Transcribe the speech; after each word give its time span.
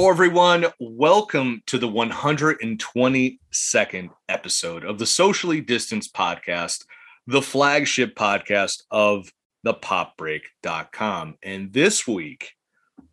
Hello, 0.00 0.08
everyone. 0.08 0.64
Welcome 0.80 1.62
to 1.66 1.76
the 1.76 1.86
122nd 1.86 4.10
episode 4.30 4.82
of 4.82 4.98
the 4.98 5.04
Socially 5.04 5.60
Distanced 5.60 6.14
Podcast, 6.14 6.86
the 7.26 7.42
flagship 7.42 8.14
podcast 8.14 8.84
of 8.90 9.30
the 9.62 9.74
popbreak.com. 9.74 11.36
And 11.42 11.74
this 11.74 12.08
week, 12.08 12.54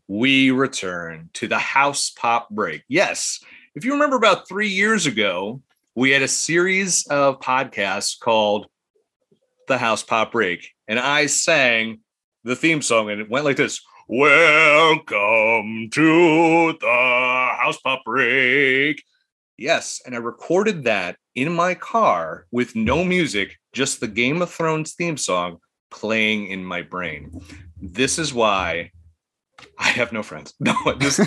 we 0.08 0.52
return 0.52 1.30
to 1.34 1.50
the 1.50 1.60
house 1.60 2.10
pop 2.10 2.50
break. 2.52 2.84
Yes, 2.88 3.42
if 3.76 3.84
you 3.84 3.92
remember 3.92 4.16
about 4.16 4.48
three 4.48 4.70
years 4.70 5.08
ago, 5.08 5.62
we 5.94 6.12
had 6.12 6.22
a 6.22 6.28
series 6.30 7.06
of 7.08 7.42
podcasts 7.42 8.18
called 8.18 8.68
the 9.68 9.78
house 9.78 10.04
pop 10.04 10.32
break, 10.32 10.72
and 10.88 10.98
I 10.98 11.26
sang 11.26 12.00
the 12.46 12.56
theme 12.56 12.82
song, 12.82 13.10
and 13.10 13.20
it 13.20 13.30
went 13.30 13.44
like 13.44 13.58
this. 13.58 13.82
Welcome 14.10 15.90
to 15.92 16.78
the 16.80 17.50
house 17.60 17.78
pop 17.82 18.06
break. 18.06 19.04
Yes, 19.58 20.00
and 20.06 20.16
I 20.16 20.20
recorded 20.20 20.86
that 20.86 21.18
in 21.36 21.52
my 21.54 21.74
car 21.76 22.46
with 22.50 22.74
no 22.74 23.04
music, 23.04 23.58
just 23.74 24.00
the 24.00 24.08
Game 24.08 24.42
of 24.42 24.50
Thrones 24.50 24.94
theme 24.94 25.18
song 25.18 25.58
playing 25.92 26.48
in 26.48 26.64
my 26.64 26.84
brain. 26.84 27.42
This 27.82 28.18
is 28.18 28.34
why 28.34 28.92
I 29.78 29.90
have 29.90 30.14
no 30.14 30.24
friends. 30.24 30.54
No, 30.62 30.74
this, 30.94 31.20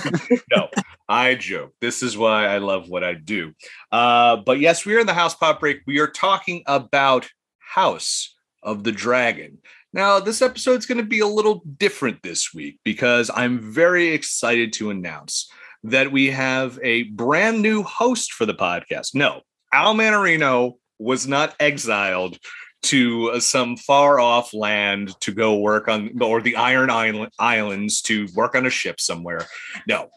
no, 0.50 0.68
I 1.06 1.34
joke. 1.34 1.74
This 1.82 2.02
is 2.02 2.16
why 2.16 2.46
I 2.46 2.58
love 2.58 2.88
what 2.88 3.04
I 3.04 3.12
do. 3.12 3.52
Uh, 3.92 4.36
but 4.36 4.58
yes, 4.58 4.86
we 4.86 4.96
are 4.96 5.00
in 5.00 5.06
the 5.06 5.12
house 5.12 5.34
pop 5.34 5.60
break. 5.60 5.82
We 5.86 5.98
are 5.98 6.10
talking 6.10 6.62
about 6.64 7.28
House 7.58 8.34
of 8.62 8.84
the 8.84 8.92
Dragon. 8.92 9.58
Now, 9.92 10.20
this 10.20 10.40
episode 10.40 10.78
is 10.78 10.86
going 10.86 10.98
to 10.98 11.04
be 11.04 11.18
a 11.18 11.26
little 11.26 11.62
different 11.78 12.22
this 12.22 12.54
week 12.54 12.78
because 12.84 13.28
I'm 13.34 13.72
very 13.72 14.08
excited 14.08 14.72
to 14.74 14.90
announce 14.90 15.50
that 15.82 16.12
we 16.12 16.30
have 16.30 16.78
a 16.82 17.04
brand 17.04 17.60
new 17.60 17.82
host 17.82 18.32
for 18.32 18.46
the 18.46 18.54
podcast. 18.54 19.14
No, 19.14 19.40
Al 19.72 19.94
Manarino 19.94 20.74
was 21.00 21.26
not 21.26 21.56
exiled 21.58 22.38
to 22.82 23.40
some 23.40 23.76
far 23.76 24.20
off 24.20 24.54
land 24.54 25.12
to 25.22 25.32
go 25.32 25.58
work 25.58 25.88
on, 25.88 26.22
or 26.22 26.40
the 26.40 26.54
Iron 26.54 26.88
Island, 26.88 27.32
Islands 27.38 28.00
to 28.02 28.28
work 28.34 28.54
on 28.54 28.66
a 28.66 28.70
ship 28.70 29.00
somewhere. 29.00 29.46
No. 29.88 30.08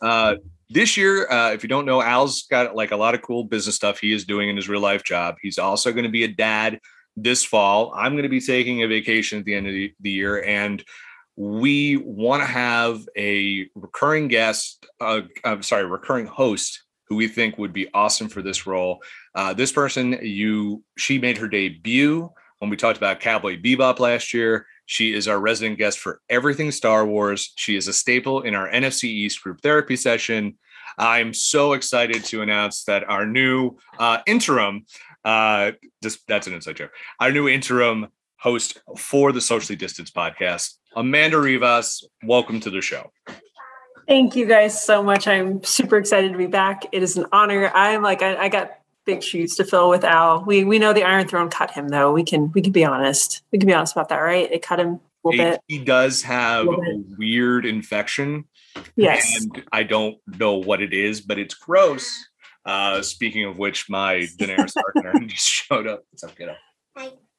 Uh, 0.00 0.36
this 0.70 0.96
year, 0.96 1.30
uh, 1.30 1.52
if 1.52 1.62
you 1.62 1.68
don't 1.68 1.86
know, 1.86 2.00
Al's 2.00 2.44
got 2.50 2.74
like 2.74 2.90
a 2.90 2.96
lot 2.96 3.14
of 3.14 3.20
cool 3.20 3.44
business 3.44 3.76
stuff 3.76 3.98
he 3.98 4.12
is 4.12 4.24
doing 4.24 4.48
in 4.48 4.56
his 4.56 4.68
real 4.68 4.80
life 4.80 5.04
job. 5.04 5.36
He's 5.42 5.58
also 5.58 5.92
going 5.92 6.04
to 6.04 6.10
be 6.10 6.24
a 6.24 6.28
dad 6.28 6.78
this 7.22 7.44
fall. 7.44 7.92
I'm 7.94 8.12
going 8.12 8.24
to 8.24 8.28
be 8.28 8.40
taking 8.40 8.82
a 8.82 8.88
vacation 8.88 9.38
at 9.38 9.44
the 9.44 9.54
end 9.54 9.66
of 9.66 9.72
the, 9.72 9.92
the 10.00 10.10
year, 10.10 10.42
and 10.42 10.82
we 11.36 11.96
want 11.96 12.42
to 12.42 12.46
have 12.46 13.06
a 13.16 13.68
recurring 13.74 14.28
guest. 14.28 14.86
Uh, 15.00 15.22
I'm 15.44 15.62
sorry, 15.62 15.86
recurring 15.86 16.26
host 16.26 16.82
who 17.08 17.16
we 17.16 17.28
think 17.28 17.56
would 17.58 17.72
be 17.72 17.88
awesome 17.94 18.28
for 18.28 18.42
this 18.42 18.66
role. 18.66 19.02
Uh, 19.34 19.54
this 19.54 19.72
person, 19.72 20.18
you, 20.20 20.82
she 20.96 21.18
made 21.18 21.38
her 21.38 21.48
debut 21.48 22.30
when 22.58 22.70
we 22.70 22.76
talked 22.76 22.98
about 22.98 23.20
Cowboy 23.20 23.60
Bebop 23.60 23.98
last 23.98 24.34
year. 24.34 24.66
She 24.86 25.14
is 25.14 25.28
our 25.28 25.38
resident 25.38 25.78
guest 25.78 25.98
for 25.98 26.20
everything 26.28 26.70
Star 26.70 27.06
Wars. 27.06 27.52
She 27.56 27.76
is 27.76 27.88
a 27.88 27.92
staple 27.92 28.42
in 28.42 28.54
our 28.54 28.68
NFC 28.68 29.04
East 29.04 29.42
group 29.42 29.60
therapy 29.60 29.96
session. 29.96 30.58
I'm 30.98 31.32
so 31.32 31.74
excited 31.74 32.24
to 32.24 32.42
announce 32.42 32.84
that 32.84 33.08
our 33.08 33.24
new 33.24 33.76
uh, 33.98 34.18
interim 34.26 34.86
uh, 35.24 35.72
just 36.02 36.26
that's 36.26 36.46
an 36.46 36.54
inside 36.54 36.76
joke. 36.76 36.92
Our 37.20 37.32
new 37.32 37.48
interim 37.48 38.08
host 38.36 38.80
for 38.96 39.32
the 39.32 39.40
Socially 39.40 39.76
Distance 39.76 40.10
podcast, 40.10 40.74
Amanda 40.94 41.38
Rivas. 41.38 42.06
Welcome 42.24 42.60
to 42.60 42.70
the 42.70 42.80
show. 42.80 43.12
Thank 44.06 44.36
you 44.36 44.46
guys 44.46 44.82
so 44.82 45.02
much. 45.02 45.28
I'm 45.28 45.62
super 45.64 45.98
excited 45.98 46.32
to 46.32 46.38
be 46.38 46.46
back. 46.46 46.86
It 46.92 47.02
is 47.02 47.16
an 47.16 47.26
honor. 47.32 47.70
I'm 47.74 48.02
like 48.02 48.22
I, 48.22 48.36
I 48.36 48.48
got 48.48 48.78
big 49.04 49.22
shoes 49.22 49.56
to 49.56 49.64
fill 49.64 49.90
with 49.90 50.04
Al. 50.04 50.44
We 50.44 50.64
we 50.64 50.78
know 50.78 50.92
the 50.92 51.02
Iron 51.02 51.28
Throne 51.28 51.50
cut 51.50 51.70
him 51.70 51.88
though. 51.88 52.12
We 52.12 52.24
can 52.24 52.50
we 52.52 52.62
can 52.62 52.72
be 52.72 52.84
honest. 52.84 53.42
We 53.52 53.58
can 53.58 53.66
be 53.66 53.74
honest 53.74 53.94
about 53.94 54.08
that, 54.10 54.18
right? 54.18 54.50
It 54.50 54.62
cut 54.62 54.80
him 54.80 54.88
a 55.24 55.28
little 55.28 55.44
bit. 55.44 55.60
He 55.68 55.78
does 55.78 56.22
have 56.22 56.66
a, 56.66 56.70
a 56.70 57.02
weird 57.18 57.66
infection. 57.66 58.44
Yes. 58.96 59.42
And 59.42 59.62
I 59.72 59.82
don't 59.82 60.18
know 60.38 60.54
what 60.54 60.80
it 60.80 60.92
is, 60.92 61.20
but 61.20 61.38
it's 61.38 61.54
gross. 61.54 62.26
Uh, 62.68 63.00
speaking 63.00 63.44
of 63.44 63.56
which, 63.56 63.88
my 63.88 64.28
Daenerys 64.36 64.74
partner 64.74 65.18
just 65.26 65.48
showed 65.48 65.86
up. 65.86 66.04
What's 66.10 66.22
up, 66.22 66.36
kiddo? 66.36 66.54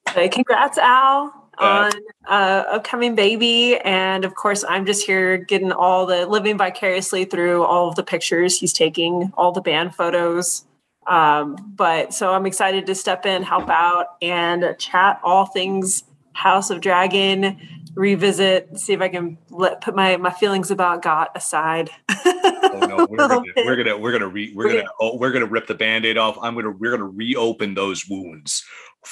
Hi. 0.08 0.26
congrats, 0.26 0.76
Al, 0.76 1.52
on 1.56 1.92
uh, 2.28 2.64
upcoming 2.72 3.14
baby, 3.14 3.76
and 3.76 4.24
of 4.24 4.34
course, 4.34 4.64
I'm 4.68 4.84
just 4.84 5.06
here 5.06 5.36
getting 5.36 5.70
all 5.70 6.04
the 6.04 6.26
living 6.26 6.58
vicariously 6.58 7.26
through 7.26 7.62
all 7.62 7.88
of 7.88 7.94
the 7.94 8.02
pictures 8.02 8.58
he's 8.58 8.72
taking, 8.72 9.30
all 9.36 9.52
the 9.52 9.60
band 9.60 9.94
photos. 9.94 10.64
Um, 11.06 11.74
but 11.76 12.12
so 12.12 12.32
I'm 12.34 12.44
excited 12.44 12.84
to 12.86 12.96
step 12.96 13.24
in, 13.24 13.44
help 13.44 13.68
out, 13.68 14.16
and 14.20 14.74
chat 14.80 15.20
all 15.22 15.46
things 15.46 16.02
House 16.40 16.70
of 16.70 16.80
Dragon, 16.80 17.58
revisit, 17.94 18.78
see 18.78 18.94
if 18.94 19.02
I 19.02 19.08
can 19.08 19.36
let 19.50 19.82
put 19.82 19.94
my 19.94 20.16
my 20.16 20.30
feelings 20.30 20.70
about 20.70 21.02
Got 21.02 21.36
aside. 21.36 21.90
oh 22.08 22.86
no, 22.88 23.06
we're 23.10 23.28
gonna 23.28 23.42
we're 23.56 23.76
gonna 23.76 23.98
we're 23.98 24.12
gonna 24.12 24.26
re, 24.26 24.50
we're, 24.54 24.64
we're 24.64 24.70
gonna, 24.70 24.80
gonna 24.80 24.92
oh, 25.02 25.18
we're 25.18 25.32
gonna 25.32 25.44
rip 25.44 25.66
the 25.66 25.74
band-aid 25.74 26.16
off. 26.16 26.38
I'm 26.40 26.54
gonna 26.54 26.70
we're 26.70 26.92
gonna 26.92 27.04
reopen 27.04 27.74
those 27.74 28.08
wounds. 28.08 28.64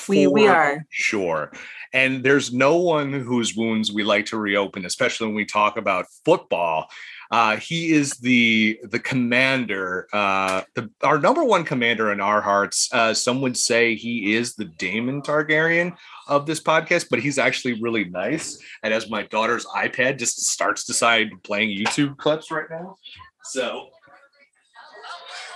We 0.08 0.26
we 0.26 0.48
are 0.48 0.86
sure. 0.88 1.52
And 1.92 2.24
there's 2.24 2.50
no 2.50 2.76
one 2.76 3.12
whose 3.12 3.54
wounds 3.54 3.92
we 3.92 4.04
like 4.04 4.24
to 4.26 4.38
reopen, 4.38 4.86
especially 4.86 5.26
when 5.26 5.36
we 5.36 5.44
talk 5.44 5.76
about 5.76 6.06
football. 6.24 6.88
Uh, 7.30 7.56
he 7.56 7.92
is 7.92 8.12
the 8.14 8.78
the 8.84 8.98
commander, 8.98 10.08
uh, 10.12 10.62
the, 10.74 10.90
our 11.02 11.18
number 11.18 11.44
one 11.44 11.64
commander 11.64 12.10
in 12.12 12.20
our 12.20 12.40
hearts. 12.40 12.88
Uh, 12.92 13.12
some 13.12 13.40
would 13.42 13.56
say 13.56 13.94
he 13.94 14.34
is 14.34 14.54
the 14.54 14.64
Daemon 14.64 15.22
Targaryen 15.22 15.96
of 16.26 16.46
this 16.46 16.60
podcast, 16.60 17.08
but 17.10 17.20
he's 17.20 17.38
actually 17.38 17.80
really 17.82 18.04
nice. 18.04 18.58
And 18.82 18.94
as 18.94 19.10
my 19.10 19.24
daughter's 19.24 19.66
iPad 19.66 20.18
just 20.18 20.46
starts 20.46 20.84
decide 20.84 21.28
playing 21.42 21.76
YouTube 21.78 22.16
clips 22.16 22.50
right 22.50 22.68
now, 22.70 22.96
so 23.44 23.90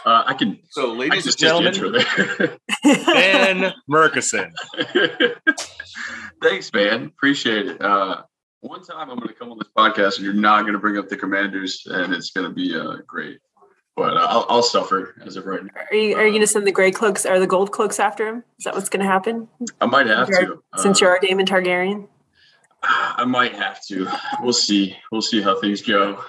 uh, 0.04 0.24
I 0.26 0.34
can. 0.34 0.58
So, 0.70 0.92
ladies 0.92 1.26
and 1.26 1.36
gentlemen, 1.36 1.74
Ben 2.84 3.72
Murkison. 3.90 4.52
Thanks, 6.42 6.72
man. 6.72 7.06
Appreciate 7.06 7.68
it. 7.68 7.80
Uh, 7.80 8.22
one 8.62 8.82
time 8.82 9.10
I'm 9.10 9.16
going 9.16 9.28
to 9.28 9.34
come 9.34 9.50
on 9.50 9.58
this 9.58 9.68
podcast 9.76 10.16
and 10.16 10.24
you're 10.24 10.32
not 10.32 10.62
going 10.62 10.72
to 10.72 10.78
bring 10.78 10.96
up 10.96 11.08
the 11.08 11.16
Commanders, 11.16 11.86
and 11.90 12.14
it's 12.14 12.30
going 12.30 12.48
to 12.48 12.54
be 12.54 12.74
uh, 12.74 12.98
great. 13.06 13.38
But 13.96 14.16
uh, 14.16 14.26
I'll, 14.28 14.46
I'll, 14.48 14.62
suffer 14.62 15.14
as 15.26 15.36
of 15.36 15.44
right 15.44 15.62
now. 15.62 15.70
Are 15.90 15.94
you, 15.94 16.16
are 16.16 16.24
you 16.24 16.30
going 16.30 16.40
to 16.40 16.46
send 16.46 16.66
the 16.66 16.72
gray 16.72 16.90
cloaks 16.90 17.26
or 17.26 17.38
the 17.38 17.46
gold 17.46 17.72
cloaks 17.72 18.00
after 18.00 18.26
him? 18.26 18.44
Is 18.58 18.64
that 18.64 18.74
what's 18.74 18.88
going 18.88 19.04
to 19.04 19.10
happen? 19.10 19.48
I 19.82 19.86
might 19.86 20.06
have 20.06 20.28
since 20.28 20.38
to. 20.38 20.62
Since 20.76 21.00
you're 21.02 21.14
a 21.14 21.20
Daemon 21.20 21.44
Targaryen? 21.44 22.08
I 22.82 23.24
might 23.26 23.54
have 23.54 23.84
to. 23.88 24.08
We'll 24.40 24.54
see. 24.54 24.96
We'll 25.10 25.20
see 25.20 25.42
how 25.42 25.60
things 25.60 25.82
go. 25.82 26.24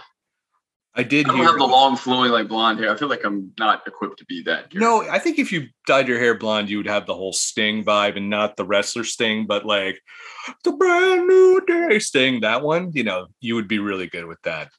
I 0.95 1.03
did. 1.03 1.25
I 1.25 1.29
don't 1.29 1.37
hear, 1.37 1.47
have 1.47 1.57
the 1.57 1.65
long 1.65 1.95
flowing 1.95 2.31
like 2.31 2.47
blonde 2.47 2.79
hair. 2.79 2.91
I 2.91 2.97
feel 2.97 3.07
like 3.07 3.23
I'm 3.23 3.51
not 3.57 3.87
equipped 3.87 4.19
to 4.19 4.25
be 4.25 4.43
that. 4.43 4.73
No, 4.75 5.01
I 5.09 5.17
think 5.17 5.39
if 5.39 5.51
you 5.51 5.67
dyed 5.87 6.07
your 6.07 6.19
hair 6.19 6.37
blonde, 6.37 6.69
you 6.69 6.77
would 6.77 6.87
have 6.87 7.07
the 7.07 7.15
whole 7.15 7.33
Sting 7.33 7.83
vibe 7.83 8.17
and 8.17 8.29
not 8.29 8.57
the 8.57 8.65
wrestler 8.65 9.03
Sting, 9.03 9.47
but 9.47 9.65
like 9.65 9.99
the 10.63 10.71
brand 10.71 11.27
new 11.27 11.61
day 11.67 11.99
Sting. 11.99 12.41
That 12.41 12.61
one, 12.61 12.91
you 12.93 13.03
know, 13.03 13.27
you 13.39 13.55
would 13.55 13.67
be 13.67 13.79
really 13.79 14.07
good 14.07 14.25
with 14.25 14.41
that. 14.43 14.69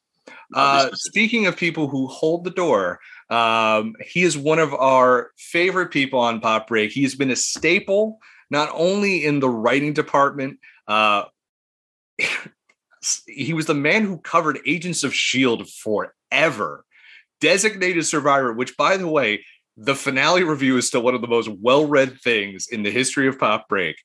Uh, 0.55 0.89
speaking 0.95 1.47
of 1.47 1.57
people 1.57 1.89
who 1.89 2.07
hold 2.07 2.45
the 2.45 2.51
door, 2.51 3.01
um, 3.31 3.95
he 4.01 4.23
is 4.23 4.39
one 4.39 4.59
of 4.59 4.73
our 4.75 5.31
favorite 5.37 5.91
people 5.91 6.21
on 6.21 6.41
Pop 6.41 6.69
Break. 6.69 6.93
He's 6.93 7.15
been 7.15 7.31
a 7.31 7.37
staple 7.37 8.19
not 8.51 8.71
only 8.73 9.25
in 9.25 9.41
the 9.41 9.49
writing 9.49 9.93
department. 9.93 10.59
Uh, 10.87 11.25
he 13.27 13.53
was 13.53 13.67
the 13.67 13.75
man 13.75 14.05
who 14.05 14.19
covered 14.19 14.61
Agents 14.67 15.03
of 15.03 15.11
S.H.I.E.L.D. 15.11 15.71
forever. 15.83 16.85
Designated 17.41 18.07
Survivor, 18.07 18.53
which, 18.53 18.77
by 18.77 18.97
the 18.97 19.09
way, 19.09 19.45
the 19.77 19.95
finale 19.95 20.45
review 20.45 20.77
is 20.77 20.87
still 20.87 21.03
one 21.03 21.15
of 21.15 21.21
the 21.21 21.27
most 21.27 21.49
well 21.49 21.87
read 21.87 22.21
things 22.21 22.69
in 22.71 22.83
the 22.83 22.91
history 22.91 23.27
of 23.27 23.39
Pop 23.39 23.69
Break. 23.69 23.97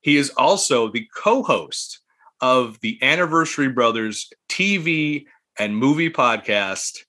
He 0.00 0.16
is 0.16 0.30
also 0.30 0.90
the 0.90 1.06
co 1.14 1.42
host 1.42 2.00
of 2.40 2.80
the 2.80 2.98
Anniversary 3.02 3.68
Brothers 3.68 4.30
TV 4.48 5.26
and 5.58 5.76
movie 5.76 6.10
podcast. 6.10 7.00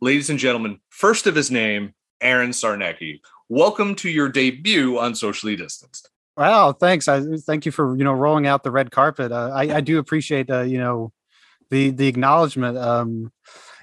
Ladies 0.00 0.30
and 0.30 0.38
gentlemen, 0.38 0.80
first 0.88 1.26
of 1.26 1.34
his 1.34 1.50
name, 1.50 1.92
Aaron 2.22 2.50
Sarnacki. 2.50 3.20
Welcome 3.50 3.94
to 3.96 4.08
your 4.08 4.30
debut 4.30 4.98
on 4.98 5.14
Socially 5.14 5.56
Distanced. 5.56 6.08
Wow, 6.36 6.72
thanks. 6.72 7.06
I 7.06 7.20
thank 7.36 7.66
you 7.66 7.72
for 7.72 7.94
you 7.96 8.04
know 8.04 8.14
rolling 8.14 8.46
out 8.46 8.62
the 8.62 8.70
red 8.70 8.90
carpet. 8.90 9.30
Uh, 9.30 9.50
I 9.52 9.76
I 9.76 9.80
do 9.82 9.98
appreciate 9.98 10.50
uh, 10.50 10.62
you 10.62 10.78
know 10.78 11.12
the 11.68 11.90
the 11.90 12.08
acknowledgement. 12.08 12.78
Um, 12.78 13.30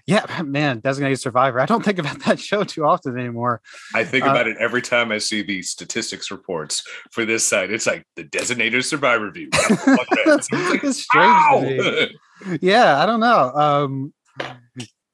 yeah, 0.10 0.42
man, 0.44 0.80
designated 0.80 1.20
survivor. 1.20 1.60
I 1.60 1.66
don't 1.66 1.86
think 1.86 2.00
about 2.00 2.20
that 2.26 2.40
show 2.40 2.64
too 2.64 2.86
often 2.86 3.18
anymore. 3.18 3.62
I 3.94 4.04
think 4.04 4.26
uh, 4.26 4.30
about 4.30 4.48
it 4.48 4.58
every 4.60 4.82
time 4.82 5.12
I 5.12 5.20
see 5.20 5.44
the 5.44 5.62
statistics 5.62 6.32
reports 6.32 6.84
for 7.12 7.26
this 7.26 7.46
site. 7.46 7.72
It's 7.72 7.86
like 7.86 8.06
the 8.16 8.24
designated 8.24 8.84
survivor 8.86 9.30
view. 9.30 9.50
it's 9.54 10.52
like, 10.52 10.84
strange. 10.94 12.12
yeah, 12.62 13.02
I 13.02 13.06
don't 13.06 13.20
know. 13.20 13.52
Um, 13.54 14.14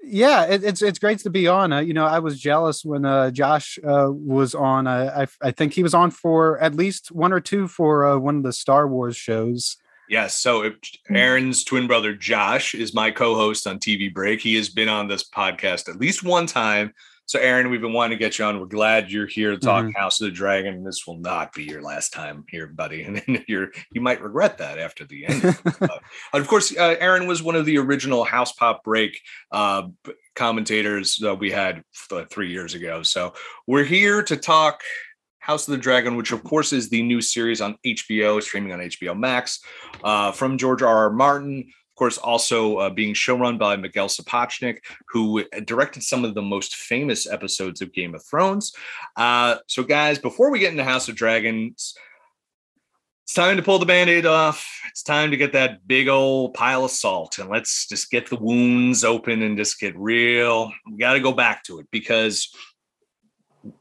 yeah, 0.02 0.46
it, 0.46 0.64
it's 0.64 0.82
it's 0.82 1.00
great 1.00 1.20
to 1.20 1.30
be 1.30 1.48
on. 1.48 1.74
Uh, 1.74 1.80
you 1.80 1.94
know, 1.94 2.06
I 2.06 2.20
was 2.20 2.40
jealous 2.40 2.86
when 2.86 3.06
uh, 3.06 3.32
Josh 3.32 3.78
uh, 3.84 4.10
was 4.12 4.56
on. 4.56 4.88
Uh, 4.88 5.28
I 5.44 5.48
I 5.48 5.52
think 5.52 5.74
he 5.74 5.84
was 5.84 5.94
on 5.94 6.12
for 6.12 6.58
at 6.60 6.76
least 6.76 7.12
one 7.12 7.34
or 7.34 7.42
two 7.42 7.68
for 7.68 8.06
uh, 8.06 8.18
one 8.18 8.38
of 8.38 8.44
the 8.44 8.54
Star 8.54 8.88
Wars 8.88 9.18
shows. 9.18 9.78
Yes. 10.10 10.38
So 10.38 10.72
Aaron's 11.10 11.63
twin 11.63 11.88
brother 11.88 12.13
Josh 12.13 12.75
is 12.75 12.94
my 12.94 13.12
co-host 13.12 13.68
on 13.68 13.80
TV 13.80 14.13
Break. 14.13 14.42
He 14.42 14.56
has 14.56 14.69
been 14.69 14.90
on 14.90 15.07
this 15.07 15.28
podcast 15.28 15.90
at 15.90 16.00
least 16.00 16.24
one 16.24 16.46
time. 16.46 16.94
So, 17.28 17.40
Aaron, 17.40 17.72
we've 17.72 17.81
been 17.81 17.94
wanting 17.94 18.19
to 18.19 18.24
get 18.24 18.38
you 18.38 18.46
on. 18.46 18.60
We're 18.60 18.68
glad 18.68 19.10
you're 19.10 19.25
here 19.25 19.50
to 19.50 19.57
talk 19.57 19.84
mm-hmm. 19.84 20.00
House 20.00 20.22
of 20.22 20.25
the 20.25 20.31
Dragon. 20.31 20.84
This 20.84 21.07
will 21.07 21.18
not 21.18 21.54
be 21.54 21.63
your 21.63 21.81
last 21.81 22.13
time 22.13 22.46
here, 22.50 22.68
buddy, 22.68 23.02
and 23.28 23.44
you're 23.48 23.69
you 23.92 24.00
might 24.00 24.22
regret 24.22 24.60
that 24.60 24.78
after 24.78 25.06
the 25.06 25.25
end. 25.25 25.57
uh, 25.81 25.88
of 26.34 26.48
course, 26.48 26.78
uh, 26.78 26.96
Aaron 27.00 27.25
was 27.25 27.42
one 27.42 27.56
of 27.56 27.66
the 27.66 27.80
original 27.80 28.25
House 28.25 28.51
Pop 28.54 28.84
Break 28.84 29.19
uh, 29.51 29.88
commentators 30.36 31.18
that 31.18 31.36
we 31.36 31.50
had 31.50 31.84
three 32.30 32.51
years 32.51 32.75
ago. 32.75 33.01
So, 33.01 33.34
we're 33.66 33.86
here 33.86 34.22
to 34.22 34.38
talk 34.38 34.81
House 35.46 35.68
of 35.68 35.74
the 35.74 35.78
Dragon, 35.78 36.16
which 36.16 36.32
of 36.32 36.44
course 36.44 36.74
is 36.74 36.90
the 36.90 37.04
new 37.04 37.22
series 37.22 37.62
on 37.62 37.78
HBO, 37.86 38.42
streaming 38.42 38.74
on 38.74 38.80
HBO 38.80 39.16
Max, 39.16 39.60
uh, 40.04 40.32
from 40.32 40.58
George 40.58 40.82
R. 40.82 40.98
R. 40.98 41.10
Martin. 41.12 41.60
Of 41.60 41.96
course, 41.98 42.18
also 42.18 42.78
uh, 42.78 42.90
being 42.90 43.14
showrun 43.14 43.60
by 43.60 43.76
Miguel 43.76 44.08
Sapochnik, 44.08 44.80
who 45.10 45.44
directed 45.66 46.02
some 46.02 46.26
of 46.26 46.34
the 46.34 46.42
most 46.42 46.76
famous 46.76 47.30
episodes 47.30 47.80
of 47.82 47.94
Game 47.94 48.16
of 48.16 48.26
Thrones. 48.26 48.74
Uh, 49.16 49.58
so, 49.68 49.84
guys, 49.84 50.18
before 50.18 50.50
we 50.50 50.58
get 50.58 50.72
into 50.72 50.84
House 50.84 51.08
of 51.10 51.16
Dragons, 51.16 51.94
it's 53.24 53.34
time 53.34 53.56
to 53.56 53.64
pull 53.64 53.80
the 53.80 53.86
band-aid 53.86 54.28
off 54.28 54.68
it's 54.88 55.02
time 55.02 55.32
to 55.32 55.38
get 55.38 55.54
that 55.54 55.88
big 55.88 56.08
old 56.08 56.54
pile 56.54 56.86
of 56.86 56.92
salt 56.92 57.40
and 57.40 57.50
let's 57.50 57.88
just 57.88 58.12
get 58.12 58.30
the 58.30 58.36
wounds 58.36 59.04
open 59.04 59.42
and 59.42 59.58
just 59.58 59.80
get 59.80 59.98
real 59.98 60.72
we 60.86 61.00
got 61.00 61.14
to 61.14 61.20
go 61.20 61.32
back 61.32 61.64
to 61.64 61.80
it 61.80 61.88
because 61.90 62.52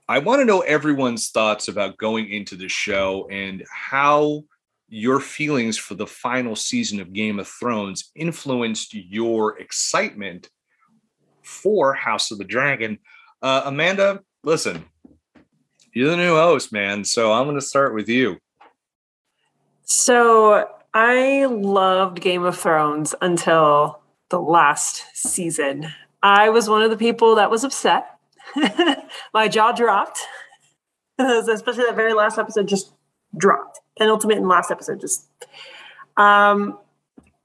i 0.09 0.19
want 0.19 0.41
to 0.41 0.45
know 0.45 0.61
everyone's 0.61 1.31
thoughts 1.31 1.69
about 1.69 1.97
going 1.99 2.31
into 2.31 2.57
the 2.57 2.69
show 2.69 3.29
and 3.31 3.65
how 3.71 4.43
your 4.89 5.19
feelings 5.19 5.77
for 5.77 5.95
the 5.95 6.07
final 6.07 6.55
season 6.55 7.01
of 7.01 7.13
Game 7.13 7.41
of 7.41 7.49
Thrones 7.49 8.13
influenced 8.15 8.95
your 8.95 9.59
excitement 9.59 10.49
for 11.43 11.95
House 11.95 12.31
of 12.31 12.39
the 12.39 12.45
Dragon. 12.45 12.99
Uh, 13.43 13.63
Amanda, 13.65 14.23
listen, 14.45 14.85
you're 15.93 16.11
the 16.11 16.17
new 16.17 16.35
host, 16.35 16.73
man. 16.73 17.05
So 17.05 17.33
I'm 17.33 17.45
going 17.45 17.57
to 17.57 17.61
start 17.61 17.93
with 17.93 18.09
you. 18.09 18.39
So 19.83 20.69
I 20.95 21.47
loved 21.47 22.21
Game 22.21 22.45
of 22.45 22.57
Thrones 22.57 23.17
until 23.21 24.01
the 24.29 24.41
last 24.41 25.05
season. 25.13 25.93
I 26.23 26.51
was 26.51 26.69
one 26.69 26.83
of 26.83 26.91
the 26.91 26.97
people 26.97 27.35
that 27.35 27.51
was 27.51 27.65
upset. 27.65 28.14
My 29.35 29.49
jaw 29.49 29.73
dropped, 29.73 30.19
especially 31.19 31.85
that 31.85 31.97
very 31.97 32.15
last 32.15 32.39
episode 32.39 32.69
just 32.69 32.93
dropped 33.37 33.81
penultimate 33.97 34.39
and 34.39 34.49
last 34.49 34.71
episode 34.71 35.01
just 35.01 35.29
um 36.17 36.79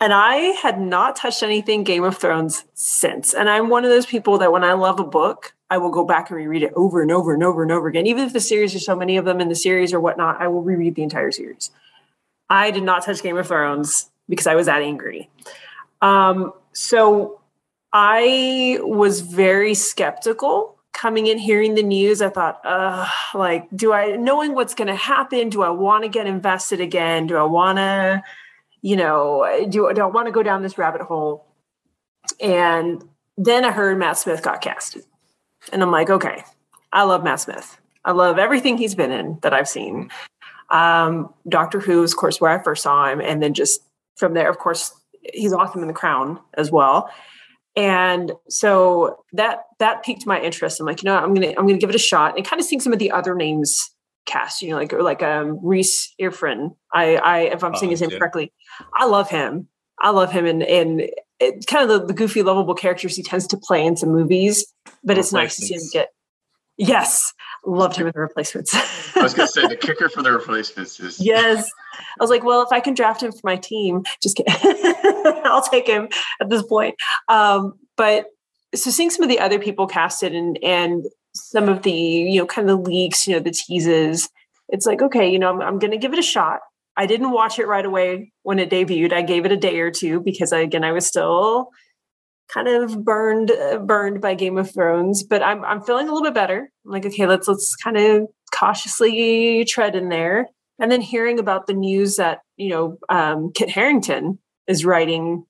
and 0.02 0.14
I 0.14 0.36
had 0.62 0.80
not 0.80 1.16
touched 1.16 1.44
anything 1.44 1.84
Game 1.84 2.06
of 2.06 2.18
Thrones 2.18 2.64
since. 2.74 3.34
And 3.34 3.50
I'm 3.50 3.68
one 3.68 3.84
of 3.84 3.90
those 3.90 4.06
people 4.06 4.38
that 4.38 4.52
when 4.52 4.64
I 4.64 4.72
love 4.72 4.98
a 5.00 5.04
book, 5.04 5.54
I 5.70 5.78
will 5.78 5.92
go 5.92 6.06
back 6.06 6.30
and 6.30 6.38
reread 6.38 6.64
it 6.64 6.72
over 6.74 7.02
and 7.02 7.12
over 7.12 7.34
and 7.34 7.44
over 7.44 7.62
and 7.64 7.72
over 7.72 7.90
again. 7.90 8.08
Even 8.08 8.24
if 8.24 8.32
the 8.32 8.40
series 8.40 8.74
are 8.74 8.80
so 8.80 8.96
many 8.96 9.18
of 9.18 9.26
them 9.26 9.42
in 9.42 9.50
the 9.50 9.56
series 9.56 9.94
or 9.94 10.00
whatnot, 10.00 10.42
I 10.42 10.48
will 10.48 10.62
reread 10.62 10.96
the 10.96 11.04
entire 11.04 11.32
series. 11.32 11.72
I 12.50 12.72
did 12.72 12.84
not 12.84 13.04
touch 13.04 13.22
Game 13.22 13.38
of 13.38 13.48
Thrones 13.48 14.10
because 14.30 14.48
I 14.48 14.56
was 14.56 14.68
that 14.68 14.82
angry. 14.82 15.30
Um, 16.02 16.54
so 16.72 17.42
I 17.92 18.80
was 18.82 19.20
very 19.20 19.74
skeptical 19.74 20.79
coming 20.94 21.28
in 21.28 21.38
hearing 21.38 21.76
the 21.76 21.84
news 21.84 22.22
i 22.22 22.30
thought 22.30 22.60
uh 22.66 23.08
like 23.34 23.68
do 23.76 23.94
i 23.94 24.16
knowing 24.16 24.56
what's 24.56 24.74
going 24.74 24.88
to 24.88 24.96
happen 24.96 25.50
do 25.50 25.62
i 25.62 25.70
want 25.70 26.04
to 26.04 26.10
get 26.10 26.28
invested 26.28 26.82
again? 26.82 27.28
Do 27.28 27.38
i 27.38 27.44
want 27.44 27.78
to 27.78 28.24
you 28.82 28.96
know 28.96 29.66
do, 29.70 29.92
do 29.94 30.02
i 30.02 30.06
want 30.06 30.28
to 30.28 30.32
go 30.32 30.44
down 30.44 30.62
this 30.64 30.78
rabbit 30.78 31.02
hole? 31.02 31.46
And 32.42 33.04
then 33.38 33.66
i 33.66 33.72
heard 33.72 33.98
matt 33.98 34.18
smith 34.18 34.42
got 34.42 34.62
casted 34.62 35.04
and 35.72 35.82
i'm 35.82 35.92
like 35.92 36.10
okay 36.10 36.44
i 36.92 37.04
love 37.04 37.24
matt 37.24 37.40
smith. 37.40 37.80
I 38.06 38.12
love 38.12 38.40
everything 38.40 38.78
he's 38.78 38.96
been 38.96 39.12
in 39.12 39.38
that 39.42 39.54
i've 39.54 39.70
seen. 39.70 40.10
Um 40.72 41.34
doctor 41.48 41.80
who 41.80 42.04
is 42.04 42.14
of 42.14 42.18
course 42.18 42.42
where 42.42 42.52
i 42.52 42.64
first 42.64 42.84
saw 42.84 43.08
him. 43.10 43.22
And 43.22 43.42
then 43.44 43.54
just 43.54 43.82
from 44.16 44.34
there 44.34 44.50
of 44.50 44.58
course 44.58 44.94
he's 45.34 45.54
awesome 45.54 45.82
in 45.82 45.88
the 45.88 45.94
crown 45.94 46.40
as 46.56 46.72
well 46.72 47.10
and 47.76 48.32
so 48.50 49.24
that 49.34 49.60
that 49.80 50.04
piqued 50.04 50.26
my 50.26 50.40
interest. 50.40 50.80
I'm 50.80 50.86
like 50.86 51.04
you 51.04 51.08
know 51.08 51.18
i'm 51.18 51.34
gonna 51.34 51.50
i'm 51.50 51.68
gonna 51.68 51.78
give 51.78 51.90
it 51.90 51.96
a 51.96 52.00
shot. 52.00 52.38
And 52.38 52.46
kind 52.46 52.60
of 52.60 52.66
seeing 52.66 52.82
some 52.82 52.94
of 52.94 53.00
the 53.00 53.12
other 53.12 53.36
names 53.36 53.90
cast 54.26 54.62
you 54.62 54.70
know 54.70 54.76
like 54.78 54.92
like 54.94 55.24
um 55.24 55.60
Rhys 55.64 56.14
Ifrin 56.22 56.76
i 56.94 57.16
i 57.16 57.40
if 57.40 57.64
i'm 57.64 57.74
saying 57.76 57.90
his 57.90 58.02
name 58.02 58.12
yeah. 58.12 58.20
correctly 58.20 58.54
i 58.94 59.06
love 59.06 59.30
him. 59.30 59.68
I 60.02 60.12
love 60.12 60.32
him. 60.32 60.46
And 60.46 60.64
and 60.64 61.10
it, 61.40 61.66
kind 61.68 61.90
of 61.90 62.02
the, 62.02 62.08
the, 62.08 62.14
goofy 62.14 62.44
lovable 62.44 62.76
characters 62.76 63.16
he 63.16 63.24
tends 63.24 63.48
to 63.48 63.58
play 63.58 63.86
in 63.86 63.96
some 63.96 64.10
movies 64.10 64.66
but 65.04 65.18
it's 65.18 65.32
nice 65.32 65.56
to 65.56 65.66
see 65.66 65.76
him 65.76 65.82
get 65.94 66.10
yes 66.80 67.34
loved 67.66 67.96
him 67.96 68.08
in 68.08 68.14
the 68.16 68.22
replacements 68.22 68.74
i 69.16 69.22
was 69.22 69.34
gonna 69.34 69.48
say 69.48 69.68
the 69.68 69.76
kicker 69.76 70.10
for 70.10 70.24
the 70.24 70.32
replacements 70.32 71.00
is 71.00 71.20
yes 71.24 71.70
i 71.94 72.24
was 72.24 72.30
like 72.30 72.44
well 72.44 72.62
if 72.62 72.70
i 72.72 72.80
can 72.80 72.94
draft 72.94 73.22
him 73.22 73.32
for 73.32 73.42
my 73.44 73.58
team 73.58 74.02
just 74.22 74.38
kidding 74.38 74.54
I'll 75.46 75.62
take 75.62 75.88
him 75.88 76.10
at 76.42 76.50
this 76.50 76.64
point. 76.64 76.96
Um, 77.28 77.74
but 77.98 78.26
so 78.76 78.92
seeing 78.92 79.10
some 79.10 79.24
of 79.24 79.30
the 79.30 79.40
other 79.40 79.60
people 79.60 79.88
casted 79.88 80.34
and 80.34 80.58
and 80.64 81.06
some 81.34 81.70
of 81.70 81.84
the 81.84 81.92
you 81.92 82.40
know 82.40 82.46
kind 82.46 82.70
of 82.70 82.78
the 82.78 82.90
leaks, 82.90 83.28
you 83.28 83.34
know, 83.34 83.40
the 83.40 83.52
teases, 83.52 84.30
it's 84.70 84.86
like 84.86 85.02
okay, 85.02 85.30
you 85.30 85.40
know, 85.40 85.50
I'm, 85.50 85.62
I'm 85.62 85.80
going 85.80 85.92
to 85.92 85.98
give 85.98 86.14
it 86.14 86.20
a 86.20 86.24
shot. 86.24 86.60
I 86.98 87.06
didn't 87.06 87.32
watch 87.32 87.60
it 87.60 87.68
right 87.68 87.86
away 87.86 88.32
when 88.44 88.60
it 88.60 88.70
debuted. 88.70 89.14
I 89.14 89.22
gave 89.22 89.46
it 89.46 89.52
a 89.52 89.58
day 89.58 89.80
or 89.80 89.92
two 89.92 90.20
because 90.20 90.54
I, 90.54 90.60
again 90.60 90.84
I 90.84 90.92
was 90.92 91.06
still 91.06 91.70
kind 92.54 92.68
of 92.68 93.04
burned 93.04 93.52
burned 93.86 94.22
by 94.22 94.34
Game 94.34 94.58
of 94.58 94.72
Thrones, 94.72 95.24
but 95.24 95.42
I'm 95.42 95.64
I'm 95.64 95.82
feeling 95.82 96.08
a 96.08 96.12
little 96.12 96.28
bit 96.28 96.34
better. 96.34 96.70
I'm 96.86 96.92
like 96.92 97.06
okay, 97.06 97.26
let's 97.26 97.48
let's 97.48 97.76
kind 97.76 97.98
of 97.98 98.28
cautiously 98.54 99.66
tread 99.66 99.96
in 99.96 100.10
there. 100.10 100.48
And 100.80 100.92
then 100.92 101.02
hearing 101.02 101.40
about 101.40 101.68
the 101.68 101.74
news 101.74 102.16
that 102.16 102.40
you 102.58 102.70
know 102.70 102.98
um, 103.10 103.52
Kit 103.54 103.70
Harington 103.70 104.40
is 104.68 104.86
writing 104.86 105.46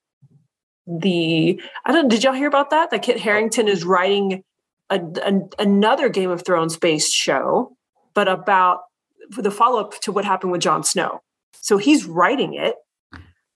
the 0.87 1.61
I 1.85 1.91
don't 1.91 2.09
did 2.09 2.23
y'all 2.23 2.33
hear 2.33 2.47
about 2.47 2.71
that? 2.71 2.91
That 2.91 3.03
Kit 3.03 3.19
Harington 3.19 3.67
is 3.67 3.83
writing 3.83 4.43
a, 4.89 4.99
a, 4.99 5.41
another 5.59 6.09
Game 6.09 6.31
of 6.31 6.43
Thrones 6.43 6.77
based 6.77 7.13
show, 7.13 7.75
but 8.13 8.27
about 8.27 8.81
the 9.29 9.51
follow 9.51 9.79
up 9.79 9.99
to 10.01 10.11
what 10.11 10.25
happened 10.25 10.51
with 10.51 10.61
Jon 10.61 10.83
Snow. 10.83 11.21
So 11.61 11.77
he's 11.77 12.05
writing 12.05 12.55
it. 12.55 12.75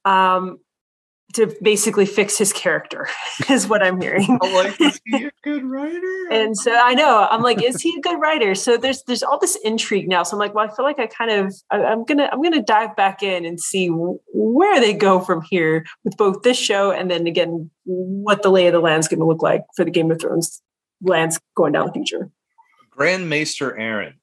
Um, 0.05 0.59
to 1.33 1.53
basically 1.61 2.05
fix 2.05 2.37
his 2.37 2.53
character 2.53 3.07
is 3.49 3.67
what 3.67 3.83
I'm 3.83 3.99
hearing. 3.99 4.39
I'm 4.41 4.53
like, 4.53 4.79
is 4.79 5.01
he 5.05 5.25
a 5.25 5.31
good 5.43 5.63
writer? 5.65 6.27
and 6.31 6.57
so 6.57 6.73
I 6.73 6.93
know 6.93 7.27
I'm 7.29 7.41
like, 7.41 7.61
is 7.61 7.81
he 7.81 7.95
a 7.97 8.01
good 8.01 8.19
writer? 8.19 8.55
So 8.55 8.77
there's 8.77 9.03
there's 9.03 9.23
all 9.23 9.39
this 9.39 9.57
intrigue 9.63 10.07
now. 10.07 10.23
So 10.23 10.35
I'm 10.35 10.39
like, 10.39 10.53
well, 10.53 10.69
I 10.69 10.75
feel 10.75 10.85
like 10.85 10.99
I 10.99 11.07
kind 11.07 11.31
of 11.31 11.53
I, 11.71 11.79
am 11.79 12.05
gonna 12.05 12.29
I'm 12.31 12.41
gonna 12.41 12.61
dive 12.61 12.95
back 12.95 13.23
in 13.23 13.45
and 13.45 13.59
see 13.59 13.87
where 13.87 14.79
they 14.79 14.93
go 14.93 15.19
from 15.19 15.41
here 15.41 15.85
with 16.03 16.17
both 16.17 16.43
this 16.43 16.57
show 16.57 16.91
and 16.91 17.09
then 17.09 17.27
again 17.27 17.69
what 17.85 18.43
the 18.43 18.49
lay 18.49 18.67
of 18.67 18.73
the 18.73 18.79
land's 18.79 19.07
going 19.07 19.19
to 19.19 19.25
look 19.25 19.41
like 19.41 19.63
for 19.75 19.83
the 19.83 19.91
Game 19.91 20.11
of 20.11 20.21
Thrones 20.21 20.61
lands 21.01 21.39
going 21.55 21.73
down 21.73 21.87
the 21.87 21.93
future. 21.93 22.29
Grand 22.89 23.29
Maester 23.29 23.77
Aaron, 23.77 24.13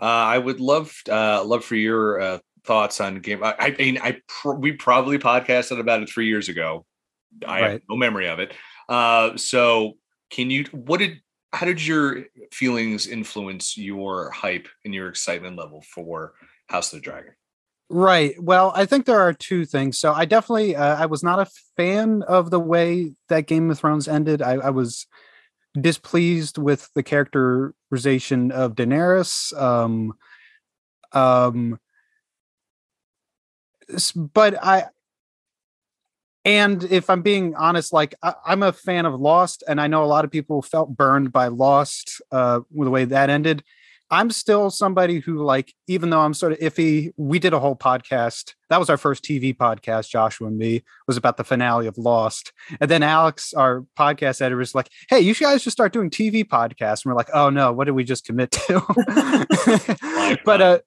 uh, 0.00 0.04
I 0.04 0.38
would 0.38 0.60
love 0.60 0.94
uh, 1.10 1.44
love 1.44 1.64
for 1.64 1.76
your 1.76 2.20
uh, 2.20 2.38
thoughts 2.66 3.00
on 3.00 3.20
game. 3.20 3.42
I, 3.42 3.54
I 3.58 3.70
mean, 3.70 3.98
I 4.02 4.20
pr- 4.28 4.52
we 4.52 4.72
probably 4.72 5.18
podcasted 5.18 5.78
about 5.78 6.02
it 6.02 6.08
three 6.08 6.26
years 6.26 6.48
ago. 6.48 6.84
I 7.46 7.60
right. 7.60 7.70
have 7.72 7.82
no 7.88 7.96
memory 7.96 8.28
of 8.28 8.38
it. 8.38 8.52
Uh, 8.88 9.36
so 9.36 9.94
can 10.30 10.50
you? 10.50 10.64
What 10.72 10.98
did? 10.98 11.20
How 11.52 11.64
did 11.64 11.84
your 11.84 12.24
feelings 12.52 13.06
influence 13.06 13.78
your 13.78 14.30
hype 14.30 14.68
and 14.84 14.92
your 14.92 15.08
excitement 15.08 15.56
level 15.56 15.82
for 15.94 16.34
House 16.68 16.92
of 16.92 16.98
the 16.98 17.04
Dragon? 17.04 17.32
Right. 17.88 18.34
Well, 18.42 18.72
I 18.74 18.84
think 18.84 19.06
there 19.06 19.20
are 19.20 19.32
two 19.32 19.64
things. 19.64 19.98
So 19.98 20.12
I 20.12 20.24
definitely 20.24 20.74
uh, 20.74 20.96
I 20.96 21.06
was 21.06 21.22
not 21.22 21.38
a 21.38 21.50
fan 21.76 22.22
of 22.22 22.50
the 22.50 22.60
way 22.60 23.12
that 23.28 23.46
Game 23.46 23.70
of 23.70 23.78
Thrones 23.78 24.08
ended. 24.08 24.42
I, 24.42 24.54
I 24.54 24.70
was 24.70 25.06
displeased 25.80 26.58
with 26.58 26.90
the 26.94 27.02
characterization 27.02 28.50
of 28.50 28.74
Daenerys. 28.74 29.56
Um, 29.60 30.14
um, 31.12 31.78
but 34.14 34.62
I 34.62 34.86
and 36.46 36.84
if 36.84 37.10
I'm 37.10 37.22
being 37.22 37.56
honest, 37.56 37.92
like 37.92 38.14
I, 38.22 38.34
am 38.46 38.62
a 38.62 38.72
fan 38.72 39.04
of 39.04 39.20
Lost, 39.20 39.64
and 39.66 39.80
I 39.80 39.88
know 39.88 40.04
a 40.04 40.06
lot 40.06 40.24
of 40.24 40.30
people 40.30 40.62
felt 40.62 40.96
burned 40.96 41.32
by 41.32 41.48
Lost 41.48 42.22
uh, 42.30 42.60
with 42.72 42.86
the 42.86 42.90
way 42.90 43.04
that 43.04 43.30
ended. 43.30 43.64
I'm 44.10 44.30
still 44.30 44.70
somebody 44.70 45.20
who 45.20 45.42
like, 45.42 45.74
even 45.88 46.10
though 46.10 46.20
I'm 46.20 46.34
sort 46.34 46.52
of 46.52 46.58
iffy, 46.58 47.12
we 47.16 47.38
did 47.38 47.52
a 47.52 47.58
whole 47.58 47.74
podcast. 47.76 48.54
That 48.68 48.78
was 48.78 48.90
our 48.90 48.96
first 48.96 49.24
TV 49.24 49.56
podcast, 49.56 50.08
Joshua 50.10 50.48
and 50.48 50.58
me, 50.58 50.82
was 51.06 51.16
about 51.16 51.36
the 51.36 51.44
finale 51.44 51.86
of 51.86 51.98
Lost. 51.98 52.52
And 52.80 52.90
then 52.90 53.02
Alex, 53.02 53.52
our 53.54 53.84
podcast 53.98 54.40
editor, 54.40 54.56
was 54.56 54.74
like, 54.74 54.90
Hey, 55.08 55.20
you 55.20 55.34
guys 55.34 55.62
should 55.62 55.72
start 55.72 55.92
doing 55.92 56.10
TV 56.10 56.44
podcasts. 56.44 57.04
And 57.04 57.10
we're 57.10 57.16
like, 57.16 57.30
Oh 57.32 57.50
no, 57.50 57.72
what 57.72 57.84
did 57.84 57.92
we 57.92 58.04
just 58.04 58.24
commit 58.24 58.50
to? 58.52 58.80
but 60.44 60.60
uh 60.60 60.78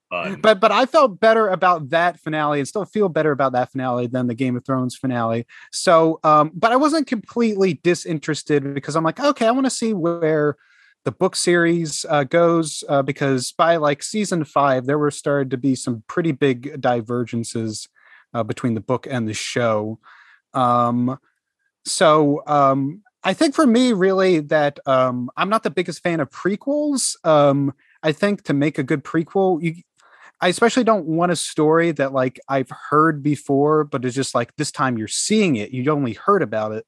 but 0.41 0.59
but 0.59 0.71
I 0.71 0.85
felt 0.85 1.19
better 1.19 1.47
about 1.47 1.89
that 1.89 2.19
finale 2.19 2.59
and 2.59 2.67
still 2.67 2.85
feel 2.85 3.09
better 3.09 3.31
about 3.31 3.53
that 3.53 3.71
finale 3.71 4.07
than 4.07 4.27
the 4.27 4.35
Game 4.35 4.55
of 4.55 4.65
Thrones 4.65 4.95
finale. 4.95 5.45
So 5.71 6.19
um, 6.23 6.51
but 6.53 6.71
I 6.71 6.77
wasn't 6.77 7.07
completely 7.07 7.75
disinterested 7.83 8.73
because 8.73 8.95
I'm 8.95 9.03
like, 9.03 9.19
okay, 9.19 9.47
I 9.47 9.51
want 9.51 9.65
to 9.65 9.71
see 9.71 9.93
where 9.93 10.55
the 11.05 11.11
book 11.11 11.35
series 11.35 12.05
uh, 12.09 12.23
goes 12.23 12.83
uh, 12.89 13.01
because 13.01 13.51
by 13.53 13.77
like 13.77 14.03
season 14.03 14.43
five 14.43 14.85
there 14.85 14.97
were 14.97 15.11
started 15.11 15.51
to 15.51 15.57
be 15.57 15.75
some 15.75 16.03
pretty 16.07 16.31
big 16.31 16.81
divergences 16.81 17.87
uh, 18.33 18.43
between 18.43 18.73
the 18.73 18.81
book 18.81 19.07
and 19.09 19.27
the 19.27 19.33
show 19.33 19.99
um, 20.53 21.17
so 21.85 22.43
um, 22.47 23.01
i 23.23 23.33
think 23.33 23.55
for 23.55 23.65
me 23.65 23.93
really 23.93 24.39
that 24.39 24.79
um, 24.85 25.29
i'm 25.37 25.49
not 25.49 25.63
the 25.63 25.69
biggest 25.69 26.01
fan 26.03 26.19
of 26.19 26.29
prequels 26.29 27.15
um, 27.25 27.73
i 28.03 28.11
think 28.11 28.43
to 28.43 28.53
make 28.53 28.77
a 28.77 28.83
good 28.83 29.03
prequel 29.03 29.61
you 29.61 29.75
I 30.41 30.47
especially 30.47 30.85
don't 30.85 31.05
want 31.05 31.31
a 31.31 31.35
story 31.35 31.91
that 31.91 32.13
like 32.13 32.39
I've 32.47 32.71
heard 32.89 33.21
before, 33.21 33.83
but 33.83 34.05
it's 34.05 34.15
just 34.15 34.33
like 34.33 34.55
this 34.55 34.71
time 34.71 34.97
you're 34.97 35.07
seeing 35.07 35.57
it. 35.57 35.71
You 35.71 35.91
only 35.91 36.13
heard 36.13 36.41
about 36.41 36.71
it. 36.71 36.85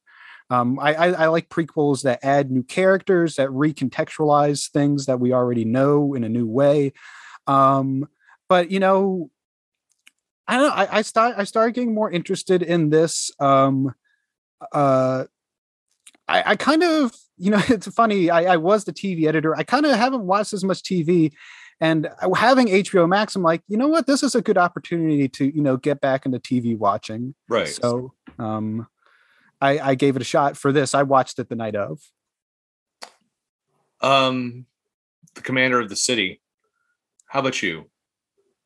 Um, 0.52 0.78
I, 0.80 0.94
I, 0.94 1.08
I, 1.12 1.28
like 1.28 1.48
prequels 1.48 2.04
that 2.04 2.20
add 2.24 2.52
new 2.52 2.62
characters 2.62 3.36
that 3.36 3.48
recontextualize 3.50 4.70
things 4.70 5.06
that 5.06 5.22
we 5.22 5.32
already 5.32 5.64
know 5.64 6.14
in 6.14 6.26
a 6.26 6.30
new 6.30 6.46
way. 6.46 6.92
Um, 7.48 8.10
but 8.50 8.70
you 8.70 8.82
know, 8.82 9.32
I 10.50 10.58
don't 10.58 10.68
know. 10.68 10.76
I, 10.76 10.98
I 10.98 11.02
start 11.04 11.36
I 11.38 11.46
started 11.46 11.74
getting 11.74 11.94
more 11.94 12.12
interested 12.12 12.62
in 12.64 12.90
this. 12.90 13.32
Um, 13.40 13.96
uh, 14.74 15.24
I, 16.28 16.44
I 16.52 16.56
kind 16.58 16.84
of 16.84 17.16
you 17.38 17.52
know 17.52 17.62
it's 17.70 17.88
funny. 17.88 18.30
I, 18.30 18.54
I 18.54 18.58
was 18.58 18.84
the 18.84 18.92
TV 18.92 19.28
editor. 19.28 19.56
I 19.56 19.64
kind 19.64 19.86
of 19.86 19.96
haven't 19.96 20.24
watched 20.24 20.52
as 20.52 20.66
much 20.66 20.84
TV. 20.84 21.32
And 21.80 22.10
having 22.36 22.68
HBO 22.68 23.10
Max, 23.10 23.36
I'm 23.36 23.42
like, 23.42 23.64
you 23.68 23.76
know 23.76 23.88
what? 23.88 24.06
This 24.06 24.22
is 24.22 24.36
a 24.36 24.42
good 24.42 24.58
opportunity 24.58 25.28
to, 25.30 25.46
you 25.46 25.64
know, 25.64 25.78
get 25.78 26.00
back 26.00 26.28
into 26.28 26.38
TV 26.38 26.78
watching. 26.78 27.34
Right. 27.50 27.70
So, 27.70 28.14
um, 28.38 28.86
I, 29.62 29.80
I 29.80 29.96
gave 29.96 30.16
it 30.16 30.22
a 30.22 30.26
shot 30.26 30.58
for 30.58 30.72
this. 30.72 30.96
I 30.96 31.04
watched 31.04 31.40
it 31.40 31.48
the 31.48 31.56
night 31.56 31.76
of. 31.76 32.00
Um, 34.02 34.66
the 35.36 35.42
commander 35.42 35.80
of 35.80 35.90
the 35.90 35.96
city. 35.96 36.42
How 37.28 37.40
about 37.40 37.62
you? 37.62 37.90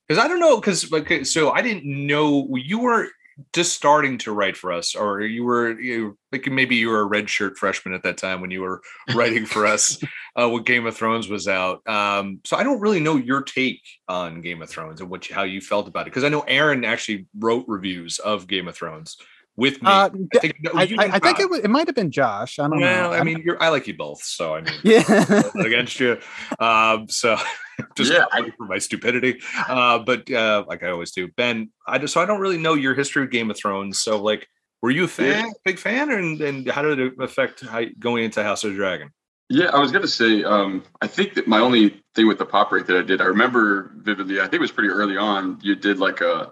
Because 0.07 0.23
I 0.23 0.27
don't 0.27 0.39
know. 0.39 0.55
Because 0.55 0.91
like, 0.91 1.25
so 1.25 1.51
I 1.51 1.61
didn't 1.61 1.85
know 1.85 2.47
you 2.55 2.79
were 2.79 3.09
just 3.53 3.73
starting 3.73 4.17
to 4.19 4.31
write 4.31 4.55
for 4.55 4.71
us, 4.71 4.95
or 4.95 5.21
you 5.21 5.43
were 5.43 5.77
you 5.79 6.17
like 6.31 6.47
maybe 6.47 6.75
you 6.75 6.89
were 6.89 7.01
a 7.01 7.05
red 7.05 7.29
shirt 7.29 7.57
freshman 7.57 7.93
at 7.93 8.03
that 8.03 8.17
time 8.17 8.39
when 8.39 8.51
you 8.51 8.61
were 8.61 8.81
writing 9.13 9.45
for 9.45 9.65
us 9.65 10.01
uh, 10.39 10.47
when 10.47 10.63
Game 10.63 10.85
of 10.85 10.95
Thrones 10.95 11.27
was 11.27 11.47
out. 11.47 11.85
Um, 11.87 12.39
so 12.45 12.55
I 12.55 12.63
don't 12.63 12.79
really 12.79 13.01
know 13.01 13.17
your 13.17 13.41
take 13.41 13.81
on 14.07 14.41
Game 14.41 14.61
of 14.61 14.69
Thrones 14.69 15.01
and 15.01 15.09
what 15.09 15.29
you, 15.29 15.35
how 15.35 15.43
you 15.43 15.59
felt 15.59 15.87
about 15.87 16.03
it 16.03 16.11
because 16.11 16.23
I 16.23 16.29
know 16.29 16.41
Aaron 16.41 16.85
actually 16.85 17.25
wrote 17.37 17.65
reviews 17.67 18.19
of 18.19 18.47
Game 18.47 18.69
of 18.69 18.75
Thrones 18.75 19.17
with 19.57 19.81
me. 19.81 19.89
Uh, 19.89 20.09
I 20.35 20.39
think, 20.39 20.57
no, 20.61 20.71
I, 20.73 20.81
I, 20.81 21.09
I 21.13 21.19
think 21.19 21.39
it, 21.39 21.65
it 21.65 21.69
might 21.69 21.87
have 21.87 21.95
been 21.95 22.11
Josh. 22.11 22.59
I 22.59 22.67
don't 22.67 22.79
well, 22.79 23.11
know. 23.11 23.17
I 23.17 23.23
mean, 23.23 23.45
I 23.59 23.69
like 23.69 23.87
you 23.87 23.95
both, 23.95 24.21
so 24.23 24.55
I 24.55 24.61
mean, 24.61 24.73
yeah, 24.83 25.49
against 25.65 25.99
you. 25.99 26.19
Um, 26.59 27.07
so 27.09 27.37
just 27.95 28.11
yeah, 28.11 28.25
I, 28.31 28.49
for 28.57 28.65
my 28.65 28.77
stupidity. 28.77 29.41
Uh, 29.67 29.99
but 29.99 30.29
uh, 30.31 30.65
like 30.67 30.83
I 30.83 30.89
always 30.89 31.11
do, 31.11 31.27
Ben. 31.29 31.69
I 31.87 31.97
just 31.97 32.13
so 32.13 32.21
I 32.21 32.25
don't 32.25 32.41
really 32.41 32.57
know 32.57 32.73
your 32.73 32.95
history 32.95 33.23
of 33.23 33.31
Game 33.31 33.49
of 33.49 33.57
Thrones. 33.57 33.99
So 34.01 34.21
like, 34.21 34.47
were 34.81 34.91
you 34.91 35.05
a 35.05 35.07
fan, 35.07 35.45
yeah. 35.45 35.51
big 35.63 35.79
fan, 35.79 36.11
and 36.11 36.41
and 36.41 36.69
how 36.69 36.81
did 36.81 36.99
it 36.99 37.13
affect 37.19 37.61
how, 37.61 37.83
going 37.99 38.25
into 38.25 38.43
House 38.43 38.63
of 38.63 38.71
the 38.71 38.75
Dragon? 38.75 39.11
Yeah, 39.47 39.67
I 39.67 39.79
was 39.79 39.91
gonna 39.91 40.07
say. 40.07 40.43
Um, 40.43 40.83
I 41.01 41.07
think 41.07 41.35
that 41.35 41.47
my 41.47 41.59
only 41.59 42.01
thing 42.15 42.27
with 42.27 42.39
the 42.39 42.45
pop 42.45 42.71
break 42.71 42.87
that 42.87 42.97
I 42.97 43.03
did, 43.03 43.21
I 43.21 43.25
remember 43.25 43.91
vividly. 43.97 44.39
I 44.39 44.43
think 44.43 44.55
it 44.55 44.61
was 44.61 44.71
pretty 44.71 44.89
early 44.89 45.17
on. 45.17 45.59
You 45.61 45.75
did 45.75 45.99
like 45.99 46.19
a 46.21 46.51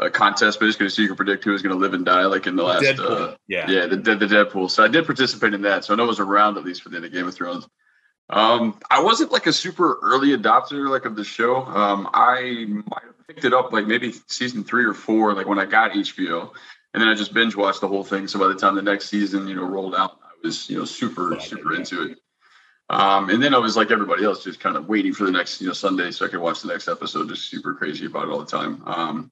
a 0.00 0.10
contest 0.10 0.58
basically 0.58 0.88
so 0.88 1.02
you 1.02 1.08
can 1.08 1.16
predict 1.16 1.44
who 1.44 1.54
is 1.54 1.62
going 1.62 1.74
to 1.74 1.78
live 1.78 1.94
and 1.94 2.04
die 2.04 2.24
like 2.24 2.46
in 2.46 2.56
the 2.56 2.62
last 2.62 2.98
uh, 2.98 3.36
yeah. 3.46 3.70
yeah 3.70 3.86
the, 3.86 3.96
the 3.96 4.26
deadpool. 4.26 4.70
So 4.70 4.82
i 4.82 4.88
did 4.88 5.04
participate 5.04 5.54
in 5.54 5.62
that 5.62 5.84
so 5.84 5.92
i 5.92 5.96
know 5.96 6.04
it 6.04 6.08
was 6.08 6.20
around 6.20 6.56
at 6.56 6.64
least 6.64 6.82
for 6.82 6.88
the 6.88 6.96
end 6.96 7.04
of 7.04 7.12
game 7.12 7.28
of 7.28 7.34
thrones. 7.34 7.68
Um, 8.30 8.78
i 8.90 9.02
wasn't 9.02 9.30
like 9.30 9.46
a 9.46 9.52
super 9.52 9.98
early 10.02 10.36
adopter 10.36 10.88
like 10.88 11.04
of 11.04 11.16
the 11.16 11.24
show. 11.24 11.56
Um, 11.56 12.08
i 12.14 12.64
might 12.68 13.04
have 13.04 13.26
picked 13.28 13.44
it 13.44 13.52
up 13.52 13.72
like 13.72 13.86
maybe 13.86 14.14
season 14.26 14.64
three 14.64 14.84
or 14.84 14.94
four 14.94 15.34
like 15.34 15.46
when 15.46 15.58
i 15.58 15.64
got 15.64 15.92
hbo 15.92 16.50
and 16.94 17.00
then 17.00 17.08
i 17.08 17.14
just 17.14 17.32
binge 17.32 17.54
watched 17.54 17.80
the 17.80 17.88
whole 17.88 18.02
thing 18.02 18.26
so 18.26 18.38
by 18.38 18.48
the 18.48 18.54
time 18.54 18.74
the 18.74 18.82
next 18.82 19.08
season 19.08 19.46
you 19.46 19.54
know 19.54 19.64
rolled 19.64 19.94
out 19.94 20.18
i 20.24 20.30
was 20.42 20.68
you 20.68 20.78
know 20.78 20.84
super 20.84 21.38
super 21.40 21.74
into 21.74 22.10
it. 22.10 22.18
Um, 22.90 23.30
and 23.30 23.40
then 23.40 23.54
I 23.54 23.58
was 23.58 23.76
like 23.76 23.92
everybody 23.92 24.24
else, 24.24 24.42
just 24.42 24.58
kind 24.58 24.76
of 24.76 24.88
waiting 24.88 25.14
for 25.14 25.22
the 25.22 25.30
next, 25.30 25.60
you 25.60 25.68
know, 25.68 25.72
Sunday 25.72 26.10
so 26.10 26.26
I 26.26 26.28
could 26.28 26.40
watch 26.40 26.60
the 26.60 26.72
next 26.72 26.88
episode. 26.88 27.28
Just 27.28 27.48
super 27.48 27.72
crazy 27.72 28.06
about 28.06 28.24
it 28.24 28.32
all 28.32 28.40
the 28.40 28.46
time. 28.46 28.82
Um, 28.84 29.30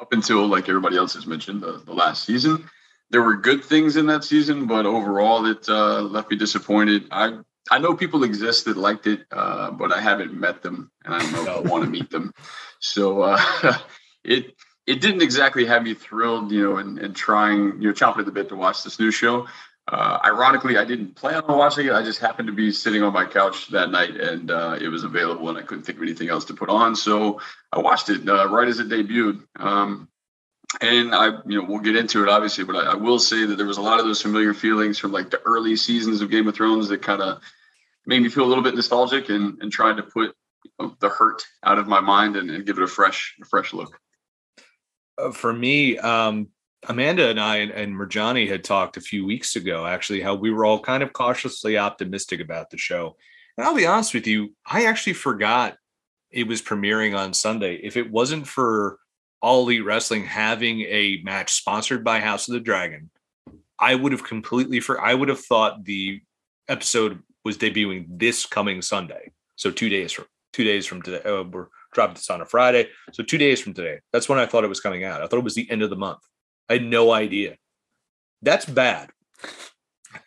up 0.00 0.12
until 0.12 0.46
like 0.46 0.68
everybody 0.68 0.96
else 0.96 1.14
has 1.14 1.26
mentioned 1.26 1.62
the, 1.62 1.82
the 1.84 1.92
last 1.92 2.24
season. 2.24 2.68
There 3.10 3.22
were 3.22 3.36
good 3.36 3.64
things 3.64 3.96
in 3.96 4.06
that 4.06 4.24
season, 4.24 4.66
but 4.66 4.86
overall 4.86 5.46
it 5.46 5.68
uh, 5.68 6.02
left 6.02 6.30
me 6.30 6.36
disappointed. 6.36 7.06
I 7.10 7.38
I 7.70 7.78
know 7.78 7.94
people 7.94 8.24
exist 8.24 8.64
that 8.64 8.76
liked 8.76 9.06
it, 9.06 9.26
uh, 9.30 9.70
but 9.70 9.92
I 9.92 10.00
haven't 10.00 10.34
met 10.34 10.62
them, 10.62 10.90
and 11.04 11.14
I 11.14 11.18
don't 11.18 11.32
know 11.32 11.42
if 11.42 11.66
I 11.66 11.68
want 11.68 11.84
to 11.84 11.90
meet 11.90 12.10
them. 12.10 12.32
So 12.80 13.22
uh, 13.22 13.38
it 14.24 14.54
it 14.86 15.00
didn't 15.00 15.22
exactly 15.22 15.64
have 15.66 15.82
me 15.82 15.94
thrilled, 15.94 16.50
you 16.50 16.62
know, 16.62 16.76
and, 16.78 16.98
and 16.98 17.14
trying, 17.14 17.80
you 17.80 17.88
know, 17.88 17.92
chomping 17.92 18.20
at 18.20 18.24
the 18.24 18.32
bit 18.32 18.48
to 18.48 18.56
watch 18.56 18.82
this 18.82 18.98
new 18.98 19.10
show. 19.12 19.46
Uh, 19.90 20.20
ironically, 20.24 20.78
I 20.78 20.84
didn't 20.84 21.16
plan 21.16 21.42
on 21.48 21.58
watching 21.58 21.86
it. 21.86 21.92
I 21.92 22.02
just 22.04 22.20
happened 22.20 22.46
to 22.46 22.54
be 22.54 22.70
sitting 22.70 23.02
on 23.02 23.12
my 23.12 23.24
couch 23.24 23.68
that 23.68 23.90
night, 23.90 24.14
and 24.16 24.50
uh, 24.50 24.78
it 24.80 24.86
was 24.86 25.02
available, 25.02 25.48
and 25.48 25.58
I 25.58 25.62
couldn't 25.62 25.82
think 25.82 25.98
of 25.98 26.04
anything 26.04 26.28
else 26.28 26.44
to 26.46 26.54
put 26.54 26.68
on. 26.68 26.94
So 26.94 27.40
I 27.72 27.80
watched 27.80 28.08
it 28.08 28.28
uh, 28.28 28.48
right 28.48 28.68
as 28.68 28.78
it 28.78 28.88
debuted. 28.88 29.42
Um, 29.56 30.08
and 30.80 31.12
I, 31.12 31.38
you 31.46 31.60
know, 31.60 31.64
we'll 31.68 31.80
get 31.80 31.96
into 31.96 32.22
it 32.22 32.28
obviously, 32.28 32.62
but 32.62 32.76
I, 32.76 32.92
I, 32.92 32.94
will 32.94 33.18
say 33.18 33.44
that 33.44 33.56
there 33.56 33.66
was 33.66 33.78
a 33.78 33.82
lot 33.82 33.98
of 33.98 34.06
those 34.06 34.22
familiar 34.22 34.54
feelings 34.54 34.98
from 35.00 35.10
like 35.10 35.28
the 35.28 35.40
early 35.44 35.74
seasons 35.74 36.20
of 36.20 36.30
Game 36.30 36.46
of 36.46 36.54
Thrones 36.54 36.88
that 36.88 37.02
kind 37.02 37.20
of 37.20 37.42
made 38.06 38.22
me 38.22 38.28
feel 38.28 38.44
a 38.44 38.46
little 38.46 38.62
bit 38.62 38.76
nostalgic 38.76 39.30
and, 39.30 39.60
and 39.60 39.72
trying 39.72 39.96
to 39.96 40.04
put 40.04 40.34
you 40.64 40.70
know, 40.78 40.96
the 41.00 41.08
hurt 41.08 41.44
out 41.64 41.78
of 41.78 41.88
my 41.88 42.00
mind 42.00 42.36
and, 42.36 42.50
and, 42.50 42.66
give 42.66 42.78
it 42.78 42.84
a 42.84 42.86
fresh, 42.86 43.36
a 43.42 43.44
fresh 43.46 43.72
look. 43.72 43.98
Uh, 45.18 45.32
for 45.32 45.52
me, 45.52 45.98
um, 45.98 46.48
Amanda 46.88 47.28
and 47.28 47.38
I 47.38 47.58
and, 47.58 47.70
and 47.70 47.94
Marjani 47.94 48.48
had 48.48 48.64
talked 48.64 48.96
a 48.96 49.02
few 49.02 49.26
weeks 49.26 49.56
ago, 49.56 49.86
actually, 49.86 50.20
how 50.20 50.34
we 50.34 50.50
were 50.50 50.64
all 50.64 50.80
kind 50.80 51.02
of 51.02 51.12
cautiously 51.12 51.76
optimistic 51.76 52.40
about 52.40 52.70
the 52.70 52.78
show. 52.78 53.16
And 53.56 53.66
I'll 53.66 53.76
be 53.76 53.86
honest 53.86 54.14
with 54.14 54.26
you, 54.26 54.54
I 54.66 54.86
actually 54.86 55.12
forgot 55.12 55.76
it 56.30 56.46
was 56.46 56.62
premiering 56.62 57.16
on 57.16 57.34
Sunday. 57.34 57.74
If 57.76 57.96
it 57.96 58.10
wasn't 58.10 58.46
for 58.46 58.98
All 59.42 59.62
Elite 59.62 59.84
Wrestling 59.84 60.24
having 60.24 60.80
a 60.82 61.20
match 61.24 61.52
sponsored 61.52 62.02
by 62.04 62.20
House 62.20 62.48
of 62.48 62.54
the 62.54 62.60
Dragon, 62.60 63.10
I 63.78 63.94
would 63.94 64.12
have 64.12 64.24
completely 64.24 64.80
for 64.80 65.00
I 65.00 65.14
would 65.14 65.28
have 65.28 65.40
thought 65.40 65.84
the 65.84 66.22
episode 66.68 67.22
was 67.44 67.58
debuting 67.58 68.06
this 68.08 68.46
coming 68.46 68.80
Sunday. 68.82 69.32
So 69.56 69.70
two 69.70 69.88
days 69.88 70.12
from 70.12 70.26
two 70.52 70.64
days 70.64 70.86
from 70.86 71.02
today. 71.02 71.22
Uh, 71.28 71.44
we're 71.44 71.68
dropping 71.92 72.14
this 72.14 72.30
on 72.30 72.40
a 72.40 72.46
Friday. 72.46 72.88
So 73.12 73.22
two 73.22 73.38
days 73.38 73.60
from 73.60 73.74
today. 73.74 74.00
That's 74.12 74.28
when 74.28 74.38
I 74.38 74.46
thought 74.46 74.64
it 74.64 74.68
was 74.68 74.80
coming 74.80 75.04
out. 75.04 75.22
I 75.22 75.26
thought 75.26 75.38
it 75.38 75.44
was 75.44 75.54
the 75.54 75.70
end 75.70 75.82
of 75.82 75.90
the 75.90 75.96
month. 75.96 76.20
I 76.70 76.74
had 76.74 76.84
no 76.84 77.12
idea. 77.12 77.56
That's 78.42 78.64
bad. 78.64 79.10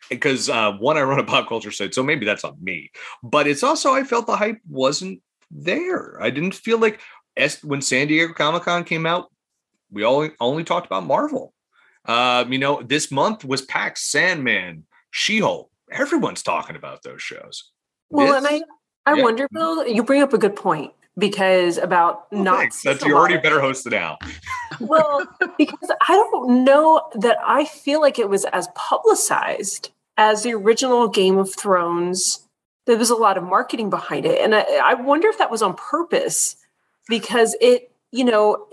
Because 0.09 0.49
uh, 0.49 0.73
one, 0.73 0.97
I 0.97 1.01
run 1.01 1.19
a 1.19 1.23
pop 1.23 1.47
culture 1.47 1.71
site, 1.71 1.95
so 1.95 2.03
maybe 2.03 2.25
that's 2.25 2.43
on 2.43 2.57
me. 2.61 2.91
But 3.23 3.47
it's 3.47 3.63
also 3.63 3.93
I 3.93 4.03
felt 4.03 4.27
the 4.27 4.35
hype 4.35 4.59
wasn't 4.69 5.21
there. 5.49 6.21
I 6.21 6.29
didn't 6.29 6.53
feel 6.53 6.77
like 6.77 6.99
when 7.63 7.81
San 7.81 8.07
Diego 8.07 8.33
Comic 8.33 8.63
Con 8.63 8.83
came 8.83 9.05
out, 9.05 9.31
we 9.89 10.03
all 10.03 10.29
only 10.39 10.63
talked 10.63 10.85
about 10.85 11.05
Marvel. 11.05 11.53
Um, 12.05 12.51
you 12.51 12.59
know, 12.59 12.83
this 12.83 13.09
month 13.11 13.45
was 13.45 13.61
PAX, 13.61 14.03
Sandman, 14.03 14.85
She 15.11 15.39
Hulk. 15.39 15.71
Everyone's 15.89 16.43
talking 16.43 16.75
about 16.75 17.03
those 17.03 17.21
shows. 17.21 17.71
Well, 18.09 18.27
this, 18.27 18.51
and 18.51 18.63
I, 19.05 19.11
I 19.11 19.15
yeah. 19.15 19.23
wonder, 19.23 19.47
Bill, 19.51 19.87
you 19.87 20.03
bring 20.03 20.21
up 20.21 20.33
a 20.33 20.37
good 20.37 20.55
point 20.55 20.91
because 21.17 21.77
about 21.77 22.31
well, 22.31 22.43
not 22.43 22.73
that's 22.83 23.05
you're 23.05 23.17
already 23.17 23.37
better 23.37 23.59
host 23.61 23.83
than 23.83 23.93
Al. 23.95 24.17
well, 24.79 25.25
because 25.57 25.91
I 26.07 26.13
don't 26.13 26.63
know 26.63 27.07
that 27.15 27.37
I 27.45 27.65
feel 27.65 28.01
like 28.01 28.19
it 28.19 28.29
was 28.29 28.45
as 28.45 28.67
publicized 28.75 29.91
as 30.17 30.43
the 30.43 30.53
original 30.53 31.07
Game 31.07 31.37
of 31.37 31.53
Thrones. 31.53 32.47
There 32.85 32.97
was 32.97 33.09
a 33.09 33.15
lot 33.15 33.37
of 33.37 33.43
marketing 33.43 33.89
behind 33.89 34.25
it, 34.25 34.41
and 34.41 34.53
I, 34.53 34.65
I 34.83 34.93
wonder 34.95 35.27
if 35.29 35.37
that 35.37 35.51
was 35.51 35.61
on 35.61 35.75
purpose 35.75 36.57
because 37.07 37.55
it, 37.61 37.91
you 38.11 38.25
know, 38.25 38.67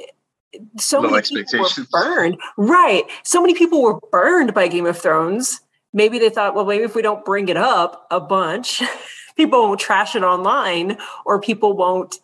so 0.79 1.01
Low 1.01 1.11
many 1.11 1.23
people 1.23 1.61
were 1.61 1.87
burned. 1.93 2.39
Right, 2.57 3.05
so 3.23 3.41
many 3.41 3.55
people 3.55 3.83
were 3.83 4.01
burned 4.11 4.53
by 4.53 4.67
Game 4.67 4.87
of 4.87 4.99
Thrones 4.99 5.61
maybe 5.93 6.19
they 6.19 6.31
thought, 6.31 6.55
well, 6.55 6.65
maybe 6.65 6.85
if 6.85 6.95
we 6.95 7.03
don't 7.03 7.25
bring 7.25 7.49
it 7.49 7.57
up 7.57 8.07
a 8.11 8.21
bunch, 8.21 8.83
people 9.37 9.63
won't 9.63 9.81
trash 9.81 10.15
it 10.15 10.23
online 10.23 10.99
or 11.25 11.41
people 11.41 11.77
won't, 11.77 12.19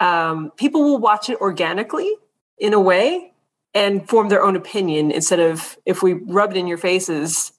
um, 0.00 0.52
people 0.56 0.82
will 0.82 0.98
watch 0.98 1.28
it 1.28 1.40
organically 1.40 2.12
in 2.58 2.72
a 2.72 2.80
way 2.80 3.32
and 3.74 4.08
form 4.08 4.28
their 4.28 4.42
own 4.42 4.56
opinion 4.56 5.10
instead 5.10 5.40
of 5.40 5.78
if 5.86 6.02
we 6.02 6.14
rub 6.14 6.50
it 6.50 6.56
in 6.56 6.66
your 6.66 6.78
faces, 6.78 7.52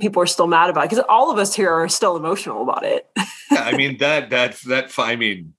people 0.00 0.22
are 0.22 0.26
still 0.26 0.46
mad 0.46 0.70
about 0.70 0.84
it 0.84 0.90
because 0.90 1.04
all 1.08 1.30
of 1.30 1.38
us 1.38 1.54
here 1.54 1.70
are 1.70 1.88
still 1.88 2.16
emotional 2.16 2.62
about 2.62 2.84
it. 2.84 3.08
yeah, 3.50 3.62
I 3.62 3.76
mean 3.76 3.98
that 3.98 4.30
that 4.30 4.56
that 4.66 4.92
I 4.98 5.16
mean 5.16 5.54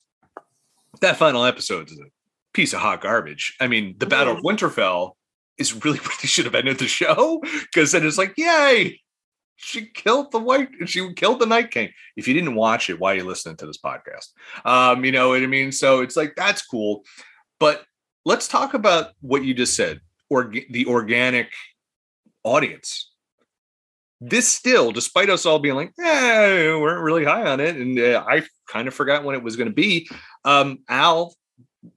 that 1.01 1.17
final 1.17 1.43
episode 1.43 1.91
is 1.91 1.99
a 1.99 2.05
piece 2.53 2.73
of 2.73 2.79
hot 2.79 3.01
garbage. 3.01 3.55
I 3.59 3.67
mean, 3.67 3.95
the 3.97 4.05
Battle 4.05 4.37
of 4.37 4.43
Winterfell 4.43 5.13
is 5.57 5.85
really 5.85 5.99
what 6.03 6.17
they 6.21 6.27
should 6.27 6.45
have 6.45 6.55
ended 6.55 6.79
the 6.79 6.87
show 6.87 7.41
because 7.61 7.91
then 7.91 8.05
it's 8.05 8.17
like, 8.17 8.33
yay, 8.37 8.99
she 9.55 9.87
killed 9.87 10.31
the 10.31 10.39
white, 10.39 10.69
she 10.85 11.13
killed 11.13 11.39
the 11.39 11.45
Night 11.45 11.71
King. 11.71 11.89
If 12.15 12.27
you 12.27 12.33
didn't 12.33 12.55
watch 12.55 12.89
it, 12.89 12.99
why 12.99 13.13
are 13.13 13.17
you 13.17 13.23
listening 13.23 13.57
to 13.57 13.65
this 13.65 13.77
podcast? 13.77 14.29
Um, 14.65 15.05
you 15.05 15.11
know 15.11 15.29
what 15.29 15.43
I 15.43 15.47
mean? 15.47 15.71
So 15.71 16.01
it's 16.01 16.15
like 16.15 16.35
that's 16.35 16.65
cool, 16.65 17.03
but 17.59 17.83
let's 18.25 18.47
talk 18.47 18.73
about 18.73 19.11
what 19.21 19.43
you 19.43 19.53
just 19.53 19.75
said, 19.75 20.01
or 20.29 20.51
the 20.69 20.85
organic 20.87 21.51
audience. 22.43 23.11
This 24.21 24.47
still, 24.47 24.91
despite 24.91 25.29
us 25.29 25.45
all 25.45 25.59
being 25.59 25.75
like, 25.75 25.91
"Yeah, 25.97 26.73
we 26.73 26.79
weren't 26.79 27.03
really 27.03 27.25
high 27.25 27.45
on 27.45 27.59
it," 27.59 27.75
and 27.75 27.99
uh, 27.99 28.23
I 28.27 28.43
kind 28.67 28.87
of 28.87 28.93
forgot 28.93 29.23
when 29.23 29.35
it 29.35 29.43
was 29.43 29.55
going 29.55 29.69
to 29.69 29.73
be. 29.73 30.09
Um, 30.45 30.79
Al 30.89 31.33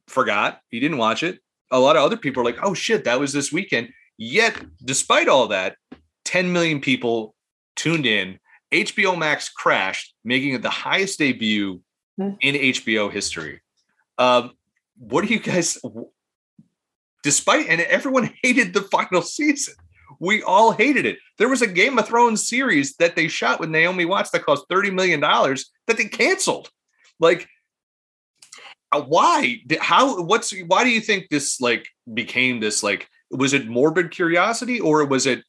forgot; 0.08 0.60
he 0.68 0.80
didn't 0.80 0.98
watch 0.98 1.22
it 1.22 1.38
a 1.70 1.78
lot 1.78 1.96
of 1.96 2.02
other 2.02 2.16
people 2.16 2.42
are 2.42 2.44
like, 2.44 2.58
oh 2.62 2.74
shit, 2.74 3.04
that 3.04 3.20
was 3.20 3.32
this 3.32 3.52
weekend. 3.52 3.90
Yet, 4.16 4.60
despite 4.84 5.28
all 5.28 5.48
that, 5.48 5.76
10 6.24 6.52
million 6.52 6.80
people 6.80 7.34
tuned 7.78 8.04
in. 8.04 8.38
HBO 8.72 9.16
Max 9.16 9.48
crashed, 9.48 10.14
making 10.24 10.52
it 10.52 10.60
the 10.60 10.68
highest 10.68 11.18
debut 11.18 11.80
mm. 12.20 12.36
in 12.40 12.54
HBO 12.54 13.10
history. 13.10 13.62
Um, 14.18 14.52
what 14.98 15.26
do 15.26 15.32
you 15.32 15.40
guys, 15.40 15.78
despite, 17.22 17.68
and 17.68 17.80
everyone 17.80 18.34
hated 18.42 18.74
the 18.74 18.82
final 18.82 19.22
season. 19.22 19.74
We 20.20 20.42
all 20.42 20.72
hated 20.72 21.06
it. 21.06 21.18
There 21.38 21.48
was 21.48 21.62
a 21.62 21.66
Game 21.66 21.98
of 21.98 22.08
Thrones 22.08 22.48
series 22.48 22.96
that 22.96 23.14
they 23.14 23.28
shot 23.28 23.60
with 23.60 23.70
Naomi 23.70 24.04
Watts 24.04 24.30
that 24.30 24.44
cost 24.44 24.68
$30 24.68 24.92
million 24.92 25.20
that 25.20 25.96
they 25.96 26.06
canceled. 26.06 26.70
Like, 27.20 27.48
uh, 28.90 29.02
why 29.02 29.60
how 29.80 30.22
what's 30.22 30.50
why 30.66 30.82
do 30.82 30.88
you 30.88 31.00
think 31.00 31.28
this 31.28 31.60
like 31.60 31.86
became 32.14 32.58
this 32.58 32.82
like 32.82 33.06
was 33.30 33.52
it 33.52 33.68
morbid 33.68 34.10
curiosity 34.10 34.80
or 34.80 35.04
was 35.04 35.26
it 35.26 35.44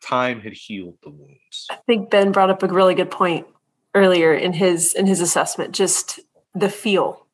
time 0.00 0.40
had 0.40 0.52
healed 0.52 0.96
the 1.02 1.10
wounds 1.10 1.66
i 1.70 1.76
think 1.86 2.10
ben 2.10 2.32
brought 2.32 2.50
up 2.50 2.62
a 2.62 2.66
really 2.66 2.94
good 2.94 3.10
point 3.10 3.46
earlier 3.94 4.32
in 4.34 4.52
his 4.52 4.92
in 4.94 5.06
his 5.06 5.20
assessment 5.20 5.72
just 5.72 6.20
the 6.54 6.68
feel 6.68 7.26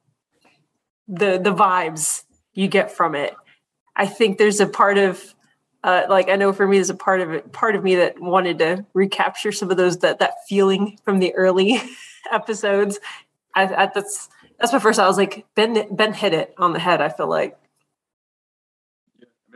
the 1.08 1.38
the 1.38 1.54
vibes 1.54 2.24
you 2.54 2.68
get 2.68 2.90
from 2.90 3.14
it 3.14 3.34
i 3.94 4.06
think 4.06 4.38
there's 4.38 4.60
a 4.60 4.66
part 4.66 4.98
of 4.98 5.34
uh, 5.86 6.04
like 6.08 6.28
I 6.28 6.34
know 6.34 6.52
for 6.52 6.66
me, 6.66 6.78
there's 6.78 6.90
a 6.90 6.96
part 6.96 7.20
of 7.20 7.30
it, 7.30 7.52
part 7.52 7.76
of 7.76 7.84
me 7.84 7.94
that 7.94 8.18
wanted 8.20 8.58
to 8.58 8.84
recapture 8.92 9.52
some 9.52 9.70
of 9.70 9.76
those 9.76 9.98
that 9.98 10.18
that 10.18 10.34
feeling 10.48 10.98
from 11.04 11.20
the 11.20 11.32
early 11.36 11.80
episodes. 12.32 12.98
I, 13.54 13.62
I, 13.72 13.90
that's 13.94 14.28
that's 14.58 14.72
my 14.72 14.80
first. 14.80 14.98
I 14.98 15.06
was 15.06 15.16
like, 15.16 15.46
Ben 15.54 15.86
Ben 15.94 16.12
hit 16.12 16.34
it 16.34 16.54
on 16.58 16.72
the 16.72 16.80
head. 16.80 17.00
I 17.00 17.08
feel 17.08 17.28
like. 17.28 17.56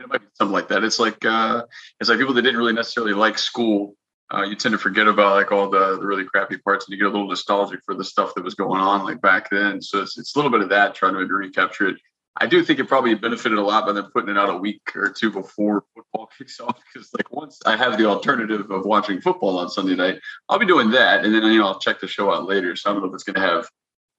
It 0.01 0.09
might 0.09 0.21
be 0.21 0.27
something 0.33 0.53
like 0.53 0.69
that. 0.69 0.83
It's 0.83 0.99
like 0.99 1.23
uh, 1.25 1.63
it's 1.99 2.09
like 2.09 2.19
people 2.19 2.33
that 2.33 2.41
didn't 2.41 2.57
really 2.57 2.73
necessarily 2.73 3.13
like 3.13 3.37
school. 3.37 3.95
Uh, 4.33 4.43
you 4.43 4.55
tend 4.55 4.71
to 4.71 4.77
forget 4.79 5.07
about 5.07 5.35
like 5.35 5.51
all 5.51 5.69
the, 5.69 5.97
the 5.97 6.05
really 6.05 6.23
crappy 6.23 6.57
parts, 6.57 6.85
and 6.85 6.93
you 6.93 6.97
get 6.97 7.07
a 7.07 7.11
little 7.11 7.27
nostalgic 7.27 7.81
for 7.85 7.93
the 7.93 8.03
stuff 8.03 8.33
that 8.35 8.43
was 8.43 8.55
going 8.55 8.79
on 8.79 9.03
like 9.03 9.21
back 9.21 9.49
then. 9.49 9.81
So 9.81 10.01
it's, 10.01 10.17
it's 10.17 10.35
a 10.35 10.39
little 10.39 10.51
bit 10.51 10.61
of 10.61 10.69
that 10.69 10.95
trying 10.95 11.13
to 11.13 11.19
recapture 11.19 11.89
it. 11.89 11.97
I 12.37 12.47
do 12.47 12.63
think 12.63 12.79
it 12.79 12.87
probably 12.87 13.13
benefited 13.13 13.57
a 13.57 13.61
lot 13.61 13.85
by 13.85 13.91
them 13.91 14.09
putting 14.13 14.29
it 14.29 14.37
out 14.37 14.49
a 14.49 14.57
week 14.57 14.81
or 14.95 15.09
two 15.09 15.31
before 15.31 15.83
football 15.93 16.29
kicks 16.37 16.61
off. 16.61 16.79
Because 16.93 17.09
like 17.13 17.29
once 17.31 17.59
I 17.65 17.75
have 17.75 17.97
the 17.97 18.05
alternative 18.05 18.71
of 18.71 18.85
watching 18.85 19.19
football 19.19 19.59
on 19.59 19.69
Sunday 19.69 19.95
night, 19.95 20.19
I'll 20.47 20.59
be 20.59 20.65
doing 20.65 20.91
that, 20.91 21.25
and 21.25 21.33
then 21.33 21.43
you 21.43 21.59
know 21.59 21.67
I'll 21.67 21.79
check 21.79 21.99
the 21.99 22.07
show 22.07 22.33
out 22.33 22.45
later. 22.45 22.75
So 22.75 22.89
I 22.89 22.93
don't 22.93 23.03
know 23.03 23.09
if 23.09 23.15
it's 23.15 23.23
going 23.23 23.35
to 23.35 23.41
have 23.41 23.67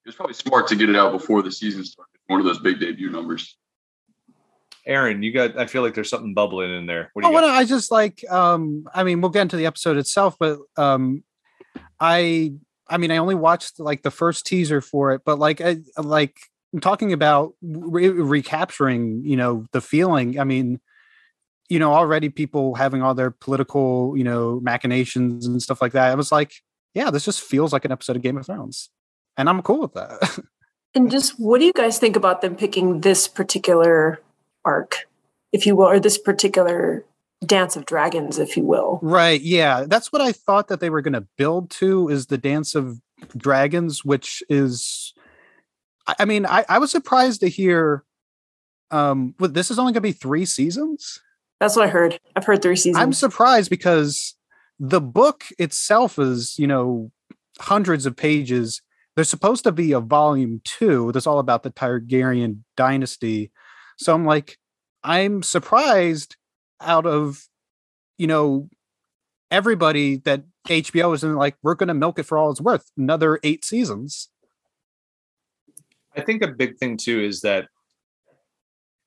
it 0.04 0.08
was 0.08 0.16
probably 0.16 0.34
smart 0.34 0.66
to 0.68 0.76
get 0.76 0.90
it 0.90 0.96
out 0.96 1.12
before 1.12 1.42
the 1.42 1.52
season 1.52 1.84
started. 1.84 2.10
One 2.26 2.40
of 2.40 2.46
those 2.46 2.58
big 2.58 2.80
debut 2.80 3.10
numbers. 3.10 3.56
Aaron, 4.86 5.22
you 5.22 5.32
got. 5.32 5.58
I 5.58 5.66
feel 5.66 5.82
like 5.82 5.94
there's 5.94 6.10
something 6.10 6.34
bubbling 6.34 6.74
in 6.74 6.86
there. 6.86 7.10
What 7.14 7.24
oh, 7.24 7.30
well, 7.30 7.48
I 7.48 7.64
just 7.64 7.90
like. 7.90 8.24
Um, 8.30 8.86
I 8.94 9.04
mean, 9.04 9.20
we'll 9.20 9.30
get 9.30 9.42
into 9.42 9.56
the 9.56 9.66
episode 9.66 9.96
itself, 9.96 10.36
but 10.38 10.58
um, 10.76 11.22
I, 12.00 12.54
I 12.88 12.98
mean, 12.98 13.10
I 13.10 13.18
only 13.18 13.34
watched 13.34 13.78
like 13.78 14.02
the 14.02 14.10
first 14.10 14.46
teaser 14.46 14.80
for 14.80 15.12
it, 15.12 15.22
but 15.24 15.38
like, 15.38 15.60
I, 15.60 15.78
like 15.96 16.36
talking 16.80 17.12
about 17.12 17.54
re- 17.62 18.08
recapturing, 18.08 19.22
you 19.24 19.36
know, 19.36 19.66
the 19.72 19.80
feeling. 19.80 20.40
I 20.40 20.44
mean, 20.44 20.80
you 21.68 21.78
know, 21.78 21.92
already 21.92 22.28
people 22.28 22.74
having 22.74 23.02
all 23.02 23.14
their 23.14 23.30
political, 23.30 24.16
you 24.16 24.24
know, 24.24 24.60
machinations 24.60 25.46
and 25.46 25.62
stuff 25.62 25.80
like 25.80 25.92
that. 25.92 26.10
I 26.10 26.14
was 26.14 26.32
like, 26.32 26.52
yeah, 26.94 27.10
this 27.10 27.24
just 27.24 27.40
feels 27.40 27.72
like 27.72 27.84
an 27.84 27.92
episode 27.92 28.16
of 28.16 28.22
Game 28.22 28.36
of 28.36 28.46
Thrones 28.46 28.90
and 29.36 29.48
I'm 29.48 29.62
cool 29.62 29.80
with 29.80 29.94
that. 29.94 30.38
and 30.94 31.10
just 31.10 31.38
what 31.38 31.58
do 31.58 31.66
you 31.66 31.72
guys 31.72 31.98
think 31.98 32.16
about 32.16 32.40
them 32.40 32.56
picking 32.56 33.00
this 33.00 33.28
particular 33.28 34.20
arc, 34.64 35.08
if 35.52 35.66
you 35.66 35.76
will, 35.76 35.86
or 35.86 36.00
this 36.00 36.18
particular 36.18 37.04
dance 37.44 37.76
of 37.76 37.86
dragons, 37.86 38.38
if 38.38 38.56
you 38.56 38.64
will? 38.64 38.98
Right. 39.02 39.40
Yeah, 39.40 39.84
that's 39.86 40.12
what 40.12 40.22
I 40.22 40.32
thought 40.32 40.68
that 40.68 40.80
they 40.80 40.90
were 40.90 41.02
going 41.02 41.12
to 41.14 41.26
build 41.36 41.70
to 41.70 42.08
is 42.08 42.26
the 42.26 42.38
dance 42.38 42.74
of 42.74 43.00
dragons, 43.36 44.04
which 44.04 44.42
is, 44.48 45.14
I 46.18 46.24
mean, 46.24 46.46
I, 46.46 46.64
I 46.68 46.78
was 46.78 46.90
surprised 46.90 47.40
to 47.40 47.48
hear. 47.48 48.04
Um, 48.90 49.34
but 49.38 49.54
this 49.54 49.70
is 49.70 49.78
only 49.78 49.92
going 49.92 50.02
to 50.02 50.08
be 50.08 50.12
three 50.12 50.44
seasons. 50.44 51.20
That's 51.60 51.76
what 51.76 51.86
I 51.86 51.88
heard. 51.88 52.20
I've 52.36 52.44
heard 52.44 52.60
three 52.60 52.76
seasons. 52.76 53.02
I'm 53.02 53.12
surprised 53.14 53.70
because 53.70 54.34
the 54.78 55.00
book 55.00 55.44
itself 55.58 56.18
is, 56.18 56.58
you 56.58 56.66
know, 56.66 57.10
hundreds 57.58 58.04
of 58.04 58.16
pages 58.16 58.82
there's 59.14 59.28
supposed 59.28 59.64
to 59.64 59.72
be 59.72 59.92
a 59.92 60.00
volume 60.00 60.60
two 60.64 61.12
that's 61.12 61.26
all 61.26 61.38
about 61.38 61.62
the 61.62 61.70
Targaryen 61.70 62.60
dynasty. 62.76 63.50
So 63.98 64.14
I'm 64.14 64.24
like, 64.24 64.58
I'm 65.02 65.42
surprised 65.42 66.36
out 66.80 67.06
of, 67.06 67.46
you 68.18 68.26
know, 68.26 68.68
everybody 69.50 70.16
that 70.18 70.42
HBO 70.68 71.14
isn't 71.14 71.34
like, 71.34 71.56
we're 71.62 71.74
going 71.74 71.88
to 71.88 71.94
milk 71.94 72.18
it 72.18 72.24
for 72.24 72.38
all 72.38 72.50
it's 72.50 72.60
worth. 72.60 72.90
Another 72.96 73.38
eight 73.42 73.64
seasons. 73.64 74.28
I 76.16 76.20
think 76.20 76.42
a 76.42 76.48
big 76.48 76.76
thing 76.78 76.96
too 76.96 77.20
is 77.20 77.40
that 77.40 77.68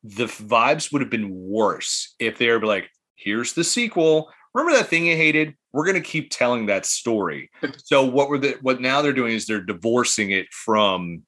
the 0.04 0.26
vibes 0.26 0.92
would 0.92 1.02
have 1.02 1.12
been 1.12 1.30
worse 1.32 2.16
if 2.20 2.38
they 2.38 2.50
were 2.50 2.62
like, 2.62 2.90
here's 3.16 3.54
the 3.54 3.64
sequel. 3.64 4.30
Remember 4.54 4.78
that 4.78 4.88
thing 4.88 5.06
you 5.06 5.16
hated? 5.16 5.56
we're 5.76 5.84
going 5.84 6.02
to 6.02 6.10
keep 6.10 6.30
telling 6.32 6.68
that 6.68 6.86
story. 6.86 7.52
so 7.84 8.06
what 8.06 8.30
were 8.30 8.38
the 8.38 8.58
what 8.62 8.80
now 8.80 9.02
they're 9.02 9.12
doing 9.12 9.34
is 9.34 9.46
they're 9.46 9.60
divorcing 9.60 10.32
it 10.32 10.48
from 10.52 11.24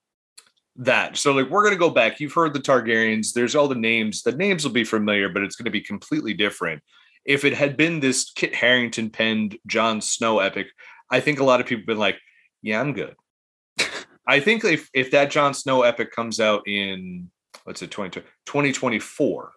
that. 0.77 1.17
So 1.17 1.33
like 1.33 1.49
we're 1.49 1.69
to 1.69 1.75
go 1.75 1.89
back. 1.89 2.19
You've 2.19 2.33
heard 2.33 2.53
the 2.53 2.59
Targaryens. 2.59 3.33
There's 3.33 3.55
all 3.55 3.67
the 3.67 3.75
names. 3.75 4.23
The 4.23 4.31
names 4.31 4.63
will 4.63 4.71
be 4.71 4.83
familiar, 4.83 5.29
but 5.29 5.43
it's 5.43 5.55
going 5.55 5.65
to 5.65 5.71
be 5.71 5.81
completely 5.81 6.33
different. 6.33 6.81
If 7.25 7.43
it 7.43 7.53
had 7.53 7.75
been 7.75 7.99
this 7.99 8.31
Kit 8.31 8.55
Harington 8.55 9.09
penned 9.09 9.57
Jon 9.65 10.01
Snow 10.01 10.39
epic, 10.39 10.67
I 11.11 11.19
think 11.19 11.39
a 11.39 11.43
lot 11.43 11.59
of 11.59 11.65
people 11.65 11.81
have 11.81 11.87
been 11.87 11.97
like, 11.97 12.17
"Yeah, 12.61 12.79
I'm 12.79 12.93
good." 12.93 13.15
I 14.27 14.39
think 14.39 14.63
if 14.63 14.89
if 14.93 15.11
that 15.11 15.31
Jon 15.31 15.53
Snow 15.53 15.81
epic 15.81 16.11
comes 16.11 16.39
out 16.39 16.67
in 16.67 17.29
what's 17.63 17.81
it 17.81 17.91
2024, 17.91 19.51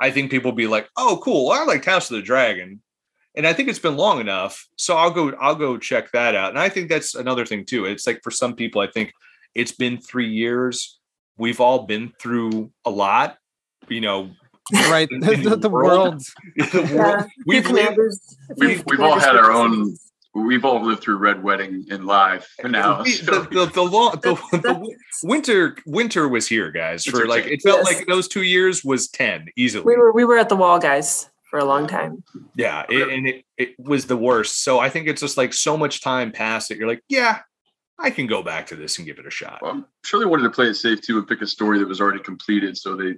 I 0.00 0.10
think 0.10 0.30
people 0.30 0.52
will 0.52 0.56
be 0.56 0.66
like, 0.66 0.88
"Oh, 0.96 1.20
cool. 1.22 1.50
I 1.50 1.64
like 1.64 1.84
House 1.84 2.10
of 2.10 2.16
the 2.16 2.22
Dragon." 2.22 2.80
and 3.36 3.46
I 3.46 3.52
think 3.52 3.68
it's 3.68 3.80
been 3.80 3.96
long 3.96 4.20
enough. 4.20 4.68
So 4.76 4.96
I'll 4.96 5.10
go 5.10 5.32
I'll 5.40 5.56
go 5.56 5.76
check 5.76 6.12
that 6.12 6.34
out. 6.34 6.50
And 6.50 6.58
I 6.58 6.68
think 6.68 6.88
that's 6.88 7.14
another 7.14 7.44
thing 7.44 7.64
too. 7.64 7.84
It's 7.84 8.06
like 8.06 8.22
for 8.22 8.30
some 8.30 8.54
people, 8.54 8.80
I 8.80 8.86
think 8.86 9.12
it's 9.54 9.72
been 9.72 9.98
three 9.98 10.30
years. 10.30 10.98
We've 11.36 11.60
all 11.60 11.86
been 11.86 12.12
through 12.20 12.72
a 12.84 12.90
lot, 12.90 13.38
you 13.88 14.00
know. 14.00 14.30
Right, 14.72 15.06
in, 15.10 15.16
in 15.16 15.42
the, 15.42 15.50
the, 15.50 15.56
the, 15.56 15.68
world. 15.68 16.22
the 16.56 16.90
world. 16.96 17.26
We've, 17.46 17.68
lived, 17.68 17.98
we've, 18.56 18.82
we've 18.86 19.00
all 19.00 19.18
had 19.18 19.36
our 19.36 19.52
own 19.52 19.94
we've 20.34 20.64
all 20.64 20.82
lived 20.82 21.02
through 21.02 21.16
red 21.16 21.42
wedding 21.42 21.84
in 21.90 22.06
live 22.06 22.46
now. 22.64 23.02
The, 23.02 23.48
the, 23.50 23.66
the, 23.66 23.82
long, 23.82 24.12
the, 24.22 24.34
the, 24.52 24.96
winter 25.22 25.76
winter 25.86 26.28
was 26.28 26.48
here, 26.48 26.70
guys. 26.70 27.04
For 27.04 27.26
like 27.26 27.46
it 27.46 27.62
felt 27.62 27.80
yes. 27.84 27.98
like 27.98 28.06
those 28.06 28.26
two 28.26 28.42
years 28.42 28.84
was 28.84 29.08
ten 29.08 29.48
easily. 29.56 29.84
We 29.84 29.96
were 29.96 30.12
we 30.12 30.24
were 30.24 30.38
at 30.38 30.48
the 30.48 30.56
wall, 30.56 30.78
guys 30.78 31.28
for 31.54 31.60
a 31.60 31.64
long 31.64 31.86
time. 31.86 32.24
Yeah, 32.56 32.84
it, 32.88 33.08
and 33.08 33.28
it, 33.28 33.44
it 33.56 33.78
was 33.78 34.06
the 34.06 34.16
worst. 34.16 34.64
So 34.64 34.80
I 34.80 34.88
think 34.88 35.06
it's 35.06 35.20
just 35.20 35.36
like 35.36 35.52
so 35.52 35.76
much 35.76 36.00
time 36.00 36.32
passed 36.32 36.68
that 36.68 36.78
you're 36.78 36.88
like, 36.88 37.04
yeah, 37.08 37.40
I 37.98 38.10
can 38.10 38.26
go 38.26 38.42
back 38.42 38.66
to 38.68 38.76
this 38.76 38.98
and 38.98 39.06
give 39.06 39.18
it 39.18 39.26
a 39.26 39.30
shot. 39.30 39.60
Well, 39.62 39.70
I'm 39.72 39.86
sure 40.04 40.20
they 40.20 40.26
wanted 40.26 40.42
to 40.44 40.50
play 40.50 40.66
it 40.66 40.74
safe 40.74 41.00
too 41.00 41.18
and 41.18 41.26
pick 41.28 41.40
a 41.42 41.46
story 41.46 41.78
that 41.78 41.88
was 41.88 42.00
already 42.00 42.20
completed, 42.20 42.76
so 42.76 42.96
they 42.96 43.14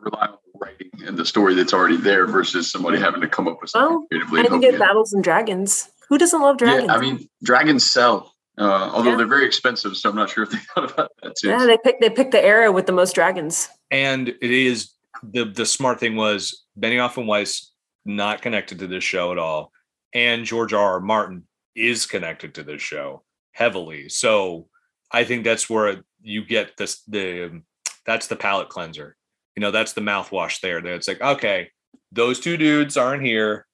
rely 0.00 0.26
on 0.26 0.32
the 0.52 0.58
writing 0.58 0.90
and 1.06 1.16
the 1.16 1.24
story 1.24 1.54
that's 1.54 1.74
already 1.74 1.96
there 1.96 2.26
versus 2.26 2.70
somebody 2.70 2.98
having 2.98 3.20
to 3.20 3.28
come 3.28 3.46
up 3.48 3.58
with 3.60 3.70
something 3.70 3.96
Well, 3.98 4.06
creatively. 4.10 4.40
and 4.40 4.48
and 4.54 4.62
you 4.62 4.70
get 4.70 4.80
battles 4.80 5.12
and 5.12 5.22
dragons. 5.22 5.88
Who 6.08 6.18
doesn't 6.18 6.40
love 6.40 6.58
dragons? 6.58 6.86
Yeah, 6.88 6.94
I 6.94 7.00
mean, 7.00 7.28
dragons 7.42 7.84
sell, 7.84 8.34
uh, 8.58 8.90
although 8.92 9.10
Yeah. 9.10 9.16
they're 9.16 9.26
very 9.26 9.46
expensive. 9.46 9.96
So 9.96 10.10
I'm 10.10 10.16
not 10.16 10.30
sure 10.30 10.44
if 10.44 10.50
they 10.50 10.58
thought 10.74 10.90
about 10.90 11.10
that 11.22 11.34
too. 11.36 11.48
yeah, 11.48 11.66
they 11.66 11.76
picked 11.78 12.00
they 12.00 12.10
picked 12.10 12.32
the 12.32 12.44
era 12.44 12.72
with 12.72 12.86
the 12.86 12.92
most 12.92 13.14
dragons. 13.14 13.68
and 13.90 14.28
it 14.28 14.50
is 14.50 14.90
the 15.22 15.44
the 15.44 15.66
smart 15.66 16.00
thing 16.00 16.16
was 16.16 16.64
Benioff 16.78 17.16
and 17.18 17.28
Weiss 17.28 17.72
not 18.06 18.42
connected 18.42 18.78
to 18.80 18.86
this 18.86 19.04
show 19.04 19.32
at 19.32 19.38
all, 19.38 19.70
and 20.14 20.44
George 20.44 20.72
R. 20.72 20.94
R. 20.94 21.00
Martin 21.00 21.46
is 21.76 22.06
connected 22.06 22.54
to 22.54 22.62
this 22.62 22.80
show 22.82 23.22
heavily. 23.54 24.08
So 24.10 24.68
I 25.10 25.24
think 25.24 25.44
that's 25.44 25.70
where 25.70 26.02
you 26.20 26.44
get 26.44 26.76
this 26.76 27.02
the 27.04 27.62
that's 28.04 28.26
the 28.26 28.36
palate 28.36 28.68
cleanser. 28.68 29.16
You 29.56 29.60
know, 29.60 29.70
that's 29.70 29.92
the 29.92 30.00
mouthwash 30.00 30.60
there. 30.60 30.82
That 30.82 30.92
it's 30.92 31.08
like, 31.08 31.22
okay, 31.22 31.70
those 32.12 32.40
two 32.40 32.56
dudes 32.56 32.96
aren't 32.96 33.24
here, 33.24 33.66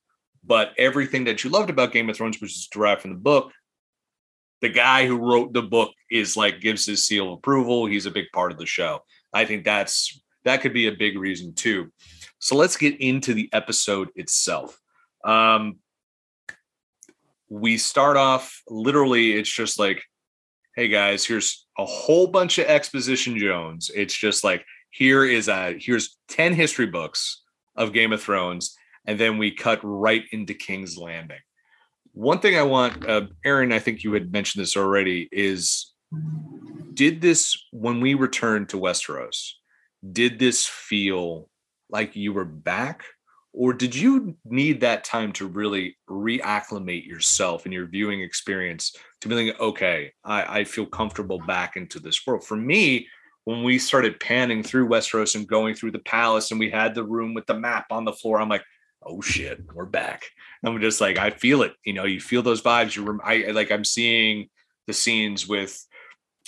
but 0.45 0.73
everything 0.79 1.25
that 1.25 1.43
you 1.43 1.51
loved 1.51 1.71
about 1.71 1.93
Game 1.93 2.09
of 2.09 2.17
Thrones, 2.17 2.41
which 2.41 2.53
is 2.53 2.69
derived 2.71 3.03
from 3.03 3.13
the 3.13 3.19
book, 3.19 3.53
the 4.61 4.69
guy 4.69 5.07
who 5.07 5.17
wrote 5.17 5.53
the 5.53 5.63
book 5.63 5.91
is 6.11 6.37
like 6.37 6.61
gives 6.61 6.87
his 6.87 7.07
seal 7.07 7.33
of 7.33 7.39
approval. 7.39 7.87
He's 7.87 8.07
a 8.07 8.11
big 8.11 8.27
part 8.33 8.53
of 8.53 8.59
the 8.59 8.67
show. 8.67 9.01
I 9.33 9.47
think 9.47 9.65
that's 9.65 10.23
that 10.45 10.61
could 10.61 10.75
be 10.75 10.87
a 10.87 10.93
big 10.93 11.19
reason 11.19 11.55
too. 11.55 11.91
So 12.39 12.57
let's 12.57 12.77
get 12.77 13.01
into 13.01 13.35
the 13.35 13.49
episode 13.53 14.09
itself. 14.15 14.79
Um, 15.25 15.77
we 17.51 17.77
start 17.77 18.17
off 18.17 18.63
literally, 18.69 19.33
it's 19.33 19.53
just 19.53 19.79
like, 19.79 20.03
hey 20.77 20.89
guys, 20.89 21.27
here's 21.27 21.67
a 21.79 21.85
whole 21.85 22.29
bunch 22.29 22.59
of 22.59 22.67
exposition 22.67 23.37
Jones. 23.39 23.91
It's 23.95 24.17
just 24.17 24.45
like, 24.45 24.65
here 24.91 25.25
is 25.25 25.49
a 25.49 25.77
here's 25.79 26.17
10 26.29 26.55
history 26.55 26.87
books 26.87 27.43
of 27.77 27.93
Game 27.93 28.13
of 28.13 28.23
Thrones, 28.23 28.75
and 29.07 29.19
then 29.19 29.37
we 29.37 29.51
cut 29.51 29.81
right 29.83 30.25
into 30.33 30.55
King's 30.55 30.97
Landing. 30.97 31.39
One 32.13 32.41
thing 32.41 32.57
I 32.57 32.63
want, 32.63 33.09
uh, 33.09 33.27
Aaron, 33.45 33.73
I 33.73 33.79
think 33.79 34.03
you 34.03 34.13
had 34.13 34.33
mentioned 34.33 34.63
this 34.63 34.77
already, 34.77 35.29
is 35.31 35.93
did 36.95 37.21
this 37.21 37.57
when 37.73 38.01
we 38.01 38.15
returned 38.15 38.69
to 38.71 38.77
Westeros? 38.77 39.53
Did 40.13 40.39
this 40.39 40.67
feel 40.67 41.49
like 41.89 42.17
you 42.17 42.33
were 42.33 42.45
back, 42.45 43.05
or 43.53 43.73
did 43.73 43.95
you 43.95 44.37
need 44.45 44.81
that 44.81 45.05
time 45.05 45.33
to 45.33 45.47
really 45.47 45.97
reacclimate 46.09 47.07
yourself 47.07 47.65
and 47.65 47.75
your 47.75 47.87
viewing 47.87 48.21
experience 48.21 48.95
to 49.21 49.29
be 49.29 49.35
like, 49.35 49.61
okay, 49.61 50.13
I, 50.25 50.61
I 50.61 50.65
feel 50.65 50.87
comfortable 50.87 51.39
back 51.39 51.77
into 51.77 51.99
this 51.99 52.27
world? 52.27 52.45
For 52.45 52.57
me, 52.57 53.09
when 53.45 53.65
we 53.65 53.79
started 53.79 54.21
panning 54.21 54.63
through 54.63 54.89
Westeros 54.89 55.35
and 55.35 55.49
going 55.49 55.75
through 55.75 55.91
the 55.91 55.99
palace, 56.01 56.51
and 56.51 56.61
we 56.61 56.71
had 56.71 56.95
the 56.95 57.05
room 57.05 57.35
with 57.35 57.47
the 57.47 57.59
map 57.59 57.87
on 57.91 58.05
the 58.05 58.13
floor, 58.13 58.41
I'm 58.41 58.49
like, 58.49 58.65
oh 59.03 59.21
shit, 59.21 59.61
we're 59.75 59.87
back. 59.87 60.25
And 60.63 60.73
I'm 60.73 60.81
just 60.81 61.01
like, 61.01 61.19
I 61.19 61.31
feel 61.31 61.63
it. 61.63 61.73
You 61.85 61.95
know, 61.95 62.05
you 62.05 62.21
feel 62.21 62.43
those 62.43 62.63
vibes. 62.63 62.95
You, 62.95 63.05
rem- 63.05 63.21
I 63.25 63.51
like, 63.51 63.73
I'm 63.73 63.85
seeing 63.85 64.49
the 64.87 64.93
scenes 64.93 65.49
with 65.49 65.85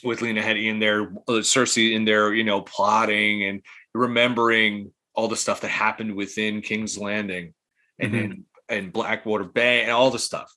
with 0.04 0.20
Lena 0.20 0.42
Headey 0.42 0.68
in 0.68 0.80
there, 0.80 1.02
uh, 1.28 1.42
Cersei 1.42 1.94
in 1.94 2.04
there, 2.04 2.34
you 2.34 2.42
know, 2.42 2.60
plotting 2.60 3.44
and 3.44 3.62
remembering 3.94 4.90
all 5.14 5.28
the 5.28 5.36
stuff 5.36 5.60
that 5.60 5.68
happened 5.68 6.14
within 6.14 6.62
King's 6.62 6.96
Landing 6.98 7.54
and 7.98 8.12
Mhm. 8.12 8.14
then 8.20 8.44
and 8.68 8.92
Blackwater 8.92 9.44
Bay 9.44 9.82
and 9.82 9.90
all 9.90 10.10
the 10.10 10.18
stuff. 10.18 10.50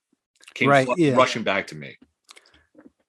Came 0.54 0.70
Right, 0.70 0.88
yeah. 0.96 1.16
rushing 1.16 1.44
back 1.44 1.68
to 1.68 1.76
me. 1.76 1.98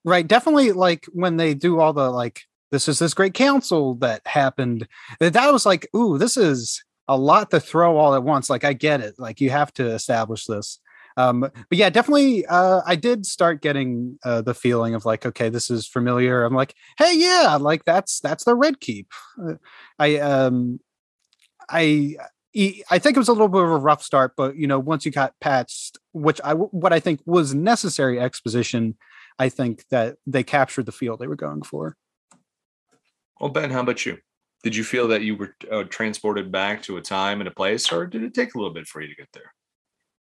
right 0.04 0.26
definitely 0.28 0.70
like 0.72 1.04
when 1.12 1.36
they 1.36 1.52
do 1.52 1.80
all 1.80 1.92
the 1.92 2.08
like 2.10 2.42
this 2.70 2.86
is 2.88 2.98
this 3.00 3.12
great 3.14 3.34
council 3.34 3.96
that 3.96 4.20
happened 4.24 4.86
that 5.18 5.32
that 5.32 5.52
was 5.52 5.66
like 5.66 5.88
ooh 5.96 6.16
this 6.16 6.36
is 6.36 6.84
a 7.08 7.16
lot 7.16 7.50
to 7.50 7.58
throw 7.58 7.96
all 7.96 8.14
at 8.14 8.22
once 8.22 8.48
like 8.48 8.62
i 8.64 8.72
get 8.72 9.00
it 9.00 9.14
like 9.18 9.40
you 9.40 9.50
have 9.50 9.72
to 9.72 9.84
establish 9.88 10.44
this 10.46 10.78
um 11.16 11.40
but 11.40 11.52
yeah 11.72 11.90
definitely 11.90 12.46
uh 12.46 12.82
i 12.86 12.94
did 12.94 13.26
start 13.26 13.60
getting 13.60 14.16
uh 14.24 14.40
the 14.42 14.54
feeling 14.54 14.94
of 14.94 15.04
like 15.04 15.26
okay 15.26 15.48
this 15.48 15.70
is 15.70 15.88
familiar 15.88 16.44
i'm 16.44 16.54
like 16.54 16.74
hey 16.98 17.12
yeah 17.16 17.56
like 17.60 17.84
that's 17.84 18.20
that's 18.20 18.44
the 18.44 18.54
red 18.54 18.78
keep 18.78 19.08
uh, 19.44 19.54
i 19.98 20.18
um 20.18 20.78
i 21.70 22.16
e- 22.52 22.82
I 22.90 22.98
think 22.98 23.16
it 23.16 23.20
was 23.20 23.28
a 23.28 23.32
little 23.32 23.48
bit 23.48 23.62
of 23.62 23.70
a 23.70 23.76
rough 23.76 24.02
start, 24.02 24.34
but 24.36 24.56
you 24.56 24.66
know, 24.66 24.78
once 24.78 25.04
you 25.04 25.12
got 25.12 25.34
past 25.40 25.98
which 26.12 26.40
I 26.42 26.54
what 26.54 26.92
I 26.92 27.00
think 27.00 27.20
was 27.26 27.54
necessary 27.54 28.18
exposition, 28.18 28.96
I 29.38 29.48
think 29.48 29.84
that 29.90 30.16
they 30.26 30.42
captured 30.42 30.86
the 30.86 30.92
feel 30.92 31.16
they 31.16 31.26
were 31.26 31.36
going 31.36 31.62
for. 31.62 31.96
Well, 33.40 33.50
Ben, 33.50 33.70
how 33.70 33.80
about 33.80 34.06
you? 34.06 34.18
Did 34.62 34.74
you 34.74 34.82
feel 34.82 35.08
that 35.08 35.22
you 35.22 35.36
were 35.36 35.54
uh, 35.70 35.84
transported 35.84 36.50
back 36.50 36.82
to 36.84 36.96
a 36.96 37.02
time 37.02 37.40
and 37.40 37.48
a 37.48 37.52
place, 37.52 37.92
or 37.92 38.06
did 38.06 38.22
it 38.22 38.34
take 38.34 38.54
a 38.54 38.58
little 38.58 38.72
bit 38.72 38.86
for 38.86 39.00
you 39.00 39.08
to 39.08 39.14
get 39.14 39.28
there? 39.32 39.52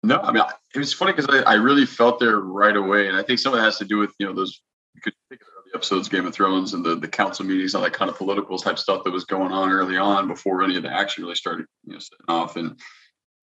No, 0.03 0.19
I 0.19 0.33
mean, 0.33 0.43
it 0.75 0.79
was 0.79 0.91
funny 0.91 1.13
because 1.13 1.33
I, 1.33 1.51
I 1.51 1.53
really 1.53 1.85
felt 1.85 2.19
there 2.19 2.39
right 2.39 2.75
away. 2.75 3.07
And 3.07 3.15
I 3.15 3.23
think 3.23 3.39
some 3.39 3.53
of 3.53 3.59
it 3.59 3.63
has 3.63 3.77
to 3.77 3.85
do 3.85 3.99
with, 3.99 4.13
you 4.19 4.25
know, 4.25 4.33
those, 4.33 4.61
you 4.95 5.01
could 5.01 5.13
think 5.29 5.41
of 5.41 5.47
the 5.47 5.52
episodes, 5.73 6.09
Game 6.09 6.25
of 6.25 6.33
Thrones 6.33 6.73
and 6.73 6.83
the, 6.83 6.95
the 6.95 7.07
council 7.07 7.45
meetings, 7.45 7.75
all 7.75 7.81
that 7.83 7.93
kind 7.93 8.09
of 8.09 8.17
political 8.17 8.57
type 8.57 8.79
stuff 8.79 9.03
that 9.03 9.11
was 9.11 9.25
going 9.25 9.51
on 9.51 9.71
early 9.71 9.97
on 9.97 10.27
before 10.27 10.63
any 10.63 10.77
of 10.77 10.83
the 10.83 10.91
action 10.91 11.23
really 11.23 11.35
started, 11.35 11.65
you 11.85 11.93
know, 11.93 11.99
setting 11.99 12.25
off. 12.27 12.55
And 12.55 12.79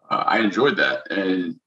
uh, 0.09 0.25
I 0.27 0.39
enjoyed 0.39 0.77
that. 0.77 1.11
And 1.11 1.59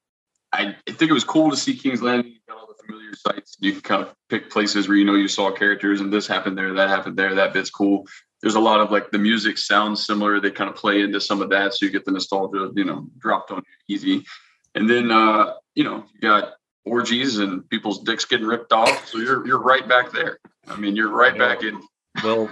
I, 0.52 0.76
I 0.88 0.92
think 0.92 1.10
it 1.10 1.14
was 1.14 1.24
cool 1.24 1.50
to 1.50 1.56
see 1.56 1.76
King's 1.76 2.02
Landing. 2.02 2.32
You 2.32 2.38
got 2.48 2.58
all 2.58 2.66
the 2.66 2.82
familiar 2.84 3.14
sites. 3.14 3.56
You 3.60 3.72
can 3.72 3.80
kind 3.80 4.02
of 4.02 4.14
pick 4.28 4.50
places 4.50 4.88
where 4.88 4.96
you 4.96 5.04
know 5.04 5.14
you 5.14 5.28
saw 5.28 5.50
characters 5.50 6.00
and 6.00 6.12
this 6.12 6.26
happened 6.26 6.56
there, 6.56 6.72
that 6.74 6.88
happened 6.88 7.16
there, 7.16 7.34
that 7.34 7.52
bit's 7.52 7.70
cool. 7.70 8.06
There's 8.40 8.54
a 8.54 8.60
lot 8.60 8.80
of 8.80 8.90
like 8.90 9.10
the 9.10 9.18
music 9.18 9.58
sounds 9.58 10.04
similar. 10.04 10.38
They 10.38 10.50
kind 10.50 10.70
of 10.70 10.76
play 10.76 11.00
into 11.00 11.20
some 11.20 11.40
of 11.40 11.50
that. 11.50 11.74
So 11.74 11.86
you 11.86 11.92
get 11.92 12.04
the 12.04 12.12
nostalgia, 12.12 12.70
you 12.74 12.84
know, 12.84 13.08
dropped 13.18 13.50
on 13.50 13.62
you 13.86 13.96
easy. 13.96 14.24
And 14.74 14.88
then 14.88 15.10
uh, 15.10 15.54
you 15.74 15.84
know, 15.84 16.04
you 16.14 16.20
got 16.20 16.54
orgies 16.84 17.38
and 17.38 17.68
people's 17.70 18.02
dicks 18.02 18.24
getting 18.24 18.46
ripped 18.46 18.72
off. 18.72 19.06
So 19.08 19.18
you're 19.18 19.46
you're 19.46 19.60
right 19.62 19.86
back 19.88 20.12
there. 20.12 20.38
I 20.68 20.76
mean, 20.76 20.96
you're 20.96 21.10
right 21.10 21.36
back 21.36 21.62
in. 21.62 21.80
Well, 22.22 22.50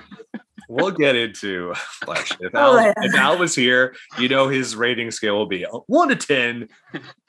we'll 0.69 0.91
get 0.91 1.17
into 1.17 1.73
Flash. 2.05 2.33
If 2.41 2.53
Oh, 2.55 2.79
Al, 2.79 2.83
yeah. 2.83 2.93
if 2.97 3.15
Al 3.15 3.39
was 3.39 3.55
here, 3.55 3.95
you 4.19 4.29
know 4.29 4.49
his 4.49 4.75
rating 4.77 5.11
scale 5.11 5.37
will 5.37 5.47
be 5.47 5.65
one 5.87 6.09
to 6.09 6.17
ten, 6.17 6.69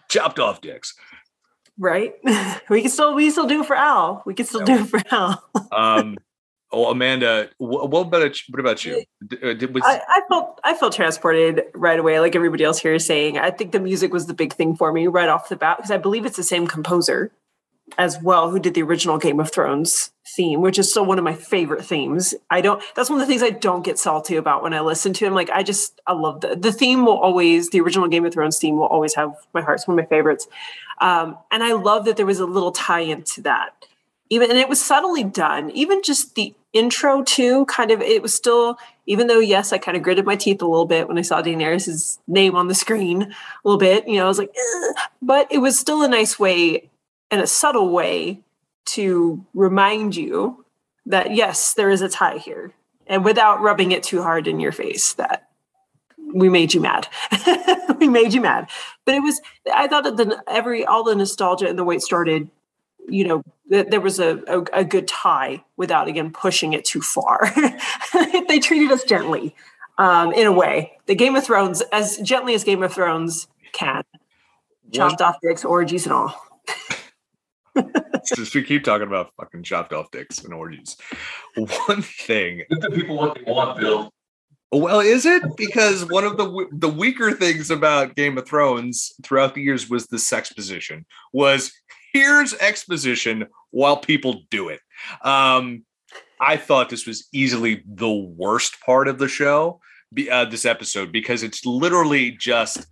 chopped 0.10 0.40
off 0.40 0.62
dicks. 0.62 0.94
Right? 1.78 2.14
We 2.70 2.82
can 2.82 2.92
still 2.92 3.14
we 3.16 3.24
can 3.26 3.32
still 3.32 3.48
do 3.48 3.62
it 3.62 3.68
for 3.68 3.76
Al. 3.76 4.24
We 4.26 4.34
can 4.34 4.46
still 4.46 4.62
do 4.64 4.74
it 4.74 4.86
for 4.88 5.02
Al. 5.12 5.44
Um, 5.72 6.18
oh, 6.74 6.92
Amanda, 6.92 7.50
what 7.58 8.02
about 8.02 8.38
what 8.50 8.60
about 8.60 8.84
you? 8.84 9.04
Uh, 9.32 9.54
was- 9.72 9.84
I, 9.86 10.02
I 10.10 10.22
felt 10.28 10.60
I 10.64 10.74
felt 10.74 10.94
transported 10.94 11.64
right 11.74 12.00
away, 12.00 12.20
like 12.20 12.36
everybody 12.36 12.64
else 12.64 12.80
here 12.80 12.96
is 12.96 13.06
saying. 13.06 13.38
I 13.38 13.52
think 13.52 13.72
the 13.72 13.80
music 13.80 14.12
was 14.12 14.26
the 14.26 14.34
big 14.34 14.54
thing 14.54 14.76
for 14.76 14.92
me 14.92 15.08
right 15.08 15.30
off 15.30 15.50
the 15.50 15.56
bat 15.56 15.78
because 15.78 15.92
I 15.92 15.98
believe 15.98 16.26
it's 16.26 16.38
the 16.38 16.44
same 16.44 16.68
composer 16.68 17.32
as 17.98 18.20
well 18.22 18.50
who 18.50 18.60
did 18.60 18.74
the 18.74 18.82
original 18.82 19.18
Game 19.18 19.40
of 19.40 19.52
Thrones 19.52 20.12
theme, 20.36 20.62
which 20.62 20.80
is 20.80 20.90
still 20.90 21.06
one 21.06 21.18
of 21.18 21.24
my 21.24 21.34
favorite 21.34 21.86
themes. 21.86 22.34
I 22.50 22.62
don't. 22.62 22.82
That's 22.96 23.10
one 23.10 23.22
of 23.22 23.28
the 23.28 23.32
things 23.32 23.44
I 23.44 23.52
don't 23.52 23.86
get 23.86 24.00
salty 24.00 24.36
about 24.36 24.64
when 24.64 24.74
I 24.74 24.80
listen 24.80 25.14
to 25.14 25.26
him. 25.26 25.34
Like 25.34 25.50
I 25.52 25.64
just 25.64 26.02
I 26.08 26.14
love 26.14 26.42
the 26.42 26.56
the 26.56 26.72
theme 26.72 27.06
will 27.06 27.20
always 27.20 27.70
the 27.70 27.82
original 27.82 28.08
Game 28.08 28.26
of 28.26 28.34
Thrones 28.34 28.58
theme 28.58 28.78
will 28.78 28.88
always 28.88 29.14
have 29.16 29.36
my 29.54 29.62
heart. 29.62 29.80
It's 29.80 29.88
one 29.88 30.00
of 30.00 30.04
my 30.04 30.10
favorites, 30.10 30.48
um, 31.02 31.38
and 31.52 31.64
I 31.64 31.74
love 31.74 32.06
that 32.06 32.18
there 32.18 32.26
was 32.26 32.40
a 32.40 32.46
little 32.46 32.72
tie 32.72 33.02
into 33.02 33.42
that 33.42 33.86
even 34.30 34.50
and 34.50 34.60
it 34.60 34.70
was 34.70 34.84
subtly 34.84 35.24
done. 35.24 35.70
Even 35.72 36.02
just 36.02 36.36
the 36.36 36.56
intro 36.74 37.24
too 37.24 37.66
kind 37.66 37.92
of 37.92 38.02
it 38.02 38.22
was 38.22 38.34
still 38.34 38.78
even 39.06 39.28
though 39.28 39.40
yes 39.40 39.72
i 39.72 39.78
kind 39.78 39.96
of 39.96 40.02
gritted 40.02 40.26
my 40.26 40.36
teeth 40.36 40.60
a 40.62 40.66
little 40.66 40.88
bit 40.88 41.08
when 41.08 41.20
i 41.20 41.22
saw 41.22 41.40
daenerys' 41.40 42.18
name 42.28 42.56
on 42.56 42.68
the 42.68 42.74
screen 42.74 43.22
a 43.22 43.28
little 43.64 43.78
bit 43.78 44.08
you 44.08 44.16
know 44.16 44.26
i 44.26 44.28
was 44.28 44.40
like 44.40 44.50
"Ugh," 44.50 44.96
but 45.22 45.48
it 45.52 45.60
was 45.60 45.78
still 45.78 46.02
a 46.02 46.08
nice 46.08 46.40
way 46.40 46.90
and 47.30 47.42
a 47.42 47.48
subtle 47.48 47.92
way 47.92 48.42
to 48.86 49.46
remind 49.54 50.16
you 50.16 50.66
that 51.06 51.36
yes 51.36 51.76
there 51.76 51.92
is 51.92 52.02
a 52.02 52.10
tie 52.10 52.40
here 52.40 52.74
and 53.06 53.24
without 53.24 53.62
rubbing 53.62 53.92
it 53.92 54.02
too 54.02 54.24
hard 54.24 54.48
in 54.48 54.60
your 54.60 54.72
face 54.72 55.14
that 55.14 55.48
we 56.34 56.50
made 56.50 56.74
you 56.74 56.82
mad. 56.82 57.08
We 58.00 58.10
made 58.10 58.34
you 58.34 58.42
mad. 58.42 58.70
But 59.06 59.16
it 59.16 59.22
was 59.22 59.40
i 59.74 59.88
thought 59.88 60.04
that 60.04 60.18
the 60.18 60.44
every 60.48 60.84
all 60.84 61.04
the 61.04 61.16
nostalgia 61.16 61.70
and 61.70 61.78
the 61.78 61.84
way 61.84 61.96
it 61.96 62.02
started 62.02 62.50
you 63.10 63.26
know 63.26 63.44
that 63.70 63.92
there 63.92 64.02
was 64.02 64.20
a, 64.20 64.42
a, 64.48 64.82
a 64.82 64.84
good 64.84 65.08
tie 65.08 65.64
without 65.78 66.08
again 66.08 66.32
pushing 66.32 66.74
it 66.74 66.86
too 66.86 67.02
far 67.02 67.52
they 68.48 68.60
treated 68.60 68.92
us 68.92 69.04
gently 69.04 69.56
um, 69.98 70.32
in 70.34 70.48
a 70.48 70.52
way 70.52 70.92
the 71.06 71.16
game 71.16 71.36
of 71.36 71.44
thrones 71.44 71.82
as 71.92 72.18
gently 72.18 72.54
as 72.54 72.64
game 72.64 72.84
of 72.84 72.94
thrones 72.94 73.48
can 73.72 74.04
chopped 74.92 75.22
off 75.22 75.38
dicks 75.42 75.66
orgies 75.66 76.06
and 76.06 76.14
all 76.14 76.36
Just 78.26 78.56
we 78.56 78.64
keep 78.64 78.84
talking 78.84 79.08
about 79.08 79.32
fucking 79.38 79.64
chopped 79.64 79.94
off 79.94 80.12
dicks 80.12 80.44
and 80.44 80.54
orgies. 80.54 80.96
One 81.56 82.02
thing, 82.02 82.64
Give 82.70 82.82
the 82.82 82.90
people 82.92 83.18
what 83.18 83.36
they 83.36 83.52
want, 83.52 83.80
Bill. 83.80 84.12
well, 84.72 85.00
is 85.00 85.26
it 85.26 85.44
because 85.58 86.06
one 86.06 86.24
of 86.24 86.38
the 86.38 86.68
the 86.72 86.90
weaker 86.90 87.32
things 87.32 87.70
about 87.70 88.16
Game 88.16 88.38
of 88.38 88.48
Thrones 88.48 89.14
throughout 89.24 89.56
the 89.56 89.62
years 89.62 89.90
was 89.90 90.08
the 90.08 90.20
sexposition. 90.20 91.06
Was 91.32 91.74
here's 92.14 92.54
exposition 92.54 93.48
while 93.72 93.98
people 93.98 94.44
do 94.50 94.70
it. 94.70 94.80
Um, 95.24 95.84
I 96.40 96.58
thought 96.58 96.90
this 96.90 97.08
was 97.08 97.28
easily 97.34 97.84
the 97.86 98.12
worst 98.12 98.80
part 98.82 99.08
of 99.08 99.18
the 99.18 99.28
show 99.28 99.82
uh, 100.32 100.46
this 100.46 100.66
episode 100.66 101.12
because 101.12 101.44
it's 101.44 101.66
literally 101.66 102.32
just 102.32 102.86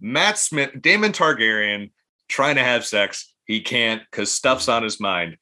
Matt 0.00 0.38
Smith, 0.38 0.70
Daemon 0.80 1.12
Targaryen 1.12 1.92
trying 2.28 2.56
to 2.56 2.64
have 2.64 2.84
sex. 2.84 3.32
He 3.46 3.60
can't 3.60 4.02
because 4.10 4.32
stuff's 4.32 4.68
on 4.68 4.82
his 4.82 5.00
mind. 5.00 5.36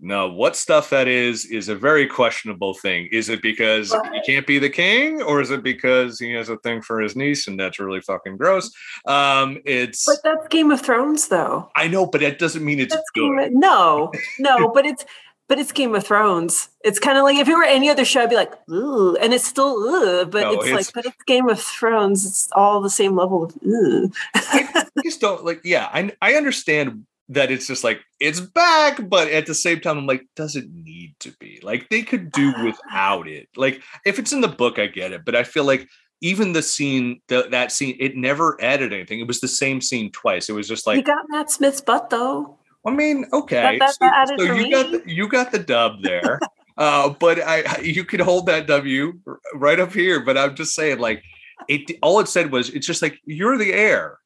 No, 0.00 0.28
what 0.28 0.56
stuff 0.56 0.90
that 0.90 1.08
is 1.08 1.44
is 1.46 1.68
a 1.68 1.74
very 1.74 2.06
questionable 2.06 2.74
thing. 2.74 3.08
Is 3.10 3.28
it 3.28 3.42
because 3.42 3.92
he 4.12 4.20
can't 4.32 4.46
be 4.46 4.58
the 4.58 4.70
king, 4.70 5.20
or 5.22 5.40
is 5.40 5.50
it 5.50 5.62
because 5.62 6.20
he 6.20 6.32
has 6.32 6.48
a 6.48 6.56
thing 6.58 6.82
for 6.82 7.00
his 7.00 7.16
niece 7.16 7.48
and 7.48 7.58
that's 7.58 7.78
really 7.78 8.00
fucking 8.00 8.36
gross? 8.36 8.70
Um, 9.06 9.60
it's 9.64 10.06
But 10.06 10.18
that's 10.22 10.48
Game 10.48 10.70
of 10.70 10.80
Thrones, 10.80 11.28
though. 11.28 11.70
I 11.76 11.88
know, 11.88 12.06
but 12.06 12.20
that 12.20 12.38
doesn't 12.38 12.64
mean 12.64 12.78
it's 12.80 12.94
That's 12.94 13.10
good. 13.14 13.38
Of, 13.38 13.52
no, 13.52 14.12
no, 14.38 14.68
but 14.74 14.86
it's 14.86 15.04
but 15.48 15.58
it's 15.58 15.72
Game 15.72 15.94
of 15.94 16.06
Thrones. 16.06 16.68
It's 16.84 16.98
kind 16.98 17.16
of 17.16 17.24
like 17.24 17.36
if 17.36 17.48
it 17.48 17.54
were 17.54 17.64
any 17.64 17.88
other 17.88 18.04
show, 18.04 18.22
I'd 18.22 18.30
be 18.30 18.36
like, 18.36 18.52
ooh, 18.70 19.16
and 19.16 19.32
it's 19.32 19.46
still 19.46 19.74
ooh, 19.78 20.26
but 20.26 20.42
No, 20.42 20.52
it's, 20.52 20.66
it's- 20.66 20.76
like, 20.76 20.94
but 20.94 21.06
it's 21.06 21.22
Game 21.24 21.48
of 21.48 21.58
Thrones. 21.60 22.24
It's 22.26 22.50
all 22.52 22.80
the 22.80 22.90
same 22.90 23.16
level 23.16 23.44
of 23.44 23.56
ooh. 23.66 24.10
I 24.34 24.84
just 25.02 25.20
don't 25.20 25.44
like. 25.44 25.62
Yeah, 25.64 25.88
I 25.92 26.12
I 26.22 26.34
understand 26.34 27.06
that 27.30 27.50
it's 27.50 27.66
just 27.66 27.84
like 27.84 28.00
it's 28.20 28.40
back, 28.40 29.08
but 29.08 29.28
at 29.28 29.46
the 29.46 29.54
same 29.54 29.80
time, 29.80 29.98
I'm 29.98 30.06
like, 30.06 30.26
does 30.36 30.56
it 30.56 30.66
need 30.72 31.14
to 31.20 31.32
be? 31.38 31.60
Like 31.62 31.88
they 31.88 32.02
could 32.02 32.32
do 32.32 32.52
without 32.64 33.28
it. 33.28 33.48
Like 33.56 33.82
if 34.06 34.18
it's 34.18 34.32
in 34.32 34.40
the 34.40 34.48
book, 34.48 34.78
I 34.78 34.86
get 34.86 35.12
it, 35.12 35.24
but 35.24 35.36
I 35.36 35.44
feel 35.44 35.64
like 35.64 35.86
even 36.20 36.52
the 36.52 36.62
scene, 36.62 37.20
the, 37.28 37.46
that 37.50 37.70
scene, 37.70 37.96
it 38.00 38.16
never 38.16 38.56
added 38.60 38.92
anything. 38.92 39.20
It 39.20 39.28
was 39.28 39.40
the 39.40 39.48
same 39.48 39.80
scene 39.80 40.10
twice. 40.10 40.48
It 40.48 40.52
was 40.54 40.66
just 40.66 40.86
like 40.86 40.96
you 40.96 41.02
got 41.02 41.24
Matt 41.28 41.50
Smith's 41.50 41.80
butt 41.80 42.10
though. 42.10 42.58
I 42.86 42.90
mean, 42.90 43.26
okay, 43.32 43.78
that- 43.78 43.90
so, 43.90 43.96
that 44.00 44.12
added 44.14 44.40
so 44.40 44.46
for 44.46 44.54
you 44.54 44.70
got 44.70 44.90
the, 44.90 45.02
you 45.06 45.28
got 45.28 45.52
the 45.52 45.58
dub 45.58 46.02
there. 46.02 46.40
Uh, 46.78 47.08
but 47.08 47.40
I, 47.40 47.64
I- 47.66 47.80
you 47.80 48.04
could 48.04 48.20
hold 48.20 48.46
that 48.46 48.68
w 48.68 49.18
right 49.52 49.80
up 49.80 49.92
here. 49.92 50.20
But 50.20 50.38
I'm 50.38 50.54
just 50.54 50.76
saying, 50.76 51.00
like, 51.00 51.24
it. 51.66 51.98
All 52.02 52.20
it 52.20 52.28
said 52.28 52.52
was, 52.52 52.70
it's 52.70 52.86
just 52.86 53.02
like 53.02 53.18
you're 53.24 53.58
the 53.58 53.72
heir. 53.72 54.18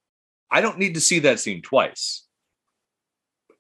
I 0.51 0.61
don't 0.61 0.77
need 0.79 0.93
to 0.93 1.01
see 1.01 1.19
that 1.21 1.41
scene 1.41 1.63
twice. 1.63 2.27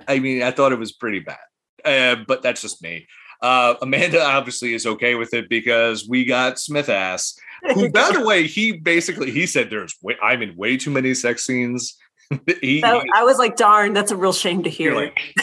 I 0.08 0.18
mean, 0.18 0.42
I 0.42 0.50
thought 0.50 0.72
it 0.72 0.78
was 0.78 0.92
pretty 0.92 1.20
bad, 1.20 1.38
uh, 1.84 2.16
but 2.26 2.42
that's 2.42 2.62
just 2.62 2.82
me. 2.82 3.06
Uh, 3.42 3.74
Amanda 3.82 4.22
obviously 4.24 4.72
is 4.72 4.86
okay 4.86 5.16
with 5.16 5.34
it 5.34 5.48
because 5.48 6.08
we 6.08 6.24
got 6.24 6.60
Smith 6.60 6.88
ass. 6.88 7.36
Who, 7.74 7.88
by 7.92 8.12
the 8.12 8.24
way, 8.24 8.46
he 8.46 8.72
basically 8.72 9.30
he 9.30 9.46
said 9.46 9.68
there's 9.68 9.96
way, 10.00 10.16
I'm 10.22 10.42
in 10.42 10.56
way 10.56 10.76
too 10.76 10.90
many 10.90 11.12
sex 11.14 11.44
scenes. 11.44 11.96
he, 12.60 12.80
So 12.80 13.02
I 13.14 13.24
was 13.24 13.38
like, 13.38 13.56
darn, 13.56 13.92
that's 13.92 14.12
a 14.12 14.16
real 14.16 14.32
shame 14.32 14.62
to 14.62 14.70
hear. 14.70 14.94
like, 14.94 15.18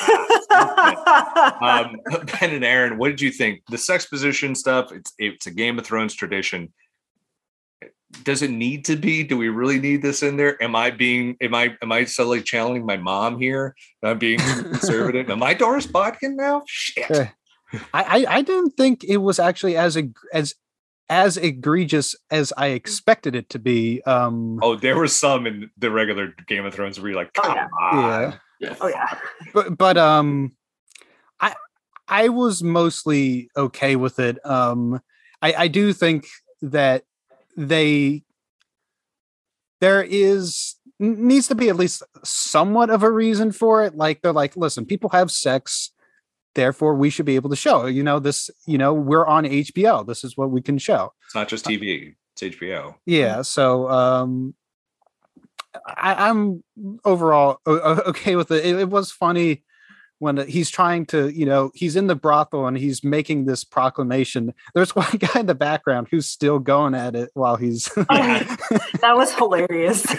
ah, 0.51 1.83
um, 1.83 1.97
Ben 2.39 2.51
and 2.51 2.63
Aaron, 2.63 2.97
what 2.97 3.09
did 3.09 3.21
you 3.21 3.31
think? 3.31 3.61
The 3.69 3.77
sexposition 3.77 4.55
stuff, 4.55 4.91
it's 4.93 5.13
it's 5.17 5.47
a 5.47 5.51
Game 5.51 5.77
of 5.77 5.85
Thrones 5.85 6.13
tradition. 6.13 6.71
Does 8.23 8.41
it 8.41 8.49
need 8.51 8.85
to 8.85 8.95
be? 8.95 9.23
Do 9.23 9.37
we 9.37 9.49
really 9.49 9.79
need 9.79 10.01
this 10.01 10.23
in 10.23 10.35
there? 10.37 10.61
Am 10.63 10.75
I 10.75 10.89
being 10.89 11.37
am 11.41 11.53
I 11.53 11.75
am 11.81 11.91
I 11.91 12.05
suddenly 12.05 12.41
channeling 12.41 12.85
my 12.85 12.97
mom 12.97 13.39
here? 13.39 13.75
I'm 14.03 14.17
being 14.17 14.39
conservative? 14.39 15.29
am 15.31 15.43
I 15.43 15.53
Doris 15.53 15.85
Botkin 15.85 16.35
now? 16.35 16.63
Shit. 16.67 17.11
Eh. 17.11 17.27
I, 17.93 18.03
I 18.03 18.25
I 18.37 18.41
didn't 18.41 18.71
think 18.71 19.03
it 19.03 19.17
was 19.17 19.37
actually 19.37 19.77
as 19.77 19.95
eg- 19.95 20.17
as 20.33 20.55
as 21.07 21.37
egregious 21.37 22.15
as 22.31 22.51
I 22.57 22.67
expected 22.67 23.35
it 23.35 23.49
to 23.49 23.59
be. 23.59 24.01
Um, 24.03 24.59
Oh, 24.63 24.75
there 24.75 24.95
were 24.97 25.07
some 25.07 25.45
in 25.45 25.69
the 25.77 25.91
regular 25.91 26.33
Game 26.47 26.65
of 26.65 26.73
Thrones 26.73 26.99
where 26.99 27.11
you're 27.11 27.19
like, 27.19 27.31
Oh, 27.37 27.41
come 27.43 27.55
yeah. 27.55 27.67
on. 27.81 28.39
yeah, 28.59 28.75
oh 28.81 28.87
yeah. 28.87 29.17
but 29.53 29.77
but 29.77 29.97
um, 29.97 30.53
I 31.39 31.53
I 32.07 32.29
was 32.29 32.63
mostly 32.63 33.49
okay 33.55 33.95
with 33.95 34.17
it. 34.17 34.43
Um, 34.43 34.99
I 35.43 35.53
I 35.53 35.67
do 35.67 35.93
think 35.93 36.25
that 36.63 37.03
they 37.59 38.23
there 39.81 40.01
is 40.01 40.75
needs 40.99 41.47
to 41.47 41.55
be 41.55 41.69
at 41.69 41.75
least 41.75 42.03
somewhat 42.23 42.89
of 42.89 43.03
a 43.03 43.11
reason 43.11 43.51
for 43.51 43.83
it. 43.83 43.95
Like 43.95 44.21
they're 44.21 44.33
like, 44.33 44.55
listen, 44.57 44.85
people 44.85 45.09
have 45.11 45.31
sex. 45.31 45.91
Therefore, 46.55 46.95
we 46.95 47.09
should 47.09 47.25
be 47.25 47.35
able 47.35 47.49
to 47.51 47.55
show. 47.55 47.85
You 47.85 48.03
know 48.03 48.19
this. 48.19 48.49
You 48.65 48.77
know 48.77 48.93
we're 48.93 49.25
on 49.25 49.43
HBO. 49.45 50.05
This 50.05 50.23
is 50.23 50.35
what 50.35 50.51
we 50.51 50.61
can 50.61 50.77
show. 50.77 51.13
It's 51.25 51.35
not 51.35 51.47
just 51.47 51.65
TV, 51.65 52.15
it's 52.33 52.57
HBO. 52.57 52.95
Yeah. 53.05 53.43
So 53.43 53.89
um, 53.89 54.55
I, 55.85 56.29
I'm 56.29 56.63
overall 57.05 57.59
okay 57.67 58.35
with 58.35 58.51
it. 58.51 58.65
it. 58.65 58.79
It 58.79 58.89
was 58.89 59.11
funny 59.11 59.63
when 60.19 60.47
he's 60.47 60.69
trying 60.69 61.05
to, 61.07 61.29
you 61.29 61.45
know, 61.45 61.71
he's 61.73 61.95
in 61.95 62.07
the 62.07 62.15
brothel 62.15 62.67
and 62.67 62.77
he's 62.77 63.03
making 63.03 63.45
this 63.45 63.63
proclamation. 63.63 64.53
There's 64.75 64.95
one 64.95 65.09
guy 65.17 65.39
in 65.39 65.45
the 65.47 65.55
background 65.55 66.07
who's 66.11 66.27
still 66.27 66.59
going 66.59 66.93
at 66.93 67.15
it 67.15 67.31
while 67.33 67.55
he's. 67.55 67.89
Yeah. 68.11 68.43
That 69.01 69.15
was 69.15 69.33
hilarious. 69.33 70.05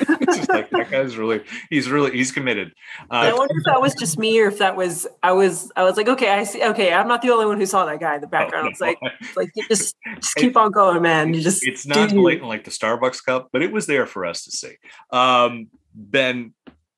Like 0.49 0.71
that 0.71 0.91
guy's 0.91 1.17
really 1.17 1.43
he's 1.71 1.89
really 1.91 2.13
he's 2.13 2.33
committed. 2.33 2.73
I 3.11 3.31
Uh, 3.31 3.37
wonder 3.37 3.55
if 3.57 3.65
that 3.67 3.81
was 3.81 3.95
just 3.95 4.19
me 4.19 4.41
or 4.41 4.47
if 4.49 4.59
that 4.59 4.75
was 4.77 5.07
I 5.23 5.33
was 5.33 5.71
I 5.77 5.83
was 5.85 5.97
like, 5.97 6.09
okay, 6.09 6.31
I 6.31 6.45
see 6.45 6.63
okay, 6.63 6.93
I'm 6.93 7.07
not 7.09 7.23
the 7.23 7.31
only 7.31 7.47
one 7.47 7.59
who 7.59 7.67
saw 7.67 7.85
that 7.85 8.01
guy 8.01 8.15
in 8.17 8.21
the 8.21 8.27
background. 8.27 8.69
It's 8.69 8.81
like 8.81 8.99
it's 9.21 9.37
like 9.37 9.51
you 9.55 9.65
just 9.69 9.97
just 10.21 10.35
keep 10.37 10.57
on 10.57 10.71
going, 10.73 11.03
man. 11.03 11.35
You 11.35 11.41
just 11.41 11.67
it's 11.67 11.87
not 11.87 12.11
blatant 12.11 12.49
like 12.49 12.65
the 12.65 12.71
Starbucks 12.71 13.25
cup, 13.25 13.49
but 13.53 13.63
it 13.63 13.71
was 13.73 13.87
there 13.87 14.07
for 14.07 14.25
us 14.25 14.45
to 14.45 14.51
see. 14.51 14.77
Um, 15.11 15.69
Ben, 15.95 16.55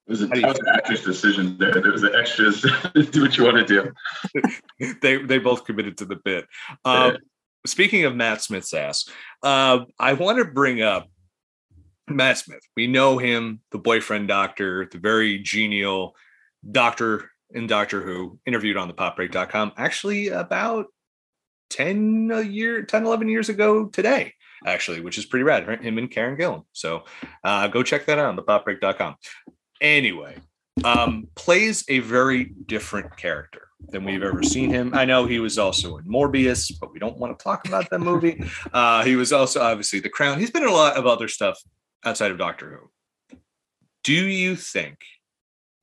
It 0.07 0.11
was, 0.11 0.23
a, 0.23 0.27
How 0.27 0.35
that 0.35 0.41
you- 0.41 0.47
was 0.49 0.59
an 0.59 0.69
actor's 0.69 1.05
decision 1.05 1.57
there. 1.59 1.81
There 1.81 1.93
was 1.93 2.03
an 2.03 2.15
extras. 2.15 2.63
do 3.11 3.23
what 3.23 3.37
you 3.37 3.45
want 3.45 3.67
to 3.67 3.93
do. 4.79 4.93
they 5.01 5.19
they 5.19 5.39
both 5.39 5.65
committed 5.65 5.99
to 5.99 6.05
the 6.05 6.17
bit. 6.17 6.47
Um, 6.85 7.19
Speaking 7.65 8.05
of 8.05 8.17
Matt 8.17 8.43
Smith's 8.43 8.75
ass, 8.75 9.09
uh, 9.45 9.85
I 9.97 10.15
want 10.15 10.39
to 10.39 10.45
bring 10.45 10.83
up 10.83 11.09
Matt 12.09 12.39
Smith. 12.39 12.63
We 12.77 12.89
know 12.89 13.19
him, 13.19 13.61
the 13.71 13.79
boyfriend 13.79 14.27
doctor, 14.27 14.89
the 14.91 14.99
very 14.99 15.39
genial 15.39 16.17
doctor 16.69 17.31
in 17.51 17.69
Doctor 17.69 18.03
Who, 18.03 18.41
interviewed 18.47 18.77
on 18.77 18.89
the 18.89 18.95
popbreak.com 18.95 19.73
actually 19.77 20.29
about 20.29 20.87
10 21.71 22.31
a 22.35 22.41
year, 22.43 22.83
10, 22.83 23.07
11 23.07 23.29
years 23.29 23.49
ago 23.49 23.87
today, 23.87 24.35
actually, 24.67 25.01
which 25.01 25.17
is 25.17 25.25
pretty 25.25 25.45
rad. 25.45 25.69
Him 25.83 25.99
and 25.99 26.11
Karen 26.11 26.37
Gillan. 26.37 26.65
So 26.73 27.05
uh, 27.45 27.69
go 27.69 27.85
check 27.85 28.07
that 28.07 28.19
out 28.19 28.27
on 28.27 28.35
the 28.37 28.43
popbreak.com. 28.43 29.15
Anyway, 29.83 30.37
um, 30.85 31.27
plays 31.35 31.85
a 31.89 31.99
very 31.99 32.45
different 32.67 33.17
character 33.17 33.69
than 33.89 34.05
we've 34.05 34.23
ever 34.23 34.43
seen 34.45 34.71
him. 34.71 34.95
I 34.95 35.05
know 35.05 35.27
he 35.27 35.41
was 35.41 35.59
also 35.59 35.99
in 35.99 36.05
Morbius, 36.05 36.73
but 36.81 36.93
we 36.93 37.01
don't 37.01 37.19
want 37.19 37.37
to 37.37 37.43
talk 37.43 37.67
about 37.67 37.91
that 37.91 37.99
movie. 37.99 38.43
Uh, 38.73 39.05
he 39.05 39.17
was 39.17 39.33
also 39.33 39.61
obviously 39.61 40.01
The 40.01 40.09
Crown. 40.09 40.39
He's 40.39 40.51
been 40.51 40.63
in 40.63 40.69
a 40.69 40.73
lot 40.73 40.97
of 40.97 41.07
other 41.07 41.29
stuff 41.29 41.59
outside 42.05 42.31
of 42.31 42.39
Doctor 42.39 42.71
Who. 42.71 43.39
Do 44.05 44.15
you 44.15 44.57
think 44.57 44.99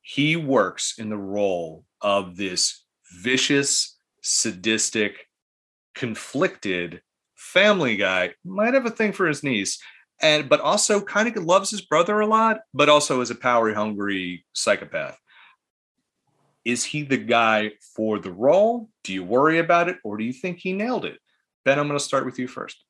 he 0.01 0.35
works 0.35 0.95
in 0.97 1.09
the 1.09 1.17
role 1.17 1.85
of 2.01 2.35
this 2.35 2.83
vicious, 3.21 3.97
sadistic, 4.23 5.27
conflicted 5.93 7.01
family 7.35 7.97
guy? 7.97 8.33
Might 8.43 8.73
have 8.73 8.85
a 8.85 8.91
thing 8.91 9.11
for 9.11 9.27
his 9.27 9.43
niece, 9.43 9.79
and 10.21 10.49
but 10.49 10.59
also 10.59 11.01
kind 11.01 11.27
of 11.27 11.43
loves 11.43 11.69
his 11.69 11.81
brother 11.81 12.19
a 12.19 12.27
lot, 12.27 12.59
but 12.73 12.89
also 12.89 13.21
is 13.21 13.31
a 13.31 13.35
power 13.35 13.73
hungry 13.73 14.45
psychopath 14.53 15.17
is 16.65 16.83
he 16.83 17.03
the 17.03 17.17
guy 17.17 17.71
for 17.95 18.19
the 18.19 18.31
role? 18.31 18.89
Do 19.03 19.13
you 19.13 19.23
worry 19.23 19.59
about 19.59 19.89
it, 19.89 19.97
or 20.03 20.17
do 20.17 20.23
you 20.23 20.33
think 20.33 20.59
he 20.59 20.73
nailed 20.73 21.05
it? 21.05 21.17
Ben, 21.65 21.79
I'm 21.79 21.87
going 21.87 21.99
to 21.99 22.03
start 22.03 22.25
with 22.25 22.39
you 22.39 22.47
first. 22.47 22.83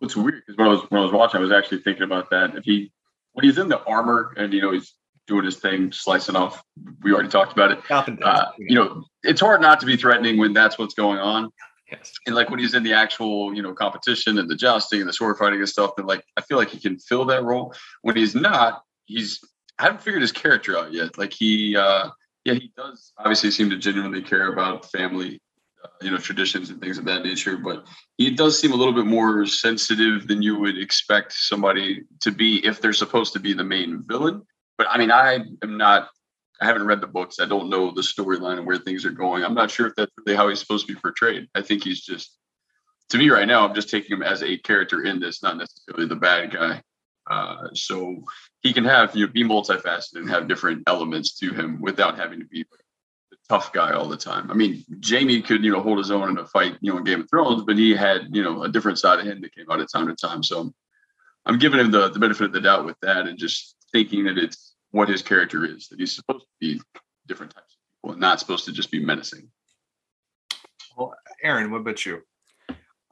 It's 0.00 0.16
weird 0.16 0.42
because 0.46 0.56
when 0.56 0.68
I 0.68 0.70
was 0.70 0.80
when 0.90 1.00
I 1.00 1.04
was 1.04 1.12
watching, 1.12 1.38
I 1.38 1.42
was 1.42 1.52
actually 1.52 1.82
thinking 1.82 2.04
about 2.04 2.30
that. 2.30 2.54
If 2.54 2.64
he 2.64 2.92
when 3.32 3.44
he's 3.44 3.58
in 3.58 3.68
the 3.68 3.82
armor 3.84 4.32
and 4.36 4.52
you 4.52 4.60
know 4.60 4.70
he's 4.70 4.94
doing 5.26 5.44
his 5.44 5.56
thing, 5.56 5.92
slicing 5.92 6.36
off, 6.36 6.62
we 7.02 7.12
already 7.12 7.28
talked 7.28 7.52
about 7.52 7.72
it. 7.72 7.90
Up 7.90 8.08
and 8.08 8.18
down. 8.18 8.28
Uh, 8.28 8.50
you 8.58 8.76
know, 8.76 9.04
it's 9.22 9.40
hard 9.40 9.60
not 9.60 9.80
to 9.80 9.86
be 9.86 9.96
threatening 9.96 10.38
when 10.38 10.52
that's 10.52 10.78
what's 10.78 10.94
going 10.94 11.18
on. 11.18 11.50
Yes. 11.90 12.12
And 12.26 12.34
like 12.34 12.50
when 12.50 12.58
he's 12.58 12.74
in 12.74 12.82
the 12.82 12.92
actual, 12.92 13.54
you 13.54 13.62
know, 13.62 13.74
competition 13.74 14.38
and 14.38 14.48
the 14.48 14.56
jousting 14.56 15.00
and 15.00 15.08
the 15.08 15.12
sword 15.12 15.36
fighting 15.38 15.58
and 15.58 15.68
stuff, 15.68 15.92
then 15.96 16.06
like 16.06 16.24
I 16.36 16.40
feel 16.42 16.58
like 16.58 16.70
he 16.70 16.80
can 16.80 16.98
fill 16.98 17.24
that 17.26 17.44
role. 17.44 17.74
When 18.02 18.16
he's 18.16 18.34
not, 18.34 18.82
he's 19.06 19.40
I 19.78 19.84
haven't 19.84 20.02
figured 20.02 20.22
his 20.22 20.32
character 20.32 20.76
out 20.76 20.92
yet. 20.92 21.18
Like 21.18 21.32
he, 21.32 21.76
uh 21.76 22.10
yeah, 22.44 22.54
he 22.54 22.72
does 22.76 23.12
obviously 23.18 23.50
seem 23.50 23.68
to 23.70 23.76
genuinely 23.76 24.22
care 24.22 24.52
about 24.52 24.90
family, 24.90 25.40
uh, 25.84 25.88
you 26.00 26.10
know, 26.10 26.18
traditions 26.18 26.70
and 26.70 26.80
things 26.80 26.98
of 26.98 27.04
that 27.04 27.24
nature. 27.24 27.56
But 27.56 27.86
he 28.16 28.30
does 28.30 28.58
seem 28.58 28.72
a 28.72 28.76
little 28.76 28.94
bit 28.94 29.06
more 29.06 29.44
sensitive 29.46 30.26
than 30.28 30.40
you 30.40 30.58
would 30.58 30.78
expect 30.78 31.32
somebody 31.32 32.04
to 32.20 32.30
be 32.30 32.64
if 32.64 32.80
they're 32.80 32.92
supposed 32.92 33.32
to 33.34 33.40
be 33.40 33.52
the 33.52 33.64
main 33.64 34.02
villain. 34.06 34.42
But 34.78 34.86
I 34.88 34.98
mean, 34.98 35.10
I 35.10 35.40
am 35.62 35.76
not. 35.76 36.08
I 36.60 36.66
haven't 36.66 36.86
read 36.86 37.00
the 37.00 37.06
books. 37.06 37.38
I 37.40 37.46
don't 37.46 37.68
know 37.68 37.92
the 37.92 38.00
storyline 38.00 38.58
and 38.58 38.66
where 38.66 38.78
things 38.78 39.04
are 39.04 39.10
going. 39.10 39.44
I'm 39.44 39.54
not 39.54 39.70
sure 39.70 39.86
if 39.86 39.94
that's 39.96 40.12
really 40.18 40.36
how 40.36 40.48
he's 40.48 40.58
supposed 40.58 40.86
to 40.86 40.92
be 40.92 41.00
portrayed. 41.00 41.48
I 41.54 41.62
think 41.62 41.84
he's 41.84 42.00
just, 42.00 42.36
to 43.10 43.18
me 43.18 43.30
right 43.30 43.46
now, 43.46 43.66
I'm 43.66 43.74
just 43.74 43.90
taking 43.90 44.16
him 44.16 44.22
as 44.22 44.42
a 44.42 44.58
character 44.58 45.04
in 45.04 45.20
this, 45.20 45.42
not 45.42 45.56
necessarily 45.56 46.06
the 46.06 46.16
bad 46.16 46.52
guy. 46.52 46.82
Uh, 47.30 47.68
so 47.74 48.16
he 48.60 48.72
can 48.72 48.84
have 48.84 49.14
you 49.14 49.26
know, 49.26 49.32
be 49.32 49.44
multifaceted 49.44 50.16
and 50.16 50.30
have 50.30 50.48
different 50.48 50.82
elements 50.86 51.38
to 51.38 51.52
him 51.52 51.80
without 51.80 52.16
having 52.16 52.40
to 52.40 52.46
be 52.46 52.64
the 53.30 53.36
tough 53.48 53.72
guy 53.72 53.92
all 53.92 54.08
the 54.08 54.16
time. 54.16 54.50
I 54.50 54.54
mean, 54.54 54.84
Jaime 55.06 55.42
could, 55.42 55.62
you 55.62 55.70
know, 55.72 55.82
hold 55.82 55.98
his 55.98 56.10
own 56.10 56.30
in 56.30 56.38
a 56.38 56.46
fight, 56.46 56.76
you 56.80 56.90
know, 56.90 56.98
in 56.98 57.04
Game 57.04 57.20
of 57.20 57.30
Thrones, 57.30 57.64
but 57.64 57.76
he 57.76 57.94
had, 57.94 58.28
you 58.34 58.42
know, 58.42 58.62
a 58.64 58.68
different 58.68 58.98
side 58.98 59.20
of 59.20 59.26
him 59.26 59.40
that 59.42 59.54
came 59.54 59.70
out 59.70 59.80
at 59.80 59.90
time 59.92 60.08
to 60.08 60.14
time. 60.14 60.42
So 60.42 60.72
I'm 61.46 61.58
giving 61.58 61.80
him 61.80 61.90
the, 61.90 62.08
the 62.08 62.18
benefit 62.18 62.46
of 62.46 62.52
the 62.52 62.60
doubt 62.60 62.84
with 62.84 62.96
that 63.02 63.26
and 63.26 63.38
just 63.38 63.76
thinking 63.92 64.24
that 64.24 64.38
it's 64.38 64.74
what 64.90 65.08
his 65.08 65.22
character 65.22 65.64
is, 65.64 65.88
that 65.88 65.98
he's 65.98 66.14
supposed 66.14 66.44
to 66.44 66.50
be 66.60 66.80
different 67.26 67.54
types 67.54 67.74
of 67.74 68.00
people 68.00 68.12
and 68.12 68.20
not 68.20 68.40
supposed 68.40 68.64
to 68.64 68.72
just 68.72 68.90
be 68.90 69.04
menacing. 69.04 69.48
Well, 70.96 71.14
Aaron, 71.42 71.70
what 71.70 71.80
about 71.80 72.04
you? 72.04 72.22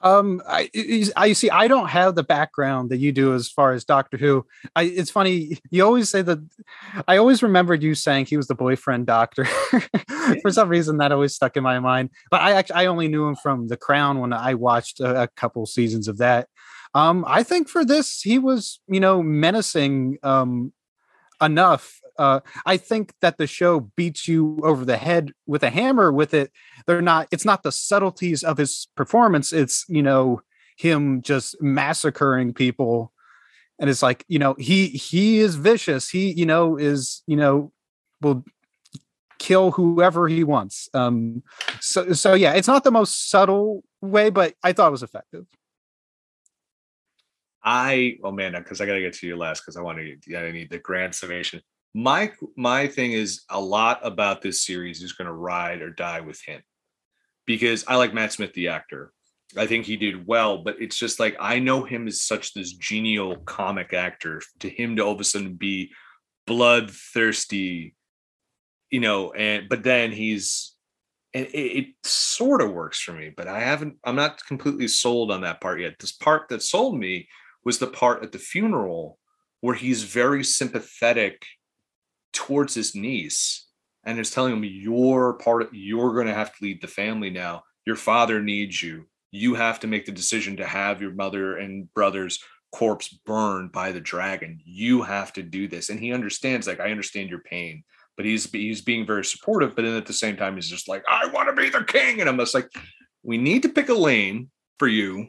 Um, 0.03 0.43
I, 0.47 0.71
I 1.17 1.33
see. 1.33 1.49
I 1.49 1.69
don't 1.69 1.89
have 1.89 2.15
the 2.15 2.23
background 2.23 2.91
that 2.91 2.99
you 2.99 3.12
do 3.12 3.35
as 3.35 3.49
far 3.49 3.73
as 3.73 3.85
Doctor 3.85 4.17
Who. 4.19 4.45
I, 4.75 4.83
it's 4.83 5.11
funny. 5.11 5.59
You 5.71 5.85
always 5.85 6.11
say 6.11 6.23
that. 6.23 6.39
I 7.09 7.17
always 7.17 7.43
remembered 7.43 7.83
you 7.83 7.95
saying 7.95 8.27
he 8.27 8.37
was 8.37 8.47
the 8.47 8.55
boyfriend 8.55 9.07
doctor. 9.07 9.45
For 10.43 10.51
some 10.51 10.69
reason, 10.69 10.99
that 10.99 11.12
always 11.12 11.35
stuck 11.35 11.57
in 11.57 11.62
my 11.62 11.79
mind. 11.81 12.11
But 12.31 12.43
I 12.43 12.53
actually, 12.53 12.77
I 12.77 12.87
only 12.87 13.09
knew 13.09 13.27
him 13.27 13.37
from 13.37 13.69
The 13.69 13.77
Crown 13.77 14.21
when 14.21 14.33
I 14.33 14.55
watched 14.55 15.01
a, 15.01 15.23
a 15.23 15.29
couple 15.29 15.65
seasons 15.67 16.09
of 16.09 16.19
that. 16.19 16.49
Um, 16.95 17.25
I 17.27 17.43
think 17.43 17.69
for 17.69 17.85
this, 17.85 18.23
he 18.23 18.39
was, 18.39 18.81
you 18.89 19.01
know, 19.01 19.23
menacing 19.23 20.19
um, 20.23 20.73
enough. 21.40 22.01
Uh, 22.18 22.40
I 22.64 22.79
think 22.79 23.12
that 23.20 23.37
the 23.37 23.46
show 23.46 23.81
beats 23.81 24.27
you 24.27 24.59
over 24.62 24.85
the 24.85 24.96
head 24.96 25.33
with 25.46 25.62
a 25.62 25.70
hammer 25.70 26.11
with 26.11 26.33
it. 26.33 26.51
They're 26.87 27.03
not, 27.03 27.29
it's 27.31 27.44
not 27.44 27.62
the 27.62 27.72
subtleties 27.72 28.42
of 28.42 28.57
his 28.57 28.88
performance. 28.96 29.53
It's, 29.53 29.85
you 29.88 30.03
know, 30.03 30.40
him 30.79 31.20
just 31.22 31.61
massacring 31.61 32.55
people. 32.55 33.12
And 33.79 33.90
it's 33.90 34.03
like, 34.03 34.25
you 34.29 34.38
know, 34.38 34.55
he, 34.59 34.88
he 34.88 35.40
is 35.40 35.57
vicious. 35.57 36.09
He, 36.09 36.33
you 36.33 36.46
know, 36.46 36.79
is, 36.79 37.22
you 37.27 37.37
know, 37.37 37.72
will 38.22 38.44
kill 39.38 39.72
whoever 39.72 40.29
he 40.29 40.42
wants. 40.42 40.88
Um, 40.94 41.42
so, 41.81 42.14
so 42.14 42.33
yeah, 42.33 42.55
it's 42.55 42.68
not 42.68 42.85
the 42.85 42.90
most 42.90 43.29
subtle 43.29 43.85
way, 44.01 44.31
but 44.31 44.55
I 44.62 44.72
thought 44.72 44.88
it 44.88 44.92
was 44.92 45.03
effective. 45.03 45.44
I 47.66 48.18
oh 48.22 48.31
man, 48.31 48.52
because 48.52 48.81
I 48.81 48.87
gotta 48.87 49.00
get 49.00 49.12
to 49.14 49.26
you 49.26 49.37
last 49.37 49.61
because 49.61 49.76
I 49.76 49.83
want 49.83 49.98
to. 49.98 50.37
I 50.37 50.52
need 50.52 50.70
the 50.70 50.79
grand 50.79 51.14
summation. 51.14 51.61
My 51.94 52.33
my 52.57 52.87
thing 52.87 53.12
is 53.12 53.42
a 53.50 53.61
lot 53.61 53.98
about 54.05 54.40
this 54.40 54.64
series 54.64 55.02
is 55.02 55.12
going 55.12 55.26
to 55.26 55.33
ride 55.33 55.83
or 55.83 55.90
die 55.90 56.20
with 56.20 56.40
him 56.42 56.62
because 57.44 57.85
I 57.88 57.96
like 57.96 58.14
Matt 58.14 58.33
Smith 58.33 58.55
the 58.55 58.68
actor. 58.68 59.12
I 59.57 59.66
think 59.66 59.85
he 59.85 59.96
did 59.96 60.26
well, 60.26 60.59
but 60.59 60.76
it's 60.81 60.96
just 60.96 61.18
like 61.18 61.37
I 61.40 61.59
know 61.59 61.83
him 61.83 62.07
as 62.07 62.22
such 62.22 62.55
this 62.55 62.72
genial 62.72 63.37
comic 63.38 63.92
actor. 63.92 64.40
To 64.61 64.68
him 64.68 64.94
to 64.96 65.02
all 65.02 65.12
of 65.12 65.20
a 65.20 65.24
sudden 65.24 65.55
be 65.55 65.90
bloodthirsty, 66.46 67.96
you 68.90 69.00
know, 69.00 69.33
and 69.33 69.68
but 69.68 69.83
then 69.83 70.12
he's 70.12 70.76
and 71.35 71.46
it, 71.46 71.79
it 71.79 71.87
sort 72.05 72.62
of 72.62 72.70
works 72.70 73.00
for 73.00 73.12
me, 73.12 73.33
but 73.37 73.48
I 73.48 73.59
haven't. 73.59 73.96
I'm 74.05 74.14
not 74.14 74.44
completely 74.46 74.87
sold 74.87 75.33
on 75.33 75.40
that 75.40 75.61
part 75.61 75.81
yet. 75.81 75.94
This 75.98 76.12
part 76.12 76.48
that 76.50 76.62
sold 76.62 76.96
me 76.96 77.26
was 77.66 77.81
the 77.81 77.87
part 77.88 78.22
at 78.22 78.31
the 78.31 78.38
funeral 78.38 79.18
where 79.61 79.74
he's 79.74 80.05
very 80.05 80.44
sympathetic 80.44 81.44
towards 82.33 82.74
his 82.74 82.94
niece 82.94 83.66
and 84.05 84.20
is 84.20 84.31
telling 84.31 84.52
him 84.52 84.62
you're 84.62 85.33
part 85.33 85.62
of 85.62 85.74
you're 85.74 86.14
going 86.14 86.29
to 86.29 86.35
have 86.35 86.55
to 86.55 86.64
lead 86.64 86.81
the 86.81 86.87
family 86.87 87.29
now. 87.29 87.64
Your 87.85 87.96
father 87.96 88.40
needs 88.40 88.81
you. 88.81 89.09
You 89.33 89.57
have 89.57 89.81
to 89.81 89.88
make 89.88 90.07
the 90.07 90.12
decision 90.12 90.57
to 90.59 90.64
have 90.64 91.02
your 91.02 91.11
mother 91.11 91.57
and 91.57 91.92
brother's 91.92 92.38
corpse 92.70 93.09
burned 93.09 93.72
by 93.72 93.90
the 93.90 94.00
dragon. 94.00 94.61
You 94.64 95.02
have 95.02 95.33
to 95.33 95.42
do 95.42 95.66
this. 95.66 95.90
And 95.90 95.98
he 95.98 96.12
understands 96.12 96.68
like 96.68 96.79
i 96.79 96.92
understand 96.92 97.31
your 97.31 97.40
pain 97.40 97.83
but 98.16 98.24
he's 98.24 98.48
he's 98.50 98.81
being 98.81 99.05
very 99.05 99.24
supportive 99.24 99.74
but 99.74 99.83
then 99.83 99.96
at 99.96 100.07
the 100.07 100.12
same 100.12 100.37
time 100.37 100.55
he's 100.55 100.70
just 100.70 100.88
like 100.88 101.02
i 101.09 101.26
want 101.26 101.48
to 101.48 101.61
be 101.61 101.68
the 101.68 101.83
king. 101.83 102.20
And 102.20 102.29
i'm 102.29 102.38
just 102.38 102.55
like 102.55 102.70
we 103.24 103.38
need 103.38 103.62
to 103.64 103.68
pick 103.68 103.88
a 103.88 103.94
lane 103.94 104.50
for 104.79 104.87
you 104.87 105.29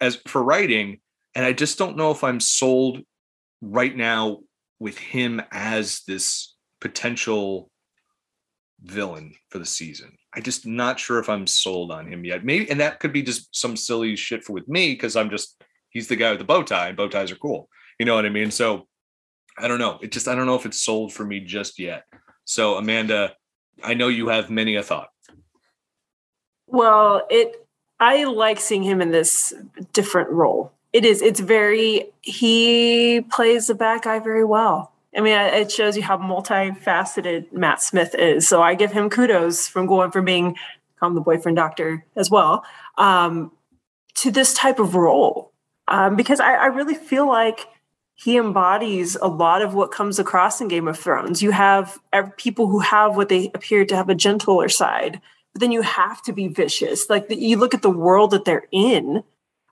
as 0.00 0.16
for 0.26 0.42
writing 0.42 1.00
and 1.34 1.44
I 1.44 1.52
just 1.52 1.78
don't 1.78 1.96
know 1.96 2.10
if 2.10 2.24
I'm 2.24 2.40
sold 2.40 3.00
right 3.60 3.94
now 3.94 4.40
with 4.78 4.98
him 4.98 5.40
as 5.50 6.02
this 6.06 6.54
potential 6.80 7.70
villain 8.82 9.34
for 9.48 9.58
the 9.58 9.66
season. 9.66 10.16
I 10.34 10.40
just 10.40 10.66
not 10.66 10.98
sure 10.98 11.18
if 11.18 11.28
I'm 11.28 11.46
sold 11.46 11.92
on 11.92 12.06
him 12.06 12.24
yet. 12.24 12.44
Maybe, 12.44 12.70
and 12.70 12.80
that 12.80 13.00
could 13.00 13.12
be 13.12 13.22
just 13.22 13.54
some 13.54 13.76
silly 13.76 14.16
shit 14.16 14.44
for 14.44 14.52
with 14.52 14.68
me 14.68 14.92
because 14.92 15.14
I'm 15.14 15.30
just 15.30 15.62
he's 15.90 16.08
the 16.08 16.16
guy 16.16 16.30
with 16.30 16.38
the 16.38 16.44
bow 16.44 16.62
tie, 16.62 16.88
and 16.88 16.96
bow 16.96 17.08
ties 17.08 17.30
are 17.30 17.36
cool. 17.36 17.68
You 17.98 18.06
know 18.06 18.14
what 18.14 18.26
I 18.26 18.30
mean? 18.30 18.50
So 18.50 18.88
I 19.58 19.68
don't 19.68 19.78
know. 19.78 19.98
It 20.02 20.12
just 20.12 20.28
I 20.28 20.34
don't 20.34 20.46
know 20.46 20.56
if 20.56 20.66
it's 20.66 20.80
sold 20.80 21.12
for 21.12 21.24
me 21.24 21.40
just 21.40 21.78
yet. 21.78 22.04
So 22.44 22.76
Amanda, 22.76 23.34
I 23.82 23.94
know 23.94 24.08
you 24.08 24.28
have 24.28 24.50
many 24.50 24.76
a 24.76 24.82
thought. 24.82 25.08
Well, 26.66 27.26
it 27.30 27.54
I 28.00 28.24
like 28.24 28.58
seeing 28.58 28.82
him 28.82 29.00
in 29.00 29.10
this 29.10 29.54
different 29.92 30.30
role 30.30 30.72
it 30.92 31.04
is. 31.04 31.22
It's 31.22 31.40
very. 31.40 32.10
He 32.20 33.22
plays 33.30 33.66
the 33.66 33.74
bad 33.74 34.02
guy 34.02 34.18
very 34.18 34.44
well. 34.44 34.92
I 35.16 35.20
mean, 35.20 35.38
it 35.38 35.70
shows 35.70 35.96
you 35.96 36.02
how 36.02 36.16
multifaceted 36.16 37.52
Matt 37.52 37.82
Smith 37.82 38.14
is. 38.14 38.48
So 38.48 38.62
I 38.62 38.74
give 38.74 38.92
him 38.92 39.10
kudos 39.10 39.68
from 39.68 39.86
going 39.86 40.10
from 40.10 40.24
being 40.24 40.56
I'm 41.02 41.14
the 41.14 41.20
boyfriend 41.20 41.56
doctor 41.56 42.04
as 42.16 42.30
well 42.30 42.64
um, 42.96 43.50
to 44.14 44.30
this 44.30 44.54
type 44.54 44.78
of 44.78 44.94
role 44.94 45.52
um, 45.88 46.16
because 46.16 46.40
I, 46.40 46.54
I 46.54 46.66
really 46.66 46.94
feel 46.94 47.26
like 47.26 47.66
he 48.14 48.36
embodies 48.36 49.16
a 49.16 49.26
lot 49.26 49.62
of 49.62 49.74
what 49.74 49.90
comes 49.90 50.18
across 50.20 50.60
in 50.60 50.68
Game 50.68 50.86
of 50.86 50.98
Thrones. 50.98 51.42
You 51.42 51.50
have 51.50 51.98
people 52.36 52.68
who 52.68 52.78
have 52.78 53.16
what 53.16 53.28
they 53.28 53.50
appear 53.52 53.84
to 53.84 53.96
have 53.96 54.08
a 54.08 54.14
gentler 54.14 54.68
side, 54.68 55.20
but 55.52 55.60
then 55.60 55.72
you 55.72 55.82
have 55.82 56.22
to 56.22 56.32
be 56.32 56.46
vicious. 56.46 57.10
Like 57.10 57.28
the, 57.28 57.36
you 57.36 57.56
look 57.56 57.74
at 57.74 57.82
the 57.82 57.90
world 57.90 58.30
that 58.30 58.44
they're 58.44 58.68
in 58.70 59.24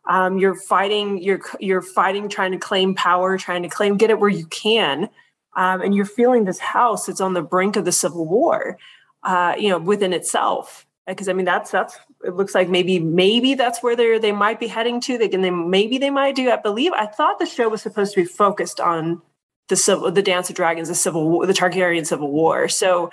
um, 0.09 0.39
you're 0.39 0.55
fighting 0.55 1.23
you're 1.23 1.41
you're 1.59 1.83
fighting 1.83 2.29
trying 2.29 2.53
to 2.53 2.59
claim 2.59 2.95
power 2.95 3.37
trying 3.39 3.63
to 3.63 3.69
claim 3.69 3.97
get 3.97 4.11
it 4.11 4.19
where 4.19 4.31
you 4.31 4.47
can 4.47 5.09
um, 5.57 5.81
and 5.81 5.95
you're 5.95 6.05
feeling 6.05 6.45
this 6.45 6.59
house 6.59 7.07
that's 7.07 7.21
on 7.21 7.35
the 7.35 7.43
brink 7.43 7.77
of 7.77 7.85
the 7.85 7.93
civil 7.93 8.27
war 8.27 8.79
uh, 9.23 9.55
you 9.59 9.69
know 9.69 9.79
within 9.79 10.13
itself. 10.13 10.87
Because 11.07 11.29
i 11.29 11.33
mean 11.33 11.47
that's 11.47 11.73
that's 11.73 11.99
it 12.23 12.37
looks 12.37 12.55
like 12.55 12.69
maybe 12.69 13.01
maybe 13.01 13.55
that's 13.55 13.83
where 13.83 13.97
they 13.97 14.19
they 14.19 14.31
might 14.31 14.61
be 14.61 14.69
heading 14.69 15.01
to. 15.01 15.19
They 15.19 15.29
can 15.29 15.41
they 15.41 15.51
maybe 15.51 15.99
they 15.99 16.11
might 16.11 16.37
do 16.37 16.51
i 16.51 16.57
believe 16.57 16.93
i 16.93 17.07
thought 17.07 17.41
the 17.41 17.47
show 17.47 17.69
was 17.69 17.83
supposed 17.83 18.15
to 18.15 18.21
be 18.21 18.27
focused 18.27 18.79
on 18.79 19.21
the 19.69 19.75
civil 19.75 20.13
the 20.13 20.23
dance 20.23 20.51
of 20.51 20.57
dragons 20.57 20.87
the 20.87 20.95
civil 20.95 21.29
war 21.29 21.47
the 21.47 21.53
targaryen 21.53 22.07
civil 22.07 22.31
war. 22.31 22.69
So 22.69 23.11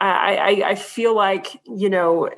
i 0.00 0.36
i, 0.36 0.70
I 0.70 0.74
feel 0.76 1.14
like 1.14 1.60
you 1.64 1.90
know 1.90 2.30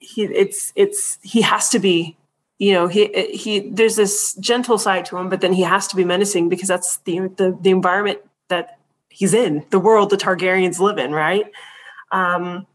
he 0.00 0.24
it's 0.24 0.72
it's 0.74 1.18
he 1.22 1.42
has 1.42 1.68
to 1.68 1.78
be 1.78 2.16
you 2.58 2.72
know 2.72 2.88
he 2.88 3.06
he 3.32 3.60
there's 3.60 3.96
this 3.96 4.34
gentle 4.34 4.78
side 4.78 5.04
to 5.06 5.16
him 5.16 5.28
but 5.28 5.40
then 5.40 5.52
he 5.52 5.62
has 5.62 5.86
to 5.86 5.96
be 5.96 6.04
menacing 6.04 6.48
because 6.48 6.68
that's 6.68 6.98
the 6.98 7.20
the, 7.36 7.56
the 7.60 7.70
environment 7.70 8.18
that 8.48 8.78
he's 9.08 9.34
in 9.34 9.64
the 9.70 9.78
world 9.78 10.10
the 10.10 10.16
targaryens 10.16 10.78
live 10.78 10.98
in 10.98 11.12
right? 11.12 11.50
Um 12.12 12.66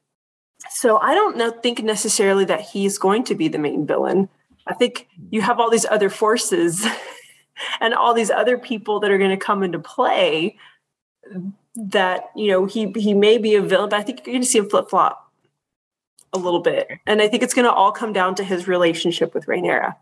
so 0.69 0.97
i 0.97 1.13
don't 1.13 1.37
know, 1.37 1.51
think 1.51 1.83
necessarily 1.83 2.45
that 2.45 2.61
he's 2.61 2.97
going 2.97 3.23
to 3.25 3.35
be 3.35 3.47
the 3.47 3.59
main 3.59 3.85
villain. 3.85 4.29
I 4.65 4.73
think 4.73 5.09
you 5.29 5.41
have 5.41 5.59
all 5.59 5.69
these 5.69 5.85
other 5.85 6.09
forces 6.09 6.85
and 7.81 7.93
all 7.93 8.13
these 8.13 8.31
other 8.31 8.57
people 8.57 9.01
that 9.01 9.11
are 9.11 9.17
going 9.17 9.37
to 9.37 9.45
come 9.45 9.61
into 9.61 9.79
play 9.79 10.57
that 11.75 12.29
you 12.35 12.49
know 12.49 12.65
he 12.65 12.91
he 12.95 13.13
may 13.13 13.37
be 13.37 13.55
a 13.55 13.61
villain 13.61 13.89
but 13.89 13.99
i 13.99 14.03
think 14.03 14.19
you're 14.19 14.33
going 14.33 14.41
to 14.41 14.47
see 14.47 14.59
him 14.59 14.69
flip-flop 14.69 15.22
a 16.33 16.37
little 16.37 16.59
bit. 16.59 16.87
And 17.05 17.21
I 17.21 17.27
think 17.27 17.43
it's 17.43 17.53
going 17.53 17.65
to 17.65 17.71
all 17.71 17.91
come 17.91 18.13
down 18.13 18.35
to 18.35 18.43
his 18.43 18.67
relationship 18.67 19.33
with 19.33 19.45
Rhaenyra. 19.45 19.95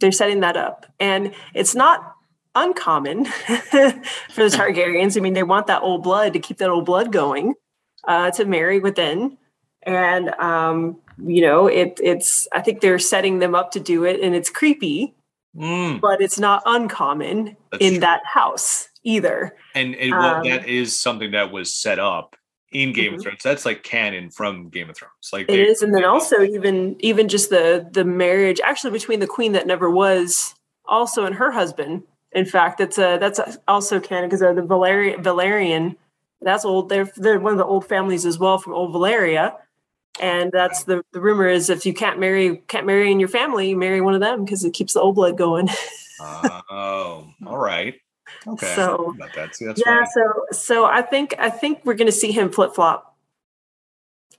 They're 0.00 0.12
setting 0.12 0.40
that 0.40 0.56
up. 0.56 0.86
And 1.00 1.32
it's 1.54 1.74
not 1.74 2.14
uncommon 2.54 3.24
for 3.24 4.44
the 4.44 4.50
Targaryens. 4.50 5.16
I 5.16 5.20
mean, 5.20 5.34
they 5.34 5.42
want 5.42 5.68
that 5.68 5.82
old 5.82 6.02
blood 6.02 6.32
to 6.32 6.38
keep 6.38 6.58
that 6.58 6.70
old 6.70 6.84
blood 6.84 7.12
going, 7.12 7.54
uh, 8.04 8.30
to 8.32 8.44
marry 8.44 8.80
within. 8.80 9.38
And, 9.82 10.30
um, 10.34 10.98
you 11.24 11.42
know, 11.42 11.66
it, 11.66 12.00
it's, 12.02 12.48
I 12.52 12.60
think 12.60 12.80
they're 12.80 12.98
setting 12.98 13.38
them 13.38 13.54
up 13.54 13.70
to 13.72 13.80
do 13.80 14.04
it 14.04 14.20
and 14.20 14.34
it's 14.34 14.50
creepy, 14.50 15.14
mm. 15.56 16.00
but 16.00 16.20
it's 16.20 16.38
not 16.38 16.62
uncommon 16.66 17.56
That's 17.70 17.84
in 17.84 17.92
true. 17.92 18.00
that 18.00 18.22
house 18.24 18.88
either. 19.04 19.56
And, 19.74 19.94
and 19.94 20.10
well, 20.10 20.34
um, 20.36 20.44
that 20.44 20.66
is 20.66 20.98
something 20.98 21.30
that 21.30 21.52
was 21.52 21.72
set 21.72 21.98
up 21.98 22.36
in 22.76 22.92
Game 22.92 23.06
mm-hmm. 23.06 23.14
of 23.14 23.22
Thrones. 23.22 23.42
That's 23.42 23.64
like 23.64 23.82
canon 23.82 24.30
from 24.30 24.68
Game 24.68 24.90
of 24.90 24.96
Thrones. 24.96 25.30
Like 25.32 25.48
it 25.48 25.58
is, 25.58 25.80
and 25.80 25.94
then 25.94 26.04
also 26.04 26.42
even 26.42 26.96
even 27.00 27.28
just 27.28 27.48
the 27.48 27.88
the 27.90 28.04
marriage 28.04 28.60
actually 28.62 28.90
between 28.90 29.20
the 29.20 29.26
queen 29.26 29.52
that 29.52 29.66
never 29.66 29.90
was 29.90 30.54
also 30.84 31.24
and 31.24 31.34
her 31.34 31.50
husband. 31.50 32.02
In 32.32 32.44
fact, 32.44 32.78
that's 32.78 32.98
a 32.98 33.16
that's 33.18 33.40
also 33.66 33.98
canon 33.98 34.28
because 34.28 34.40
the 34.40 34.62
Velaryon 34.62 35.22
Velaryon. 35.22 35.96
That's 36.42 36.66
old. 36.66 36.90
They're 36.90 37.10
they're 37.16 37.40
one 37.40 37.52
of 37.52 37.58
the 37.58 37.64
old 37.64 37.88
families 37.88 38.26
as 38.26 38.38
well 38.38 38.58
from 38.58 38.74
old 38.74 38.94
Valyria. 38.94 39.56
And 40.20 40.50
that's 40.50 40.84
the, 40.84 41.02
the 41.12 41.20
rumor 41.20 41.46
is 41.46 41.68
if 41.68 41.84
you 41.84 41.92
can't 41.92 42.18
marry 42.18 42.58
can't 42.68 42.86
marry 42.86 43.10
in 43.10 43.20
your 43.20 43.28
family, 43.28 43.70
you 43.70 43.76
marry 43.76 44.02
one 44.02 44.14
of 44.14 44.20
them 44.20 44.44
because 44.44 44.64
it 44.64 44.74
keeps 44.74 44.92
the 44.92 45.00
old 45.00 45.14
blood 45.14 45.38
going. 45.38 45.68
uh, 46.20 46.60
oh, 46.70 47.30
all 47.46 47.58
right. 47.58 47.94
Okay. 48.46 48.74
So 48.74 49.16
See, 49.52 49.66
yeah, 49.76 50.04
so 50.04 50.46
so 50.52 50.84
I 50.84 51.02
think 51.02 51.34
I 51.38 51.50
think 51.50 51.80
we're 51.84 51.94
going 51.94 52.06
to 52.06 52.12
see 52.12 52.32
him 52.32 52.50
flip 52.50 52.74
flop 52.74 53.16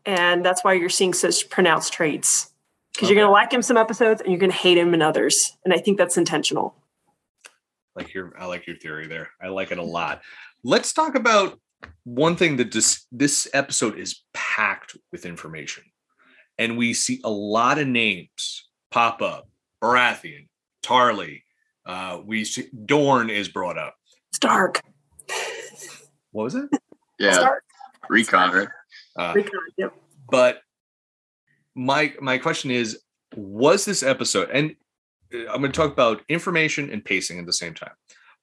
and 0.08 0.44
that's 0.44 0.64
why 0.64 0.74
you're 0.74 0.90
seeing 0.90 1.14
such 1.14 1.50
pronounced 1.50 1.94
traits. 1.94 2.52
Because 2.94 3.08
okay. 3.08 3.14
you're 3.14 3.22
going 3.22 3.30
to 3.30 3.34
like 3.34 3.54
him 3.54 3.62
some 3.62 3.78
episodes, 3.78 4.22
and 4.22 4.32
you're 4.32 4.40
going 4.40 4.52
to 4.52 4.58
hate 4.58 4.78
him 4.78 4.96
in 4.96 5.04
others, 5.04 5.56
and 5.64 5.74
I 5.74 5.78
think 5.78 6.00
that's 6.00 6.18
intentional. 6.18 6.74
Like 7.96 8.14
your, 8.14 8.34
I 8.40 8.46
like 8.46 8.66
your 8.66 8.78
theory 8.78 9.06
there. 9.06 9.30
I 9.40 9.50
like 9.50 9.72
it 9.72 9.78
a 9.78 9.84
lot. 9.84 10.22
Let's 10.64 10.94
talk 10.94 11.14
about 11.14 11.60
one 12.06 12.36
thing 12.36 12.56
that 12.58 12.72
this 12.72 13.06
this 13.12 13.48
episode 13.54 14.00
is 14.00 14.24
packed 14.34 14.96
with 15.12 15.26
information, 15.26 15.84
and 16.58 16.78
we 16.78 16.94
see 16.94 17.22
a 17.24 17.30
lot 17.30 17.78
of 17.78 17.88
names 17.88 18.68
pop 18.90 19.22
up. 19.22 19.48
Baratheon, 19.84 20.48
Tarly, 20.82 21.44
uh, 21.88 22.20
we 22.24 22.44
see 22.46 22.68
Dorne 22.86 23.30
is 23.30 23.48
brought 23.48 23.78
up. 23.78 23.96
Stark. 24.34 24.82
What 26.32 26.44
was 26.44 26.56
it? 26.56 26.70
Yeah, 27.18 27.32
Stark. 27.32 27.64
Rickon, 28.10 28.52
right? 28.52 28.68
Uh, 29.16 29.34
Rickon, 29.36 29.60
yep. 29.78 29.94
But 30.30 30.60
my 31.74 32.14
my 32.20 32.38
question 32.38 32.70
is, 32.70 33.00
was 33.36 33.86
this 33.86 34.04
episode? 34.04 34.50
And 34.52 34.76
uh, 35.34 35.52
I'm 35.52 35.62
going 35.62 35.72
to 35.72 35.78
talk 35.78 35.92
about 35.92 36.22
information 36.30 36.92
and 36.92 37.04
pacing 37.04 37.40
at 37.40 37.46
the 37.46 37.54
same 37.54 37.74
time. 37.74 37.94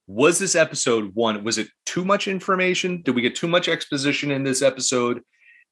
Was 0.07 0.39
this 0.39 0.55
episode 0.55 1.15
one? 1.15 1.45
Was 1.45 1.59
it 1.59 1.69
too 1.87 2.05
much 2.05 2.29
information? 2.29 3.03
Did 3.03 3.15
we 3.15 3.23
get 3.23 3.35
too 3.35 3.49
much 3.49 3.69
exposition 3.69 4.31
in 4.31 4.43
this 4.43 4.61
episode? 4.61 5.23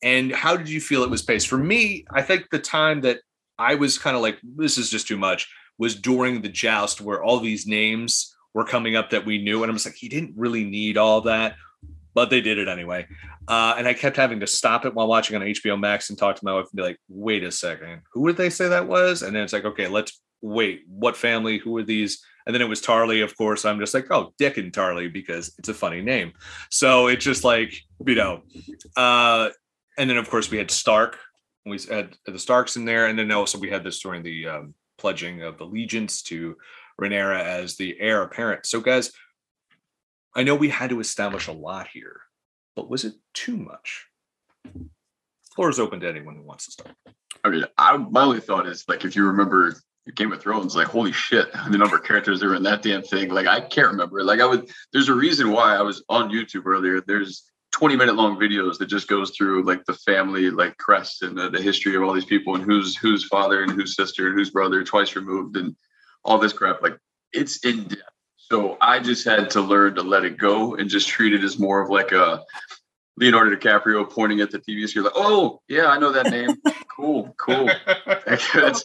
And 0.03 0.33
how 0.33 0.57
did 0.57 0.68
you 0.68 0.81
feel 0.81 1.03
it 1.03 1.11
was 1.11 1.23
paced? 1.23 1.49
For 1.49 1.59
me, 1.59 2.05
I 2.12 2.23
think 2.23 2.47
the 2.51 2.59
time 2.59 3.03
that 3.03 3.20
I 3.59 3.75
was 3.75 3.99
kind 3.99 4.16
of 4.16 4.23
like, 4.23 4.39
this 4.43 4.79
is 4.79 4.91
just 4.91 5.07
too 5.07 5.18
much 5.18 5.49
was 5.83 5.97
during 5.97 6.41
the 6.41 6.49
joust 6.49 7.01
where 7.01 7.24
all 7.24 7.41
these 7.41 7.66
names 7.66 8.37
were 8.55 8.64
coming 8.64 8.95
up 8.95 9.11
that 9.11 9.26
we 9.26 9.43
knew. 9.43 9.64
And 9.64 9.68
I'm 9.68 9.74
just 9.74 9.85
like, 9.85 9.97
he 9.97 10.09
didn't 10.09 10.33
really 10.37 10.62
need 10.62 10.97
all 10.97 11.22
that, 11.22 11.57
but 12.14 12.30
they 12.30 12.41
did 12.41 12.57
it 12.57 12.68
anyway. 12.68 13.09
Uh, 13.49 13.74
and 13.76 13.89
I 13.89 13.93
kept 13.93 14.16
having 14.16 14.39
to 14.39 14.47
stop 14.47 14.85
it 14.85 14.95
while 14.95 15.09
watching 15.09 15.35
on 15.35 15.43
HBO 15.43 15.76
Max 15.76 16.09
and 16.09 16.16
talk 16.16 16.37
to 16.37 16.45
my 16.45 16.55
wife 16.55 16.66
and 16.70 16.76
be 16.76 16.85
like, 16.85 17.01
wait 17.09 17.43
a 17.43 17.51
second, 17.51 18.03
who 18.12 18.28
did 18.28 18.37
they 18.37 18.49
say 18.49 18.68
that 18.68 18.87
was? 18.87 19.22
And 19.22 19.35
then 19.35 19.43
it's 19.43 19.53
like, 19.53 19.64
okay, 19.64 19.89
let's 19.89 20.22
wait, 20.41 20.83
what 20.87 21.16
family? 21.16 21.59
Who 21.59 21.76
are 21.78 21.83
these? 21.83 22.24
And 22.47 22.55
then 22.55 22.62
it 22.62 22.68
was 22.68 22.80
Tarly, 22.80 23.24
of 23.24 23.37
course. 23.37 23.64
I'm 23.64 23.80
just 23.80 23.93
like, 23.93 24.07
oh, 24.12 24.33
Dickon 24.39 24.70
Tarly 24.70 25.12
because 25.12 25.53
it's 25.59 25.68
a 25.68 25.74
funny 25.74 26.01
name. 26.01 26.33
So 26.70 27.09
it's 27.09 27.24
just 27.24 27.43
like, 27.43 27.74
you 28.07 28.14
know, 28.14 28.43
uh, 28.97 29.49
and 29.99 30.09
then 30.09 30.16
of 30.16 30.30
course 30.30 30.49
we 30.49 30.59
had 30.59 30.70
Stark. 30.70 31.18
We 31.66 31.80
had 31.91 32.14
the 32.24 32.39
Starks 32.39 32.76
in 32.76 32.85
there, 32.85 33.07
and 33.07 33.18
then 33.18 33.33
also 33.33 33.59
we 33.59 33.70
had 33.70 33.83
this 33.83 34.01
during 34.01 34.22
the 34.22 34.47
um, 34.47 34.74
pledging 35.03 35.43
of 35.43 35.61
allegiance 35.61 36.23
to 36.23 36.57
Rhaenyra 36.99 37.41
as 37.41 37.77
the 37.77 38.01
heir 38.01 38.23
apparent. 38.23 38.65
So, 38.65 38.81
guys, 38.81 39.11
I 40.35 40.45
know 40.45 40.55
we 40.55 40.69
had 40.69 40.91
to 40.91 41.01
establish 41.01 41.49
a 41.49 41.53
lot 41.53 41.89
here, 41.93 42.21
but 42.77 42.89
was 42.89 43.05
it 43.05 43.15
too 43.35 43.57
much? 43.57 44.07
Floor 45.55 45.69
is 45.69 45.81
open 45.81 46.01
to 46.01 46.09
anyone 46.09 46.37
who 46.37 46.45
wants 46.45 46.67
to 46.67 46.71
start. 46.73 46.95
I 47.45 47.51
mean, 47.51 47.65
I, 47.77 47.97
my 47.97 48.23
only 48.23 48.41
thought 48.41 48.69
is 48.69 48.85
like 48.89 49.05
if 49.05 49.17
you 49.17 49.27
remember 49.27 49.75
Game 50.15 50.33
of 50.33 50.41
Thrones, 50.41 50.77
like 50.77 50.87
holy 50.87 51.13
shit, 51.13 51.53
the 51.71 51.79
number 51.79 51.97
of 51.97 52.05
characters 52.05 52.39
that 52.39 52.47
were 52.47 52.55
in 52.55 52.63
that 52.63 52.83
damn 52.83 53.03
thing. 53.03 53.29
Like 53.31 53.49
I 53.49 53.61
can't 53.61 53.89
remember. 53.89 54.23
Like 54.23 54.41
I 54.41 54.47
would. 54.47 54.71
There's 54.93 55.09
a 55.09 55.15
reason 55.15 55.51
why 55.51 55.75
I 55.75 55.83
was 55.83 56.05
on 56.09 56.31
YouTube 56.31 56.65
earlier. 56.65 57.01
There's 57.01 57.51
20 57.83 57.97
minute 57.97 58.14
long 58.14 58.39
videos 58.39 58.78
that 58.78 58.87
just 58.87 59.09
goes 59.09 59.33
through 59.33 59.64
like 59.64 59.85
the 59.87 59.95
family 59.95 60.51
like 60.51 60.76
crest 60.76 61.22
and 61.22 61.37
the, 61.37 61.51
the, 61.51 61.61
history 61.61 61.97
of 61.97 62.05
all 62.05 62.12
these 62.12 62.24
people 62.24 62.55
and 62.55 62.62
who's 62.62 62.97
whose 62.97 63.24
father 63.24 63.64
and 63.64 63.72
whose 63.72 63.97
sister 63.97 64.28
and 64.28 64.39
whose 64.39 64.51
brother 64.51 64.85
twice 64.85 65.16
removed 65.16 65.57
and 65.57 65.74
all 66.24 66.39
this 66.39 66.53
crap. 66.53 66.80
Like 66.80 66.97
it's 67.33 67.64
in 67.64 67.83
depth 67.83 68.03
so 68.37 68.78
i 68.80 69.01
just 69.01 69.24
had 69.24 69.51
to 69.51 69.61
learn 69.61 69.97
to 69.97 70.03
let 70.03 70.24
it 70.24 70.39
go 70.39 70.76
and 70.76 70.89
just 70.89 71.09
treat 71.09 71.35
it 71.35 71.43
as 71.43 71.59
more 71.59 71.83
of 71.83 71.91
like 71.91 72.12
a 72.12 72.45
leonardo 73.16 73.57
dicaprio 73.57 74.09
pointing 74.09 74.41
at 74.41 74.53
the 74.53 74.61
tv 74.61 74.89
screen 74.89 75.05
like 75.05 75.14
oh 75.16 75.61
yeah 75.66 75.87
i 75.87 75.99
know 75.99 76.12
that 76.12 76.30
name. 76.30 76.55
Cool 76.97 77.35
cool. 77.37 77.68
That's 78.26 78.85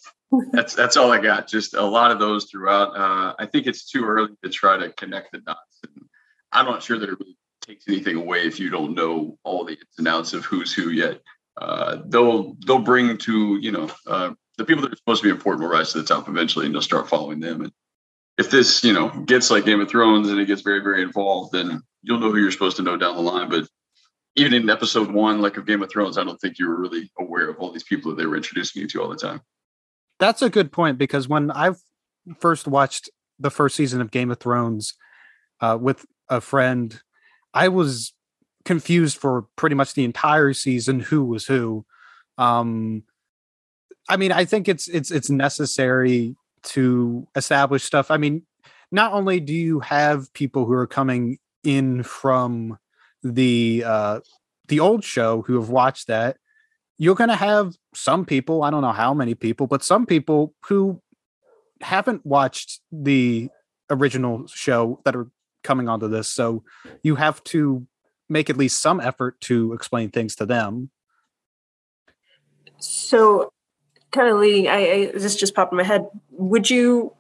that's 0.51 0.73
that's 0.73 0.97
all 0.97 1.11
i 1.11 1.21
got. 1.21 1.47
Just 1.47 1.75
a 1.75 1.83
lot 1.83 2.09
of 2.09 2.17
those 2.17 2.45
throughout. 2.45 2.97
Uh, 2.97 3.35
i 3.37 3.45
think 3.45 3.67
it's 3.67 3.85
too 3.91 4.05
early 4.05 4.33
to 4.43 4.49
try 4.49 4.75
to 4.75 4.89
connect 4.93 5.33
the 5.33 5.37
dots 5.37 5.81
and 5.83 6.03
i'm 6.51 6.65
not 6.65 6.81
sure 6.81 6.97
that 6.97 7.09
it 7.09 7.19
really 7.19 7.37
takes 7.67 7.87
anything 7.87 8.15
away 8.15 8.47
if 8.47 8.59
you 8.59 8.69
don't 8.69 8.95
know 8.95 9.37
all 9.43 9.65
the 9.65 9.73
ins 9.73 9.97
and 9.97 10.07
outs 10.07 10.33
of 10.33 10.45
who's 10.45 10.73
who 10.73 10.89
yet. 10.89 11.21
Uh, 11.57 11.97
they'll 12.07 12.55
they'll 12.65 12.79
bring 12.79 13.17
to 13.17 13.57
you 13.57 13.71
know 13.71 13.89
uh, 14.05 14.31
the 14.57 14.65
people 14.65 14.81
that 14.83 14.93
are 14.93 14.97
supposed 14.97 15.21
to 15.21 15.27
be 15.27 15.31
important 15.31 15.63
will 15.63 15.71
rise 15.71 15.91
to 15.91 16.01
the 16.01 16.07
top 16.07 16.29
eventually, 16.29 16.65
and 16.65 16.73
you'll 16.73 16.81
start 16.81 17.09
following 17.09 17.39
them. 17.39 17.61
And 17.61 17.71
if 18.37 18.49
this 18.49 18.83
you 18.83 18.93
know 18.93 19.09
gets 19.09 19.51
like 19.51 19.65
Game 19.65 19.81
of 19.81 19.89
Thrones 19.89 20.29
and 20.29 20.39
it 20.39 20.45
gets 20.45 20.61
very 20.61 20.79
very 20.79 21.01
involved, 21.01 21.51
then 21.51 21.81
you'll 22.03 22.19
know 22.19 22.31
who 22.31 22.37
you're 22.37 22.51
supposed 22.51 22.77
to 22.77 22.83
know 22.83 22.97
down 22.97 23.15
the 23.15 23.21
line. 23.21 23.49
But 23.49 23.67
even 24.35 24.53
in 24.53 24.69
episode 24.69 25.11
one, 25.11 25.41
like 25.41 25.57
of 25.57 25.65
Game 25.65 25.81
of 25.81 25.89
Thrones, 25.89 26.17
I 26.17 26.23
don't 26.23 26.39
think 26.39 26.59
you 26.59 26.67
were 26.67 26.79
really 26.79 27.11
aware 27.19 27.49
of 27.49 27.57
all 27.57 27.71
these 27.71 27.83
people 27.83 28.11
that 28.11 28.21
they 28.21 28.27
were 28.27 28.37
introducing 28.37 28.83
you 28.83 28.87
to 28.89 29.01
all 29.01 29.09
the 29.09 29.17
time. 29.17 29.41
That's 30.19 30.41
a 30.41 30.49
good 30.49 30.71
point 30.71 30.97
because 30.97 31.27
when 31.27 31.51
I 31.51 31.71
first 32.39 32.67
watched 32.67 33.09
the 33.39 33.51
first 33.51 33.75
season 33.75 33.99
of 33.99 34.11
Game 34.11 34.31
of 34.31 34.39
Thrones 34.39 34.93
uh, 35.59 35.77
with 35.79 36.05
a 36.29 36.39
friend 36.41 36.99
I 37.57 37.69
was 37.69 38.13
confused 38.65 39.17
for 39.17 39.47
pretty 39.55 39.75
much 39.75 39.95
the 39.95 40.03
entire 40.03 40.53
season 40.53 40.99
who 40.99 41.25
was 41.25 41.47
who. 41.47 41.85
Um, 42.37 43.03
I 44.07 44.15
mean, 44.17 44.31
I 44.31 44.45
think 44.45 44.69
it's 44.69 44.87
it's 44.87 45.09
it's 45.09 45.31
necessary 45.31 46.35
to 46.75 47.27
establish 47.35 47.83
stuff. 47.83 48.11
I 48.11 48.17
mean, 48.17 48.43
not 48.91 49.13
only 49.13 49.39
do 49.39 49.53
you 49.53 49.79
have 49.79 50.31
people 50.33 50.65
who 50.65 50.73
are 50.73 50.85
coming 50.85 51.39
in 51.63 52.03
from 52.03 52.77
the 53.23 53.83
uh 53.85 54.19
the 54.67 54.79
old 54.79 55.03
show 55.03 55.41
who 55.41 55.55
have 55.55 55.69
watched 55.69 56.07
that, 56.07 56.37
you're 56.99 57.15
going 57.15 57.29
to 57.29 57.35
have 57.35 57.73
some 57.95 58.23
people, 58.25 58.63
I 58.63 58.69
don't 58.69 58.81
know 58.81 58.91
how 58.91 59.13
many 59.13 59.33
people, 59.33 59.65
but 59.65 59.83
some 59.83 60.05
people 60.05 60.53
who 60.67 61.01
haven't 61.81 62.25
watched 62.25 62.81
the 62.91 63.49
original 63.89 64.45
show 64.47 64.99
that 65.05 65.15
are 65.15 65.29
coming 65.63 65.89
onto 65.89 66.07
this. 66.07 66.27
So 66.27 66.63
you 67.03 67.15
have 67.15 67.43
to 67.45 67.85
make 68.29 68.49
at 68.49 68.57
least 68.57 68.81
some 68.81 68.99
effort 68.99 69.39
to 69.41 69.73
explain 69.73 70.09
things 70.09 70.35
to 70.35 70.45
them. 70.45 70.89
So, 72.79 73.51
kind 74.11 74.29
of 74.29 74.39
leading, 74.39 74.67
I, 74.67 74.75
I 74.75 75.11
this 75.13 75.35
just 75.35 75.55
popped 75.55 75.73
in 75.73 75.77
my 75.77 75.83
head. 75.83 76.07
Would 76.31 76.69
you, 76.69 77.13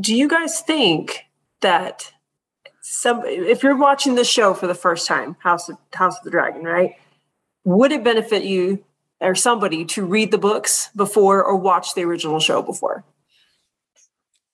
do 0.00 0.14
you 0.14 0.28
guys 0.28 0.60
think 0.60 1.24
that 1.60 2.12
some, 2.80 3.22
if 3.24 3.62
you're 3.62 3.76
watching 3.76 4.14
the 4.14 4.24
show 4.24 4.54
for 4.54 4.66
the 4.66 4.74
first 4.74 5.06
time, 5.06 5.36
House 5.40 5.68
of 5.68 5.76
House 5.92 6.16
of 6.18 6.24
the 6.24 6.30
Dragon, 6.30 6.62
right? 6.62 6.94
Would 7.64 7.92
it 7.92 8.04
benefit 8.04 8.44
you 8.44 8.84
or 9.20 9.34
somebody 9.34 9.84
to 9.86 10.04
read 10.04 10.30
the 10.30 10.38
books 10.38 10.88
before 10.94 11.42
or 11.42 11.56
watch 11.56 11.94
the 11.94 12.04
original 12.04 12.40
show 12.40 12.62
before? 12.62 13.04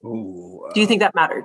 Ooh, 0.04 0.64
uh, 0.66 0.72
Do 0.72 0.80
you 0.80 0.86
think 0.86 1.00
that 1.00 1.14
mattered? 1.14 1.44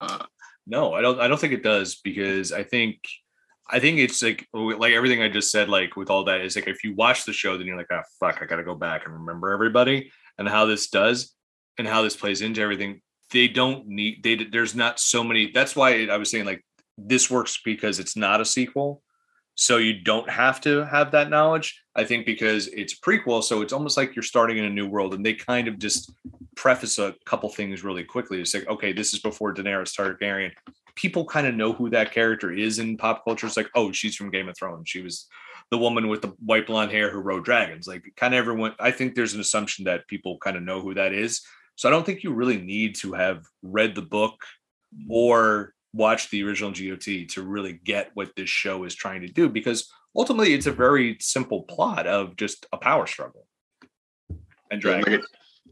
Uh, 0.00 0.24
no, 0.66 0.92
I 0.94 1.00
don't. 1.00 1.20
I 1.20 1.28
don't 1.28 1.40
think 1.40 1.52
it 1.52 1.62
does 1.62 1.96
because 1.96 2.52
I 2.52 2.62
think 2.62 2.98
I 3.70 3.78
think 3.80 3.98
it's 3.98 4.22
like 4.22 4.46
like 4.52 4.92
everything 4.92 5.22
I 5.22 5.28
just 5.28 5.50
said. 5.50 5.68
Like 5.68 5.96
with 5.96 6.10
all 6.10 6.24
that 6.24 6.40
is 6.40 6.56
like 6.56 6.68
if 6.68 6.84
you 6.84 6.94
watch 6.94 7.24
the 7.24 7.32
show, 7.32 7.56
then 7.56 7.66
you're 7.66 7.76
like, 7.76 7.88
ah, 7.90 8.02
oh, 8.02 8.08
fuck, 8.20 8.42
I 8.42 8.46
got 8.46 8.56
to 8.56 8.64
go 8.64 8.74
back 8.74 9.04
and 9.04 9.14
remember 9.14 9.50
everybody 9.50 10.10
and 10.38 10.48
how 10.48 10.66
this 10.66 10.88
does 10.88 11.34
and 11.78 11.86
how 11.86 12.02
this 12.02 12.16
plays 12.16 12.42
into 12.42 12.60
everything. 12.60 13.00
They 13.30 13.48
don't 13.48 13.86
need. 13.86 14.22
They 14.22 14.36
there's 14.36 14.74
not 14.74 15.00
so 15.00 15.22
many. 15.22 15.50
That's 15.50 15.76
why 15.76 16.06
I 16.06 16.16
was 16.16 16.30
saying 16.30 16.46
like 16.46 16.64
this 16.96 17.30
works 17.30 17.60
because 17.64 17.98
it's 17.98 18.16
not 18.16 18.40
a 18.40 18.44
sequel 18.44 19.02
so 19.60 19.76
you 19.76 20.00
don't 20.00 20.30
have 20.30 20.60
to 20.60 20.84
have 20.84 21.10
that 21.10 21.30
knowledge 21.30 21.82
i 21.96 22.04
think 22.04 22.24
because 22.24 22.68
it's 22.68 22.98
prequel 22.98 23.42
so 23.42 23.60
it's 23.60 23.72
almost 23.72 23.96
like 23.96 24.14
you're 24.14 24.22
starting 24.22 24.58
in 24.58 24.64
a 24.64 24.70
new 24.70 24.86
world 24.86 25.14
and 25.14 25.26
they 25.26 25.34
kind 25.34 25.66
of 25.66 25.78
just 25.78 26.12
preface 26.58 26.98
a 26.98 27.14
couple 27.24 27.48
things 27.48 27.84
really 27.84 28.02
quickly. 28.02 28.40
It's 28.40 28.52
like 28.52 28.68
okay 28.68 28.92
this 28.92 29.14
is 29.14 29.20
before 29.20 29.54
daenerys 29.54 29.94
targaryen. 29.94 30.50
People 30.96 31.24
kind 31.24 31.46
of 31.46 31.54
know 31.54 31.72
who 31.72 31.88
that 31.90 32.10
character 32.10 32.52
is 32.52 32.80
in 32.80 32.96
pop 32.96 33.24
culture. 33.24 33.46
It's 33.46 33.56
like 33.56 33.70
oh 33.76 33.92
she's 33.92 34.16
from 34.16 34.30
game 34.30 34.48
of 34.48 34.56
thrones. 34.58 34.88
She 34.88 35.00
was 35.00 35.28
the 35.70 35.78
woman 35.78 36.08
with 36.08 36.20
the 36.22 36.34
white 36.44 36.66
blonde 36.66 36.90
hair 36.90 37.10
who 37.10 37.20
rode 37.20 37.44
dragons. 37.44 37.86
Like 37.86 38.02
kind 38.16 38.34
of 38.34 38.38
everyone 38.38 38.74
i 38.80 38.90
think 38.90 39.14
there's 39.14 39.34
an 39.34 39.40
assumption 39.40 39.84
that 39.84 40.08
people 40.08 40.36
kind 40.38 40.56
of 40.56 40.64
know 40.64 40.80
who 40.80 40.94
that 40.94 41.12
is. 41.12 41.42
So 41.76 41.88
i 41.88 41.92
don't 41.92 42.04
think 42.04 42.24
you 42.24 42.32
really 42.34 42.58
need 42.60 42.96
to 42.96 43.12
have 43.12 43.44
read 43.62 43.94
the 43.94 44.02
book 44.02 44.42
or 45.08 45.74
watch 45.92 46.30
the 46.30 46.42
original 46.44 46.70
GOT 46.70 47.28
to 47.30 47.42
really 47.42 47.80
get 47.84 48.10
what 48.14 48.34
this 48.36 48.50
show 48.50 48.84
is 48.84 48.94
trying 48.94 49.22
to 49.22 49.28
do 49.28 49.48
because 49.48 49.90
ultimately 50.14 50.54
it's 50.54 50.66
a 50.66 50.72
very 50.72 51.16
simple 51.20 51.62
plot 51.62 52.06
of 52.06 52.36
just 52.36 52.66
a 52.72 52.76
power 52.76 53.06
struggle 53.06 53.46
and 54.70 54.80
dragon. 54.80 55.12
Like 55.12 55.22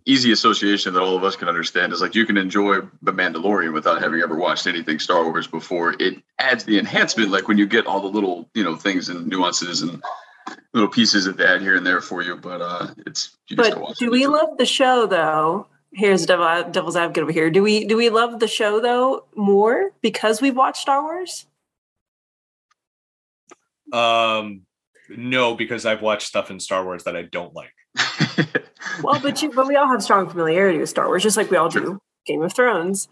easy 0.07 0.31
association 0.33 0.95
that 0.95 1.03
all 1.03 1.17
of 1.17 1.25
us 1.25 1.37
can 1.37 1.49
understand 1.49 1.93
is 1.93 2.01
like 2.01 2.15
you 2.15 2.25
can 2.25 2.37
enjoy 2.37 2.81
the 3.03 3.13
Mandalorian 3.13 3.73
without 3.73 4.01
having 4.01 4.21
ever 4.21 4.37
watched 4.37 4.67
anything 4.67 4.99
Star 4.99 5.25
Wars 5.25 5.47
before. 5.47 5.95
It 5.99 6.23
adds 6.39 6.65
the 6.65 6.79
enhancement, 6.79 7.31
like 7.31 7.49
when 7.49 7.59
you 7.59 7.67
get 7.67 7.87
all 7.87 8.01
the 8.01 8.09
little 8.09 8.49
you 8.55 8.65
know 8.65 8.77
things 8.77 9.09
and 9.09 9.27
nuances 9.27 9.83
and 9.83 10.03
little 10.73 10.89
pieces 10.89 11.25
that 11.25 11.37
they 11.37 11.45
add 11.45 11.61
here 11.61 11.77
and 11.77 11.87
there 11.87 12.01
for 12.01 12.23
you. 12.23 12.37
But 12.37 12.63
uh, 12.63 12.95
it's 13.07 13.37
but 13.55 13.97
do 13.99 14.11
we 14.11 14.27
love 14.27 14.57
the 14.59 14.67
show 14.67 15.07
though? 15.07 15.67
Here's 15.93 16.27
devil, 16.27 16.71
devil's 16.71 16.97
advocate 16.97 17.23
over 17.23 17.33
here. 17.33 17.51
Do 17.51 17.63
we 17.63 17.85
do 17.85 17.97
we 17.97 18.11
love 18.11 18.41
the 18.41 18.49
show 18.49 18.81
though 18.81 19.25
more 19.35 19.93
because 20.01 20.41
we've 20.41 20.57
watched 20.57 20.83
Star 20.83 21.03
Wars? 21.03 21.47
Um, 23.93 24.63
No, 25.09 25.55
because 25.55 25.87
I've 25.87 26.03
watched 26.03 26.27
stuff 26.27 26.51
in 26.51 26.59
Star 26.61 26.85
Wars 26.85 27.05
that 27.05 27.17
I 27.17 27.23
don't 27.23 27.55
like. 27.55 27.73
well, 29.03 29.21
but 29.21 29.41
you, 29.43 29.53
but 29.53 29.67
we 29.67 29.77
all 29.77 29.89
have 29.89 30.03
strong 30.03 30.29
familiarity 30.29 30.79
with 30.79 30.89
Star 30.89 31.07
Wars, 31.07 31.23
just 31.23 31.37
like 31.37 31.51
we 31.51 31.57
all 31.57 31.69
do 31.69 32.01
Game 32.27 32.43
of 32.43 32.53
Thrones. 32.53 33.09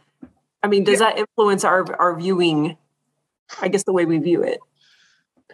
I 0.63 0.67
mean, 0.67 0.85
does 0.85 1.01
yeah. 1.01 1.11
that 1.11 1.19
influence 1.19 1.65
our 1.65 1.95
our 2.01 2.19
viewing? 2.19 2.77
I 3.61 3.69
guess 3.69 3.85
the 3.85 3.93
way 3.93 4.05
we 4.05 4.19
view 4.19 4.43
it. 4.43 4.59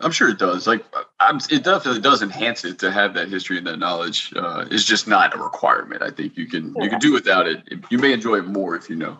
I'm 0.00 0.10
sure 0.12 0.28
it 0.28 0.38
does. 0.38 0.66
Like, 0.66 0.84
I'm, 1.20 1.36
it 1.50 1.62
definitely 1.62 2.00
does 2.00 2.22
enhance 2.22 2.64
it 2.64 2.78
to 2.80 2.90
have 2.90 3.14
that 3.14 3.28
history 3.28 3.58
and 3.58 3.66
that 3.66 3.78
knowledge. 3.78 4.32
Uh, 4.34 4.64
it's 4.70 4.84
just 4.84 5.06
not 5.06 5.34
a 5.34 5.38
requirement. 5.38 6.02
I 6.02 6.10
think 6.10 6.36
you 6.36 6.46
can 6.46 6.74
yeah. 6.76 6.84
you 6.84 6.90
can 6.90 6.98
do 6.98 7.12
without 7.12 7.46
it. 7.46 7.62
You 7.90 7.98
may 7.98 8.12
enjoy 8.12 8.36
it 8.38 8.46
more 8.46 8.76
if 8.76 8.88
you 8.88 8.96
know. 8.96 9.18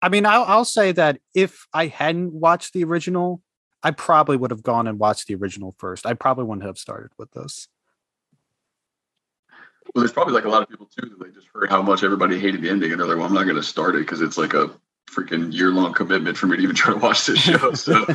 I 0.00 0.08
mean, 0.08 0.26
I'll, 0.26 0.44
I'll 0.44 0.64
say 0.64 0.92
that 0.92 1.20
if 1.34 1.66
I 1.72 1.86
hadn't 1.86 2.32
watched 2.32 2.72
the 2.74 2.84
original, 2.84 3.42
I 3.82 3.90
probably 3.90 4.36
would 4.36 4.50
have 4.50 4.62
gone 4.62 4.86
and 4.86 4.98
watched 4.98 5.26
the 5.26 5.34
original 5.34 5.74
first. 5.78 6.06
I 6.06 6.14
probably 6.14 6.44
wouldn't 6.44 6.66
have 6.66 6.78
started 6.78 7.10
with 7.18 7.30
this. 7.32 7.68
Well, 9.94 10.02
there's 10.02 10.12
probably 10.12 10.32
like 10.32 10.44
a 10.44 10.48
lot 10.48 10.62
of 10.62 10.68
people 10.68 10.86
too 10.86 11.08
that 11.08 11.22
they 11.22 11.30
just 11.30 11.48
heard 11.54 11.68
how 11.68 11.82
much 11.82 12.02
everybody 12.02 12.38
hated 12.38 12.62
the 12.62 12.70
ending, 12.70 12.92
and 12.92 13.00
they're 13.00 13.06
like, 13.06 13.18
"Well, 13.18 13.26
I'm 13.26 13.34
not 13.34 13.44
going 13.44 13.56
to 13.56 13.62
start 13.62 13.94
it 13.94 14.00
because 14.00 14.22
it's 14.22 14.38
like 14.38 14.54
a 14.54 14.70
freaking 15.10 15.52
year 15.52 15.70
long 15.70 15.92
commitment 15.92 16.36
for 16.36 16.46
me 16.46 16.56
to 16.56 16.62
even 16.62 16.74
try 16.74 16.94
to 16.94 16.98
watch 16.98 17.26
this 17.26 17.38
show." 17.38 17.72
So 17.74 18.06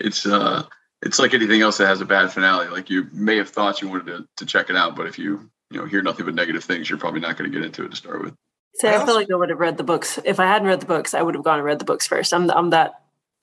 it's 0.00 0.24
uh, 0.26 0.64
it's 1.06 1.18
like 1.18 1.34
anything 1.34 1.62
else 1.62 1.78
that 1.78 1.86
has 1.86 2.00
a 2.00 2.04
bad 2.04 2.32
finale. 2.32 2.66
Like 2.68 2.90
you 2.90 3.08
may 3.12 3.36
have 3.36 3.48
thought 3.48 3.80
you 3.80 3.88
wanted 3.88 4.06
to, 4.06 4.26
to 4.36 4.46
check 4.46 4.70
it 4.70 4.76
out, 4.76 4.96
but 4.96 5.06
if 5.06 5.18
you 5.18 5.48
you 5.70 5.78
know 5.78 5.86
hear 5.86 6.02
nothing 6.02 6.26
but 6.26 6.34
negative 6.34 6.64
things, 6.64 6.90
you're 6.90 6.98
probably 6.98 7.20
not 7.20 7.36
going 7.36 7.50
to 7.50 7.56
get 7.56 7.64
into 7.64 7.84
it 7.84 7.90
to 7.90 7.96
start 7.96 8.22
with. 8.22 8.34
See, 8.74 8.88
I, 8.88 9.00
I 9.00 9.06
feel 9.06 9.14
like 9.14 9.30
I 9.30 9.36
would 9.36 9.50
have 9.50 9.58
read 9.58 9.78
the 9.78 9.84
books. 9.84 10.18
If 10.24 10.38
I 10.40 10.46
hadn't 10.46 10.68
read 10.68 10.80
the 10.80 10.86
books, 10.86 11.14
I 11.14 11.22
would 11.22 11.34
have 11.34 11.44
gone 11.44 11.58
and 11.58 11.64
read 11.64 11.78
the 11.78 11.84
books 11.84 12.06
first. 12.06 12.34
I'm 12.34 12.50
I'm 12.50 12.70
that 12.70 13.00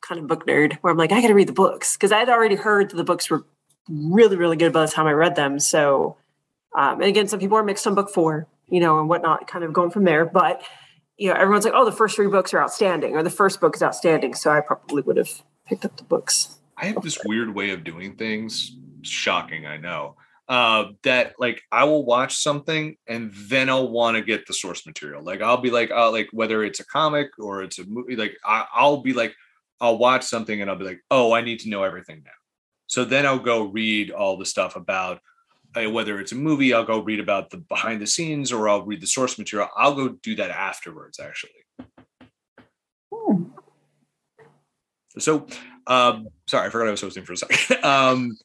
kind 0.08 0.20
of 0.20 0.28
book 0.28 0.46
nerd 0.46 0.78
where 0.82 0.92
I'm 0.92 0.98
like, 0.98 1.12
I 1.12 1.22
got 1.22 1.30
to 1.30 1.34
read 1.34 1.48
the 1.48 1.54
books 1.54 1.96
because 1.96 2.12
I'd 2.12 2.30
already 2.30 2.56
heard 2.56 2.90
that 2.92 2.98
the 2.98 3.04
books 3.04 3.30
were 3.30 3.46
really, 3.90 4.36
really 4.36 4.58
good 4.58 4.74
by 4.74 4.86
the 4.86 4.92
time 4.92 5.08
I 5.08 5.14
read 5.14 5.36
them. 5.36 5.60
So, 5.60 6.18
um, 6.78 6.96
and 6.96 7.06
again, 7.06 7.28
some 7.28 7.40
people 7.40 7.58
are 7.58 7.64
mixed 7.64 7.88
on 7.88 7.96
book 7.96 8.10
four, 8.10 8.48
you 8.68 8.80
know, 8.80 9.00
and 9.00 9.10
whatnot, 9.10 9.48
kind 9.48 9.64
of 9.64 9.74
going 9.74 9.92
from 9.92 10.04
there. 10.04 10.26
But, 10.26 10.62
you 11.18 11.30
know, 11.30 11.36
everyone's 11.36 11.66
like, 11.66 11.74
oh, 11.76 11.86
the 11.86 11.92
first 11.92 12.16
three 12.16 12.28
books 12.28 12.54
are 12.54 12.62
outstanding 12.62 13.16
or 13.16 13.24
the 13.24 13.30
first 13.30 13.62
book 13.62 13.76
is 13.76 13.84
outstanding. 13.84 14.34
So 14.34 14.52
I 14.52 14.60
probably 14.60 15.02
would 15.04 15.18
have 15.18 15.42
picked 15.66 15.86
up 15.86 15.98
the 15.98 16.04
books. 16.04 16.53
I 16.78 16.88
have 16.88 17.02
this 17.02 17.20
weird 17.24 17.54
way 17.54 17.72
of 17.72 17.84
doing 17.84 18.16
things. 18.16 18.78
Shocking, 19.02 19.66
I 19.66 19.78
know. 19.78 20.16
Uh, 20.50 20.92
that 21.04 21.34
like 21.40 21.62
I 21.72 21.86
will 21.86 22.06
watch 22.06 22.36
something 22.36 22.98
and 23.08 23.32
then 23.34 23.70
I'll 23.70 23.90
want 23.90 24.18
to 24.18 24.24
get 24.24 24.46
the 24.46 24.54
source 24.54 24.86
material. 24.86 25.24
Like 25.24 25.42
I'll 25.42 25.62
be 25.62 25.72
like, 25.72 25.90
uh, 25.92 26.12
like 26.12 26.30
whether 26.34 26.64
it's 26.64 26.82
a 26.82 26.86
comic 26.86 27.30
or 27.40 27.64
it's 27.64 27.80
a 27.80 27.86
movie, 27.86 28.16
like 28.16 28.36
I, 28.44 28.66
I'll 28.74 28.98
be 28.98 29.14
like, 29.14 29.34
I'll 29.80 29.98
watch 29.98 30.24
something 30.24 30.62
and 30.62 30.70
I'll 30.70 30.78
be 30.78 30.86
like, 30.86 31.02
oh, 31.10 31.34
I 31.34 31.42
need 31.42 31.60
to 31.62 31.70
know 31.70 31.84
everything 31.84 32.24
now. 32.26 32.32
So 32.88 33.06
then 33.06 33.26
I'll 33.26 33.40
go 33.40 33.64
read 33.64 34.12
all 34.12 34.38
the 34.38 34.46
stuff 34.46 34.76
about 34.76 35.22
uh, 35.76 35.90
whether 35.90 36.20
it's 36.20 36.32
a 36.32 36.36
movie, 36.36 36.74
I'll 36.74 36.84
go 36.84 37.00
read 37.00 37.20
about 37.20 37.50
the 37.50 37.58
behind 37.58 38.02
the 38.02 38.08
scenes 38.08 38.52
or 38.52 38.70
I'll 38.70 38.86
read 38.86 39.02
the 39.02 39.08
source 39.08 39.38
material. 39.38 39.70
I'll 39.76 39.96
go 39.96 40.10
do 40.10 40.36
that 40.36 40.52
afterwards, 40.52 41.20
actually. 41.20 41.52
Hmm. 43.12 43.44
So, 45.18 45.48
um, 45.88 46.28
sorry, 46.48 46.68
I 46.68 46.70
forgot 46.70 46.88
I 46.88 46.92
was 46.92 47.02
hosting 47.02 47.26
for 47.26 47.34
a 47.34 47.38
second. 47.38 47.84
um, 47.84 48.38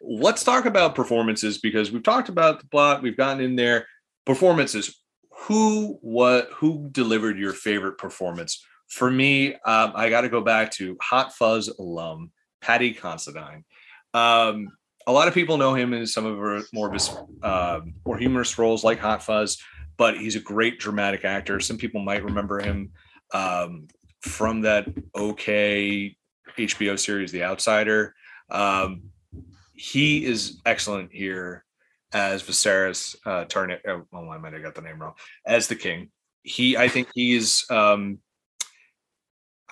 let's 0.00 0.44
talk 0.44 0.64
about 0.64 0.94
performances 0.94 1.58
because 1.58 1.90
we've 1.90 2.02
talked 2.02 2.28
about 2.28 2.60
the 2.60 2.66
plot, 2.66 3.02
we've 3.02 3.16
gotten 3.16 3.42
in 3.42 3.56
there. 3.56 3.86
Performances. 4.26 4.96
Who 5.46 5.98
what 6.02 6.50
who 6.52 6.88
delivered 6.92 7.38
your 7.38 7.54
favorite 7.54 7.96
performance 7.96 8.62
for 8.90 9.10
me, 9.10 9.54
um, 9.54 9.92
I 9.94 10.10
got 10.10 10.22
to 10.22 10.28
go 10.28 10.40
back 10.40 10.72
to 10.72 10.96
Hot 11.00 11.32
Fuzz 11.32 11.68
alum 11.68 12.32
Paddy 12.60 12.92
Considine. 12.92 13.64
Um, 14.12 14.68
a 15.06 15.12
lot 15.12 15.28
of 15.28 15.34
people 15.34 15.56
know 15.56 15.74
him 15.74 15.94
in 15.94 16.06
some 16.06 16.26
of 16.26 16.36
her 16.36 16.60
more 16.74 16.88
of 16.88 16.92
his 16.92 17.16
uh, 17.42 17.80
more 18.04 18.18
humorous 18.18 18.58
roles 18.58 18.84
like 18.84 18.98
Hot 18.98 19.22
Fuzz, 19.22 19.58
but 19.96 20.18
he's 20.18 20.36
a 20.36 20.40
great 20.40 20.78
dramatic 20.78 21.24
actor. 21.24 21.60
Some 21.60 21.78
people 21.78 22.02
might 22.02 22.24
remember 22.24 22.60
him 22.60 22.90
um, 23.32 23.86
from 24.20 24.60
that 24.62 24.88
okay 25.16 26.16
HBO 26.66 26.98
series, 26.98 27.32
The 27.32 27.44
Outsider. 27.44 28.14
Um, 28.50 29.02
he 29.74 30.24
is 30.24 30.60
excellent 30.66 31.12
here 31.12 31.64
as 32.12 32.42
Viserys 32.42 33.16
uh, 33.24 33.44
Tarn. 33.44 33.76
Oh, 33.86 34.28
I 34.30 34.38
might 34.38 34.52
have 34.52 34.62
got 34.62 34.74
the 34.74 34.82
name 34.82 35.00
wrong. 35.00 35.14
As 35.46 35.68
the 35.68 35.76
king, 35.76 36.10
he 36.42 36.76
I 36.76 36.88
think 36.88 37.08
he 37.14 37.34
is 37.34 37.64
um, 37.70 38.18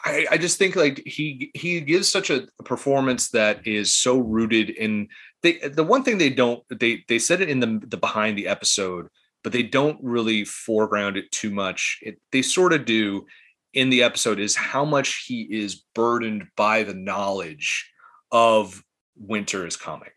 I, 0.05 0.27
I 0.31 0.39
just 0.39 0.59
think 0.59 0.77
like 0.77 1.03
he 1.05 1.51
he 1.55 1.81
gives 1.81 2.09
such 2.09 2.31
a 2.31 2.47
performance 2.65 3.31
that 3.31 3.67
is 3.67 3.93
so 3.95 4.19
rooted 4.19 4.71
in 4.71 5.09
they 5.43 5.59
the 5.59 5.85
one 5.85 6.03
thing 6.03 6.19
they 6.19 6.31
don't 6.31 6.63
they 6.71 7.05
they 7.09 7.19
said 7.19 7.41
it 7.41 7.49
in 7.49 7.61
the 7.61 7.81
the 7.87 7.97
behind 7.97 8.37
the 8.37 8.49
episode 8.49 9.09
but 9.43 9.53
they 9.53 9.63
don't 9.63 9.99
really 10.03 10.45
foreground 10.45 11.17
it 11.17 11.31
too 11.31 11.51
much 11.51 11.99
it, 12.03 12.21
they 12.33 12.43
sort 12.43 12.73
of 12.73 12.85
do 12.85 13.27
in 13.75 13.91
the 13.91 14.03
episode 14.03 14.41
is 14.41 14.57
how 14.57 14.85
much 14.85 15.25
he 15.27 15.43
is 15.43 15.83
burdened 15.95 16.47
by 16.57 16.83
the 16.83 16.95
knowledge 16.95 17.91
of 18.33 18.83
winter 19.17 19.67
is 19.67 19.77
coming. 19.77 20.11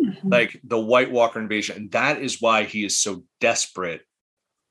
Mm-hmm. 0.00 0.28
like 0.28 0.60
the 0.62 0.78
white 0.78 1.10
walker 1.10 1.40
invasion 1.40 1.76
and 1.76 1.90
that 1.90 2.22
is 2.22 2.40
why 2.40 2.62
he 2.62 2.84
is 2.84 3.00
so 3.00 3.24
desperate 3.40 4.02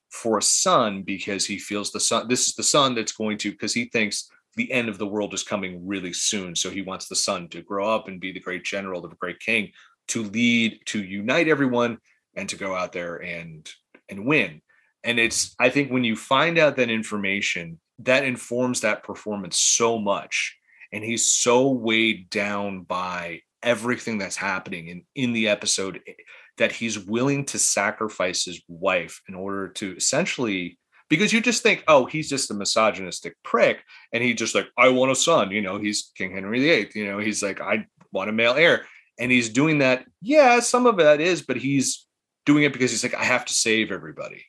for 0.10 0.38
a 0.38 0.42
son 0.42 1.04
because 1.04 1.46
he 1.46 1.60
feels 1.60 1.92
the 1.92 2.00
son 2.00 2.30
this 2.30 2.48
is 2.48 2.56
the 2.56 2.64
son 2.64 2.96
that's 2.96 3.12
going 3.12 3.38
to 3.40 3.52
because 3.52 3.74
he 3.74 3.90
thinks 3.90 4.30
the 4.58 4.72
end 4.72 4.90
of 4.90 4.98
the 4.98 5.08
world 5.08 5.34
is 5.34 5.44
coming 5.44 5.88
really 5.88 6.12
soon. 6.12 6.56
So 6.56 6.70
he 6.70 6.82
wants 6.82 7.08
the 7.08 7.16
son 7.16 7.48
to 7.50 7.62
grow 7.62 7.94
up 7.94 8.08
and 8.08 8.20
be 8.20 8.32
the 8.34 8.40
great 8.40 8.66
general 8.66 9.02
the 9.02 9.10
great 9.16 9.40
king 9.40 9.72
to 10.10 10.24
lead 10.24 10.82
to 10.88 11.04
unite 11.04 11.48
everyone 11.48 12.00
and 12.36 12.50
to 12.50 12.56
go 12.58 12.76
out 12.76 12.92
there 12.92 13.18
and 13.18 13.70
and 14.10 14.26
win. 14.26 14.62
And 15.04 15.20
it's 15.20 15.56
i 15.60 15.70
think 15.70 15.92
when 15.92 16.04
you 16.04 16.16
find 16.16 16.58
out 16.58 16.76
that 16.76 16.90
information 16.90 17.80
that 18.00 18.24
informs 18.24 18.82
that 18.82 19.04
performance 19.04 19.58
so 19.58 19.98
much 19.98 20.58
and 20.92 21.04
he's 21.04 21.30
so 21.30 21.70
weighed 21.70 22.30
down 22.30 22.82
by 22.82 23.42
everything 23.64 24.18
that's 24.18 24.36
happening 24.36 24.88
in 24.88 25.04
in 25.16 25.34
the 25.34 25.48
episode 25.48 26.02
eh, 26.08 26.14
that 26.58 26.72
he's 26.72 27.00
willing 27.00 27.46
to 27.46 27.60
sacrifice 27.60 28.46
his 28.46 28.62
wife 28.68 29.22
in 29.28 29.36
order 29.36 29.68
to 29.68 29.96
essentially 29.96 30.78
because 31.10 31.32
you 31.32 31.40
just 31.40 31.64
think, 31.64 31.84
oh, 31.88 32.06
he's 32.06 32.30
just 32.30 32.52
a 32.52 32.54
misogynistic 32.54 33.36
prick, 33.44 33.82
and 34.12 34.22
he 34.22 34.34
just 34.34 34.54
like, 34.54 34.68
I 34.78 34.90
want 34.90 35.12
a 35.12 35.16
son, 35.16 35.52
you 35.52 35.62
know, 35.62 35.78
he's 35.80 36.12
King 36.18 36.34
Henry 36.34 36.60
VIII, 36.60 36.92
you 36.96 37.06
know, 37.08 37.18
he's 37.18 37.42
like, 37.42 37.62
I 37.62 37.86
want 38.12 38.30
a 38.30 38.34
male 38.34 38.56
heir, 38.56 38.86
and 39.18 39.32
he's 39.32 39.50
doing 39.50 39.80
that. 39.80 40.06
Yeah, 40.22 40.60
some 40.60 40.86
of 40.86 40.98
that 40.98 41.22
is, 41.22 41.42
but 41.42 41.58
he's 41.58 42.06
doing 42.46 42.64
it 42.64 42.74
because 42.74 42.92
he's 42.92 43.04
like, 43.04 43.14
I 43.14 43.24
have 43.24 43.46
to 43.46 43.54
save 43.54 43.92
everybody, 43.92 44.46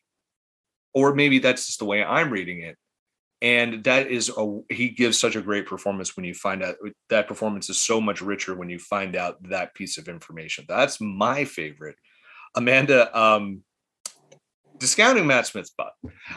or 0.94 1.14
maybe 1.14 1.38
that's 1.38 1.66
just 1.66 1.78
the 1.78 1.84
way 1.84 2.02
I'm 2.02 2.30
reading 2.30 2.62
it. 2.62 2.76
And 3.40 3.84
that 3.84 4.08
is 4.08 4.32
a 4.36 4.60
he 4.68 4.88
gives 4.88 5.18
such 5.18 5.36
a 5.36 5.40
great 5.40 5.66
performance 5.66 6.16
when 6.16 6.24
you 6.24 6.34
find 6.34 6.62
out 6.62 6.76
that 7.08 7.28
performance 7.28 7.70
is 7.70 7.80
so 7.80 8.00
much 8.00 8.20
richer 8.20 8.56
when 8.56 8.68
you 8.68 8.78
find 8.80 9.14
out 9.14 9.40
that 9.48 9.74
piece 9.74 9.96
of 9.96 10.08
information. 10.08 10.64
That's 10.68 11.00
my 11.00 11.44
favorite. 11.44 11.94
Amanda, 12.56 13.16
um, 13.16 13.62
discounting 14.78 15.26
Matt 15.26 15.46
Smith's 15.46 15.70
butt, 15.70 15.92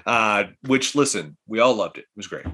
uh, 0.06 0.44
which 0.68 0.94
listen, 0.94 1.38
we 1.48 1.60
all 1.60 1.74
loved 1.74 1.98
it. 1.98 2.02
It 2.02 2.18
was 2.18 2.28
great. 2.28 2.46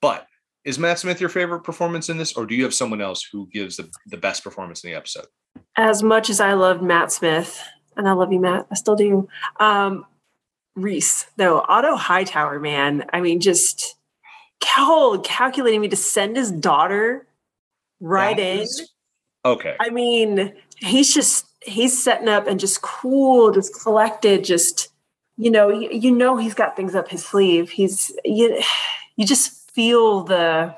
But 0.00 0.26
is 0.64 0.78
Matt 0.78 1.00
Smith 1.00 1.20
your 1.20 1.30
favorite 1.30 1.60
performance 1.60 2.08
in 2.08 2.18
this, 2.18 2.34
or 2.34 2.46
do 2.46 2.54
you 2.54 2.64
have 2.64 2.74
someone 2.74 3.00
else 3.00 3.26
who 3.30 3.48
gives 3.52 3.76
the, 3.76 3.90
the 4.06 4.16
best 4.16 4.44
performance 4.44 4.84
in 4.84 4.90
the 4.90 4.96
episode? 4.96 5.26
As 5.76 6.02
much 6.02 6.30
as 6.30 6.40
I 6.40 6.52
loved 6.52 6.82
Matt 6.82 7.10
Smith, 7.10 7.60
and 7.96 8.08
I 8.08 8.12
love 8.12 8.32
you, 8.32 8.40
Matt, 8.40 8.66
I 8.70 8.74
still 8.74 8.96
do. 8.96 9.28
Um, 9.58 10.06
Rhys, 10.74 11.26
though, 11.36 11.60
Otto 11.68 11.96
Hightower, 11.96 12.60
man, 12.60 13.04
I 13.12 13.20
mean, 13.20 13.40
just 13.40 13.95
cold 14.60 15.24
calculating 15.24 15.80
me 15.80 15.88
to 15.88 15.96
send 15.96 16.36
his 16.36 16.50
daughter 16.50 17.26
right 18.00 18.38
in. 18.38 18.66
Okay. 19.44 19.76
I 19.80 19.90
mean, 19.90 20.54
he's 20.78 21.12
just 21.14 21.46
he's 21.62 22.02
setting 22.02 22.28
up 22.28 22.46
and 22.46 22.58
just 22.60 22.82
cool, 22.82 23.52
just 23.52 23.80
collected, 23.80 24.44
just 24.44 24.88
you 25.36 25.50
know, 25.50 25.68
you, 25.68 25.90
you 25.90 26.10
know 26.10 26.36
he's 26.36 26.54
got 26.54 26.76
things 26.76 26.94
up 26.94 27.08
his 27.08 27.24
sleeve. 27.24 27.70
He's 27.70 28.12
you 28.24 28.62
you 29.16 29.26
just 29.26 29.70
feel 29.70 30.22
the 30.24 30.74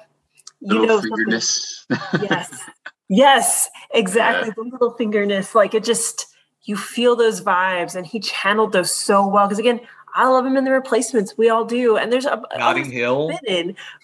you 0.60 0.80
little 0.80 1.00
know 1.00 1.00
fingerness. 1.00 1.86
yes. 2.22 2.62
Yes, 3.08 3.70
exactly. 3.92 4.48
Yeah. 4.48 4.54
The 4.56 4.70
little 4.70 4.94
fingerness. 4.94 5.54
Like 5.54 5.74
it 5.74 5.84
just 5.84 6.26
you 6.64 6.76
feel 6.76 7.16
those 7.16 7.40
vibes 7.40 7.94
and 7.94 8.06
he 8.06 8.20
channeled 8.20 8.72
those 8.72 8.92
so 8.92 9.26
well. 9.26 9.46
Because 9.46 9.58
again, 9.58 9.80
I 10.14 10.28
love 10.28 10.44
him 10.44 10.56
in 10.56 10.64
the 10.64 10.72
replacements. 10.72 11.36
We 11.36 11.48
all 11.48 11.64
do. 11.64 11.96
And 11.96 12.12
there's 12.12 12.26
a 12.26 12.42
Notting 12.56 12.90
Hill. 12.90 13.30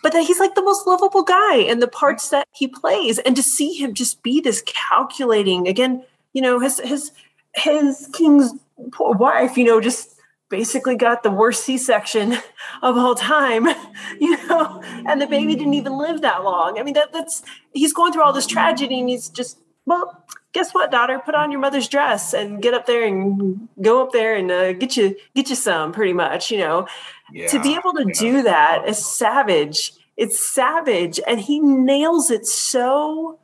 but 0.03 0.13
that 0.13 0.25
he's 0.25 0.41
like 0.41 0.55
the 0.55 0.63
most 0.63 0.87
lovable 0.87 1.23
guy 1.23 1.57
in 1.57 1.81
the 1.81 1.89
parts 1.89 2.31
that 2.31 2.47
he 2.53 2.69
plays. 2.69 3.19
And 3.21 3.35
to 3.37 3.43
see 3.43 3.75
him 3.75 3.95
just 3.95 4.23
be 4.23 4.41
this 4.41 4.63
calculating 4.67 5.67
again, 5.67 6.05
you 6.33 6.43
know, 6.43 6.61
his 6.61 6.81
his 6.81 7.13
his 7.55 8.09
king's 8.13 8.53
wife, 8.99 9.57
you 9.57 9.65
know, 9.65 9.81
just 9.81 10.15
basically 10.49 10.95
got 10.95 11.23
the 11.23 11.31
worst 11.31 11.65
C-section 11.65 12.35
of 12.83 12.97
all 12.97 13.15
time, 13.15 13.67
you 14.21 14.37
know, 14.47 14.81
and 15.07 15.21
the 15.21 15.27
baby 15.27 15.57
didn't 15.57 15.75
even 15.75 15.99
live 15.99 16.21
that 16.21 16.45
long. 16.45 16.79
I 16.79 16.83
mean, 16.83 16.95
that 16.95 17.13
that's 17.13 17.43
he's 17.73 17.93
going 17.93 18.13
through 18.13 18.23
all 18.23 18.33
this 18.33 18.47
tragedy 18.47 19.01
and 19.01 19.09
he's 19.09 19.29
just 19.29 19.59
well, 19.87 20.25
guess 20.53 20.73
what, 20.73 20.91
daughter? 20.91 21.21
Put 21.25 21.35
on 21.35 21.51
your 21.51 21.61
mother's 21.61 21.89
dress 21.89 22.33
and 22.33 22.63
get 22.63 22.73
up 22.73 22.87
there 22.87 23.07
and 23.07 23.69
go 23.83 24.03
up 24.03 24.13
there 24.13 24.35
and 24.35 24.51
uh, 24.51 24.73
get 24.73 24.97
you 24.97 25.17
get 25.35 25.51
you 25.51 25.57
some. 25.57 25.93
Pretty 25.93 26.15
much, 26.15 26.51
you 26.51 26.59
know, 26.59 26.87
yeah, 27.33 27.49
to 27.49 27.61
be 27.61 27.75
able 27.75 27.93
to 27.93 28.11
do 28.19 28.43
that 28.43 28.89
is 28.89 29.05
savage. 29.05 29.93
It's 30.17 30.39
savage, 30.39 31.21
and 31.27 31.41
he 31.41 31.61
nails 31.61 32.31
it 32.31 32.47
so 32.47 33.39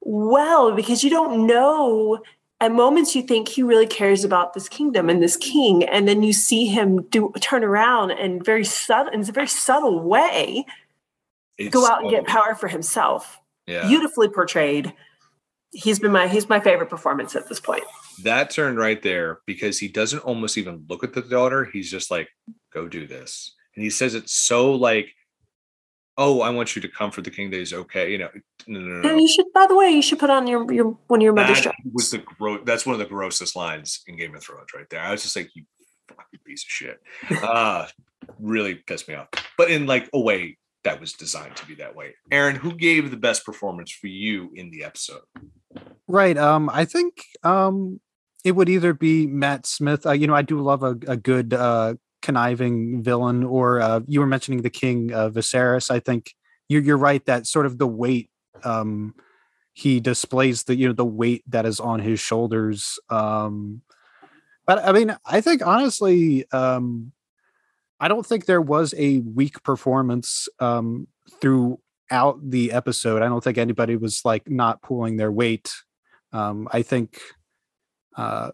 well 0.00 0.74
because 0.74 1.02
you 1.02 1.10
don't 1.10 1.46
know. 1.46 2.22
At 2.60 2.72
moments, 2.72 3.14
you 3.14 3.22
think 3.22 3.46
he 3.46 3.62
really 3.62 3.86
cares 3.86 4.24
about 4.24 4.52
this 4.52 4.68
kingdom 4.68 5.08
and 5.08 5.22
this 5.22 5.36
king, 5.36 5.84
and 5.84 6.08
then 6.08 6.24
you 6.24 6.32
see 6.32 6.66
him 6.66 7.02
do 7.02 7.32
turn 7.40 7.62
around 7.62 8.10
and 8.10 8.44
very 8.44 8.64
subtle, 8.64 9.12
in 9.12 9.20
a 9.20 9.24
very 9.24 9.46
subtle 9.46 10.02
way, 10.02 10.66
it's 11.56 11.72
go 11.72 11.86
out 11.86 12.02
and 12.02 12.10
get 12.10 12.26
power 12.26 12.56
for 12.56 12.66
himself. 12.66 13.40
Yeah. 13.68 13.86
Beautifully 13.86 14.28
portrayed 14.28 14.92
he's 15.72 15.98
been 15.98 16.12
my 16.12 16.28
he's 16.28 16.48
my 16.48 16.60
favorite 16.60 16.90
performance 16.90 17.36
at 17.36 17.48
this 17.48 17.60
point. 17.60 17.84
That 18.22 18.50
turned 18.50 18.78
right 18.78 19.00
there 19.02 19.38
because 19.46 19.78
he 19.78 19.88
doesn't 19.88 20.20
almost 20.20 20.58
even 20.58 20.84
look 20.88 21.04
at 21.04 21.14
the 21.14 21.22
daughter. 21.22 21.64
He's 21.64 21.90
just 21.90 22.10
like, 22.10 22.28
"Go 22.72 22.88
do 22.88 23.06
this," 23.06 23.54
and 23.74 23.84
he 23.84 23.90
says 23.90 24.14
it 24.14 24.28
so 24.28 24.74
like, 24.74 25.14
"Oh, 26.16 26.40
I 26.40 26.50
want 26.50 26.74
you 26.74 26.82
to 26.82 26.88
comfort 26.88 27.24
the 27.24 27.30
king 27.30 27.50
that 27.50 27.60
is 27.60 27.72
okay." 27.72 28.10
You 28.12 28.18
know, 28.18 28.30
no, 28.66 28.80
no, 28.80 29.00
no. 29.00 29.16
you 29.16 29.28
should. 29.28 29.46
By 29.54 29.66
the 29.66 29.76
way, 29.76 29.90
you 29.90 30.02
should 30.02 30.18
put 30.18 30.30
on 30.30 30.46
your 30.46 30.70
your 30.72 30.96
one 31.06 31.20
of 31.20 31.24
your 31.24 31.32
mother's 31.32 31.62
that 31.62 31.74
was 31.92 32.10
the 32.10 32.18
gro- 32.18 32.64
That's 32.64 32.86
one 32.86 32.94
of 32.94 33.00
the 33.00 33.06
grossest 33.06 33.54
lines 33.56 34.02
in 34.06 34.16
Game 34.16 34.34
of 34.34 34.42
Thrones, 34.42 34.74
right 34.74 34.88
there. 34.90 35.00
I 35.00 35.12
was 35.12 35.22
just 35.22 35.36
like, 35.36 35.50
"You 35.54 35.64
fucking 36.08 36.40
piece 36.44 36.64
of 36.64 36.70
shit." 36.70 37.00
uh 37.42 37.86
really 38.40 38.74
pissed 38.74 39.08
me 39.08 39.14
off, 39.14 39.28
but 39.56 39.70
in 39.70 39.86
like 39.86 40.08
a 40.12 40.20
way 40.20 40.58
that 40.84 41.00
was 41.00 41.12
designed 41.12 41.56
to 41.56 41.66
be 41.66 41.74
that 41.76 41.94
way. 41.94 42.14
Aaron, 42.30 42.56
who 42.56 42.74
gave 42.74 43.10
the 43.10 43.16
best 43.16 43.44
performance 43.44 43.90
for 43.90 44.06
you 44.06 44.50
in 44.54 44.70
the 44.70 44.84
episode? 44.84 45.22
Right. 46.06 46.36
Um, 46.36 46.70
I 46.72 46.84
think 46.84 47.22
um 47.42 48.00
it 48.44 48.52
would 48.52 48.68
either 48.68 48.94
be 48.94 49.26
Matt 49.26 49.66
Smith. 49.66 50.06
Uh, 50.06 50.12
you 50.12 50.26
know, 50.26 50.34
I 50.34 50.42
do 50.42 50.60
love 50.60 50.82
a, 50.82 50.96
a 51.06 51.16
good 51.16 51.52
uh 51.52 51.94
conniving 52.22 53.02
villain, 53.02 53.44
or 53.44 53.80
uh, 53.80 54.00
you 54.06 54.20
were 54.20 54.26
mentioning 54.26 54.62
the 54.62 54.70
King 54.70 55.12
uh, 55.12 55.30
Viserys. 55.30 55.90
I 55.90 56.00
think 56.00 56.34
you're 56.68 56.82
you're 56.82 56.98
right 56.98 57.24
that 57.26 57.46
sort 57.46 57.66
of 57.66 57.78
the 57.78 57.86
weight 57.86 58.30
um 58.64 59.14
he 59.78 60.00
displays 60.00 60.64
the 60.64 60.74
you 60.74 60.88
know 60.88 60.92
the 60.92 61.04
weight 61.04 61.44
that 61.46 61.64
is 61.64 61.78
on 61.78 62.00
his 62.00 62.18
shoulders. 62.18 62.98
Um, 63.10 63.82
but 64.66 64.84
I 64.84 64.92
mean, 64.92 65.16
I 65.24 65.40
think 65.40 65.64
honestly, 65.64 66.50
um, 66.50 67.12
I 68.00 68.08
don't 68.08 68.24
think 68.24 68.46
there 68.46 68.60
was 68.60 68.94
a 68.96 69.18
weak 69.20 69.62
performance 69.62 70.48
um, 70.60 71.08
throughout 71.40 72.38
the 72.42 72.72
episode. 72.72 73.22
I 73.22 73.28
don't 73.28 73.42
think 73.42 73.58
anybody 73.58 73.96
was 73.96 74.22
like 74.24 74.48
not 74.48 74.82
pulling 74.82 75.16
their 75.16 75.32
weight. 75.32 75.72
Um, 76.32 76.68
I 76.72 76.82
think, 76.82 77.20
uh, 78.16 78.52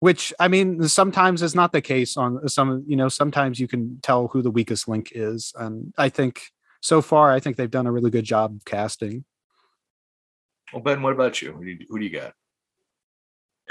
which 0.00 0.32
I 0.40 0.48
mean, 0.48 0.88
sometimes 0.88 1.42
is 1.42 1.54
not 1.54 1.72
the 1.72 1.80
case 1.80 2.16
on 2.16 2.48
some. 2.48 2.84
You 2.86 2.96
know, 2.96 3.08
sometimes 3.08 3.60
you 3.60 3.68
can 3.68 4.00
tell 4.02 4.28
who 4.28 4.42
the 4.42 4.50
weakest 4.50 4.88
link 4.88 5.12
is, 5.14 5.52
and 5.56 5.94
I 5.96 6.08
think 6.08 6.42
so 6.80 7.00
far, 7.00 7.30
I 7.30 7.38
think 7.38 7.56
they've 7.56 7.70
done 7.70 7.86
a 7.86 7.92
really 7.92 8.10
good 8.10 8.24
job 8.24 8.58
casting. 8.64 9.24
Well, 10.72 10.82
Ben, 10.82 11.02
what 11.02 11.12
about 11.12 11.40
you? 11.40 11.52
Who 11.52 11.64
do 11.64 11.70
you, 11.70 11.86
who 11.88 11.98
do 11.98 12.04
you 12.04 12.10
got? 12.10 12.32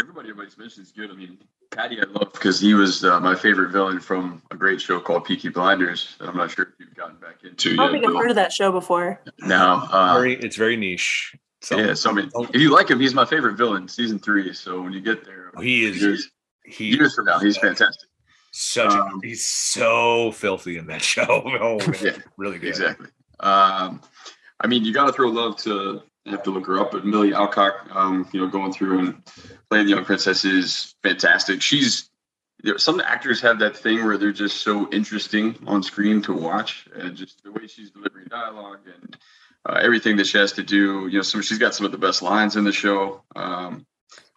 Everybody, 0.01 0.29
everybody's 0.29 0.57
mentioned 0.57 0.87
is 0.87 0.91
good. 0.91 1.11
I 1.11 1.13
mean, 1.13 1.37
Paddy, 1.69 1.99
I 2.01 2.05
love 2.05 2.33
because 2.33 2.59
he 2.59 2.73
was 2.73 3.05
uh, 3.05 3.19
my 3.19 3.35
favorite 3.35 3.69
villain 3.69 3.99
from 3.99 4.41
a 4.49 4.55
great 4.55 4.81
show 4.81 4.99
called 4.99 5.25
Peaky 5.25 5.49
Blinders 5.49 6.15
that 6.19 6.27
I'm 6.27 6.35
not 6.35 6.49
sure 6.49 6.65
if 6.65 6.69
you've 6.79 6.95
gotten 6.95 7.17
back 7.17 7.43
into. 7.43 7.73
I 7.73 7.75
don't 7.75 7.91
think 7.91 8.07
I've 8.07 8.15
heard 8.15 8.31
of 8.31 8.35
that 8.35 8.51
show 8.51 8.71
before. 8.71 9.21
No, 9.41 9.87
uh, 9.91 10.15
very, 10.15 10.33
it's 10.37 10.55
very 10.55 10.75
niche. 10.75 11.35
So, 11.61 11.77
yeah, 11.77 11.93
so 11.93 12.09
I 12.09 12.13
mean, 12.13 12.31
if 12.51 12.59
you 12.59 12.73
like 12.73 12.89
him, 12.89 12.99
he's 12.99 13.13
my 13.13 13.25
favorite 13.25 13.57
villain, 13.57 13.87
season 13.87 14.17
three. 14.17 14.51
So 14.53 14.81
when 14.81 14.91
you 14.91 15.01
get 15.01 15.23
there, 15.23 15.51
he 15.61 15.85
is 15.85 16.01
years, 16.01 16.31
he, 16.65 16.85
years 16.85 17.13
from 17.13 17.25
now, 17.25 17.37
he's 17.37 17.57
fantastic. 17.57 18.09
Such 18.49 18.91
um, 18.91 19.21
a, 19.23 19.27
he's 19.27 19.45
so 19.45 20.31
filthy 20.31 20.79
in 20.79 20.87
that 20.87 21.01
show. 21.03 21.23
Oh, 21.29 21.77
man, 21.77 21.95
yeah, 22.01 22.17
really 22.37 22.57
good. 22.57 22.69
Exactly. 22.69 23.09
Um, 23.39 24.01
I 24.59 24.65
mean, 24.65 24.83
you 24.83 24.95
got 24.95 25.05
to 25.05 25.13
throw 25.13 25.29
love 25.29 25.57
to 25.57 26.01
I 26.25 26.31
have 26.31 26.43
to 26.43 26.51
look 26.51 26.67
her 26.67 26.79
up, 26.79 26.91
but 26.91 27.05
Millie 27.05 27.33
Alcock, 27.33 27.87
um, 27.95 28.27
you 28.31 28.39
know, 28.39 28.47
going 28.47 28.71
through 28.71 28.99
and 28.99 29.23
playing 29.69 29.87
the 29.87 29.93
young 29.93 30.05
princess 30.05 30.45
is 30.45 30.95
fantastic. 31.01 31.61
She's 31.61 32.09
you 32.63 32.71
know, 32.71 32.77
some 32.77 32.99
actors 32.99 33.41
have 33.41 33.59
that 33.59 33.75
thing 33.75 34.05
where 34.05 34.17
they're 34.17 34.31
just 34.31 34.57
so 34.57 34.89
interesting 34.91 35.57
on 35.65 35.81
screen 35.81 36.21
to 36.23 36.33
watch, 36.33 36.87
and 36.93 37.15
just 37.15 37.43
the 37.43 37.51
way 37.51 37.67
she's 37.67 37.89
delivering 37.91 38.27
dialogue 38.29 38.79
and 38.85 39.17
uh, 39.67 39.79
everything 39.81 40.17
that 40.17 40.27
she 40.27 40.37
has 40.37 40.51
to 40.53 40.63
do. 40.63 41.07
You 41.07 41.17
know, 41.17 41.21
some 41.21 41.41
she's 41.41 41.57
got 41.57 41.73
some 41.73 41.85
of 41.85 41.91
the 41.91 41.97
best 41.97 42.21
lines 42.21 42.55
in 42.55 42.63
the 42.63 42.71
show. 42.71 43.23
Um, 43.35 43.85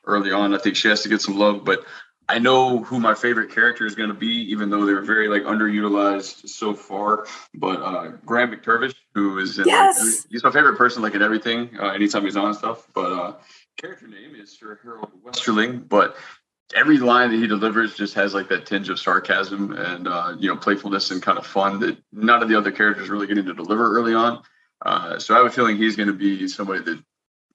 early 0.06 0.32
on, 0.32 0.54
I 0.54 0.58
think 0.58 0.76
she 0.76 0.88
has 0.88 1.02
to 1.02 1.08
get 1.08 1.20
some 1.20 1.38
love, 1.38 1.64
but 1.64 1.84
I 2.28 2.38
know 2.38 2.82
who 2.82 3.00
my 3.00 3.14
favorite 3.14 3.54
character 3.54 3.84
is 3.84 3.94
going 3.94 4.08
to 4.08 4.14
be, 4.14 4.50
even 4.50 4.70
though 4.70 4.86
they're 4.86 5.02
very 5.02 5.28
like 5.28 5.42
underutilized 5.42 6.48
so 6.48 6.74
far. 6.74 7.26
But 7.54 7.82
uh, 7.82 8.08
Graham 8.24 8.52
McTavish, 8.52 8.94
who 9.14 9.38
is 9.38 9.58
in, 9.58 9.66
yes. 9.66 10.00
like, 10.00 10.30
he's 10.30 10.44
my 10.44 10.50
favorite 10.50 10.76
person, 10.76 11.02
like 11.02 11.14
in 11.14 11.22
everything, 11.22 11.70
uh, 11.78 11.88
anytime 11.88 12.24
he's 12.24 12.36
on 12.36 12.54
stuff. 12.54 12.86
But 12.94 13.12
uh, 13.12 13.34
character 13.76 14.08
name 14.08 14.34
is 14.36 14.58
Sir 14.58 14.78
Harold 14.82 15.10
Westerling, 15.24 15.88
but 15.88 16.16
every 16.74 16.98
line 16.98 17.30
that 17.30 17.36
he 17.36 17.46
delivers 17.46 17.94
just 17.94 18.14
has 18.14 18.32
like 18.32 18.48
that 18.48 18.66
tinge 18.66 18.88
of 18.88 18.98
sarcasm 18.98 19.72
and 19.72 20.08
uh, 20.08 20.34
you 20.38 20.48
know 20.48 20.56
playfulness 20.56 21.10
and 21.10 21.22
kind 21.22 21.38
of 21.38 21.46
fun 21.46 21.80
that 21.80 21.98
none 22.12 22.42
of 22.42 22.48
the 22.48 22.56
other 22.56 22.72
characters 22.72 23.08
really 23.10 23.26
getting 23.26 23.44
to 23.44 23.54
deliver 23.54 23.96
early 23.96 24.14
on. 24.14 24.42
Uh, 24.84 25.18
so 25.18 25.34
I 25.34 25.38
have 25.38 25.46
a 25.46 25.50
feeling 25.50 25.76
he's 25.76 25.96
going 25.96 26.08
to 26.08 26.14
be 26.14 26.48
somebody 26.48 26.82
that 26.82 27.02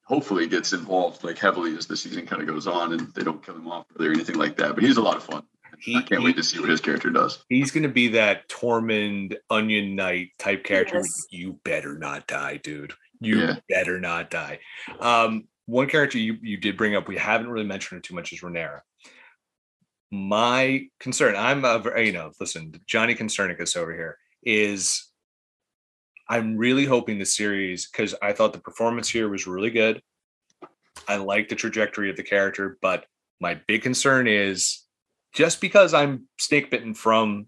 hopefully 0.10 0.48
gets 0.48 0.74
involved 0.74 1.24
like 1.24 1.38
heavily 1.38 1.78
as 1.78 1.86
the 1.86 1.96
season 1.96 2.26
kind 2.26 2.42
of 2.42 2.48
goes 2.48 2.66
on 2.66 2.94
and 2.94 3.14
they 3.14 3.22
don't 3.22 3.46
kill 3.46 3.56
him 3.56 3.68
off 3.68 3.86
or 4.00 4.08
anything 4.08 4.38
like 4.38 4.58
that. 4.58 4.74
But 4.74 4.84
he's 4.84 4.98
a 4.98 5.02
lot 5.04 5.16
of 5.16 5.24
fun. 5.24 5.44
He, 5.80 5.96
I 5.96 6.02
can't 6.02 6.22
he, 6.22 6.26
wait 6.26 6.36
to 6.38 6.44
see 6.44 6.60
what 6.60 6.68
his 6.68 6.82
character 6.82 7.12
does. 7.12 7.46
He's 7.48 7.70
going 7.70 7.84
to 7.84 7.90
be 7.90 8.08
that 8.10 8.50
Tormund 8.50 9.36
Onion 9.52 9.96
Knight 9.96 10.30
type 10.40 10.64
character. 10.64 10.98
Yes. 10.98 11.28
You 11.30 11.60
better 11.64 11.96
not 11.96 12.26
die, 12.26 12.58
dude. 12.58 12.94
You 13.22 13.40
yeah. 13.40 13.56
better 13.70 14.00
not 14.00 14.32
die. 14.32 14.60
Um, 15.00 15.48
one 15.68 15.88
character 15.88 16.18
you, 16.18 16.38
you 16.42 16.58
did 16.58 16.76
bring 16.76 16.96
up, 16.96 17.08
we 17.08 17.16
haven't 17.16 17.50
really 17.50 17.68
mentioned 17.68 18.00
it 18.00 18.04
too 18.04 18.16
much, 18.16 18.34
is 18.34 18.42
Rhaenyra. 18.42 18.80
My 20.12 20.88
concern, 21.00 21.36
I'm 21.36 21.64
a, 21.64 21.84
you 22.02 22.14
know, 22.14 22.32
listen, 22.40 22.74
Johnny 22.88 23.14
Concernicus 23.14 23.78
over 23.78 23.94
here 23.94 24.18
is 24.42 25.09
I'm 26.30 26.58
really 26.58 26.86
hoping 26.86 27.18
the 27.18 27.26
series 27.26 27.90
because 27.90 28.14
I 28.22 28.34
thought 28.34 28.54
the 28.54 28.60
performance 28.60 29.10
here 29.10 29.28
was 29.28 29.48
really 29.48 29.72
good. 29.72 30.02
I 31.08 31.16
like 31.16 31.50
the 31.50 31.56
trajectory 31.56 32.10
of 32.10 32.18
the 32.18 32.24
character, 32.24 32.78
but 32.82 33.06
my 33.42 33.60
big 33.68 33.82
concern 33.82 34.28
is 34.28 34.86
just 35.34 35.60
because 35.60 35.94
I'm 35.94 36.28
snake 36.38 36.70
bitten 36.70 36.94
from 36.94 37.48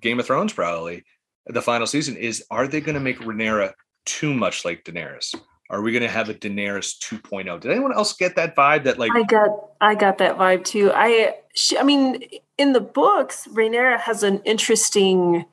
Game 0.00 0.18
of 0.18 0.26
Thrones, 0.26 0.52
probably 0.54 1.04
the 1.46 1.62
final 1.62 1.86
season, 1.86 2.16
is 2.16 2.44
are 2.50 2.66
they 2.66 2.80
going 2.80 2.94
to 2.94 3.00
make 3.00 3.20
Rhaenyra 3.20 3.72
too 4.06 4.32
much 4.32 4.64
like 4.64 4.84
Daenerys? 4.84 5.34
Are 5.70 5.82
we 5.82 5.92
going 5.92 6.02
to 6.02 6.08
have 6.08 6.28
a 6.28 6.34
Daenerys 6.34 6.98
2.0? 6.98 7.60
Did 7.60 7.70
anyone 7.70 7.92
else 7.92 8.14
get 8.14 8.36
that 8.36 8.54
vibe? 8.56 8.84
That 8.84 8.98
like 8.98 9.12
I 9.14 9.22
got, 9.22 9.50
I 9.80 9.94
got 9.94 10.18
that 10.18 10.38
vibe 10.38 10.64
too. 10.64 10.90
I, 10.94 11.36
she, 11.54 11.76
I 11.78 11.82
mean, 11.82 12.22
in 12.58 12.72
the 12.72 12.80
books, 12.80 13.48
Rhaenyra 13.50 14.00
has 14.00 14.22
an 14.22 14.40
interesting 14.44 15.44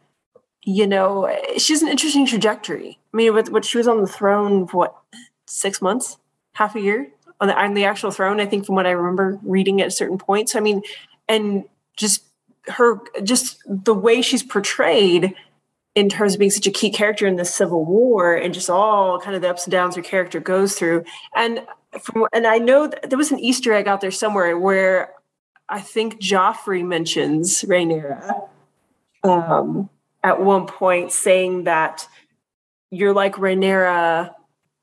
you 0.64 0.86
know, 0.88 1.34
she's 1.58 1.82
an 1.82 1.88
interesting 1.88 2.26
trajectory. 2.26 3.00
I 3.14 3.18
mean, 3.18 3.34
with 3.34 3.50
what 3.50 3.66
she 3.66 3.78
was 3.78 3.88
on 3.88 4.02
the 4.02 4.08
throne 4.08 4.68
for 4.68 4.78
what 4.78 4.96
six 5.48 5.82
months, 5.82 6.18
half 6.54 6.76
a 6.76 6.82
year 6.82 7.08
on 7.40 7.48
the 7.48 7.60
on 7.60 7.74
the 7.74 7.86
actual 7.86 8.12
throne. 8.12 8.40
I 8.40 8.46
think 8.46 8.66
from 8.66 8.76
what 8.76 8.88
I 8.88 8.92
remember 8.92 9.40
reading 9.44 9.82
at 9.82 9.92
certain 9.92 10.18
points. 10.18 10.56
I 10.56 10.60
mean, 10.60 10.82
and 11.28 11.66
just 11.98 12.24
her, 12.68 13.00
just 13.24 13.62
the 13.68 13.94
way 13.94 14.22
she's 14.22 14.44
portrayed 14.44 15.34
in 15.94 16.08
terms 16.08 16.34
of 16.34 16.40
being 16.40 16.52
such 16.52 16.68
a 16.68 16.72
key 16.72 16.90
character 16.90 17.28
in 17.28 17.36
the 17.36 17.44
Civil 17.44 17.84
War, 17.84 18.36
and 18.36 18.54
just 18.54 18.70
all 18.70 19.20
kind 19.20 19.36
of 19.36 19.42
the 19.42 19.50
ups 19.50 19.66
and 19.66 19.72
downs 19.72 19.96
her 19.96 20.02
character 20.02 20.40
goes 20.40 20.76
through. 20.76 21.04
And 21.36 21.66
from 22.00 22.28
and 22.32 22.46
I 22.46 22.60
know 22.60 22.88
there 22.88 23.18
was 23.18 23.32
an 23.32 23.40
Easter 23.40 23.74
egg 23.74 23.88
out 23.88 24.02
there 24.02 24.12
somewhere 24.12 24.58
where 24.58 25.14
I 25.68 25.82
think 25.82 26.22
Joffrey 26.22 26.86
mentions 26.86 27.64
Rhaenyra. 27.64 28.48
Um, 29.24 29.90
at 30.24 30.42
one 30.42 30.68
point 30.68 31.12
saying 31.12 31.66
that 31.66 32.08
you're 32.90 33.14
like 33.14 33.36
Rhaenyra 33.36 34.32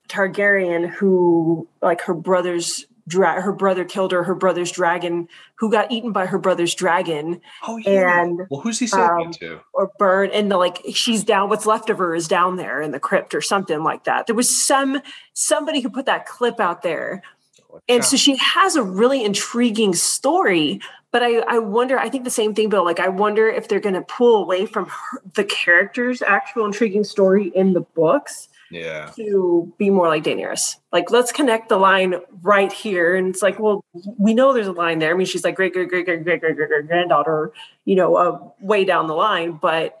Targaryen, 0.09 0.89
who 0.89 1.67
like 1.81 2.01
her 2.01 2.13
brother's 2.13 2.85
dra- 3.07 3.41
her 3.41 3.51
brother 3.51 3.83
killed 3.83 4.11
her, 4.11 4.23
her 4.23 4.35
brother's 4.35 4.71
dragon, 4.71 5.27
who 5.55 5.71
got 5.71 5.91
eaten 5.91 6.11
by 6.11 6.25
her 6.27 6.37
brother's 6.37 6.73
dragon. 6.75 7.41
Oh 7.63 7.77
yeah. 7.77 8.21
And 8.21 8.41
well, 8.49 8.61
who's 8.61 8.79
he 8.79 8.87
saying 8.87 9.09
um, 9.09 9.31
to? 9.33 9.59
Or 9.73 9.91
burned, 9.97 10.31
and 10.31 10.49
the, 10.49 10.57
like 10.57 10.81
she's 10.93 11.23
down. 11.23 11.49
What's 11.49 11.65
left 11.65 11.89
of 11.89 11.97
her 11.97 12.15
is 12.15 12.27
down 12.27 12.55
there 12.55 12.81
in 12.81 12.91
the 12.91 12.99
crypt 12.99 13.35
or 13.35 13.41
something 13.41 13.83
like 13.83 14.05
that. 14.05 14.27
There 14.27 14.35
was 14.35 14.55
some 14.55 15.01
somebody 15.33 15.81
who 15.81 15.89
put 15.89 16.05
that 16.05 16.25
clip 16.25 16.59
out 16.59 16.81
there. 16.81 17.23
And 17.87 18.03
so 18.03 18.17
she 18.17 18.35
has 18.37 18.75
a 18.75 18.83
really 18.83 19.23
intriguing 19.23 19.93
story, 19.93 20.81
but 21.11 21.23
I, 21.23 21.39
I 21.39 21.59
wonder 21.59 21.97
i 21.97 22.07
think 22.09 22.23
the 22.23 22.29
same 22.29 22.53
thing 22.53 22.69
bill 22.69 22.85
like 22.85 22.99
i 22.99 23.07
wonder 23.07 23.49
if 23.49 23.67
they're 23.67 23.79
going 23.79 23.95
to 23.95 24.01
pull 24.01 24.43
away 24.43 24.65
from 24.67 24.85
her, 24.85 25.21
the 25.33 25.43
character's 25.43 26.21
actual 26.21 26.65
intriguing 26.65 27.03
story 27.03 27.51
in 27.55 27.73
the 27.73 27.81
books 27.81 28.47
Yeah. 28.69 29.11
to 29.15 29.73
be 29.79 29.89
more 29.89 30.07
like 30.07 30.23
Daenerys. 30.23 30.75
Like, 30.91 31.09
let's 31.09 31.31
connect 31.31 31.69
the 31.69 31.77
line 31.77 32.15
right 32.43 32.71
here. 32.71 33.15
And 33.15 33.27
it's 33.29 33.41
like, 33.41 33.59
well, 33.59 33.83
we 34.19 34.35
know 34.35 34.53
there's 34.53 34.67
a 34.67 34.71
line 34.71 34.99
there. 34.99 35.11
I 35.11 35.17
mean, 35.17 35.25
she's 35.25 35.43
like 35.43 35.55
great, 35.55 35.73
great, 35.73 35.89
great, 35.89 36.05
great, 36.05 36.21
great, 36.23 36.39
great, 36.39 36.55
great, 36.55 36.69
great 36.69 36.87
granddaughter, 36.87 37.51
you 37.85 37.95
know, 37.95 38.15
uh, 38.15 38.37
way 38.61 38.85
down 38.85 39.07
the 39.07 39.15
line. 39.15 39.53
But 39.53 39.97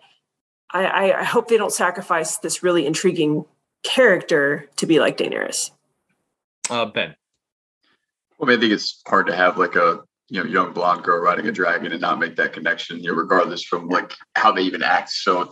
I, 0.71 0.85
I, 0.85 1.21
I 1.21 1.23
hope 1.23 1.47
they 1.47 1.57
don't 1.57 1.73
sacrifice 1.73 2.37
this 2.37 2.61
really 2.61 2.85
intriguing 2.85 3.45
character 3.81 4.69
to 4.75 4.85
be 4.85 4.99
like 4.99 5.17
Daenerys. 5.17 5.71
Uh, 6.69 6.85
ben. 6.85 7.15
Well, 8.39 8.49
I, 8.49 8.53
mean, 8.53 8.57
I 8.57 8.61
think 8.61 8.73
it's 8.73 9.01
hard 9.05 9.27
to 9.27 9.35
have 9.35 9.57
like 9.57 9.75
a 9.75 9.99
you 10.29 10.41
know 10.41 10.49
young 10.49 10.73
blonde 10.73 11.03
girl 11.03 11.21
riding 11.21 11.47
a 11.47 11.51
dragon 11.51 11.91
and 11.91 12.01
not 12.01 12.19
make 12.19 12.37
that 12.37 12.53
connection, 12.53 12.99
you 12.99 13.09
know, 13.09 13.15
regardless 13.15 13.63
from 13.63 13.89
like 13.89 14.13
how 14.35 14.51
they 14.51 14.61
even 14.61 14.81
act. 14.81 15.09
So, 15.09 15.51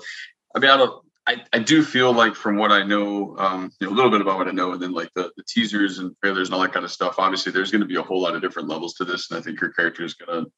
I 0.55 0.59
mean, 0.59 0.71
I 0.71 0.77
don't. 0.77 1.03
I, 1.29 1.43
I 1.51 1.59
do 1.59 1.83
feel 1.83 2.13
like 2.13 2.35
from 2.35 2.55
what 2.55 2.71
I 2.71 2.83
know, 2.83 3.35
um, 3.37 3.69
you 3.81 3.87
know, 3.87 3.93
a 3.93 3.95
little 3.95 4.09
bit 4.09 4.21
about 4.21 4.37
what 4.37 4.47
I 4.47 4.51
know, 4.51 4.71
and 4.71 4.81
then 4.81 4.93
like 4.93 5.09
the, 5.13 5.29
the 5.35 5.43
teasers 5.45 5.99
and 5.99 6.15
trailers 6.23 6.47
and 6.47 6.55
all 6.55 6.61
that 6.61 6.71
kind 6.71 6.85
of 6.85 6.91
stuff. 6.91 7.15
Obviously, 7.17 7.51
there's 7.51 7.69
going 7.69 7.81
to 7.81 7.87
be 7.87 7.97
a 7.97 8.01
whole 8.01 8.21
lot 8.21 8.33
of 8.33 8.41
different 8.41 8.69
levels 8.69 8.93
to 8.93 9.03
this, 9.03 9.29
and 9.29 9.37
I 9.37 9.41
think 9.41 9.59
her 9.59 9.69
character 9.69 10.05
is 10.05 10.13
going 10.13 10.45
to 10.45 10.51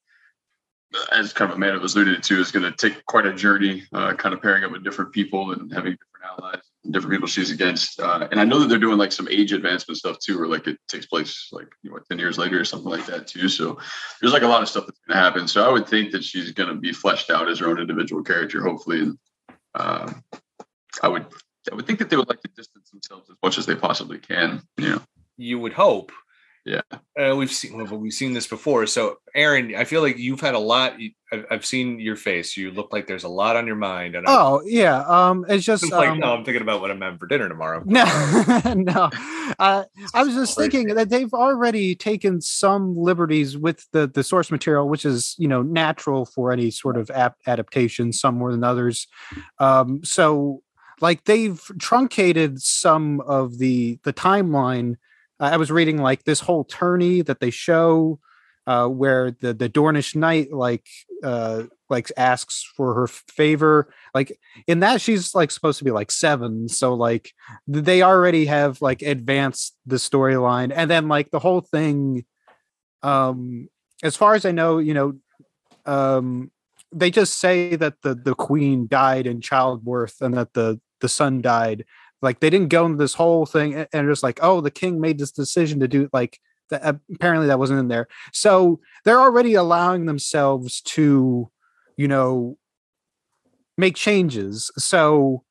as 1.12 1.32
kind 1.32 1.50
of 1.50 1.56
Amanda 1.56 1.78
was 1.78 1.94
alluded 1.94 2.22
to, 2.22 2.40
is 2.40 2.50
going 2.50 2.70
to 2.70 2.72
take 2.72 3.04
quite 3.06 3.26
a 3.26 3.32
journey, 3.32 3.84
uh, 3.92 4.12
kind 4.14 4.34
of 4.34 4.42
pairing 4.42 4.64
up 4.64 4.72
with 4.72 4.84
different 4.84 5.12
people 5.12 5.52
and 5.52 5.72
having 5.72 5.92
different 5.92 6.38
allies, 6.38 6.62
different 6.90 7.12
people 7.12 7.28
she's 7.28 7.50
against. 7.50 8.00
Uh, 8.00 8.26
and 8.30 8.40
I 8.40 8.44
know 8.44 8.58
that 8.58 8.68
they're 8.68 8.78
doing 8.78 8.98
like 8.98 9.12
some 9.12 9.28
age 9.28 9.52
advancement 9.52 9.98
stuff 9.98 10.18
too, 10.18 10.38
where 10.38 10.48
like 10.48 10.66
it 10.66 10.78
takes 10.88 11.06
place 11.06 11.48
like 11.52 11.68
you 11.82 11.90
know, 11.90 11.98
ten 12.08 12.18
years 12.18 12.38
later 12.38 12.60
or 12.60 12.64
something 12.64 12.90
like 12.90 13.06
that 13.06 13.26
too. 13.26 13.48
So 13.48 13.78
there's 14.20 14.32
like 14.32 14.42
a 14.42 14.48
lot 14.48 14.62
of 14.62 14.68
stuff 14.68 14.86
that's 14.86 14.98
going 15.06 15.16
to 15.16 15.22
happen. 15.22 15.48
So 15.48 15.68
I 15.68 15.72
would 15.72 15.86
think 15.86 16.10
that 16.12 16.24
she's 16.24 16.52
going 16.52 16.68
to 16.68 16.74
be 16.74 16.92
fleshed 16.92 17.30
out 17.30 17.48
as 17.48 17.60
her 17.60 17.68
own 17.68 17.78
individual 17.78 18.22
character, 18.22 18.62
hopefully. 18.62 19.00
And 19.00 19.18
um, 19.74 20.24
I 21.02 21.08
would 21.08 21.26
I 21.70 21.74
would 21.74 21.86
think 21.86 21.98
that 22.00 22.10
they 22.10 22.16
would 22.16 22.28
like 22.28 22.40
to 22.42 22.50
distance 22.56 22.90
themselves 22.90 23.30
as 23.30 23.36
much 23.42 23.58
as 23.58 23.66
they 23.66 23.74
possibly 23.74 24.18
can. 24.18 24.62
You 24.76 24.90
know, 24.90 25.02
You 25.36 25.58
would 25.60 25.72
hope. 25.72 26.10
Yeah. 26.70 26.82
Uh, 27.18 27.34
we've 27.34 27.50
seen 27.52 27.76
well, 27.76 27.98
we've 27.98 28.12
seen 28.12 28.32
this 28.32 28.46
before. 28.46 28.86
So, 28.86 29.16
Aaron, 29.34 29.74
I 29.74 29.82
feel 29.84 30.02
like 30.02 30.18
you've 30.18 30.40
had 30.40 30.54
a 30.54 30.58
lot. 30.58 30.94
I've, 31.32 31.44
I've 31.50 31.66
seen 31.66 31.98
your 31.98 32.14
face. 32.16 32.56
You 32.56 32.70
look 32.70 32.92
like 32.92 33.06
there's 33.08 33.24
a 33.24 33.28
lot 33.28 33.56
on 33.56 33.66
your 33.66 33.76
mind. 33.76 34.14
And 34.14 34.26
I- 34.26 34.30
Oh 34.32 34.62
yeah, 34.64 35.02
um, 35.06 35.44
it's 35.48 35.64
just 35.64 35.82
it's 35.82 35.92
like, 36.00 36.08
um, 36.10 36.20
no, 36.20 36.32
I'm 36.34 36.44
thinking 36.44 36.62
about 36.62 36.80
what 36.80 36.90
I'm 36.92 37.00
having 37.00 37.18
for 37.18 37.26
dinner 37.26 37.48
tomorrow. 37.48 37.82
No, 37.86 38.04
no. 38.74 39.10
Uh, 39.58 39.84
I 40.14 40.22
was 40.22 40.34
just 40.34 40.56
thinking 40.56 40.94
that 40.94 41.10
they've 41.10 41.32
already 41.34 41.94
taken 41.96 42.40
some 42.40 42.96
liberties 42.96 43.58
with 43.58 43.84
the 43.92 44.06
the 44.06 44.22
source 44.22 44.50
material, 44.52 44.88
which 44.88 45.04
is 45.04 45.34
you 45.38 45.48
know 45.48 45.62
natural 45.62 46.24
for 46.24 46.52
any 46.52 46.70
sort 46.70 46.96
of 46.96 47.10
ap- 47.10 47.36
adaptation, 47.48 48.12
some 48.12 48.36
more 48.36 48.52
than 48.52 48.62
others. 48.62 49.08
Um, 49.58 50.04
so, 50.04 50.62
like 51.00 51.24
they've 51.24 51.60
truncated 51.80 52.62
some 52.62 53.20
of 53.22 53.58
the 53.58 53.98
the 54.04 54.12
timeline. 54.12 54.96
I 55.40 55.56
was 55.56 55.70
reading 55.70 55.98
like 55.98 56.24
this 56.24 56.40
whole 56.40 56.64
tourney 56.64 57.22
that 57.22 57.40
they 57.40 57.50
show, 57.50 58.20
uh, 58.66 58.86
where 58.86 59.30
the 59.30 59.54
the 59.54 59.68
Dornish 59.68 60.14
knight 60.14 60.52
like 60.52 60.86
uh 61.24 61.64
like 61.88 62.12
asks 62.16 62.62
for 62.76 62.94
her 62.94 63.06
favor. 63.06 63.92
Like 64.14 64.38
in 64.66 64.80
that 64.80 65.00
she's 65.00 65.34
like 65.34 65.50
supposed 65.50 65.78
to 65.78 65.84
be 65.84 65.90
like 65.90 66.10
seven. 66.10 66.68
So 66.68 66.94
like 66.94 67.32
they 67.66 68.02
already 68.02 68.46
have 68.46 68.80
like 68.80 69.02
advanced 69.02 69.76
the 69.86 69.96
storyline. 69.96 70.72
And 70.74 70.90
then 70.90 71.08
like 71.08 71.30
the 71.30 71.40
whole 71.40 71.62
thing 71.62 72.24
um 73.02 73.68
as 74.02 74.16
far 74.16 74.34
as 74.34 74.44
i 74.44 74.50
know 74.50 74.78
you 74.78 74.94
know 74.94 75.14
um 75.86 76.50
they 76.92 77.10
just 77.10 77.38
say 77.38 77.76
that 77.76 77.94
the 78.02 78.14
the 78.14 78.34
queen 78.34 78.86
died 78.88 79.26
in 79.26 79.40
childbirth 79.40 80.20
and 80.20 80.34
that 80.34 80.52
the 80.54 80.80
the 81.00 81.08
son 81.08 81.40
died 81.40 81.84
like 82.22 82.40
they 82.40 82.50
didn't 82.50 82.68
go 82.68 82.86
into 82.86 82.98
this 82.98 83.14
whole 83.14 83.46
thing 83.46 83.86
and 83.92 84.08
just 84.08 84.22
like 84.22 84.38
oh 84.42 84.60
the 84.60 84.70
king 84.70 85.00
made 85.00 85.18
this 85.18 85.32
decision 85.32 85.80
to 85.80 85.88
do 85.88 86.08
like 86.12 86.38
that 86.70 87.00
apparently 87.12 87.48
that 87.48 87.58
wasn't 87.58 87.78
in 87.78 87.88
there. 87.88 88.06
So 88.32 88.80
they're 89.04 89.20
already 89.20 89.54
allowing 89.54 90.06
themselves 90.06 90.80
to 90.82 91.50
you 91.96 92.08
know 92.08 92.56
make 93.76 93.96
changes. 93.96 94.70
So 94.78 95.44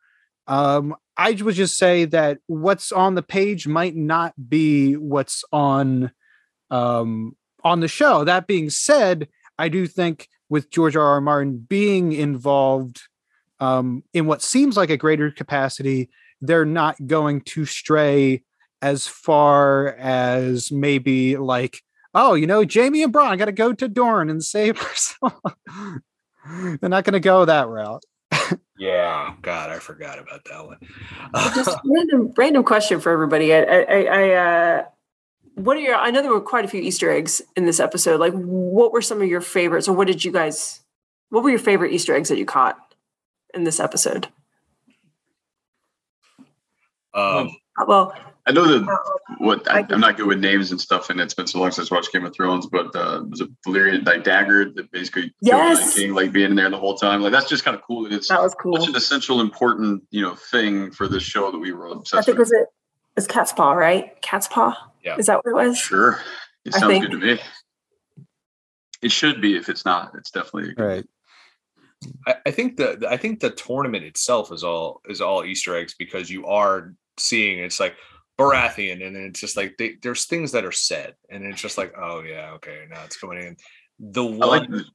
um 0.48 0.96
i 1.16 1.32
would 1.32 1.54
just 1.54 1.78
say 1.78 2.06
that 2.06 2.40
what's 2.48 2.92
on 2.92 3.14
the 3.14 3.22
page 3.22 3.68
might 3.68 3.96
not 3.96 4.34
be 4.50 4.94
what's 4.94 5.44
on 5.52 6.12
um 6.72 7.36
on 7.64 7.82
the 7.82 7.88
show. 7.88 8.24
That 8.24 8.48
being 8.48 8.70
said 8.70 9.28
i 9.58 9.70
do 9.70 9.86
think 9.86 10.28
with 10.50 10.72
george 10.72 10.96
r 10.96 11.04
r. 11.04 11.22
Martin 11.22 11.58
being 11.58 12.14
involved 12.14 13.02
um 13.60 14.04
in 14.14 14.26
what 14.26 14.42
seems 14.42 14.76
like 14.76 14.90
a 14.90 14.98
greater 14.98 15.30
capacity 15.30 16.10
they're 16.42 16.66
not 16.66 16.96
going 17.08 17.42
to 17.42 17.66
stray 17.66 18.44
as 18.82 19.08
far 19.08 19.90
as 19.98 20.72
maybe 20.72 21.38
like 21.38 21.82
oh 22.14 22.34
you 22.34 22.48
know 22.48 22.64
jaime 22.72 23.04
and 23.04 23.14
Bronn 23.14 23.38
got 23.38 23.46
to 23.46 23.52
go 23.52 23.74
to 23.74 23.88
dorne 23.88 24.30
and 24.30 24.44
save 24.44 24.78
herself 24.82 25.34
they're 26.80 26.90
not 26.90 27.04
going 27.04 27.14
to 27.14 27.20
go 27.20 27.46
that 27.46 27.68
route 27.68 28.04
Yeah. 28.80 29.34
God, 29.42 29.70
I 29.70 29.80
forgot 29.80 30.20
about 30.20 30.46
that 30.46 30.66
one. 30.66 30.78
Just 31.54 31.78
random 31.86 32.34
random 32.38 32.64
question 32.64 33.02
for 33.02 33.12
everybody. 33.12 33.54
I, 33.54 33.62
I, 33.62 34.04
I 34.04 34.30
uh, 34.32 34.86
what 35.56 35.76
are 35.76 35.82
your? 35.82 35.96
I 35.96 36.12
know 36.12 36.22
there 36.22 36.32
were 36.32 36.40
quite 36.40 36.64
a 36.64 36.70
few 36.70 36.82
Easter 36.82 37.12
eggs 37.12 37.42
in 37.58 37.66
this 37.66 37.82
episode. 37.82 38.22
Like, 38.22 38.34
what 38.34 38.94
were 38.94 39.02
some 39.02 39.22
of 39.22 39.28
your 39.28 39.42
favorites, 39.42 39.90
or 39.90 39.94
what 39.94 40.08
did 40.08 40.24
you 40.24 40.32
guys? 40.32 40.80
What 41.30 41.44
were 41.44 41.50
your 41.50 41.60
favorite 41.60 41.92
Easter 41.92 42.16
eggs 42.16 42.30
that 42.30 42.38
you 42.38 42.46
caught 42.46 42.78
in 43.54 43.66
this 43.66 43.82
episode? 43.82 44.30
Um, 47.14 47.50
Uh, 47.80 47.86
Well, 47.88 48.14
I 48.46 48.52
know 48.52 48.66
that 48.68 48.90
uh, 48.90 48.98
what 49.38 49.70
I, 49.70 49.80
I 49.80 49.84
can- 49.84 49.94
I'm 49.96 50.00
not 50.02 50.18
good 50.18 50.26
with 50.26 50.40
names 50.40 50.72
and 50.72 50.82
stuff, 50.82 51.10
and 51.10 51.20
it's 51.22 51.34
been 51.34 51.46
so 51.48 51.60
long 51.60 51.72
since 51.72 51.92
I 51.92 51.96
watched 51.96 52.12
Game 52.12 52.26
of 52.26 52.34
Thrones. 52.34 52.66
But 52.66 52.96
uh, 52.96 53.24
was 53.30 53.42
a 53.42 53.48
Valyrian 53.68 54.06
like 54.06 54.24
dagger 54.24 54.66
that 54.72 54.92
basically 54.92 55.24
killed 55.24 55.34
the 55.42 55.48
Yes. 55.48 55.96
King, 55.96 56.14
like 56.14 56.32
being 56.32 56.50
in 56.52 56.56
there 56.56 56.70
the 56.70 56.78
whole 56.78 56.96
time. 56.96 57.22
Like 57.22 57.32
that's 57.32 57.48
just 57.48 57.64
kind 57.64 57.76
of 57.76 57.84
cool. 57.84 58.04
that 58.04 58.12
It's 58.14 58.28
that 58.30 58.42
was 58.42 58.56
cool. 58.56 58.78
such 58.78 58.90
an 58.90 58.96
essential, 58.96 59.40
important, 59.40 60.04
you 60.10 60.22
know, 60.22 60.36
thing 60.36 60.92
for 60.92 61.08
this 61.08 61.24
show 61.24 61.52
that 61.52 61.60
we 61.60 61.72
were 61.72 61.88
obsessed. 61.88 62.16
I 62.16 62.22
think 62.24 62.38
with. 62.40 62.48
was 62.48 62.52
it 62.52 62.68
was 63.16 63.28
Cat's 63.28 63.54
Paw, 63.54 63.74
right? 63.74 64.20
Cat's 64.22 64.48
Paw. 64.48 64.76
Yeah. 65.04 65.16
Is 65.18 65.28
that 65.28 65.44
what 65.46 65.52
it 65.52 65.54
was? 65.68 65.78
Sure, 65.78 66.20
it 66.66 66.74
sounds 66.74 67.00
good 67.00 67.12
to 67.12 67.18
me. 67.18 67.40
It 69.02 69.12
should 69.12 69.40
be. 69.42 69.56
If 69.56 69.70
it's 69.70 69.86
not, 69.86 70.14
it's 70.16 70.32
definitely 70.32 70.72
a 70.72 70.74
good 70.74 70.84
right 70.84 71.06
I, 72.26 72.36
I 72.46 72.52
think 72.52 72.78
the 72.78 73.08
I 73.10 73.18
think 73.18 73.40
the 73.40 73.50
tournament 73.50 74.06
itself 74.06 74.52
is 74.52 74.64
all 74.64 75.02
is 75.10 75.22
all 75.22 75.44
Easter 75.44 75.76
eggs 75.76 75.96
because 75.98 76.30
you 76.30 76.46
are 76.46 76.94
seeing 77.18 77.60
it's 77.60 77.80
like 77.80 77.96
Baratheon, 78.40 79.06
and 79.06 79.16
then 79.16 79.24
it's 79.26 79.40
just 79.40 79.58
like 79.58 79.76
they, 79.78 79.96
there's 80.02 80.26
things 80.26 80.54
that 80.54 80.64
are 80.64 80.72
said, 80.72 81.16
and 81.30 81.44
it's 81.44 81.62
just 81.62 81.78
like, 81.78 81.94
oh 81.98 82.22
yeah, 82.22 82.52
okay, 82.54 82.86
now 82.90 83.04
it's 83.04 83.18
going 83.18 83.38
in. 83.40 83.58
The 84.00 84.24
I 84.24 84.28
like. 84.28 84.70
one, 84.70 84.86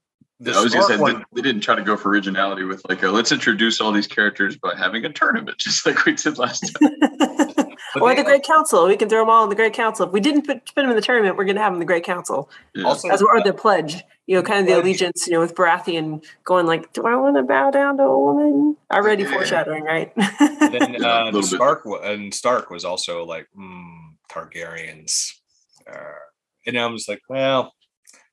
The, 0.40 0.52
the 0.52 0.58
I 0.58 0.62
was 0.62 0.72
gonna 0.72 0.86
say 0.86 0.96
one, 0.96 1.18
they, 1.18 1.42
they 1.42 1.42
didn't 1.42 1.60
try 1.60 1.74
to 1.74 1.82
go 1.82 1.96
for 1.96 2.08
originality 2.08 2.64
with 2.64 2.82
like, 2.88 3.02
a, 3.02 3.08
let's 3.08 3.32
introduce 3.32 3.80
all 3.80 3.92
these 3.92 4.06
characters 4.06 4.56
by 4.56 4.74
having 4.74 5.04
a 5.04 5.12
tournament, 5.12 5.58
just 5.58 5.84
like 5.84 6.04
we 6.06 6.14
did 6.14 6.38
last 6.38 6.74
time. 6.80 7.50
but 7.92 8.02
or 8.02 8.14
the 8.14 8.22
Great 8.24 8.42
Council. 8.42 8.86
We 8.86 8.96
can 8.96 9.08
throw 9.08 9.20
them 9.20 9.30
all 9.30 9.44
in 9.44 9.50
the 9.50 9.56
Great 9.56 9.72
Council. 9.74 10.06
If 10.06 10.12
we 10.12 10.20
didn't 10.20 10.46
put, 10.46 10.64
put 10.66 10.82
them 10.82 10.90
in 10.90 10.96
the 10.96 11.02
tournament, 11.02 11.36
we're 11.36 11.44
going 11.44 11.56
to 11.56 11.62
have 11.62 11.70
them 11.72 11.76
in 11.76 11.80
the 11.80 11.86
Great 11.86 12.04
Council. 12.04 12.48
Yeah. 12.74 12.84
also 12.86 13.08
As 13.08 13.20
or 13.22 13.42
the 13.42 13.52
pledge, 13.52 14.02
you 14.26 14.36
know, 14.36 14.42
kind 14.42 14.60
of 14.60 14.66
the 14.66 14.72
Pledge. 14.72 14.84
allegiance, 14.84 15.26
you 15.26 15.34
know, 15.34 15.40
with 15.40 15.54
Baratheon 15.54 16.24
going 16.44 16.66
like, 16.66 16.92
"Do 16.92 17.06
I 17.06 17.14
want 17.16 17.36
to 17.36 17.42
bow 17.42 17.70
down 17.70 17.96
to 17.98 18.04
a 18.04 18.18
woman?" 18.18 18.76
Already 18.92 19.24
Yeah. 19.24 19.32
foreshadowing, 19.32 19.84
right? 19.84 20.12
then 20.60 21.04
uh. 21.04 21.42
Stark 21.42 21.82
and 22.02 22.32
Stark 22.32 22.70
was 22.70 22.84
also 22.84 23.24
like 23.24 23.46
mm, 23.58 24.14
Targaryens, 24.30 25.32
uh, 25.90 25.96
and 26.66 26.78
I 26.78 26.86
was 26.86 27.06
like, 27.08 27.20
well, 27.28 27.74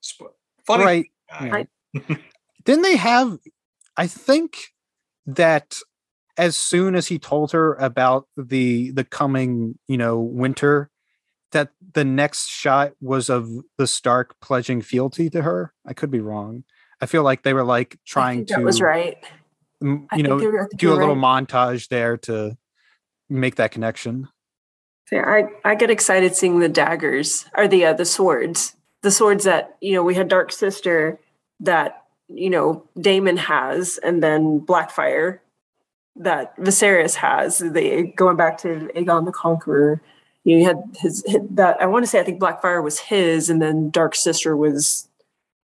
sp- 0.01 0.33
funny, 0.65 0.83
right 0.85 1.05
guy. 1.29 1.49
Right. 1.49 1.69
didn't 2.65 2.83
they 2.83 2.95
have 2.95 3.37
i 3.97 4.07
think 4.07 4.73
that 5.25 5.77
as 6.37 6.55
soon 6.55 6.95
as 6.95 7.07
he 7.07 7.19
told 7.19 7.51
her 7.51 7.73
about 7.75 8.27
the 8.37 8.91
the 8.91 9.03
coming 9.03 9.77
you 9.87 9.97
know 9.97 10.19
winter 10.19 10.89
that 11.51 11.69
the 11.93 12.05
next 12.05 12.47
shot 12.47 12.93
was 13.01 13.29
of 13.29 13.49
the 13.77 13.87
stark 13.87 14.39
pledging 14.39 14.81
fealty 14.81 15.29
to 15.29 15.41
her 15.41 15.73
i 15.85 15.93
could 15.93 16.11
be 16.11 16.19
wrong 16.19 16.63
i 17.01 17.05
feel 17.05 17.23
like 17.23 17.43
they 17.43 17.53
were 17.53 17.63
like 17.63 17.95
I 17.95 17.99
trying 18.05 18.45
to 18.47 18.55
that 18.55 18.63
was 18.63 18.81
right. 18.81 19.17
you 19.81 20.07
think 20.13 20.27
know 20.27 20.35
were- 20.37 20.69
do 20.75 20.93
a 20.93 20.95
little 20.95 21.15
right. 21.15 21.47
montage 21.47 21.87
there 21.89 22.17
to 22.17 22.57
make 23.29 23.55
that 23.55 23.71
connection 23.71 24.27
Yeah, 25.11 25.25
I, 25.25 25.71
I 25.71 25.75
get 25.75 25.89
excited 25.89 26.35
seeing 26.35 26.59
the 26.59 26.69
daggers 26.69 27.45
or 27.57 27.67
the 27.67 27.85
uh, 27.85 27.93
the 27.93 28.05
swords, 28.05 28.75
the 29.01 29.11
swords 29.11 29.43
that 29.43 29.75
you 29.81 29.93
know 29.93 30.03
we 30.03 30.15
had 30.15 30.29
Dark 30.29 30.51
Sister 30.53 31.19
that 31.59 32.05
you 32.29 32.49
know 32.49 32.87
Daemon 32.99 33.37
has, 33.37 33.97
and 33.97 34.23
then 34.23 34.61
Blackfyre 34.61 35.39
that 36.15 36.55
Viserys 36.57 37.15
has. 37.15 37.59
They 37.59 38.03
going 38.03 38.37
back 38.37 38.57
to 38.59 38.89
Aegon 38.95 39.25
the 39.25 39.31
Conqueror. 39.31 40.01
You, 40.43 40.55
know, 40.55 40.59
you 40.61 40.67
had 40.67 40.83
his, 40.99 41.23
his 41.27 41.41
that 41.51 41.81
I 41.81 41.85
want 41.85 42.03
to 42.03 42.07
say 42.07 42.19
I 42.19 42.23
think 42.23 42.41
Blackfyre 42.41 42.83
was 42.83 42.99
his, 42.99 43.49
and 43.49 43.61
then 43.61 43.89
Dark 43.89 44.15
Sister 44.15 44.55
was 44.57 45.07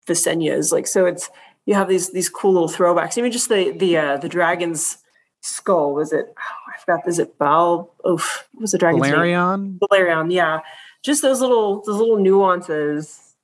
Visenya's. 0.07 0.73
Like 0.73 0.87
so, 0.87 1.07
it's 1.07 1.31
you 1.67 1.75
have 1.75 1.89
these 1.89 2.11
these 2.13 2.29
cool 2.29 2.53
little 2.53 2.69
throwbacks. 2.69 3.19
Even 3.19 3.33
just 3.33 3.49
the 3.49 3.73
the 3.73 3.97
uh, 3.97 4.17
the 4.17 4.29
dragon's 4.29 4.99
skull 5.43 5.95
was 5.95 6.13
it? 6.13 6.27
Oh, 6.29 6.73
I 6.75 6.79
forgot. 6.79 7.09
Is 7.09 7.19
it 7.19 7.39
Bal? 7.39 7.95
Oof, 8.09 8.49
what 8.53 8.63
was 8.63 8.73
the 8.73 8.79
dragon's 8.79 9.03
name? 9.03 9.13
Balerion. 9.13 9.79
Balerion, 9.79 10.33
yeah. 10.33 10.61
Just 11.03 11.23
those 11.23 11.41
little 11.41 11.83
those 11.85 11.99
little 11.99 12.19
nuances, 12.19 13.35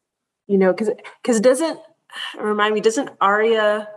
you 0.47 0.59
know, 0.59 0.73
because 0.73 0.91
because 1.23 1.37
it 1.37 1.43
doesn't 1.43 1.79
remind 2.39 2.75
me. 2.75 2.81
Doesn't 2.81 3.11
Arya 3.21 3.89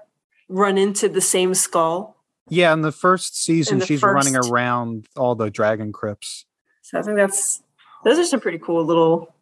run 0.49 0.77
into 0.77 1.07
the 1.07 1.21
same 1.21 1.53
skull? 1.53 2.10
Yeah, 2.51 2.73
in 2.73 2.81
the 2.81 2.91
first 2.91 3.41
season, 3.41 3.79
the 3.79 3.85
she's 3.85 4.03
running 4.03 4.35
around 4.35 5.07
all 5.15 5.35
the 5.35 5.49
dragon 5.49 5.93
crypts. 5.93 6.45
So 6.81 6.99
I 6.99 7.01
think 7.01 7.15
that's 7.15 7.63
those 8.03 8.19
are 8.19 8.25
some 8.25 8.41
pretty 8.41 8.59
cool 8.59 8.83
little 8.83 9.33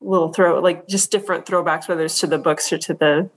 little 0.00 0.32
throw 0.32 0.58
like 0.60 0.88
just 0.88 1.12
different 1.12 1.46
throwbacks, 1.46 1.88
whether 1.88 2.04
it's 2.04 2.18
to 2.20 2.26
the 2.26 2.36
books 2.38 2.72
or 2.72 2.78
to 2.78 2.94
the 2.94 3.30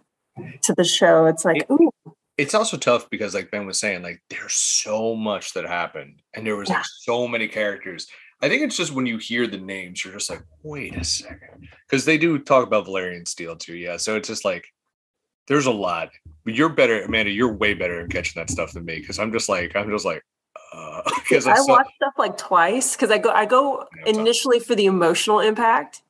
to 0.63 0.73
the 0.73 0.83
show. 0.83 1.27
It's 1.27 1.45
like, 1.45 1.69
ooh, 1.69 1.91
It's 2.37 2.55
also 2.55 2.77
tough 2.77 3.07
because, 3.11 3.35
like 3.35 3.51
Ben 3.51 3.67
was 3.67 3.79
saying, 3.79 4.01
like 4.01 4.23
there's 4.31 4.53
so 4.53 5.15
much 5.15 5.53
that 5.53 5.65
happened, 5.65 6.23
and 6.33 6.45
there 6.45 6.55
was 6.55 6.67
Yeah. 6.69 6.77
like 6.77 6.85
so 7.01 7.27
many 7.27 7.47
characters. 7.47 8.07
I 8.41 8.49
think 8.49 8.63
it's 8.63 8.77
just 8.77 8.91
when 8.91 9.05
you 9.05 9.17
hear 9.17 9.45
the 9.47 9.57
names, 9.57 10.03
you're 10.03 10.13
just 10.13 10.29
like, 10.31 10.43
wait 10.63 10.95
a 10.95 11.03
second, 11.03 11.67
because 11.87 12.05
they 12.05 12.17
do 12.17 12.37
talk 12.39 12.65
about 12.65 12.85
Valyrian 12.87 13.27
Steel 13.27 13.55
too. 13.55 13.75
Yeah, 13.77 13.97
so 13.97 14.15
it's 14.15 14.27
just 14.27 14.45
like 14.45 14.73
there's 15.47 15.67
a 15.67 15.71
lot. 15.71 16.09
But 16.47 16.55
you're 16.55 16.69
better, 16.69 17.01
Amanda. 17.01 17.29
You're 17.29 17.51
way 17.51 17.73
better 17.73 17.99
at 17.99 18.09
catching 18.09 18.39
that 18.39 18.49
stuff 18.49 18.71
than 18.71 18.85
me 18.85 19.01
because 19.01 19.19
I'm 19.19 19.33
just 19.33 19.49
like 19.49 19.75
I'm 19.75 19.89
just 19.89 20.05
like 20.05 20.23
because 21.17 21.45
I 21.45 21.51
I 21.51 21.55
saw, 21.55 21.73
watch 21.73 21.87
stuff 21.97 22.13
like 22.17 22.37
twice 22.37 22.95
because 22.95 23.11
I 23.11 23.17
go 23.17 23.31
I 23.31 23.45
go 23.45 23.83
Yeah, 23.97 24.13
initially 24.13 24.61
for 24.61 24.73
the 24.73 24.85
emotional 24.85 25.41
impact, 25.41 26.03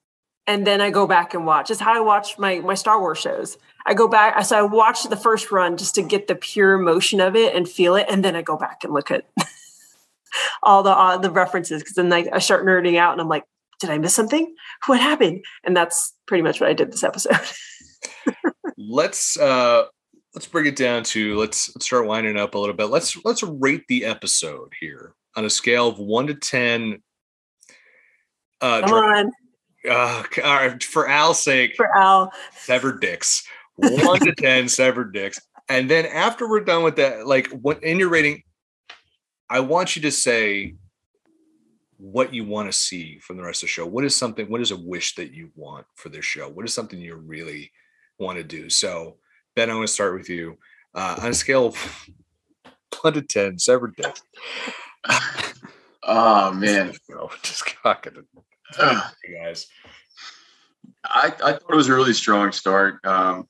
and 0.45 0.67
then 0.67 0.79
I 0.79 0.91
go 0.91 1.07
back 1.07 1.33
and 1.33 1.47
watch. 1.47 1.71
It's 1.71 1.79
how 1.79 1.91
I 1.91 2.01
watch 2.01 2.38
my 2.38 2.59
my 2.59 2.75
Star 2.75 2.99
Wars 2.99 3.17
shows. 3.17 3.57
I 3.88 3.95
go 3.95 4.07
back, 4.07 4.45
so 4.45 4.59
I 4.59 4.61
watch 4.61 5.05
the 5.05 5.15
first 5.15 5.51
run 5.51 5.75
just 5.75 5.95
to 5.95 6.03
get 6.03 6.27
the 6.27 6.35
pure 6.35 6.73
emotion 6.73 7.19
of 7.19 7.35
it 7.35 7.55
and 7.55 7.67
feel 7.67 7.95
it, 7.95 8.05
and 8.07 8.23
then 8.23 8.35
I 8.35 8.43
go 8.43 8.57
back 8.57 8.83
and 8.83 8.93
look 8.93 9.09
at 9.09 9.25
all 10.61 10.83
the 10.83 10.93
all 10.93 11.17
the 11.17 11.31
references 11.31 11.81
because 11.81 11.95
then 11.95 12.09
like, 12.09 12.29
I 12.31 12.38
start 12.38 12.63
nerding 12.63 12.99
out 12.99 13.13
and 13.13 13.21
I'm 13.21 13.27
like, 13.27 13.45
did 13.79 13.89
I 13.89 13.97
miss 13.97 14.13
something? 14.13 14.53
What 14.85 14.99
happened? 14.99 15.43
And 15.63 15.75
that's 15.75 16.13
pretty 16.27 16.43
much 16.43 16.61
what 16.61 16.69
I 16.69 16.73
did 16.73 16.91
this 16.91 17.03
episode. 17.03 17.39
let's 18.77 19.35
uh 19.39 19.85
let's 20.38 20.45
bring 20.45 20.67
it 20.67 20.75
down 20.75 21.01
to 21.01 21.35
let's, 21.35 21.75
let's 21.75 21.88
start 21.88 22.05
winding 22.05 22.38
up 22.38 22.53
a 22.53 22.59
little 22.59 22.75
bit. 22.75 22.91
Let's 22.91 23.17
let's 23.25 23.41
rate 23.41 23.85
the 23.88 24.05
episode 24.05 24.71
here 24.79 25.15
on 25.35 25.45
a 25.45 25.49
scale 25.49 25.88
of 25.88 25.97
one 25.97 26.27
to 26.27 26.35
ten. 26.35 27.01
Uh, 28.61 28.81
Come 28.81 28.93
on, 28.93 29.31
uh, 29.89 30.23
all 30.43 30.55
right, 30.55 30.83
for 30.83 31.07
Al's 31.07 31.41
sake, 31.41 31.75
for 31.75 31.89
Al. 31.97 32.31
severed 32.55 33.01
dicks. 33.01 33.47
One 33.77 34.19
to 34.19 34.35
ten 34.35 34.67
severed 34.69 35.11
dicks. 35.11 35.39
And 35.69 35.89
then 35.89 36.05
after 36.05 36.47
we're 36.47 36.59
done 36.59 36.83
with 36.83 36.97
that, 36.97 37.25
like 37.25 37.47
what 37.47 37.83
in 37.83 37.97
your 37.97 38.09
rating, 38.09 38.43
I 39.49 39.61
want 39.61 39.95
you 39.95 40.03
to 40.03 40.11
say 40.11 40.75
what 41.97 42.31
you 42.31 42.45
want 42.45 42.71
to 42.71 42.77
see 42.77 43.17
from 43.17 43.38
the 43.38 43.43
rest 43.43 43.63
of 43.63 43.69
the 43.69 43.71
show. 43.71 43.88
What 43.88 44.05
is 44.05 44.15
something, 44.15 44.47
what 44.51 44.61
is 44.61 44.69
a 44.69 44.77
wish 44.77 45.15
that 45.15 45.33
you 45.33 45.49
want 45.55 45.88
for 45.95 46.09
this 46.09 46.25
show? 46.25 46.47
What 46.47 46.63
is 46.63 46.75
something 46.75 46.99
you 46.99 47.15
really 47.15 47.71
want 48.19 48.38
to 48.38 48.43
do? 48.43 48.69
So 48.69 49.17
Ben, 49.57 49.71
I 49.71 49.73
want 49.73 49.87
to 49.87 49.91
start 49.91 50.13
with 50.13 50.29
you. 50.29 50.55
Uh, 50.93 51.15
on 51.19 51.31
a 51.31 51.33
scale 51.33 51.65
of 51.65 52.09
one 53.01 53.13
to 53.13 53.23
ten, 53.23 53.57
severed 53.57 53.95
dick. 53.95 54.15
Oh 56.03 56.53
man, 56.53 56.93
No, 57.09 57.31
just 57.41 57.65
cocking 57.81 58.13
it, 58.17 58.25
you 59.27 59.35
guys. 59.35 59.65
I, 61.03 61.33
I 61.43 61.53
thought 61.53 61.71
it 61.71 61.75
was 61.75 61.89
a 61.89 61.95
really 61.95 62.13
strong 62.13 62.51
start. 62.51 63.03
Um, 63.03 63.47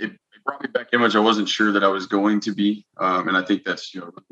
it, 0.00 0.12
it 0.12 0.44
brought 0.46 0.62
me 0.62 0.68
back 0.68 0.86
in 0.94 1.02
which 1.02 1.14
I 1.14 1.20
wasn't 1.20 1.50
sure 1.50 1.70
that 1.70 1.84
I 1.84 1.88
was 1.88 2.06
going 2.06 2.40
to 2.40 2.54
be, 2.54 2.86
um, 2.96 3.28
and 3.28 3.36
I 3.36 3.42
think 3.42 3.62
that's 3.62 3.94
you 3.94 4.00
know 4.00 4.06
really 4.06 4.24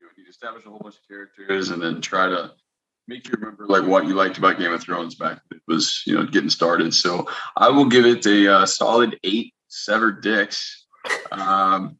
you 0.00 0.08
do. 0.16 0.22
You 0.22 0.28
establish 0.30 0.66
a 0.66 0.70
whole 0.70 0.80
bunch 0.80 0.96
of 0.96 1.06
characters 1.06 1.70
and 1.70 1.80
then 1.80 2.00
try 2.00 2.28
to 2.28 2.50
make 3.06 3.24
you 3.28 3.34
remember 3.34 3.68
like 3.68 3.86
what 3.86 4.04
you 4.04 4.14
liked 4.14 4.38
about 4.38 4.58
Game 4.58 4.72
of 4.72 4.82
Thrones 4.82 5.14
back 5.14 5.42
when 5.48 5.58
it 5.58 5.62
was 5.68 6.02
you 6.06 6.16
know 6.16 6.26
getting 6.26 6.50
started. 6.50 6.92
So 6.92 7.28
I 7.56 7.68
will 7.68 7.86
give 7.86 8.04
it 8.04 8.26
a 8.26 8.52
uh, 8.52 8.66
solid 8.66 9.16
eight 9.22 9.54
severed 9.70 10.22
dicks. 10.22 10.86
Um, 11.32 11.96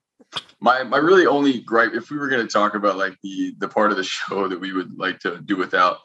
my 0.61 0.83
my 0.83 0.99
really 0.99 1.27
only 1.27 1.61
gripe, 1.61 1.95
if 1.95 2.11
we 2.11 2.19
were 2.19 2.29
going 2.29 2.47
to 2.47 2.53
talk 2.53 2.75
about 2.75 2.99
like 2.99 3.17
the 3.23 3.55
the 3.59 3.69
part 3.69 3.91
of 3.91 3.97
the 3.97 4.05
show 4.17 4.49
that 4.49 4.61
we 4.61 4.73
would 4.73 4.99
like 4.99 5.19
to 5.21 5.41
do 5.41 5.57
without 5.57 5.99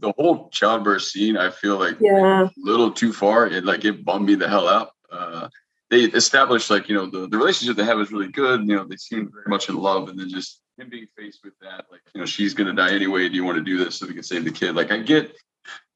the 0.00 0.12
whole 0.18 0.48
childbirth 0.50 1.02
scene, 1.02 1.36
I 1.36 1.50
feel 1.50 1.78
like 1.78 1.96
Yeah. 2.00 2.44
A 2.46 2.50
little 2.56 2.90
too 2.90 3.12
far. 3.12 3.46
It 3.46 3.64
like 3.64 3.84
it 3.84 4.04
bummed 4.04 4.26
me 4.26 4.34
the 4.34 4.48
hell 4.48 4.68
out. 4.68 4.90
Uh, 5.10 5.48
they 5.90 6.02
established 6.02 6.70
like 6.70 6.88
you 6.88 6.94
know 6.94 7.06
the, 7.06 7.28
the 7.28 7.38
relationship 7.38 7.76
they 7.76 7.84
have 7.84 8.00
is 8.00 8.12
really 8.12 8.28
good. 8.28 8.60
You 8.68 8.76
know 8.76 8.84
they 8.84 8.96
seem 8.96 9.30
very 9.32 9.46
much 9.46 9.68
in 9.68 9.76
love, 9.76 10.08
and 10.08 10.18
then 10.18 10.28
just 10.28 10.60
him 10.76 10.88
being 10.90 11.06
faced 11.16 11.40
with 11.44 11.54
that, 11.60 11.86
like 11.90 12.00
you 12.14 12.20
know 12.20 12.26
she's 12.26 12.54
gonna 12.54 12.72
die 12.74 12.92
anyway. 12.92 13.28
Do 13.28 13.36
you 13.36 13.44
want 13.44 13.58
to 13.58 13.64
do 13.64 13.82
this 13.82 13.96
so 13.96 14.06
we 14.06 14.14
can 14.14 14.22
save 14.22 14.44
the 14.44 14.50
kid? 14.50 14.74
Like 14.74 14.90
I 14.90 14.98
get 14.98 15.34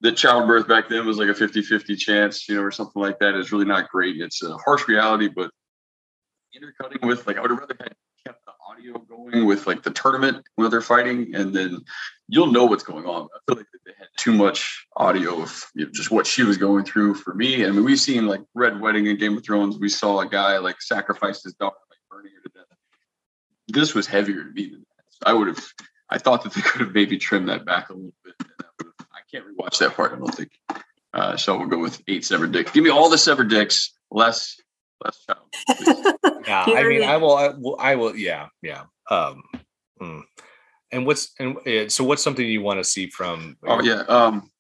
that 0.01 0.17
childbirth 0.17 0.69
back 0.69 0.89
then 0.89 1.07
was 1.07 1.19
like 1.19 1.29
a 1.29 1.35
50-50 1.35 1.99
chance, 1.99 2.49
you 2.49 2.55
know, 2.55 2.63
or 2.63 2.71
something 2.71 3.03
like 3.03 3.19
that. 3.19 3.35
It's 3.35 3.53
really 3.53 3.65
not 3.65 3.89
great. 3.89 4.21
It's 4.21 4.43
a 4.43 4.57
harsh 4.57 4.87
reality, 4.87 5.29
but 5.29 5.51
intercutting 6.55 7.07
with 7.07 7.27
like 7.27 7.37
I 7.37 7.41
would 7.41 7.51
have 7.51 7.59
rather 7.59 7.77
had 7.79 7.95
kept 8.27 8.45
the 8.45 8.53
audio 8.69 8.99
going 8.99 9.47
with 9.47 9.67
like 9.67 9.83
the 9.83 9.91
tournament 9.91 10.45
where 10.57 10.69
they're 10.69 10.81
fighting, 10.81 11.35
and 11.35 11.55
then 11.55 11.81
you'll 12.29 12.53
know 12.53 12.65
what's 12.65 12.85
going 12.85 13.07
on. 13.07 13.29
I 13.35 13.39
feel 13.47 13.57
like 13.57 13.67
they 13.85 13.93
had 13.99 14.09
too 14.17 14.33
much 14.33 14.87
audio 14.97 15.43
of 15.43 15.65
you 15.75 15.87
know, 15.87 15.91
just 15.93 16.11
what 16.11 16.27
she 16.27 16.43
was 16.43 16.57
going 16.57 16.85
through 16.85 17.15
for 17.15 17.35
me. 17.35 17.65
I 17.67 17.71
mean, 17.71 17.85
we've 17.85 18.01
seen 18.01 18.27
like 18.27 18.41
Red 18.55 18.81
Wedding 18.81 19.07
in 19.07 19.19
Game 19.19 19.37
of 19.37 19.45
Thrones. 19.45 19.79
We 19.79 19.89
saw 19.89 20.21
a 20.21 20.29
guy 20.29 20.59
like 20.59 20.81
sacrifice 20.81 21.43
his 21.43 21.55
daughter, 21.55 21.77
like 21.91 21.99
burning 22.11 22.33
her 22.37 22.43
to 22.49 22.55
death. 22.55 22.79
This 23.69 23.95
was 23.95 24.07
heavier 24.07 24.45
to 24.45 24.51
me 24.51 24.71
than 24.71 24.81
that. 24.81 25.05
So 25.11 25.19
I 25.27 25.33
would 25.33 25.49
have. 25.49 25.65
I 26.11 26.19
thought 26.19 26.43
that 26.45 26.55
they 26.55 26.63
could 26.63 26.81
have 26.81 26.95
maybe 26.95 27.19
trimmed 27.19 27.51
that 27.51 27.67
back 27.67 27.91
a 27.91 27.93
little 27.93 28.15
bit. 28.25 28.35
And 28.41 28.49
that 28.59 28.88
can't 29.31 29.45
rewatch 29.45 29.79
that 29.79 29.95
part. 29.95 30.13
I 30.13 30.17
don't 30.17 30.35
think. 30.35 30.51
Uh, 31.15 31.37
so 31.37 31.59
we'll 31.59 31.69
go 31.69 31.79
with 31.79 32.03
eight 32.09 32.25
severed 32.25 32.53
dicks. 32.53 32.71
Give 32.73 32.85
me 32.85 32.91
all 32.91 33.09
the 33.09 33.19
severed 33.19 33.49
dicks, 33.49 33.93
less 34.11 34.57
less 35.05 35.25
child. 35.27 36.15
Yeah, 36.47 36.65
I 36.67 36.85
mean, 36.85 37.03
I 37.03 37.19
will, 37.19 37.37
I 37.37 37.49
will, 37.49 37.77
I 37.79 37.95
will. 37.97 38.17
Yeah, 38.17 38.47
yeah. 38.63 38.85
Um, 39.11 39.43
mm. 40.01 40.23
and 40.91 41.05
what's 41.05 41.35
and 41.39 41.59
uh, 41.67 41.91
so 41.91 42.05
what's 42.05 42.23
something 42.23 42.47
you 42.47 42.63
want 42.63 42.81
to 42.81 42.85
see 42.85 43.09
from? 43.11 43.59
Oh 43.67 43.83
yeah. 43.83 44.03
Um, 44.09 44.51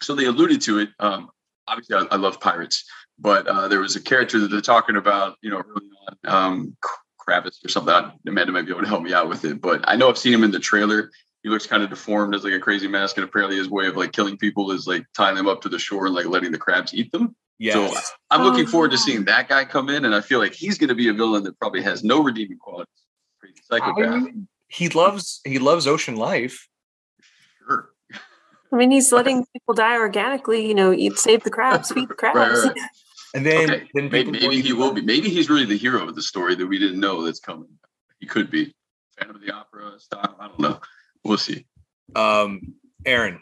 so 0.00 0.14
they 0.14 0.26
alluded 0.26 0.60
to 0.62 0.78
it. 0.78 0.90
Um, 1.00 1.30
obviously, 1.66 1.96
I, 1.96 2.06
I 2.12 2.16
love 2.16 2.38
pirates, 2.38 2.84
but 3.18 3.48
uh, 3.48 3.66
there 3.66 3.80
was 3.80 3.96
a 3.96 4.00
character 4.00 4.38
that 4.38 4.52
they're 4.52 4.60
talking 4.60 4.96
about. 4.96 5.36
You 5.42 5.50
know, 5.50 5.62
early 5.68 5.90
on, 6.28 6.34
um, 6.34 6.76
Kravis 7.18 7.64
or 7.64 7.68
something. 7.68 8.12
Amanda 8.26 8.52
might 8.52 8.66
be 8.66 8.70
able 8.70 8.82
to 8.82 8.88
help 8.88 9.02
me 9.02 9.12
out 9.12 9.28
with 9.28 9.44
it, 9.44 9.60
but 9.60 9.80
I 9.88 9.96
know 9.96 10.08
I've 10.08 10.18
seen 10.18 10.34
him 10.34 10.44
in 10.44 10.52
the 10.52 10.60
trailer. 10.60 11.10
He 11.42 11.48
looks 11.48 11.66
kind 11.66 11.82
of 11.82 11.90
deformed 11.90 12.34
as 12.34 12.44
like 12.44 12.52
a 12.52 12.60
crazy 12.60 12.86
mask, 12.86 13.16
and 13.16 13.24
apparently 13.24 13.56
his 13.56 13.68
way 13.68 13.86
of 13.86 13.96
like 13.96 14.12
killing 14.12 14.36
people 14.36 14.70
is 14.70 14.86
like 14.86 15.04
tying 15.14 15.34
them 15.36 15.48
up 15.48 15.60
to 15.62 15.68
the 15.68 15.78
shore 15.78 16.06
and 16.06 16.14
like 16.14 16.26
letting 16.26 16.52
the 16.52 16.58
crabs 16.58 16.94
eat 16.94 17.10
them. 17.12 17.34
Yes. 17.58 17.74
So 17.74 18.00
I'm 18.30 18.42
looking 18.42 18.66
Oh, 18.66 18.70
forward 18.70 18.90
to 18.92 18.96
oh. 18.96 19.00
seeing 19.00 19.24
that 19.24 19.48
guy 19.48 19.64
come 19.64 19.88
in, 19.88 20.04
and 20.04 20.14
I 20.14 20.20
feel 20.20 20.38
like 20.38 20.52
he's 20.54 20.78
going 20.78 20.88
to 20.88 20.94
be 20.94 21.08
a 21.08 21.12
villain 21.12 21.42
that 21.44 21.58
probably 21.58 21.82
has 21.82 22.04
no 22.04 22.22
redeeming 22.22 22.58
qualities. 22.58 22.88
Crazy 23.40 23.54
psychopath. 23.64 24.24
I- 24.28 24.32
he 24.68 24.88
loves 24.88 25.40
he 25.44 25.58
loves 25.58 25.86
ocean 25.86 26.16
life. 26.16 26.68
Sure. 27.58 27.90
I 28.72 28.76
mean, 28.76 28.90
he's 28.90 29.12
letting 29.18 29.44
people 29.52 29.74
die 29.74 29.96
organically. 29.96 30.66
You 30.66 30.74
know, 30.74 30.92
eat, 30.92 31.18
save 31.18 31.42
the 31.44 31.50
crabs, 31.50 31.90
feed 31.92 32.08
the 32.08 32.14
crabs. 32.22 32.64
right. 32.64 32.76
And 33.34 33.44
then, 33.46 33.70
Okay, 33.70 33.88
then 33.94 34.10
Maybe, 34.10 34.30
maybe 34.30 34.60
he 34.60 34.72
will 34.72 34.92
be. 34.92 35.00
Maybe 35.02 35.28
he's 35.28 35.48
really 35.50 35.64
the 35.64 35.76
hero 35.76 36.06
of 36.08 36.14
the 36.14 36.22
story 36.22 36.54
that 36.54 36.66
we 36.66 36.78
didn't 36.78 37.00
know 37.00 37.24
that's 37.24 37.40
coming. 37.40 37.68
He 38.20 38.26
could 38.26 38.50
be. 38.50 38.72
Phantom 39.18 39.36
of 39.36 39.42
the 39.42 39.52
Opera 39.52 39.98
style. 39.98 40.36
I 40.40 40.48
don't 40.48 40.60
know. 40.60 40.80
We'll 41.24 41.38
see. 41.38 41.66
Um, 42.14 42.74
Aaron. 43.06 43.40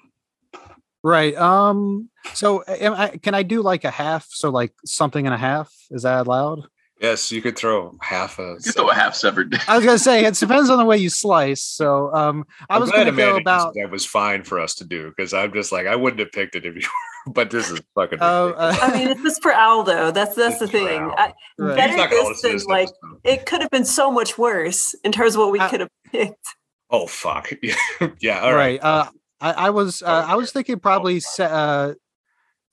Right. 1.03 1.35
Um. 1.37 2.11
So, 2.35 2.63
am 2.67 2.93
I, 2.93 3.09
can 3.17 3.35
I 3.35 3.43
do 3.43 3.63
like 3.63 3.85
a 3.85 3.91
half? 3.91 4.27
So, 4.31 4.51
like 4.51 4.73
something 4.85 5.27
and 5.27 5.35
a 5.35 5.39
half? 5.39 5.73
Is 5.91 6.03
that 6.03 6.27
allowed? 6.27 6.65
Yes, 7.01 7.33
you 7.33 7.41
could 7.41 7.57
throw 7.57 7.97
half 8.03 8.39
a. 8.39 8.57
You 8.63 8.73
throw 8.73 8.91
a 8.91 8.95
half 8.95 9.15
severed. 9.15 9.59
I 9.69 9.77
was 9.77 9.87
gonna 9.87 9.99
say 9.99 10.27
it 10.27 10.35
depends 10.35 10.69
on 10.69 10.77
the 10.77 10.85
way 10.85 10.99
you 10.99 11.09
slice. 11.09 11.63
So, 11.63 12.15
um, 12.15 12.45
I 12.69 12.75
I'm 12.75 12.83
was 12.83 12.91
gonna 12.91 13.13
go 13.13 13.37
about. 13.39 13.73
that 13.75 13.91
was 13.91 14.05
fine 14.05 14.43
for 14.45 14.61
us 14.61 14.75
to 14.77 14.85
do 14.85 15.09
because 15.09 15.33
I'm 15.33 15.55
just 15.55 15.73
like 15.73 15.87
I 15.87 15.97
wouldn't 15.97 16.21
have 16.21 16.33
picked 16.33 16.55
it 16.57 16.67
if 16.67 16.75
you 16.75 16.83
were, 17.27 17.33
but 17.33 17.49
this 17.51 17.71
is 17.71 17.81
fucking. 17.95 18.19
Oh, 18.21 18.51
uh, 18.51 18.77
I 18.83 18.99
mean, 18.99 19.23
this 19.23 19.33
is 19.33 19.39
for 19.39 19.53
Al 19.53 19.83
though. 19.83 20.11
That's 20.11 20.35
that's 20.37 20.59
the 20.59 20.69
thing. 20.69 21.11
I, 21.17 21.33
Right. 21.59 21.77
better 21.77 21.89
He's 21.89 21.97
not 21.97 22.11
gonna 22.11 22.29
this 22.43 22.43
than 22.43 22.71
like 22.71 22.91
it 23.25 23.47
could 23.47 23.63
have 23.63 23.71
been 23.71 23.87
so 23.87 24.11
much 24.11 24.37
worse 24.37 24.95
in 25.03 25.13
terms 25.13 25.35
of 25.35 25.41
what 25.41 25.53
we 25.53 25.59
could 25.59 25.81
have 25.81 25.91
picked. 26.13 26.47
Oh 26.91 27.07
fuck! 27.07 27.51
Yeah, 27.63 27.75
yeah. 28.21 28.41
All 28.41 28.53
right. 28.55 28.81
right. 28.83 28.85
Uh, 28.85 29.11
I, 29.41 29.53
I 29.53 29.71
was 29.71 30.03
uh, 30.03 30.25
I 30.27 30.35
Oh, 30.35 30.39
was 30.39 30.53
thinking 30.53 30.79
probably 30.81 31.21
se- 31.21 31.45
uh, 31.51 31.95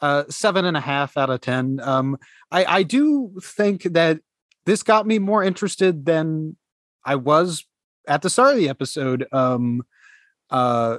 uh, 0.01 0.23
seven 0.29 0.65
and 0.65 0.75
a 0.75 0.81
half 0.81 1.17
out 1.17 1.29
of 1.29 1.41
ten. 1.41 1.79
Um, 1.81 2.17
I 2.51 2.65
I 2.65 2.83
do 2.83 3.33
think 3.41 3.83
that 3.83 4.19
this 4.65 4.83
got 4.83 5.05
me 5.07 5.19
more 5.19 5.43
interested 5.43 6.05
than 6.05 6.57
I 7.05 7.15
was 7.15 7.65
at 8.07 8.21
the 8.21 8.29
start 8.29 8.51
of 8.51 8.57
the 8.57 8.69
episode. 8.69 9.27
Um, 9.31 9.83
uh, 10.49 10.97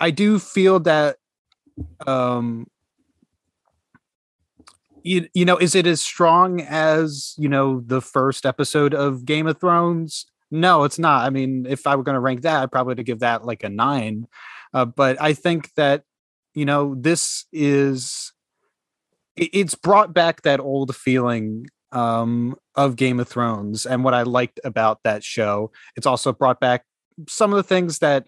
I 0.00 0.10
do 0.10 0.38
feel 0.38 0.80
that 0.80 1.16
um, 2.06 2.66
you, 5.02 5.28
you 5.34 5.44
know, 5.44 5.56
is 5.56 5.74
it 5.74 5.86
as 5.86 6.00
strong 6.00 6.60
as 6.60 7.34
you 7.38 7.48
know 7.48 7.80
the 7.80 8.00
first 8.00 8.44
episode 8.46 8.94
of 8.94 9.24
Game 9.24 9.46
of 9.46 9.60
Thrones? 9.60 10.26
No, 10.50 10.84
it's 10.84 10.98
not. 10.98 11.26
I 11.26 11.30
mean, 11.30 11.66
if 11.68 11.86
I 11.86 11.96
were 11.96 12.02
going 12.02 12.14
to 12.14 12.20
rank 12.20 12.42
that, 12.42 12.62
I'd 12.62 12.72
probably 12.72 12.94
to 12.96 13.02
give 13.02 13.20
that 13.20 13.44
like 13.44 13.64
a 13.64 13.68
nine. 13.68 14.26
Uh, 14.72 14.84
but 14.84 15.20
I 15.20 15.34
think 15.34 15.74
that 15.74 16.04
you 16.54 16.64
know 16.64 16.94
this 16.94 17.44
is 17.52 18.32
it's 19.36 19.74
brought 19.74 20.12
back 20.12 20.42
that 20.42 20.60
old 20.60 20.96
feeling 20.96 21.66
um, 21.92 22.56
of 22.74 22.96
Game 22.96 23.20
of 23.20 23.28
Thrones 23.28 23.86
and 23.86 24.04
what 24.04 24.14
I 24.14 24.22
liked 24.22 24.60
about 24.64 25.02
that 25.04 25.22
show. 25.22 25.70
It's 25.96 26.06
also 26.06 26.32
brought 26.32 26.60
back 26.60 26.84
some 27.28 27.52
of 27.52 27.56
the 27.56 27.62
things 27.62 28.00
that 28.00 28.26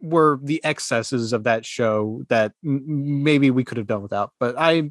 were 0.00 0.40
the 0.42 0.62
excesses 0.64 1.32
of 1.32 1.44
that 1.44 1.64
show 1.64 2.22
that 2.28 2.52
m- 2.64 3.22
maybe 3.22 3.50
we 3.50 3.64
could 3.64 3.76
have 3.76 3.86
done 3.86 4.02
without. 4.02 4.32
But 4.40 4.56
I, 4.58 4.90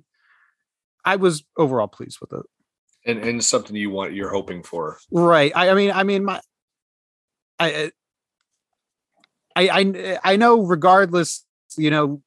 I 1.04 1.16
was 1.16 1.44
overall 1.58 1.88
pleased 1.88 2.20
with 2.22 2.34
it. 2.34 2.46
And 3.06 3.20
and 3.20 3.44
something 3.44 3.76
you 3.76 3.90
want, 3.90 4.14
you're 4.14 4.30
hoping 4.30 4.62
for, 4.62 4.98
right? 5.12 5.52
I, 5.56 5.70
I 5.70 5.74
mean, 5.74 5.92
I 5.92 6.04
mean, 6.04 6.26
my, 6.26 6.42
I, 7.58 7.92
I, 9.56 9.70
I, 9.70 10.20
I 10.24 10.36
know. 10.36 10.62
Regardless, 10.64 11.46
you 11.78 11.90
know, 11.90 12.22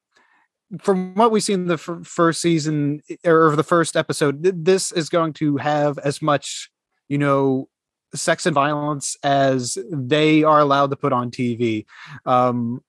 from 0.81 1.13
what 1.15 1.31
we've 1.31 1.43
seen 1.43 1.67
the 1.67 1.75
f- 1.75 2.05
first 2.05 2.41
season 2.41 3.01
or 3.23 3.55
the 3.55 3.63
first 3.63 3.95
episode, 3.95 4.43
th- 4.43 4.55
this 4.57 4.91
is 4.91 5.09
going 5.09 5.33
to 5.33 5.57
have 5.57 5.97
as 5.99 6.21
much, 6.21 6.71
you 7.07 7.17
know, 7.17 7.69
sex 8.15 8.45
and 8.45 8.53
violence 8.53 9.17
as 9.23 9.77
they 9.91 10.43
are 10.43 10.59
allowed 10.59 10.89
to 10.89 10.95
put 10.95 11.13
on 11.13 11.31
TV. 11.31 11.85
Um, 12.25 12.83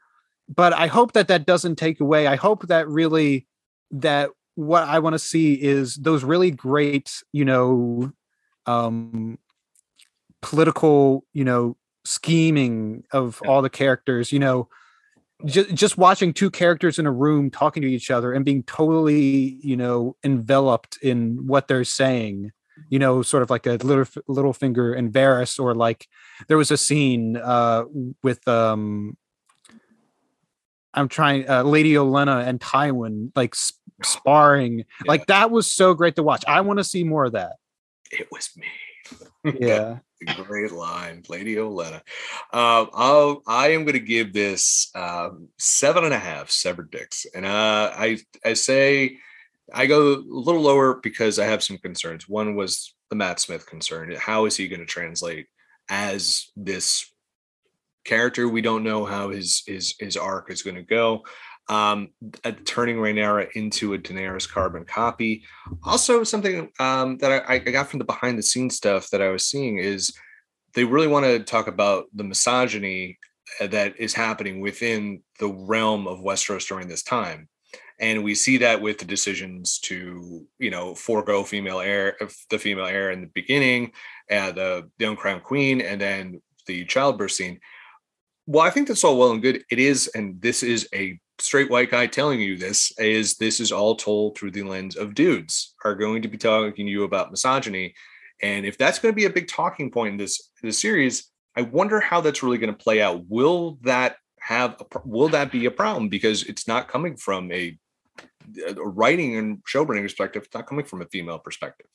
but 0.48 0.72
I 0.72 0.86
hope 0.86 1.12
that 1.12 1.28
that 1.28 1.46
doesn't 1.46 1.76
take 1.76 2.00
away. 2.00 2.26
I 2.26 2.36
hope 2.36 2.66
that 2.68 2.88
really 2.88 3.46
that 3.90 4.30
what 4.54 4.84
I 4.84 4.98
want 4.98 5.14
to 5.14 5.18
see 5.18 5.54
is 5.54 5.96
those 5.96 6.24
really 6.24 6.50
great, 6.50 7.22
you 7.32 7.44
know, 7.44 8.12
um, 8.66 9.38
political, 10.42 11.24
you 11.32 11.44
know, 11.44 11.76
scheming 12.04 13.04
of 13.12 13.42
all 13.46 13.62
the 13.62 13.70
characters, 13.70 14.30
you 14.32 14.38
know, 14.38 14.68
just, 15.44 15.74
just 15.74 15.98
watching 15.98 16.32
two 16.32 16.50
characters 16.50 16.98
in 16.98 17.06
a 17.06 17.12
room 17.12 17.50
talking 17.50 17.82
to 17.82 17.90
each 17.90 18.10
other 18.10 18.32
and 18.32 18.44
being 18.44 18.62
totally 18.62 19.58
you 19.62 19.76
know 19.76 20.16
enveloped 20.24 20.96
in 21.02 21.46
what 21.46 21.68
they're 21.68 21.84
saying 21.84 22.52
you 22.88 22.98
know 22.98 23.22
sort 23.22 23.42
of 23.42 23.50
like 23.50 23.66
a 23.66 23.72
little 23.72 24.04
Littlefinger 24.28 24.96
and 24.96 25.12
Varys 25.12 25.58
or 25.58 25.74
like 25.74 26.06
there 26.48 26.56
was 26.56 26.70
a 26.70 26.76
scene 26.76 27.36
uh 27.36 27.84
with 28.22 28.46
um 28.48 29.16
I'm 30.96 31.08
trying 31.08 31.48
uh, 31.48 31.64
Lady 31.64 31.94
Olenna 31.94 32.46
and 32.46 32.60
Tywin 32.60 33.32
like 33.34 33.54
sp- 33.58 33.82
sparring 34.02 34.78
yeah. 34.78 34.84
like 35.06 35.26
that 35.26 35.50
was 35.50 35.70
so 35.70 35.94
great 35.94 36.16
to 36.16 36.22
watch 36.22 36.44
I 36.48 36.60
want 36.62 36.78
to 36.78 36.84
see 36.84 37.04
more 37.04 37.26
of 37.26 37.32
that 37.32 37.56
it 38.10 38.28
was 38.30 38.50
me 38.56 39.54
yeah 39.58 39.98
great 40.44 40.72
line, 40.72 41.22
Lady 41.28 41.56
Olenna. 41.56 42.00
Uh, 42.52 42.86
I'll, 42.92 43.42
I 43.46 43.68
am 43.68 43.82
going 43.84 43.94
to 43.94 44.00
give 44.00 44.32
this 44.32 44.90
um, 44.94 45.48
seven 45.58 46.04
and 46.04 46.14
a 46.14 46.18
half 46.18 46.50
severed 46.50 46.90
dicks, 46.90 47.26
and 47.34 47.44
uh, 47.44 47.92
I 47.94 48.18
I 48.44 48.54
say 48.54 49.18
I 49.72 49.86
go 49.86 50.14
a 50.14 50.22
little 50.26 50.62
lower 50.62 50.94
because 50.94 51.38
I 51.38 51.46
have 51.46 51.62
some 51.62 51.78
concerns. 51.78 52.28
One 52.28 52.54
was 52.54 52.94
the 53.10 53.16
Matt 53.16 53.40
Smith 53.40 53.66
concern. 53.66 54.14
How 54.18 54.46
is 54.46 54.56
he 54.56 54.68
going 54.68 54.80
to 54.80 54.86
translate 54.86 55.46
as 55.88 56.50
this 56.56 57.10
character? 58.04 58.48
We 58.48 58.62
don't 58.62 58.84
know 58.84 59.04
how 59.04 59.30
his 59.30 59.62
his 59.66 59.94
his 59.98 60.16
arc 60.16 60.50
is 60.50 60.62
going 60.62 60.76
to 60.76 60.82
go 60.82 61.24
um, 61.68 62.10
turning 62.64 62.96
Rhaenyra 62.96 63.50
into 63.54 63.94
a 63.94 63.98
Daenerys 63.98 64.48
carbon 64.48 64.84
copy. 64.84 65.44
Also, 65.82 66.22
something 66.22 66.70
um, 66.78 67.18
that 67.18 67.44
I, 67.48 67.54
I, 67.54 67.58
got 67.58 67.88
from 67.88 67.98
the 67.98 68.04
behind 68.04 68.38
the 68.38 68.42
scenes 68.42 68.76
stuff 68.76 69.08
that 69.10 69.22
I 69.22 69.30
was 69.30 69.46
seeing 69.46 69.78
is 69.78 70.12
they 70.74 70.84
really 70.84 71.06
want 71.06 71.24
to 71.24 71.38
talk 71.38 71.66
about 71.66 72.06
the 72.14 72.24
misogyny 72.24 73.18
uh, 73.60 73.66
that 73.68 73.98
is 73.98 74.12
happening 74.12 74.60
within 74.60 75.22
the 75.38 75.48
realm 75.48 76.06
of 76.06 76.20
Westeros 76.20 76.68
during 76.68 76.88
this 76.88 77.02
time. 77.02 77.48
And 78.00 78.24
we 78.24 78.34
see 78.34 78.58
that 78.58 78.82
with 78.82 78.98
the 78.98 79.04
decisions 79.04 79.78
to, 79.80 80.46
you 80.58 80.70
know, 80.70 80.94
forego 80.94 81.44
female 81.44 81.80
heir, 81.80 82.18
the 82.50 82.58
female 82.58 82.86
heir 82.86 83.12
in 83.12 83.20
the 83.20 83.30
beginning, 83.34 83.92
uh, 84.30 84.52
the, 84.52 84.90
the 84.98 85.04
uncrowned 85.06 85.44
queen, 85.44 85.80
and 85.80 86.00
then 86.00 86.42
the 86.66 86.84
childbirth 86.84 87.32
scene. 87.32 87.60
Well, 88.46 88.66
I 88.66 88.70
think 88.70 88.88
that's 88.88 89.04
all 89.04 89.16
well 89.16 89.30
and 89.30 89.40
good. 89.40 89.64
It 89.70 89.78
is, 89.78 90.10
and 90.14 90.40
this 90.42 90.62
is 90.62 90.88
a 90.92 91.18
straight 91.38 91.70
white 91.70 91.90
guy 91.90 92.06
telling 92.06 92.40
you 92.40 92.56
this 92.56 92.92
is 92.98 93.36
this 93.36 93.60
is 93.60 93.72
all 93.72 93.96
told 93.96 94.36
through 94.36 94.52
the 94.52 94.62
lens 94.62 94.96
of 94.96 95.14
dudes 95.14 95.74
are 95.84 95.94
going 95.94 96.22
to 96.22 96.28
be 96.28 96.38
talking 96.38 96.86
to 96.86 96.92
you 96.92 97.04
about 97.04 97.30
misogyny. 97.30 97.94
And 98.42 98.66
if 98.66 98.78
that's 98.78 98.98
going 98.98 99.12
to 99.12 99.16
be 99.16 99.26
a 99.26 99.30
big 99.30 99.48
talking 99.48 99.90
point 99.90 100.12
in 100.12 100.16
this 100.18 100.50
this 100.62 100.80
series 100.80 101.30
i 101.56 101.62
wonder 101.62 102.00
how 102.00 102.20
that's 102.20 102.42
really 102.42 102.58
going 102.58 102.74
to 102.74 102.84
play 102.84 103.02
out. 103.02 103.24
Will 103.28 103.78
that 103.82 104.16
have 104.40 104.80
a, 104.80 105.00
will 105.04 105.28
that 105.30 105.50
be 105.50 105.66
a 105.66 105.70
problem? 105.70 106.08
Because 106.08 106.44
it's 106.44 106.68
not 106.68 106.88
coming 106.88 107.16
from 107.16 107.50
a, 107.50 107.78
a 108.66 108.74
writing 108.74 109.36
and 109.36 109.62
showrunning 109.64 110.02
perspective 110.02 110.44
it's 110.44 110.54
not 110.54 110.66
coming 110.66 110.84
from 110.84 111.02
a 111.02 111.06
female 111.06 111.38
perspective. 111.38 111.86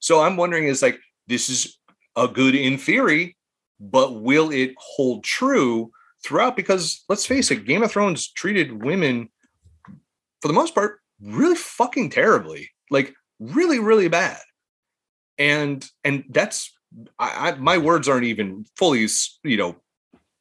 So 0.00 0.20
i'm 0.20 0.36
wondering 0.36 0.64
is 0.64 0.82
like 0.82 0.98
this 1.28 1.48
is 1.48 1.78
a 2.16 2.26
good 2.26 2.54
in 2.54 2.78
theory 2.78 3.36
but 3.80 4.20
will 4.20 4.50
it 4.52 4.74
hold 4.78 5.24
true 5.24 5.90
throughout 6.24 6.56
because 6.56 7.04
let's 7.08 7.26
face 7.26 7.50
it, 7.50 7.66
Game 7.66 7.82
of 7.82 7.92
Thrones 7.92 8.30
treated 8.30 8.84
women 8.84 9.28
for 10.40 10.48
the 10.48 10.54
most 10.54 10.74
part 10.74 11.00
really 11.20 11.56
fucking 11.56 12.10
terribly, 12.10 12.70
like 12.90 13.14
really, 13.38 13.78
really 13.78 14.08
bad. 14.08 14.40
And 15.38 15.88
and 16.04 16.24
that's 16.30 16.72
I, 17.18 17.50
I 17.50 17.54
my 17.56 17.78
words 17.78 18.08
aren't 18.08 18.24
even 18.24 18.64
fully 18.76 19.06
you 19.44 19.56
know 19.56 19.76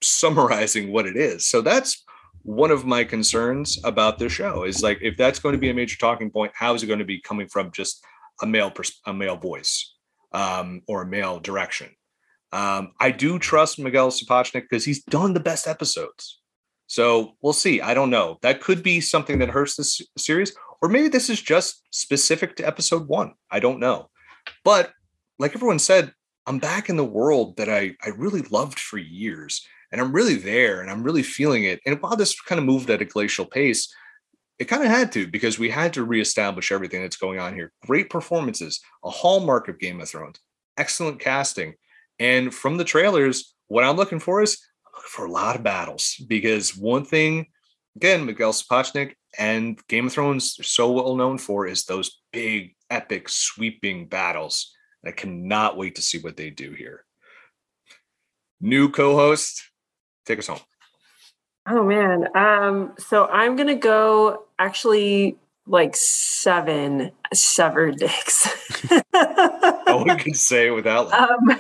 summarizing 0.02 0.92
what 0.92 1.06
it 1.06 1.16
is. 1.16 1.46
So 1.46 1.62
that's 1.62 2.04
one 2.44 2.72
of 2.72 2.86
my 2.86 3.04
concerns 3.04 3.80
about 3.84 4.18
the 4.18 4.28
show 4.28 4.64
is 4.64 4.82
like 4.82 5.00
if 5.02 5.16
that's 5.16 5.40
going 5.40 5.54
to 5.54 5.60
be 5.60 5.70
a 5.70 5.74
major 5.74 5.98
talking 5.98 6.32
point, 6.32 6.52
how 6.56 6.74
is 6.74 6.84
it 6.84 6.88
going 6.88 7.00
to 7.00 7.06
be 7.06 7.22
coming 7.22 7.48
from 7.48 7.72
just 7.72 8.04
a 8.42 8.48
male 8.48 8.72
pers- 8.72 9.00
a 9.06 9.14
male 9.14 9.38
voice 9.38 9.96
um, 10.34 10.82
or 10.88 11.04
a 11.04 11.06
male 11.06 11.40
direction? 11.40 11.90
Um, 12.52 12.92
I 13.00 13.12
do 13.12 13.40
trust 13.40 13.80
Miguel 13.80 14.12
Sapochnik 14.12 14.64
because 14.64 14.86
he's 14.86 15.04
done 15.04 15.34
the 15.34 15.40
best 15.40 15.68
episodes. 15.68 16.40
So 16.88 17.38
we'll 17.42 17.54
see. 17.54 17.80
I 17.80 17.94
don't 17.94 18.10
know. 18.10 18.38
That 18.42 18.62
could 18.62 18.84
be 18.84 19.00
something 19.00 19.40
that 19.40 19.50
hurts 19.50 19.78
this 19.78 20.02
series, 20.18 20.54
or 20.82 20.90
maybe 20.90 21.08
this 21.08 21.30
is 21.30 21.42
just 21.42 21.84
specific 21.92 22.58
to 22.58 22.68
episode 22.68 23.08
one. 23.08 23.34
I 23.50 23.60
don't 23.60 23.80
know. 23.80 24.10
But 24.66 24.92
like 25.40 25.56
everyone 25.56 25.80
said, 25.80 26.14
I'm 26.46 26.60
back 26.60 26.90
in 26.90 26.98
the 26.98 27.06
world 27.06 27.58
that 27.58 27.70
I, 27.70 27.96
I 28.04 28.10
really 28.10 28.42
loved 28.42 28.80
for 28.80 28.98
years. 28.98 29.66
And 29.92 30.00
I'm 30.00 30.14
really 30.14 30.36
there 30.36 30.82
and 30.82 30.90
I'm 30.90 31.04
really 31.04 31.24
feeling 31.24 31.66
it. 31.66 31.82
And 31.86 32.02
while 32.02 32.16
this 32.16 32.40
kind 32.40 32.60
of 32.60 32.66
moved 32.66 32.90
at 32.90 33.02
a 33.02 33.06
glacial 33.06 33.46
pace, 33.46 33.94
it 34.58 34.66
kind 34.66 34.84
of 34.84 34.90
had 34.90 35.12
to 35.14 35.28
because 35.28 35.60
we 35.60 35.70
had 35.70 35.94
to 35.94 36.04
reestablish 36.04 36.72
everything 36.72 37.02
that's 37.02 37.18
going 37.18 37.40
on 37.40 37.54
here. 37.54 37.74
Great 37.86 38.10
performances, 38.10 38.80
a 39.04 39.10
hallmark 39.10 39.68
of 39.68 39.80
Game 39.80 40.00
of 40.00 40.08
Thrones, 40.08 40.40
excellent 40.78 41.20
casting. 41.20 41.74
And 42.22 42.54
from 42.54 42.78
the 42.78 42.84
trailers, 42.84 43.56
what 43.68 43.84
I'm 43.84 43.96
looking 43.96 44.20
for 44.20 44.44
is 44.44 44.60
I'm 44.86 44.92
looking 44.96 45.10
for 45.10 45.26
a 45.26 45.32
lot 45.32 45.56
of 45.56 45.64
battles 45.64 46.24
because 46.28 46.78
one 46.78 47.04
thing, 47.04 47.48
again, 47.96 48.28
Miguel 48.28 48.54
Sapochnik 48.54 49.16
and 49.40 49.82
Game 49.88 50.06
of 50.06 50.14
Thrones 50.14 50.60
are 50.60 50.64
so 50.64 50.92
well 50.92 51.16
known 51.16 51.40
for 51.40 51.66
is 51.66 51.86
those 51.86 52.22
big, 52.32 52.76
epic, 52.92 53.28
sweeping 53.28 54.08
battles. 54.08 54.72
I 55.04 55.10
cannot 55.10 55.78
wait 55.78 55.96
to 55.96 56.04
see 56.04 56.20
what 56.20 56.38
they 56.38 56.52
do 56.52 56.74
here. 56.74 57.06
New 58.60 58.90
co-host, 58.90 59.64
take 60.28 60.38
us 60.38 60.46
home. 60.46 60.60
Oh 61.68 61.84
man. 61.84 62.28
Um, 62.38 62.94
so 63.00 63.26
I'm 63.26 63.56
gonna 63.56 63.74
go 63.74 64.44
actually 64.60 65.38
like 65.66 65.96
seven 65.96 67.14
severed 67.34 67.98
dicks. 67.98 68.48
no 69.12 70.04
one 70.06 70.20
can 70.20 70.36
say 70.36 70.68
it 70.68 70.72
without. 70.72 71.12
Um, 71.52 71.60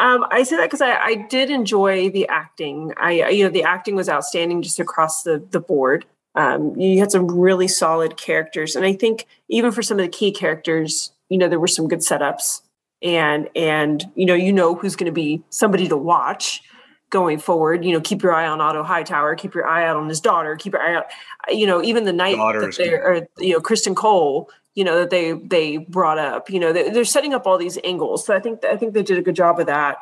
um, 0.00 0.24
I 0.30 0.44
say 0.44 0.56
that 0.56 0.66
because 0.66 0.80
I, 0.80 0.96
I, 0.96 1.14
did 1.28 1.50
enjoy 1.50 2.08
the 2.08 2.26
acting. 2.28 2.94
I, 2.96 3.28
you 3.28 3.44
know, 3.44 3.50
the 3.50 3.64
acting 3.64 3.94
was 3.94 4.08
outstanding 4.08 4.62
just 4.62 4.80
across 4.80 5.24
the 5.24 5.44
the 5.50 5.60
board. 5.60 6.06
Um, 6.34 6.74
you 6.80 6.98
had 7.00 7.10
some 7.10 7.26
really 7.26 7.68
solid 7.68 8.16
characters, 8.16 8.74
and 8.74 8.86
I 8.86 8.94
think 8.94 9.26
even 9.48 9.72
for 9.72 9.82
some 9.82 9.98
of 9.98 10.04
the 10.04 10.10
key 10.10 10.32
characters, 10.32 11.12
you 11.28 11.36
know, 11.36 11.48
there 11.48 11.60
were 11.60 11.66
some 11.66 11.86
good 11.86 11.98
setups, 11.98 12.62
and 13.02 13.50
and 13.54 14.10
you 14.14 14.24
know, 14.24 14.34
you 14.34 14.54
know 14.54 14.74
who's 14.74 14.96
going 14.96 15.06
to 15.06 15.12
be 15.12 15.42
somebody 15.50 15.86
to 15.88 15.98
watch 15.98 16.62
going 17.10 17.38
forward. 17.38 17.84
You 17.84 17.92
know, 17.92 18.00
keep 18.00 18.22
your 18.22 18.32
eye 18.32 18.46
on 18.46 18.60
Otto 18.62 18.82
Hightower, 18.82 19.34
keep 19.34 19.54
your 19.54 19.66
eye 19.66 19.84
out 19.84 19.96
on 19.96 20.08
his 20.08 20.20
daughter, 20.20 20.56
keep 20.56 20.72
your 20.72 20.82
eye 20.82 20.94
out. 20.94 21.06
You 21.48 21.66
know, 21.66 21.82
even 21.82 22.04
the 22.04 22.12
night 22.14 22.36
that 22.36 22.74
they 22.78 22.94
or 22.94 23.28
you 23.38 23.52
know 23.52 23.60
Criston 23.60 23.94
Cole 23.94 24.48
you 24.74 24.84
know 24.84 24.98
that 24.98 25.10
they 25.10 25.32
they 25.32 25.76
brought 25.76 26.18
up 26.18 26.50
you 26.50 26.60
know 26.60 26.72
they, 26.72 26.88
are 26.98 27.04
setting 27.04 27.34
up 27.34 27.46
all 27.46 27.58
these 27.58 27.78
angles 27.84 28.24
so 28.24 28.34
i 28.34 28.40
think 28.40 28.64
i 28.64 28.76
think 28.76 28.94
they 28.94 29.02
did 29.02 29.18
a 29.18 29.22
good 29.22 29.36
job 29.36 29.58
of 29.58 29.66
that 29.66 29.98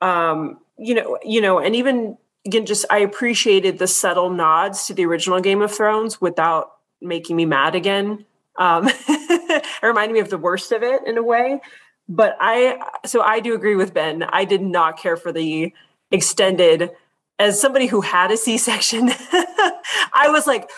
um 0.00 0.58
you 0.78 0.94
know 0.94 1.18
you 1.22 1.40
know 1.40 1.58
and 1.58 1.74
even 1.76 2.16
again 2.46 2.66
just 2.66 2.84
i 2.90 2.98
appreciated 2.98 3.78
the 3.78 3.86
subtle 3.86 4.30
nods 4.30 4.86
to 4.86 4.94
the 4.94 5.04
original 5.04 5.40
game 5.40 5.62
of 5.62 5.72
thrones 5.72 6.20
without 6.20 6.72
making 7.00 7.36
me 7.36 7.44
mad 7.44 7.74
again 7.74 8.24
um 8.58 8.88
it 9.08 9.64
reminded 9.82 10.14
me 10.14 10.20
of 10.20 10.30
the 10.30 10.38
worst 10.38 10.72
of 10.72 10.82
it 10.82 11.00
in 11.06 11.16
a 11.16 11.22
way 11.22 11.60
but 12.08 12.36
I 12.40 12.80
so 13.04 13.20
I 13.20 13.40
do 13.40 13.54
agree 13.54 13.76
with 13.76 13.92
Ben. 13.92 14.22
I 14.22 14.44
did 14.44 14.62
not 14.62 14.98
care 14.98 15.16
for 15.16 15.30
the 15.30 15.72
extended. 16.10 16.90
As 17.38 17.60
somebody 17.60 17.86
who 17.86 18.00
had 18.00 18.32
a 18.32 18.36
C 18.36 18.58
section, 18.58 19.10
I 19.32 20.26
was 20.28 20.46
like, 20.46 20.68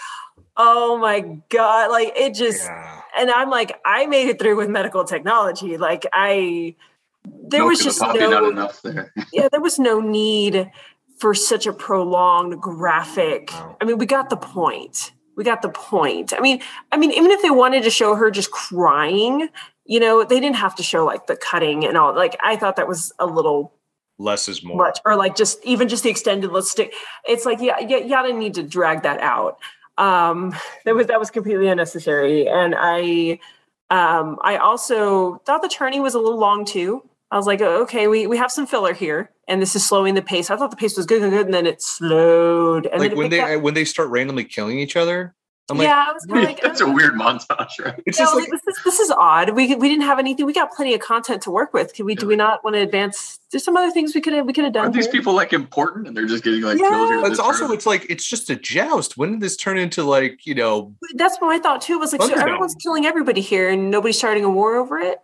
oh 0.57 0.99
my 0.99 1.21
god, 1.49 1.91
like 1.91 2.13
it 2.17 2.35
just. 2.35 2.65
Yeah. 2.65 3.00
And 3.19 3.31
I'm 3.31 3.51
like, 3.51 3.79
I 3.85 4.07
made 4.07 4.29
it 4.29 4.39
through 4.39 4.57
with 4.57 4.69
medical 4.69 5.05
technology. 5.05 5.77
Like 5.77 6.07
I, 6.13 6.77
there 7.25 7.65
was 7.65 7.81
just 7.81 8.01
no, 8.01 8.13
not 8.13 8.45
enough 8.45 8.83
there. 8.83 9.13
yeah, 9.33 9.49
there 9.51 9.61
was 9.61 9.79
no 9.79 10.01
need 10.01 10.71
for 11.19 11.35
such 11.35 11.67
a 11.67 11.73
prolonged 11.73 12.61
graphic. 12.61 13.51
Wow. 13.53 13.77
I 13.81 13.85
mean, 13.85 13.99
we 13.99 14.07
got 14.07 14.31
the 14.31 14.37
point. 14.37 15.13
We 15.37 15.45
got 15.45 15.63
the 15.63 15.69
point. 15.69 16.33
I 16.33 16.41
mean, 16.41 16.61
I 16.93 16.97
mean, 16.97 17.13
even 17.13 17.31
if 17.31 17.43
they 17.43 17.51
wanted 17.51 17.83
to 17.85 17.91
show 17.91 18.15
her 18.15 18.31
just 18.31 18.51
crying, 18.51 19.49
you 19.85 20.01
know, 20.01 20.25
they 20.25 20.41
didn't 20.41 20.57
have 20.57 20.75
to 20.77 20.83
show 20.83 21.05
like 21.05 21.27
the 21.27 21.37
cutting 21.37 21.85
and 21.85 21.97
all. 21.97 22.15
Like, 22.15 22.37
I 22.43 22.57
thought 22.57 22.77
that 22.77 22.89
was 22.89 23.13
a 23.19 23.27
little 23.27 23.75
less 24.21 24.49
is 24.49 24.63
more. 24.63 24.77
Much, 24.77 24.99
or 25.05 25.17
like 25.17 25.35
just 25.35 25.65
even 25.65 25.89
just 25.89 26.05
the 26.05 26.11
extended. 26.11 26.53
Let's 26.53 26.71
stick. 26.71 26.95
It's 27.27 27.45
like 27.45 27.61
yeah, 27.61 27.81
yeah, 27.81 27.97
you 27.99 28.09
gotta 28.09 28.33
need 28.33 28.55
to 28.55 28.63
drag 28.63 29.03
that 29.03 29.21
out. 29.21 29.59
Um, 30.01 30.55
that 30.87 30.95
was 30.95 31.09
that 31.09 31.21
was 31.21 31.31
completely 31.31 31.69
unnecessary, 31.69 32.49
and 32.49 32.75
I, 32.77 33.39
um, 33.91 34.39
I 34.43 34.57
also 34.57 35.43
thought 35.45 35.61
the 35.61 35.69
tourney 35.69 36.01
was 36.01 36.15
a 36.15 36.19
little 36.19 36.39
long 36.39 36.65
too. 36.65 37.03
I 37.31 37.37
was 37.37 37.47
like, 37.47 37.61
oh, 37.61 37.83
okay, 37.83 38.09
we, 38.09 38.27
we 38.27 38.39
have 38.39 38.51
some 38.51 38.67
filler 38.67 38.95
here, 38.95 39.31
and 39.47 39.61
this 39.61 39.77
is 39.77 39.87
slowing 39.87 40.15
the 40.15 40.23
pace. 40.23 40.51
I 40.51 40.57
thought 40.57 40.71
the 40.71 40.77
pace 40.77 40.97
was 40.97 41.07
good, 41.07 41.21
good, 41.21 41.31
good, 41.31 41.45
and 41.45 41.55
then 41.55 41.67
it 41.67 41.83
slowed. 41.83 42.87
And 42.87 43.01
like 43.01 43.15
when 43.15 43.31
they 43.31 43.41
up. 43.41 43.63
when 43.63 43.75
they 43.75 43.85
start 43.85 44.09
randomly 44.09 44.45
killing 44.45 44.79
each 44.79 44.97
other. 44.97 45.35
I'm 45.71 45.79
like, 45.79 45.87
yeah, 45.87 46.05
I 46.09 46.13
was 46.13 46.27
kind 46.27 46.41
of 46.41 46.45
like, 46.45 46.61
that's 46.61 46.81
oh, 46.81 46.91
a 46.91 46.93
weird 46.93 47.15
montage, 47.15 47.85
right? 47.85 47.95
It's 48.07 48.19
yeah, 48.19 48.25
just 48.25 48.35
like, 48.35 48.51
like, 48.51 48.51
this 48.51 48.77
is 48.77 48.85
this 48.85 49.01
is 49.01 49.11
odd. 49.11 49.51
We 49.51 49.75
we 49.77 49.89
didn't 49.89 50.05
have 50.05 50.19
anything. 50.19 50.47
We 50.47 50.53
got 50.53 50.73
plenty 50.73 50.95
of 50.95 51.01
content 51.01 51.43
to 51.43 51.51
work 51.51 51.73
with. 51.73 51.95
Can 51.95 52.07
we? 52.07 52.15
Yeah. 52.15 52.21
Do 52.21 52.27
we 52.27 52.37
not 52.37 52.65
want 52.65 52.75
to 52.75 52.81
advance? 52.81 53.39
There's 53.51 53.65
some 53.65 53.77
other 53.77 53.91
things 53.91 54.15
we 54.15 54.21
could 54.21 54.33
have 54.33 54.47
we 54.47 54.53
could 54.53 54.65
have 54.65 54.73
done. 54.73 54.87
Are 54.87 54.91
these 54.91 55.07
here. 55.07 55.13
people 55.13 55.35
like 55.35 55.53
important, 55.53 56.09
and 56.09 56.17
they're 56.17 56.27
just 56.27 56.45
getting 56.45 56.63
like 56.63 56.79
yeah. 56.79 56.89
killed? 56.89 57.27
It's 57.27 57.39
also 57.39 57.65
room? 57.65 57.73
it's 57.73 57.87
like 57.87 58.07
it's 58.11 58.27
just 58.27 58.51
a 58.51 58.57
joust. 58.57 59.17
When 59.17 59.33
did 59.33 59.41
this 59.41 59.57
turn 59.57 59.79
into 59.79 60.03
like 60.03 60.47
you 60.47 60.55
know? 60.55 60.95
That's 61.15 61.39
what 61.39 61.55
I 61.55 61.59
thought 61.59 61.83
too. 61.83 61.99
Was 61.99 62.13
like 62.13 62.23
so 62.23 62.35
everyone's 62.35 62.75
killing 62.75 63.07
everybody 63.07 63.41
here, 63.41 63.71
and 63.71 63.91
nobody's 63.91 64.19
starting 64.19 64.45
a 64.45 64.51
war 64.51 64.77
over 64.77 64.99
it. 64.99 65.21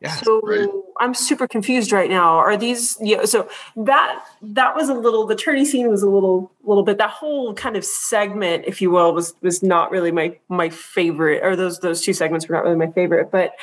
Yeah, 0.00 0.12
so. 0.12 0.84
I'm 1.00 1.14
super 1.14 1.46
confused 1.46 1.92
right 1.92 2.10
now. 2.10 2.36
Are 2.36 2.56
these 2.56 2.96
you 3.00 3.16
know, 3.16 3.24
so 3.24 3.48
that 3.76 4.24
that 4.42 4.74
was 4.74 4.88
a 4.88 4.94
little 4.94 5.26
the 5.26 5.34
tourney 5.34 5.64
scene 5.64 5.88
was 5.88 6.02
a 6.02 6.08
little 6.08 6.52
little 6.64 6.82
bit 6.82 6.98
that 6.98 7.10
whole 7.10 7.54
kind 7.54 7.76
of 7.76 7.84
segment, 7.84 8.64
if 8.66 8.80
you 8.80 8.90
will, 8.90 9.12
was 9.12 9.34
was 9.42 9.62
not 9.62 9.90
really 9.90 10.12
my 10.12 10.38
my 10.48 10.68
favorite, 10.70 11.42
or 11.44 11.56
those 11.56 11.80
those 11.80 12.00
two 12.00 12.12
segments 12.12 12.48
were 12.48 12.54
not 12.54 12.64
really 12.64 12.76
my 12.76 12.90
favorite. 12.92 13.30
But 13.30 13.54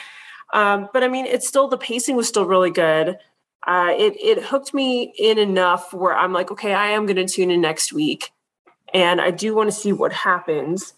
um, 0.54 0.90
but 0.94 1.04
I 1.04 1.08
mean 1.08 1.26
it's 1.26 1.48
still 1.48 1.68
the 1.68 1.78
pacing 1.78 2.16
was 2.16 2.28
still 2.28 2.46
really 2.46 2.72
good. 2.72 3.18
Uh, 3.68 3.94
it 3.98 4.14
it 4.22 4.44
hooked 4.44 4.74
me 4.74 5.14
in 5.18 5.38
enough 5.38 5.94
where 5.94 6.16
I'm 6.16 6.34
like, 6.34 6.52
okay, 6.52 6.74
I 6.74 6.88
am 6.88 7.06
gonna 7.06 7.28
tune 7.28 7.52
in 7.52 7.62
next 7.62 7.94
week. 7.94 8.32
And 8.94 9.20
I 9.20 9.32
do 9.32 9.56
want 9.56 9.70
to 9.70 9.76
see 9.76 9.92
what 9.92 10.14
happens. 10.14 10.94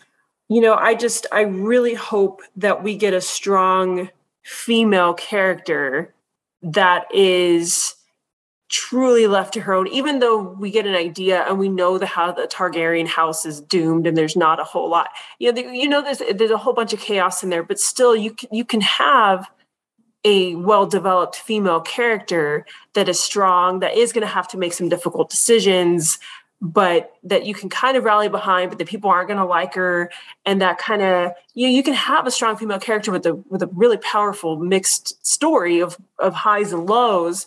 You 0.49 0.61
know, 0.61 0.75
I 0.75 0.93
just 0.93 1.25
I 1.31 1.41
really 1.41 1.93
hope 1.93 2.41
that 2.57 2.83
we 2.83 2.95
get 2.95 3.13
a 3.13 3.21
strong 3.21 4.09
female 4.47 5.13
character 5.13 6.15
that 6.61 7.05
is 7.13 7.95
truly 8.69 9.27
left 9.27 9.53
to 9.53 9.59
her 9.59 9.73
own 9.73 9.87
even 9.89 10.19
though 10.19 10.41
we 10.41 10.71
get 10.71 10.87
an 10.87 10.95
idea 10.95 11.43
and 11.43 11.59
we 11.59 11.67
know 11.67 11.97
the 11.97 12.05
how 12.05 12.31
the 12.31 12.47
Targaryen 12.47 13.07
house 13.07 13.45
is 13.45 13.59
doomed 13.59 14.07
and 14.07 14.15
there's 14.15 14.37
not 14.37 14.57
a 14.59 14.63
whole 14.63 14.89
lot. 14.89 15.09
You 15.39 15.51
know 15.51 15.61
you 15.61 15.89
know 15.89 16.01
there's 16.01 16.21
there's 16.33 16.51
a 16.51 16.57
whole 16.57 16.71
bunch 16.71 16.93
of 16.93 17.01
chaos 17.01 17.43
in 17.43 17.49
there 17.49 17.61
but 17.61 17.77
still 17.77 18.15
you 18.15 18.31
can, 18.31 18.47
you 18.49 18.63
can 18.63 18.79
have 18.79 19.49
a 20.23 20.55
well 20.55 20.85
developed 20.85 21.35
female 21.35 21.81
character 21.81 22.65
that 22.93 23.09
is 23.09 23.19
strong 23.19 23.81
that 23.81 23.97
is 23.97 24.13
going 24.13 24.25
to 24.25 24.33
have 24.33 24.47
to 24.47 24.57
make 24.57 24.71
some 24.71 24.87
difficult 24.87 25.29
decisions 25.29 26.19
but 26.61 27.13
that 27.23 27.45
you 27.45 27.53
can 27.53 27.69
kind 27.69 27.97
of 27.97 28.03
rally 28.03 28.29
behind, 28.29 28.71
but 28.71 28.79
the 28.79 28.85
people 28.85 29.09
aren't 29.09 29.27
going 29.27 29.39
to 29.39 29.45
like 29.45 29.75
her, 29.75 30.11
and 30.45 30.61
that 30.61 30.77
kind 30.77 31.01
of 31.01 31.31
you 31.53 31.67
know, 31.67 31.73
you 31.73 31.83
can 31.83 31.93
have 31.93 32.25
a 32.25 32.31
strong 32.31 32.57
female 32.57 32.79
character 32.79 33.11
with 33.11 33.25
a 33.25 33.35
with 33.49 33.61
a 33.61 33.67
really 33.67 33.97
powerful 33.97 34.57
mixed 34.57 35.25
story 35.25 35.79
of 35.79 35.97
of 36.19 36.33
highs 36.33 36.73
and 36.73 36.89
lows. 36.89 37.45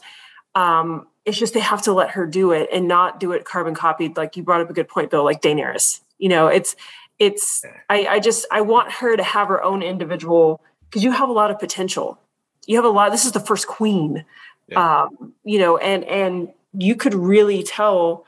Um, 0.55 1.07
it's 1.25 1.39
just 1.39 1.55
they 1.55 1.61
have 1.61 1.83
to 1.83 1.93
let 1.93 2.11
her 2.11 2.27
do 2.27 2.53
it 2.53 2.69
and 2.73 2.89
not 2.89 3.21
do 3.21 3.33
it 3.33 3.45
carbon 3.45 3.75
copied. 3.75 4.17
Like 4.17 4.37
you 4.37 4.43
brought 4.43 4.61
up 4.61 4.71
a 4.71 4.73
good 4.73 4.89
point, 4.89 5.11
Bill. 5.11 5.25
Like 5.25 5.43
Daenerys, 5.43 6.01
you 6.19 6.29
know, 6.29 6.47
it's 6.47 6.77
it's 7.19 7.65
I, 7.89 8.07
I 8.07 8.21
just 8.21 8.47
I 8.51 8.61
want 8.63 8.91
her 8.93 9.17
to 9.17 9.23
have 9.23 9.49
her 9.49 9.63
own 9.63 9.83
individual 9.83 10.61
because 10.89 11.05
you 11.05 11.13
have 11.13 11.29
a 11.29 11.33
lot 11.33 11.51
of 11.51 11.59
potential. 11.59 12.19
You 12.67 12.77
have 12.77 12.85
a 12.85 12.89
lot. 12.91 13.11
This 13.11 13.25
is 13.25 13.33
the 13.33 13.41
first 13.41 13.67
queen, 13.67 14.25
yeah. 14.69 15.03
um, 15.03 15.35
you 15.45 15.59
know, 15.59 15.77
and 15.77 16.05
and 16.05 16.49
you 16.73 16.95
could 16.97 17.15
really 17.15 17.63
tell 17.63 18.25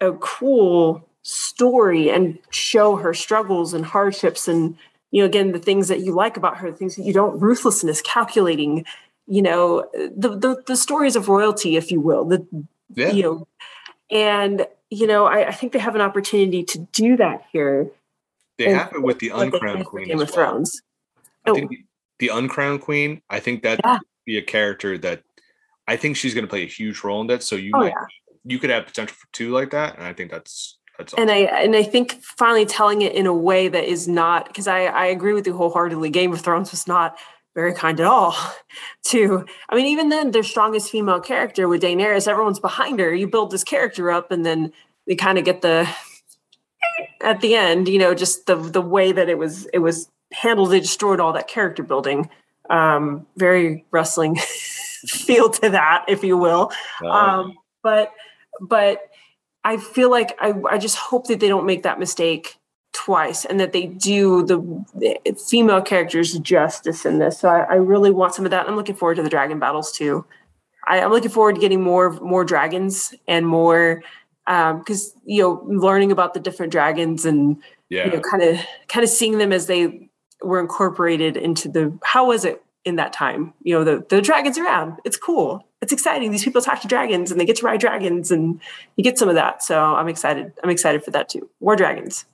a 0.00 0.12
cool 0.14 1.08
story 1.22 2.08
and 2.08 2.38
show 2.50 2.96
her 2.96 3.12
struggles 3.12 3.74
and 3.74 3.84
hardships 3.84 4.46
and 4.46 4.76
you 5.10 5.20
know 5.20 5.26
again 5.26 5.50
the 5.50 5.58
things 5.58 5.88
that 5.88 6.00
you 6.00 6.14
like 6.14 6.36
about 6.36 6.56
her 6.56 6.70
the 6.70 6.76
things 6.76 6.94
that 6.94 7.02
you 7.02 7.12
don't 7.12 7.40
ruthlessness 7.40 8.00
calculating 8.02 8.84
you 9.26 9.42
know 9.42 9.88
the 10.16 10.28
the, 10.28 10.62
the 10.66 10.76
stories 10.76 11.16
of 11.16 11.28
royalty 11.28 11.76
if 11.76 11.90
you 11.90 12.00
will 12.00 12.24
the 12.24 12.46
yeah. 12.94 13.10
you 13.10 13.22
know 13.22 13.48
and 14.08 14.68
you 14.88 15.06
know 15.06 15.26
I, 15.26 15.48
I, 15.48 15.52
think 15.52 15.72
they 15.72 15.80
have 15.80 15.96
an 15.96 16.00
opportunity 16.00 16.62
to 16.62 16.78
do 16.92 17.16
that 17.16 17.42
here 17.50 17.90
they 18.56 18.70
have 18.72 18.92
it 18.92 19.02
with 19.02 19.18
the 19.18 19.30
uncrowned 19.30 19.84
queen 19.84 20.06
game 20.06 20.20
of 20.20 20.28
well. 20.28 20.34
thrones 20.34 20.80
I 21.44 21.50
oh. 21.50 21.54
think 21.54 21.70
the, 21.70 21.84
the, 22.20 22.28
uncrowned 22.28 22.82
queen 22.82 23.20
i 23.28 23.40
think 23.40 23.64
that 23.64 23.80
yeah. 23.84 23.98
be 24.26 24.38
a 24.38 24.42
character 24.42 24.96
that 24.98 25.24
i 25.88 25.96
think 25.96 26.16
she's 26.16 26.34
going 26.34 26.44
to 26.44 26.50
play 26.50 26.62
a 26.62 26.68
huge 26.68 27.02
role 27.02 27.20
in 27.20 27.26
that 27.26 27.42
so 27.42 27.56
you 27.56 27.72
oh, 27.74 27.80
might 27.80 27.88
yeah 27.88 28.06
you 28.46 28.58
could 28.58 28.70
have 28.70 28.86
potential 28.86 29.16
for 29.16 29.26
two 29.32 29.50
like 29.50 29.70
that, 29.70 29.96
and 29.96 30.04
I 30.04 30.12
think 30.12 30.30
that's 30.30 30.78
that's 30.98 31.12
awesome. 31.12 31.28
and 31.28 31.30
I 31.30 31.62
and 31.62 31.76
I 31.76 31.82
think 31.82 32.20
finally 32.22 32.64
telling 32.64 33.02
it 33.02 33.14
in 33.14 33.26
a 33.26 33.34
way 33.34 33.68
that 33.68 33.84
is 33.84 34.08
not 34.08 34.46
because 34.46 34.66
I 34.66 34.84
I 34.84 35.06
agree 35.06 35.32
with 35.32 35.46
you 35.46 35.56
wholeheartedly. 35.56 36.10
Game 36.10 36.32
of 36.32 36.40
Thrones 36.40 36.70
was 36.70 36.86
not 36.86 37.18
very 37.56 37.74
kind 37.74 37.98
at 37.98 38.06
all 38.06 38.36
to 39.06 39.44
I 39.68 39.74
mean 39.74 39.86
even 39.86 40.10
then 40.10 40.30
their 40.30 40.44
strongest 40.44 40.90
female 40.90 41.20
character 41.20 41.66
with 41.66 41.82
Daenerys 41.82 42.28
everyone's 42.28 42.60
behind 42.60 43.00
her 43.00 43.12
you 43.12 43.26
build 43.26 43.50
this 43.50 43.64
character 43.64 44.10
up 44.10 44.30
and 44.30 44.46
then 44.46 44.72
they 45.06 45.16
kind 45.16 45.38
of 45.38 45.44
get 45.44 45.62
the 45.62 45.88
at 47.22 47.40
the 47.40 47.56
end 47.56 47.88
you 47.88 47.98
know 47.98 48.14
just 48.14 48.46
the 48.46 48.56
the 48.56 48.82
way 48.82 49.10
that 49.10 49.28
it 49.28 49.38
was 49.38 49.66
it 49.72 49.78
was 49.78 50.08
handled 50.32 50.70
they 50.70 50.80
destroyed 50.80 51.18
all 51.18 51.32
that 51.32 51.48
character 51.48 51.82
building 51.82 52.28
um 52.68 53.26
very 53.36 53.86
wrestling 53.90 54.36
feel 55.06 55.48
to 55.48 55.70
that 55.70 56.04
if 56.08 56.22
you 56.22 56.36
will 56.36 56.70
um 57.06 57.54
but 57.82 58.12
but 58.60 59.10
I 59.64 59.78
feel 59.78 60.10
like 60.10 60.36
I, 60.40 60.54
I 60.70 60.78
just 60.78 60.96
hope 60.96 61.26
that 61.26 61.40
they 61.40 61.48
don't 61.48 61.66
make 61.66 61.82
that 61.82 61.98
mistake 61.98 62.56
twice 62.92 63.44
and 63.44 63.60
that 63.60 63.72
they 63.72 63.86
do 63.86 64.44
the, 64.46 64.58
the 64.94 65.18
female 65.34 65.82
characters 65.82 66.32
justice 66.38 67.04
in 67.04 67.18
this. 67.18 67.38
So 67.40 67.48
I, 67.48 67.60
I, 67.60 67.74
really 67.74 68.10
want 68.10 68.34
some 68.34 68.46
of 68.46 68.50
that. 68.52 68.66
I'm 68.66 68.74
looking 68.74 68.94
forward 68.94 69.16
to 69.16 69.22
the 69.22 69.28
dragon 69.28 69.58
battles 69.58 69.92
too. 69.92 70.24
I, 70.88 70.98
am 70.98 71.10
looking 71.10 71.30
forward 71.30 71.56
to 71.56 71.60
getting 71.60 71.82
more 71.82 72.12
more 72.20 72.44
dragons 72.44 73.14
and 73.28 73.46
more 73.46 74.02
because 74.46 75.12
um, 75.14 75.22
you 75.24 75.42
know 75.42 75.62
learning 75.66 76.12
about 76.12 76.32
the 76.32 76.40
different 76.40 76.72
dragons 76.72 77.26
and 77.26 77.56
yeah. 77.90 78.06
you 78.06 78.12
know 78.12 78.20
kind 78.20 78.42
of 78.42 78.60
kind 78.88 79.04
of 79.04 79.10
seeing 79.10 79.38
them 79.38 79.52
as 79.52 79.66
they 79.66 80.08
were 80.42 80.60
incorporated 80.60 81.36
into 81.36 81.68
the 81.68 81.98
how 82.04 82.28
was 82.28 82.44
it 82.44 82.62
in 82.84 82.96
that 82.96 83.12
time 83.12 83.52
you 83.62 83.76
know 83.76 83.82
the 83.82 84.06
the 84.08 84.22
dragons 84.22 84.58
around 84.58 84.98
it's 85.04 85.16
cool 85.16 85.65
it's 85.82 85.92
exciting. 85.92 86.30
These 86.30 86.44
people 86.44 86.62
talk 86.62 86.80
to 86.80 86.88
dragons 86.88 87.30
and 87.30 87.40
they 87.40 87.44
get 87.44 87.56
to 87.56 87.66
ride 87.66 87.80
dragons 87.80 88.30
and 88.30 88.60
you 88.96 89.04
get 89.04 89.18
some 89.18 89.28
of 89.28 89.34
that. 89.34 89.62
So 89.62 89.78
I'm 89.78 90.08
excited. 90.08 90.52
I'm 90.62 90.70
excited 90.70 91.04
for 91.04 91.10
that 91.12 91.28
too. 91.28 91.48
War 91.60 91.76
dragons. 91.76 92.24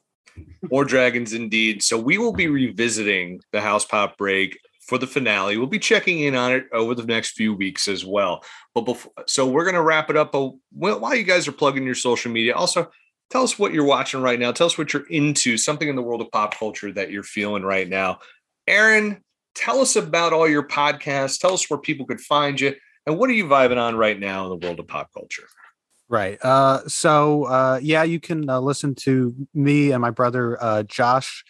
War 0.70 0.85
dragons 0.85 1.32
indeed. 1.32 1.82
So 1.82 1.98
we 1.98 2.19
will 2.19 2.32
be 2.32 2.47
revisiting 2.47 3.40
the 3.52 3.60
House 3.60 3.85
Pop 3.85 4.16
break 4.16 4.59
for 4.81 4.97
the 4.97 5.06
finale. 5.06 5.56
We'll 5.56 5.66
be 5.66 5.78
checking 5.78 6.20
in 6.20 6.35
on 6.35 6.52
it 6.52 6.66
over 6.73 6.94
the 6.94 7.05
next 7.05 7.32
few 7.32 7.55
weeks 7.55 7.89
as 7.89 8.05
well. 8.05 8.44
But 8.74 8.82
before, 8.82 9.12
so 9.27 9.47
we're 9.47 9.64
going 9.64 9.74
to 9.74 9.82
wrap 9.82 10.09
it 10.09 10.16
up. 10.16 10.32
But 10.32 10.52
while 10.70 11.14
you 11.14 11.24
guys 11.24 11.48
are 11.48 11.52
plugging 11.52 11.85
your 11.85 11.94
social 11.94 12.31
media, 12.31 12.55
also 12.55 12.90
tell 13.31 13.43
us 13.43 13.59
what 13.59 13.73
you're 13.73 13.85
watching 13.85 14.23
right 14.23 14.39
now. 14.39 14.52
Tell 14.52 14.66
us 14.66 14.78
what 14.78 14.93
you're 14.93 15.06
into, 15.09 15.56
something 15.56 15.89
in 15.89 15.97
the 15.97 16.02
world 16.02 16.20
of 16.20 16.31
pop 16.31 16.56
culture 16.56 16.93
that 16.93 17.10
you're 17.10 17.23
feeling 17.23 17.64
right 17.64 17.89
now. 17.89 18.20
Aaron, 18.66 19.23
tell 19.55 19.81
us 19.81 19.97
about 19.97 20.32
all 20.32 20.48
your 20.48 20.66
podcasts. 20.66 21.40
Tell 21.40 21.55
us 21.55 21.69
where 21.69 21.78
people 21.78 22.06
could 22.06 22.20
find 22.20 22.60
you 22.60 22.74
and 23.07 23.19
what 23.19 23.29
are 23.31 23.35
you 23.35 23.47
vibing 23.47 23.79
on 23.79 23.97
right 23.97 24.19
now 24.19 24.45
in 24.45 24.51
the 24.51 24.66
world 24.66 24.79
of 24.79 24.87
pop 24.87 25.12
culture? 25.12 25.45
Right. 26.12 26.39
Uh, 26.43 26.87
so 26.89 27.45
uh, 27.45 27.81
yeah, 27.83 28.03
you 28.03 28.20
can 28.20 28.49
uh, 28.49 28.61
listen 28.61 28.95
to 28.97 29.35
me 29.55 29.93
and 29.93 30.03
my 30.03 30.11
brother 30.11 30.62
uh, 30.62 30.83
Josh 30.83 31.43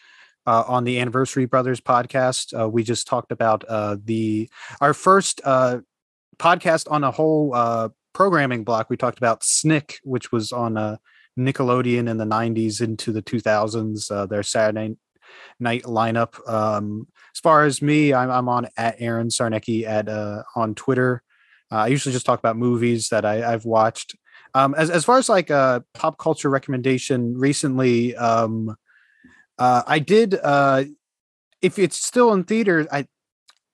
uh, 0.47 0.63
on 0.69 0.85
the 0.85 1.01
Anniversary 1.01 1.47
Brothers 1.47 1.81
podcast. 1.81 2.57
Uh, 2.59 2.69
we 2.69 2.85
just 2.85 3.09
talked 3.09 3.33
about 3.33 3.65
the 4.05 4.49
our 4.81 4.95
first 4.95 5.41
podcast 5.45 6.89
on 6.91 7.03
a 7.03 7.11
whole 7.11 7.93
programming 8.13 8.63
block. 8.63 8.89
We 8.89 8.97
talked 8.97 9.19
about 9.19 9.43
Snick, 9.43 9.99
which 10.05 10.31
was 10.31 10.53
on 10.53 10.99
Nickelodeon 11.37 12.09
in 12.09 12.17
the 12.19 12.25
'90s 12.25 12.81
into 12.81 13.11
the 13.11 13.23
2000s. 13.23 14.29
their 14.29 14.45
Saturday 14.45 14.97
night 15.59 15.83
lineup. 15.83 16.39
Um, 16.49 17.09
as 17.35 17.41
far 17.41 17.65
as 17.65 17.83
me, 17.83 18.15
I'm, 18.15 18.31
I'm 18.31 18.49
on 18.49 18.69
at 18.77 18.95
Aaron 19.01 19.29
Sarnecki 19.29 19.85
at 19.87 20.09
on 20.55 20.77
Twitter. 20.77 21.25
Uh, 21.73 21.77
I 21.77 21.87
usually 21.87 22.13
just 22.13 22.27
talk 22.27 22.39
about 22.39 22.59
movies 22.59 23.09
that 23.09 23.25
I, 23.25 23.37
have 23.37 23.65
watched. 23.65 24.15
Um, 24.55 24.75
as 24.75 24.91
as 24.91 25.07
far 25.07 25.17
as 25.17 25.31
like 25.31 25.49
a 25.49 25.83
pop 25.95 26.19
culture 26.19 26.51
recommendation 26.51 27.39
recently, 27.39 28.15
um, 28.17 28.77
uh, 29.59 29.83
I 29.87 29.99
did. 29.99 30.35
Uh, 30.35 30.85
if 31.63 31.79
it's 31.79 31.97
still 31.97 32.35
in 32.35 32.45
theaters, 32.45 32.87
I 32.93 33.07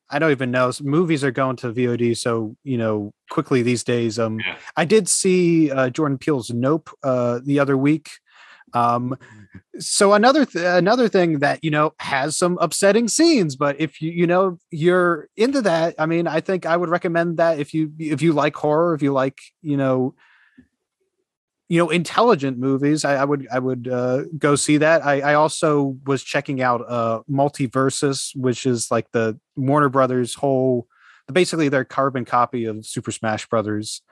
I 0.09 0.21
don't 0.21 0.31
even 0.31 0.53
know. 0.53 0.71
Movies 0.81 1.25
are 1.25 1.33
going 1.33 1.57
to 1.57 1.73
VOD 1.73 2.17
so 2.17 2.57
you 2.63 2.79
know 2.79 3.13
quickly 3.31 3.63
these 3.63 3.83
days. 3.83 4.19
Um, 4.21 4.39
yeah. 4.39 4.57
I 4.77 4.85
did 4.85 5.09
see 5.09 5.73
uh, 5.73 5.91
Jordan 5.91 6.19
Peele's 6.19 6.51
Nope 6.51 6.91
uh, 7.03 7.41
the 7.45 7.59
other 7.59 7.77
week. 7.77 8.11
Um, 8.75 9.19
so 9.79 10.13
another 10.13 10.45
th- 10.45 10.65
another 10.65 11.09
thing 11.09 11.41
that 11.41 11.63
you 11.63 11.71
know 11.71 11.95
has 11.99 12.37
some 12.37 12.59
upsetting 12.61 13.09
scenes, 13.09 13.57
but 13.57 13.81
if 13.81 14.01
you 14.01 14.11
you 14.11 14.27
know 14.27 14.59
you're 14.71 15.29
into 15.37 15.63
that, 15.63 15.95
I 15.99 16.07
mean, 16.07 16.27
I 16.27 16.41
think 16.41 16.67
I 16.67 16.77
would 16.77 16.89
recommend 16.89 17.37
that 17.39 17.59
if 17.59 17.75
you 17.75 17.93
if 17.99 18.23
you 18.23 18.33
like 18.33 18.57
horror, 18.57 18.95
if 18.95 19.03
you 19.03 19.13
like 19.13 19.39
you 19.63 19.77
know 19.77 20.15
you 21.69 21.79
know 21.79 21.91
intelligent 21.91 22.59
movies 22.59 23.05
i, 23.05 23.15
I 23.17 23.25
would 23.25 23.47
i 23.53 23.59
would 23.59 23.89
uh, 23.89 24.25
go 24.39 24.57
see 24.57 24.79
that. 24.79 25.05
I, 25.05 25.21
I 25.21 25.35
also 25.35 25.97
was 26.07 26.23
checking 26.23 26.63
out 26.63 26.83
uh 26.89 27.21
MultiVersus 27.31 28.35
which 28.35 28.67
is 28.67 28.91
like 28.91 29.11
the 29.13 29.39
warner 29.55 29.89
brothers 29.89 30.35
whole 30.35 30.87
basically 31.31 31.69
their 31.69 31.85
carbon 31.85 32.25
copy 32.25 32.65
of 32.65 32.87
super 32.87 33.13
smash 33.13 33.47
brothers 33.47 34.03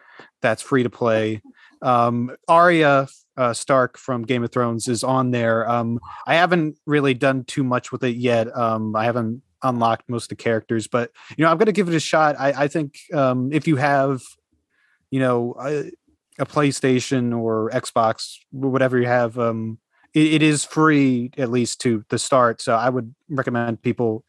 that's 0.43 0.63
free 0.63 0.83
to 0.83 0.91
play. 0.91 1.43
Um 1.83 2.37
Arya 2.47 3.09
uh, 3.37 3.53
stark 3.53 3.99
from 3.99 4.23
game 4.23 4.43
of 4.43 4.51
thrones 4.51 4.89
is 4.89 5.05
on 5.05 5.31
there 5.31 5.69
um 5.69 6.01
i 6.27 6.35
haven't 6.35 6.79
really 6.87 7.15
done 7.15 7.45
too 7.45 7.63
much 7.63 7.93
with 7.93 8.03
it 8.03 8.17
yet 8.17 8.55
um 8.57 8.95
i 8.97 9.05
haven't 9.05 9.43
unlocked 9.63 10.09
most 10.09 10.25
of 10.25 10.29
the 10.31 10.37
characters 10.37 10.87
but 10.87 11.11
you 11.37 11.45
know 11.45 11.51
i'm 11.51 11.59
gonna 11.59 11.73
give 11.73 11.89
it 11.89 11.95
a 11.95 12.01
shot 12.01 12.37
i 12.39 12.65
i 12.65 12.69
think 12.69 12.99
um 13.13 13.51
if 13.53 13.67
you 13.67 13.77
have 13.77 14.23
you 15.11 15.21
know 15.21 15.53
uh, 15.53 15.85
a 16.39 16.47
PlayStation 16.47 17.37
or 17.37 17.71
Xbox, 17.71 18.37
whatever 18.51 18.99
you 18.99 19.07
have, 19.07 19.39
um, 19.39 19.79
it, 20.15 20.35
it 20.35 20.43
is 20.43 20.65
free 20.65 21.31
at 21.39 21.51
least 21.51 21.81
to 21.83 22.05
the 22.09 22.19
start. 22.19 22.61
So 22.61 22.75
I 22.75 22.89
would 22.89 23.15
recommend 23.29 23.83
people 23.83 24.25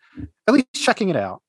at 0.47 0.53
least 0.53 0.67
checking 0.73 1.09
it 1.09 1.15
out. 1.15 1.41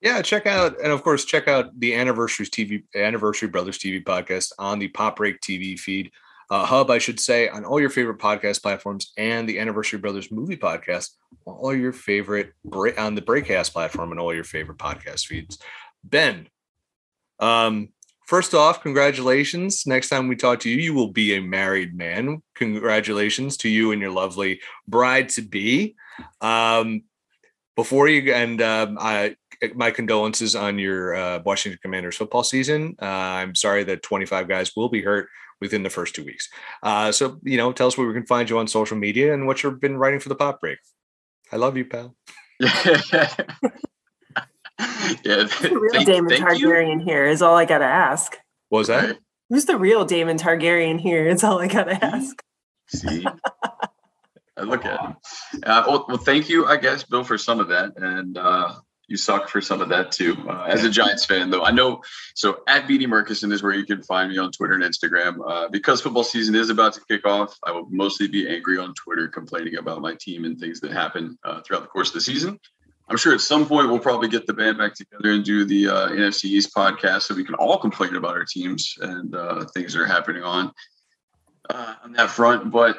Yeah, 0.00 0.22
check 0.22 0.46
out 0.46 0.78
and 0.80 0.92
of 0.92 1.02
course 1.02 1.24
check 1.24 1.48
out 1.48 1.78
the 1.80 1.94
Anniversaries 1.94 2.50
TV 2.50 2.84
Anniversary 2.94 3.48
Brothers 3.48 3.78
TV 3.78 4.04
podcast 4.04 4.52
on 4.58 4.78
the 4.78 4.88
Pop 4.88 5.16
Break 5.16 5.40
TV 5.40 5.78
feed. 5.78 6.10
Uh, 6.48 6.64
hub, 6.64 6.90
I 6.90 6.98
should 6.98 7.18
say, 7.18 7.48
on 7.48 7.64
all 7.64 7.80
your 7.80 7.90
favorite 7.90 8.18
podcast 8.18 8.62
platforms, 8.62 9.12
and 9.16 9.48
the 9.48 9.58
Anniversary 9.58 9.98
Brothers 9.98 10.30
movie 10.30 10.56
podcast, 10.56 11.10
all 11.44 11.74
your 11.74 11.92
favorite 11.92 12.52
on 12.96 13.14
the 13.14 13.22
Breakcast 13.22 13.72
platform, 13.72 14.12
and 14.12 14.20
all 14.20 14.34
your 14.34 14.44
favorite 14.44 14.78
podcast 14.78 15.26
feeds. 15.26 15.58
Ben, 16.04 16.48
um, 17.40 17.88
First 18.26 18.54
off, 18.54 18.82
congratulations. 18.82 19.86
Next 19.86 20.08
time 20.08 20.26
we 20.26 20.34
talk 20.34 20.58
to 20.60 20.68
you, 20.68 20.76
you 20.78 20.94
will 20.94 21.12
be 21.12 21.36
a 21.36 21.40
married 21.40 21.96
man. 21.96 22.42
Congratulations 22.56 23.56
to 23.58 23.68
you 23.68 23.92
and 23.92 24.00
your 24.00 24.10
lovely 24.10 24.60
bride 24.88 25.28
to 25.30 25.42
be. 25.42 25.94
Um, 26.40 27.04
before 27.76 28.08
you 28.08 28.32
and 28.32 28.60
um, 28.60 28.98
I, 29.00 29.36
my 29.76 29.92
condolences 29.92 30.56
on 30.56 30.76
your 30.76 31.14
uh, 31.14 31.42
Washington 31.44 31.78
Commanders 31.80 32.16
football 32.16 32.42
season. 32.42 32.96
Uh, 33.00 33.04
I'm 33.04 33.54
sorry 33.54 33.84
that 33.84 34.02
25 34.02 34.48
guys 34.48 34.74
will 34.74 34.88
be 34.88 35.02
hurt 35.02 35.28
within 35.60 35.82
the 35.82 35.90
first 35.90 36.14
two 36.14 36.24
weeks. 36.24 36.48
Uh, 36.82 37.12
so, 37.12 37.38
you 37.42 37.56
know, 37.56 37.72
tell 37.72 37.86
us 37.86 37.96
where 37.96 38.06
we 38.06 38.14
can 38.14 38.26
find 38.26 38.50
you 38.50 38.58
on 38.58 38.66
social 38.66 38.96
media 38.96 39.32
and 39.32 39.46
what 39.46 39.62
you've 39.62 39.80
been 39.80 39.96
writing 39.96 40.20
for 40.20 40.28
the 40.28 40.34
Pop 40.34 40.60
Break. 40.60 40.78
I 41.52 41.56
love 41.56 41.76
you, 41.76 41.84
pal. 41.84 42.16
yeah. 42.60 43.34
Who's 45.44 45.60
the 45.60 45.78
real 45.78 45.92
thank, 45.92 46.06
Daemon 46.06 46.28
thank 46.28 46.44
Targaryen 46.44 47.00
you? 47.00 47.04
here 47.04 47.26
is 47.26 47.42
all 47.42 47.56
I 47.56 47.64
gotta 47.64 47.84
ask. 47.84 48.36
What 48.68 48.80
was 48.80 48.88
that? 48.88 49.18
Who's 49.48 49.64
the 49.64 49.78
real 49.78 50.04
Daemon 50.04 50.38
Targaryen 50.38 51.00
here? 51.00 51.26
Is 51.26 51.44
all 51.44 51.60
I 51.60 51.68
gotta 51.68 52.04
ask. 52.04 52.42
See, 52.88 53.26
I 54.56 54.62
look 54.62 54.84
at 54.84 55.00
him. 55.00 55.16
Uh, 55.64 55.84
well, 55.86 56.04
well, 56.08 56.18
thank 56.18 56.48
you, 56.48 56.66
I 56.66 56.76
guess, 56.76 57.04
Bill, 57.04 57.24
for 57.24 57.38
some 57.38 57.60
of 57.60 57.68
that, 57.68 57.92
and 57.96 58.38
uh, 58.38 58.74
you 59.08 59.16
suck 59.16 59.48
for 59.48 59.60
some 59.60 59.80
of 59.80 59.88
that 59.90 60.10
too. 60.10 60.36
Uh, 60.48 60.64
as 60.64 60.84
a 60.84 60.90
Giants 60.90 61.24
fan, 61.24 61.50
though, 61.50 61.62
I 61.62 61.70
know. 61.70 62.02
So 62.34 62.58
at 62.66 62.88
BD 62.88 63.06
Murkison 63.06 63.52
is 63.52 63.62
where 63.62 63.72
you 63.72 63.84
can 63.84 64.02
find 64.02 64.30
me 64.30 64.38
on 64.38 64.50
Twitter 64.50 64.74
and 64.74 64.82
Instagram. 64.82 65.38
Uh, 65.46 65.68
because 65.68 66.00
football 66.00 66.24
season 66.24 66.54
is 66.54 66.70
about 66.70 66.94
to 66.94 67.00
kick 67.08 67.26
off, 67.26 67.56
I 67.62 67.70
will 67.70 67.86
mostly 67.90 68.28
be 68.28 68.48
angry 68.48 68.78
on 68.78 68.94
Twitter, 68.94 69.28
complaining 69.28 69.76
about 69.76 70.00
my 70.00 70.14
team 70.14 70.44
and 70.44 70.58
things 70.58 70.80
that 70.80 70.92
happen 70.92 71.38
uh, 71.44 71.60
throughout 71.62 71.82
the 71.82 71.88
course 71.88 72.08
of 72.08 72.14
the 72.14 72.20
season. 72.20 72.58
I'm 73.08 73.16
sure 73.16 73.32
at 73.32 73.40
some 73.40 73.66
point 73.66 73.88
we'll 73.88 74.00
probably 74.00 74.28
get 74.28 74.46
the 74.46 74.52
band 74.52 74.78
back 74.78 74.94
together 74.94 75.30
and 75.30 75.44
do 75.44 75.64
the 75.64 75.88
uh, 75.88 76.08
NFC 76.08 76.46
East 76.46 76.74
podcast 76.74 77.22
so 77.22 77.36
we 77.36 77.44
can 77.44 77.54
all 77.54 77.78
complain 77.78 78.16
about 78.16 78.36
our 78.36 78.44
teams 78.44 78.96
and 79.00 79.34
uh, 79.34 79.64
things 79.74 79.92
that 79.92 80.00
are 80.00 80.06
happening 80.06 80.42
on 80.42 80.72
uh, 81.70 81.94
on 82.02 82.12
that 82.14 82.30
front. 82.30 82.72
But 82.72 82.98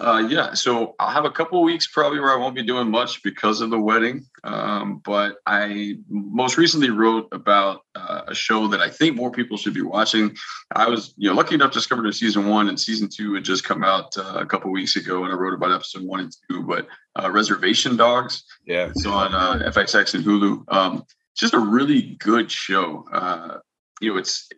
uh, 0.00 0.26
yeah, 0.28 0.52
so 0.52 0.94
I'll 0.98 1.10
have 1.10 1.24
a 1.24 1.30
couple 1.30 1.62
weeks 1.62 1.86
probably 1.86 2.20
where 2.20 2.32
I 2.32 2.36
won't 2.36 2.54
be 2.54 2.62
doing 2.62 2.90
much 2.90 3.22
because 3.22 3.60
of 3.60 3.70
the 3.70 3.78
wedding. 3.78 4.26
Um, 4.44 5.00
but 5.04 5.36
I 5.46 5.98
most 6.08 6.58
recently 6.58 6.90
wrote 6.90 7.28
about 7.32 7.80
uh, 7.94 8.22
a 8.28 8.34
show 8.34 8.68
that 8.68 8.80
I 8.80 8.90
think 8.90 9.16
more 9.16 9.30
people 9.30 9.56
should 9.56 9.74
be 9.74 9.82
watching. 9.82 10.36
I 10.74 10.88
was, 10.88 11.14
you 11.16 11.30
know, 11.30 11.36
lucky 11.36 11.54
enough 11.54 11.72
to 11.72 11.78
discover 11.78 12.04
it 12.04 12.08
in 12.08 12.12
season 12.12 12.46
one 12.46 12.68
and 12.68 12.78
season 12.78 13.08
two 13.08 13.34
had 13.34 13.44
just 13.44 13.64
come 13.64 13.82
out 13.84 14.16
uh, 14.18 14.34
a 14.36 14.46
couple 14.46 14.70
weeks 14.70 14.96
ago, 14.96 15.24
and 15.24 15.32
I 15.32 15.36
wrote 15.36 15.54
about 15.54 15.72
episode 15.72 16.02
one 16.02 16.20
and 16.20 16.36
two. 16.50 16.62
But 16.62 16.86
uh, 17.18 17.30
Reservation 17.30 17.96
Dogs, 17.96 18.44
yeah, 18.66 18.88
it's 18.88 19.06
on 19.06 19.34
uh, 19.34 19.70
FXX 19.70 20.14
and 20.14 20.24
Hulu. 20.24 20.64
Um, 20.68 21.04
it's 21.32 21.40
just 21.40 21.54
a 21.54 21.58
really 21.58 22.16
good 22.18 22.50
show. 22.50 23.04
Uh, 23.12 23.58
you 24.00 24.12
know, 24.12 24.18
it's 24.18 24.48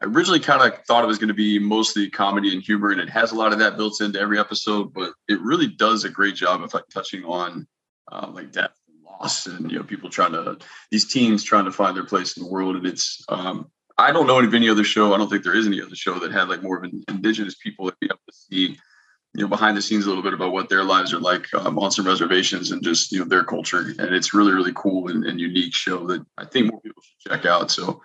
I 0.00 0.06
originally 0.06 0.40
kind 0.40 0.62
of 0.62 0.84
thought 0.84 1.04
it 1.04 1.08
was 1.08 1.18
going 1.18 1.28
to 1.28 1.34
be 1.34 1.58
mostly 1.58 2.08
comedy 2.08 2.52
and 2.52 2.62
humor, 2.62 2.90
and 2.90 3.00
it 3.00 3.10
has 3.10 3.32
a 3.32 3.34
lot 3.34 3.52
of 3.52 3.58
that 3.58 3.76
built 3.76 4.00
into 4.00 4.20
every 4.20 4.38
episode. 4.38 4.92
But 4.92 5.12
it 5.28 5.40
really 5.40 5.66
does 5.66 6.04
a 6.04 6.10
great 6.10 6.34
job 6.34 6.62
of 6.62 6.72
like 6.74 6.84
touching 6.92 7.24
on 7.24 7.66
uh, 8.10 8.30
like 8.32 8.52
death 8.52 8.74
and 8.88 9.02
loss, 9.04 9.46
and 9.46 9.70
you 9.70 9.78
know 9.78 9.84
people 9.84 10.10
trying 10.10 10.32
to 10.32 10.58
these 10.90 11.10
teams 11.12 11.42
trying 11.42 11.64
to 11.64 11.72
find 11.72 11.96
their 11.96 12.04
place 12.04 12.36
in 12.36 12.44
the 12.44 12.50
world. 12.50 12.76
And 12.76 12.86
it's 12.86 13.24
um, 13.28 13.70
I 13.96 14.12
don't 14.12 14.26
know 14.26 14.38
of 14.38 14.54
any 14.54 14.68
other 14.68 14.84
show. 14.84 15.14
I 15.14 15.18
don't 15.18 15.28
think 15.28 15.42
there 15.42 15.56
is 15.56 15.66
any 15.66 15.82
other 15.82 15.96
show 15.96 16.18
that 16.20 16.32
had 16.32 16.48
like 16.48 16.62
more 16.62 16.78
of 16.78 16.84
an 16.84 17.02
indigenous 17.08 17.56
people 17.56 17.86
that 17.86 17.98
be 18.00 18.06
able 18.06 18.20
to 18.28 18.36
see 18.36 18.78
you 19.34 19.42
know 19.42 19.48
behind 19.48 19.76
the 19.76 19.82
scenes 19.82 20.06
a 20.06 20.08
little 20.08 20.22
bit 20.22 20.32
about 20.32 20.52
what 20.52 20.68
their 20.68 20.84
lives 20.84 21.12
are 21.12 21.20
like 21.20 21.52
um, 21.54 21.78
on 21.78 21.90
some 21.90 22.06
reservations 22.06 22.70
and 22.70 22.82
just 22.82 23.12
you 23.12 23.18
know 23.18 23.24
their 23.24 23.44
culture 23.44 23.92
and 23.98 24.14
it's 24.14 24.32
really 24.32 24.52
really 24.52 24.72
cool 24.74 25.08
and, 25.10 25.24
and 25.24 25.38
unique 25.38 25.74
show 25.74 26.06
that 26.06 26.24
i 26.38 26.44
think 26.44 26.70
more 26.70 26.80
people 26.80 27.02
should 27.02 27.30
check 27.30 27.44
out 27.44 27.70
so 27.70 28.00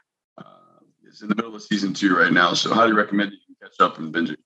it's 1.13 1.21
in 1.21 1.29
the 1.29 1.35
middle 1.35 1.55
of 1.55 1.61
season 1.61 1.93
two 1.93 2.17
right 2.17 2.33
now, 2.33 2.55
so 2.55 2.73
highly 2.73 2.91
recommend 2.91 3.33
you 3.33 3.37
can 3.45 3.69
catch 3.69 3.79
up 3.79 3.99
and 3.99 4.11
binge 4.11 4.31
it. 4.31 4.39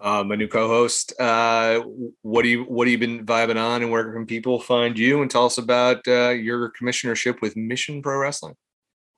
Uh, 0.00 0.24
my 0.24 0.36
new 0.36 0.48
co-host. 0.48 1.12
Uh, 1.20 1.80
what 2.22 2.42
do 2.42 2.48
you 2.48 2.64
what 2.64 2.86
have 2.88 2.92
you 2.92 2.98
been 2.98 3.26
vibing 3.26 3.62
on, 3.62 3.82
and 3.82 3.92
where 3.92 4.10
can 4.10 4.24
people 4.24 4.58
find 4.58 4.98
you? 4.98 5.20
And 5.20 5.30
tell 5.30 5.44
us 5.44 5.58
about 5.58 6.08
uh, 6.08 6.30
your 6.30 6.72
commissionership 6.80 7.42
with 7.42 7.56
Mission 7.56 8.00
Pro 8.00 8.16
Wrestling. 8.16 8.56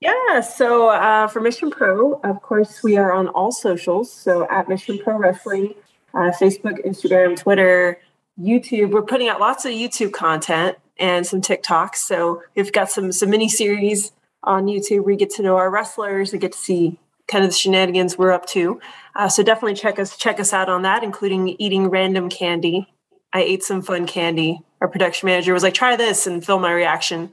Yeah, 0.01 0.41
so 0.41 0.89
uh, 0.89 1.27
for 1.27 1.39
Mission 1.39 1.71
Pro, 1.71 2.15
of 2.25 2.41
course, 2.41 2.83
we 2.83 2.97
are 2.97 3.13
on 3.13 3.29
all 3.29 3.53
socials. 3.53 4.11
So 4.11 4.47
at 4.51 4.67
Mission 4.67 4.99
Pro 4.99 5.15
Wrestling, 5.15 5.75
uh, 6.13 6.31
Facebook, 6.39 6.85
Instagram, 6.85 7.37
Twitter, 7.37 8.01
YouTube. 8.37 8.91
We're 8.91 9.01
putting 9.01 9.29
out 9.29 9.39
lots 9.39 9.63
of 9.63 9.71
YouTube 9.71 10.11
content 10.11 10.77
and 10.99 11.25
some 11.25 11.39
TikToks. 11.39 11.95
So 11.95 12.43
we've 12.53 12.73
got 12.73 12.91
some 12.91 13.13
some 13.13 13.29
mini 13.29 13.47
series 13.47 14.11
on 14.47 14.65
YouTube. 14.65 15.03
We 15.03 15.15
get 15.15 15.29
to 15.31 15.43
know 15.43 15.57
our 15.57 15.69
wrestlers. 15.69 16.31
We 16.31 16.39
get 16.39 16.53
to 16.53 16.57
see 16.57 16.97
kind 17.27 17.43
of 17.43 17.51
the 17.51 17.55
shenanigans 17.55 18.17
we're 18.17 18.31
up 18.31 18.45
to. 18.47 18.79
Uh, 19.15 19.27
so 19.27 19.43
definitely 19.43 19.75
check 19.75 19.99
us 19.99 20.17
check 20.17 20.39
us 20.39 20.53
out 20.53 20.69
on 20.69 20.81
that, 20.83 21.03
including 21.03 21.49
eating 21.59 21.89
random 21.89 22.29
candy. 22.29 22.87
I 23.33 23.41
ate 23.41 23.63
some 23.63 23.81
fun 23.81 24.07
candy. 24.07 24.61
Our 24.81 24.87
production 24.87 25.27
manager 25.27 25.53
was 25.53 25.63
like, 25.63 25.73
"Try 25.73 25.95
this," 25.95 26.25
and 26.25 26.43
film 26.43 26.61
my 26.61 26.71
reaction. 26.71 27.31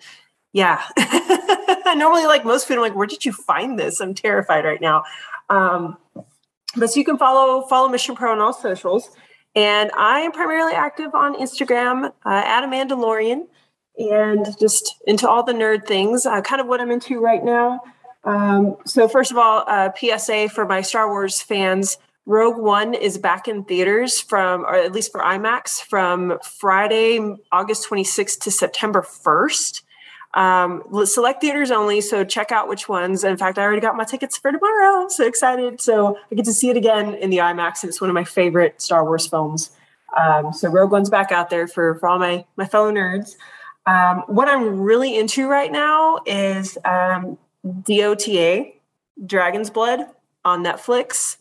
Yeah, 0.53 0.83
I 0.97 1.95
normally 1.97 2.27
like 2.27 2.45
most 2.45 2.67
food. 2.67 2.75
I'm 2.75 2.81
like, 2.81 2.97
"Where 2.97 3.07
did 3.07 3.25
you 3.25 3.33
find 3.33 3.79
this?" 3.79 4.01
I'm 4.01 4.15
terrified 4.15 4.65
right 4.65 4.81
now. 4.81 5.05
Um, 5.49 5.97
but 6.77 6.91
so 6.91 6.99
you 6.99 7.05
can 7.05 7.17
follow 7.17 7.63
follow 7.69 7.89
Mission 7.89 8.17
Pro 8.17 8.33
on 8.33 8.41
all 8.41 8.53
socials, 8.53 9.11
and 9.55 9.91
I 9.97 10.21
am 10.21 10.33
primarily 10.33 10.73
active 10.73 11.15
on 11.15 11.37
Instagram 11.37 12.07
uh, 12.07 12.43
at 12.45 12.65
Amanda 12.65 12.97
Lorian 12.97 13.47
and 13.99 14.47
just 14.59 14.97
into 15.07 15.29
all 15.29 15.43
the 15.43 15.53
nerd 15.53 15.87
things, 15.87 16.27
uh, 16.27 16.41
kind 16.41 16.61
of 16.61 16.67
what 16.67 16.81
I'm 16.81 16.91
into 16.91 17.21
right 17.21 17.45
now. 17.45 17.81
Um, 18.25 18.77
so, 18.87 19.07
first 19.09 19.31
of 19.31 19.39
all, 19.39 19.65
uh, 19.67 19.91
PSA 19.95 20.49
for 20.49 20.67
my 20.67 20.81
Star 20.81 21.09
Wars 21.09 21.43
fans 21.43 21.99
Rogue 22.27 22.57
One 22.57 22.95
is 22.95 23.19
back 23.19 23.49
in 23.49 23.65
theaters 23.65 24.19
from, 24.19 24.63
or 24.63 24.75
at 24.75 24.93
least 24.93 25.13
for 25.13 25.21
IMAX, 25.21 25.83
from 25.83 26.39
Friday, 26.43 27.21
August 27.53 27.89
26th 27.89 28.41
to 28.41 28.51
September 28.51 29.03
1st. 29.03 29.83
Um, 30.33 30.83
select 31.05 31.43
theaters 31.43 31.71
only, 31.71 32.01
so 32.01 32.25
check 32.25 32.51
out 32.51 32.67
which 32.67 32.89
ones. 32.89 33.25
In 33.25 33.37
fact, 33.37 33.59
I 33.59 33.63
already 33.63 33.83
got 33.83 33.95
my 33.95 34.05
tickets 34.05 34.39
for 34.39 34.51
tomorrow. 34.51 35.03
I'm 35.03 35.11
so 35.11 35.27
excited. 35.27 35.81
So 35.83 36.19
I 36.33 36.35
get 36.35 36.47
to 36.47 36.53
see 36.53 36.71
it 36.71 36.77
again 36.79 37.15
in 37.15 37.29
the 37.29 37.39
IMAX, 37.39 37.83
and 37.83 37.91
it's 37.91 38.01
one 38.01 38.09
of 38.09 38.15
my 38.15 38.25
favorite 38.25 38.81
Star 38.81 39.05
Wars 39.05 39.27
films. 39.27 39.71
Um, 40.17 40.53
so 40.53 40.69
Rogue 40.71 40.93
One's 40.93 41.11
back 41.11 41.31
out 41.31 41.51
there 41.51 41.69
for, 41.69 41.97
for 41.97 42.09
all 42.09 42.19
my, 42.19 42.47
my 42.57 42.65
fellow 42.65 42.91
nerds. 42.91 43.37
Um, 43.87 44.25
what 44.27 44.49
I'm 44.49 44.81
really 44.81 45.17
into 45.17 45.49
right 45.49 45.71
now 45.71 46.21
is 46.27 46.79
um, 46.85 47.39
DOTA, 47.65 48.73
Dragon's 49.27 49.71
Blood 49.71 50.07
on 50.45 50.65
Netflix. 50.65 51.37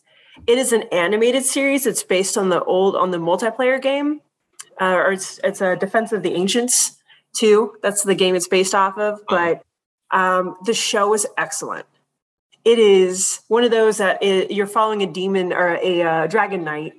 It 0.47 0.57
is 0.57 0.73
an 0.73 0.83
animated 0.91 1.45
series. 1.45 1.85
It's 1.85 2.03
based 2.03 2.37
on 2.37 2.49
the 2.49 2.63
old 2.63 2.95
on 2.95 3.11
the 3.11 3.17
multiplayer 3.17 3.81
game, 3.81 4.21
uh, 4.81 4.95
or 4.95 5.11
it's 5.13 5.39
it's 5.43 5.61
a 5.61 5.75
Defense 5.75 6.11
of 6.11 6.23
the 6.23 6.33
Ancients 6.33 6.97
too. 7.33 7.75
That's 7.81 8.03
the 8.03 8.15
game 8.15 8.35
it's 8.35 8.47
based 8.47 8.75
off 8.75 8.97
of. 8.97 9.21
But 9.27 9.63
um, 10.11 10.55
the 10.65 10.73
show 10.73 11.13
is 11.13 11.27
excellent. 11.37 11.85
It 12.65 12.79
is 12.79 13.41
one 13.47 13.63
of 13.63 13.71
those 13.71 13.97
that 13.97 14.23
it, 14.23 14.51
you're 14.51 14.67
following 14.67 15.01
a 15.03 15.07
demon 15.07 15.51
or 15.51 15.75
a 15.81 16.01
uh, 16.01 16.27
dragon 16.27 16.63
knight, 16.63 16.93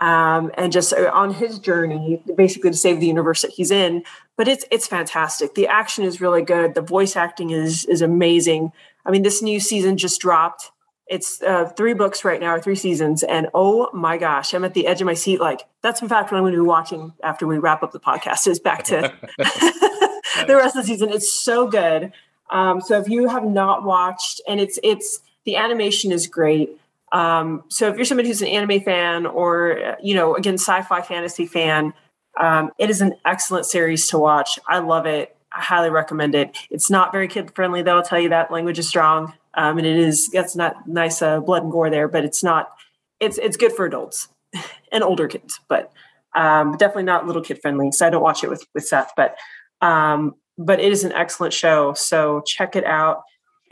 um, 0.00 0.50
and 0.54 0.72
just 0.72 0.92
uh, 0.92 1.10
on 1.12 1.34
his 1.34 1.58
journey, 1.58 2.22
basically 2.36 2.70
to 2.70 2.76
save 2.76 3.00
the 3.00 3.06
universe 3.06 3.42
that 3.42 3.52
he's 3.52 3.70
in. 3.70 4.02
But 4.36 4.48
it's 4.48 4.64
it's 4.70 4.86
fantastic. 4.86 5.54
The 5.54 5.68
action 5.68 6.04
is 6.04 6.20
really 6.20 6.42
good. 6.42 6.74
The 6.74 6.82
voice 6.82 7.16
acting 7.16 7.50
is 7.50 7.84
is 7.84 8.02
amazing. 8.02 8.72
I 9.06 9.10
mean, 9.10 9.22
this 9.22 9.42
new 9.42 9.60
season 9.60 9.96
just 9.96 10.20
dropped 10.20 10.70
it's 11.10 11.42
uh, 11.42 11.64
three 11.76 11.92
books 11.92 12.24
right 12.24 12.40
now, 12.40 12.54
or 12.54 12.60
three 12.60 12.76
seasons, 12.76 13.24
and 13.24 13.48
oh 13.52 13.90
my 13.92 14.16
gosh, 14.16 14.54
I'm 14.54 14.64
at 14.64 14.74
the 14.74 14.86
edge 14.86 15.00
of 15.00 15.06
my 15.06 15.14
seat. 15.14 15.40
Like 15.40 15.66
that's 15.82 16.00
in 16.00 16.08
fact 16.08 16.30
what 16.30 16.38
I'm 16.38 16.44
going 16.44 16.54
to 16.54 16.62
be 16.62 16.66
watching 16.66 17.12
after 17.24 17.48
we 17.48 17.58
wrap 17.58 17.82
up 17.82 17.90
the 17.90 17.98
podcast. 17.98 18.46
Is 18.46 18.60
back 18.60 18.84
to 18.84 19.12
the 19.36 20.54
rest 20.56 20.76
of 20.76 20.82
the 20.82 20.86
season. 20.86 21.10
It's 21.10 21.30
so 21.30 21.66
good. 21.66 22.12
Um, 22.50 22.80
so 22.80 22.96
if 23.00 23.08
you 23.08 23.26
have 23.28 23.44
not 23.44 23.82
watched, 23.82 24.40
and 24.46 24.60
it's 24.60 24.78
it's 24.84 25.20
the 25.44 25.56
animation 25.56 26.12
is 26.12 26.28
great. 26.28 26.79
Um, 27.12 27.64
so 27.68 27.88
if 27.88 27.96
you're 27.96 28.04
somebody 28.04 28.28
who's 28.28 28.42
an 28.42 28.48
anime 28.48 28.80
fan 28.80 29.26
or 29.26 29.96
you 30.02 30.14
know 30.14 30.34
again 30.34 30.54
sci-fi 30.54 31.02
fantasy 31.02 31.46
fan, 31.46 31.92
um, 32.38 32.70
it 32.78 32.90
is 32.90 33.00
an 33.00 33.14
excellent 33.24 33.66
series 33.66 34.08
to 34.08 34.18
watch. 34.18 34.58
I 34.68 34.78
love 34.78 35.06
it. 35.06 35.36
I 35.52 35.60
highly 35.60 35.90
recommend 35.90 36.34
it. 36.34 36.56
It's 36.70 36.90
not 36.90 37.10
very 37.12 37.26
kid 37.26 37.52
friendly 37.54 37.82
though. 37.82 37.96
I'll 37.96 38.02
tell 38.04 38.20
you 38.20 38.28
that 38.28 38.52
language 38.52 38.78
is 38.78 38.88
strong 38.88 39.32
um, 39.54 39.78
and 39.78 39.86
it 39.86 39.96
is 39.96 40.28
that's 40.28 40.56
not 40.56 40.86
nice 40.86 41.22
uh, 41.22 41.40
blood 41.40 41.62
and 41.62 41.72
gore 41.72 41.90
there, 41.90 42.08
but 42.08 42.24
it's 42.24 42.42
not. 42.42 42.70
It's 43.18 43.38
it's 43.38 43.56
good 43.56 43.72
for 43.72 43.84
adults 43.84 44.28
and 44.92 45.02
older 45.02 45.28
kids, 45.28 45.60
but 45.68 45.92
um, 46.34 46.76
definitely 46.76 47.04
not 47.04 47.26
little 47.26 47.42
kid 47.42 47.60
friendly. 47.60 47.92
So 47.92 48.06
I 48.06 48.10
don't 48.10 48.22
watch 48.22 48.44
it 48.44 48.50
with 48.50 48.64
with 48.74 48.86
Seth, 48.86 49.12
but 49.16 49.36
um, 49.80 50.34
but 50.56 50.80
it 50.80 50.92
is 50.92 51.04
an 51.04 51.12
excellent 51.12 51.52
show. 51.52 51.94
So 51.94 52.42
check 52.46 52.76
it 52.76 52.84
out. 52.84 53.22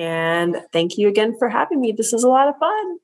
And 0.01 0.62
thank 0.73 0.97
you 0.97 1.09
again 1.09 1.36
for 1.39 1.48
having 1.48 1.81
me. 1.81 1.93
This 1.93 2.12
is 2.12 2.23
a 2.23 2.28
lot 2.28 2.48
of 2.48 2.56
fun. 2.59 2.98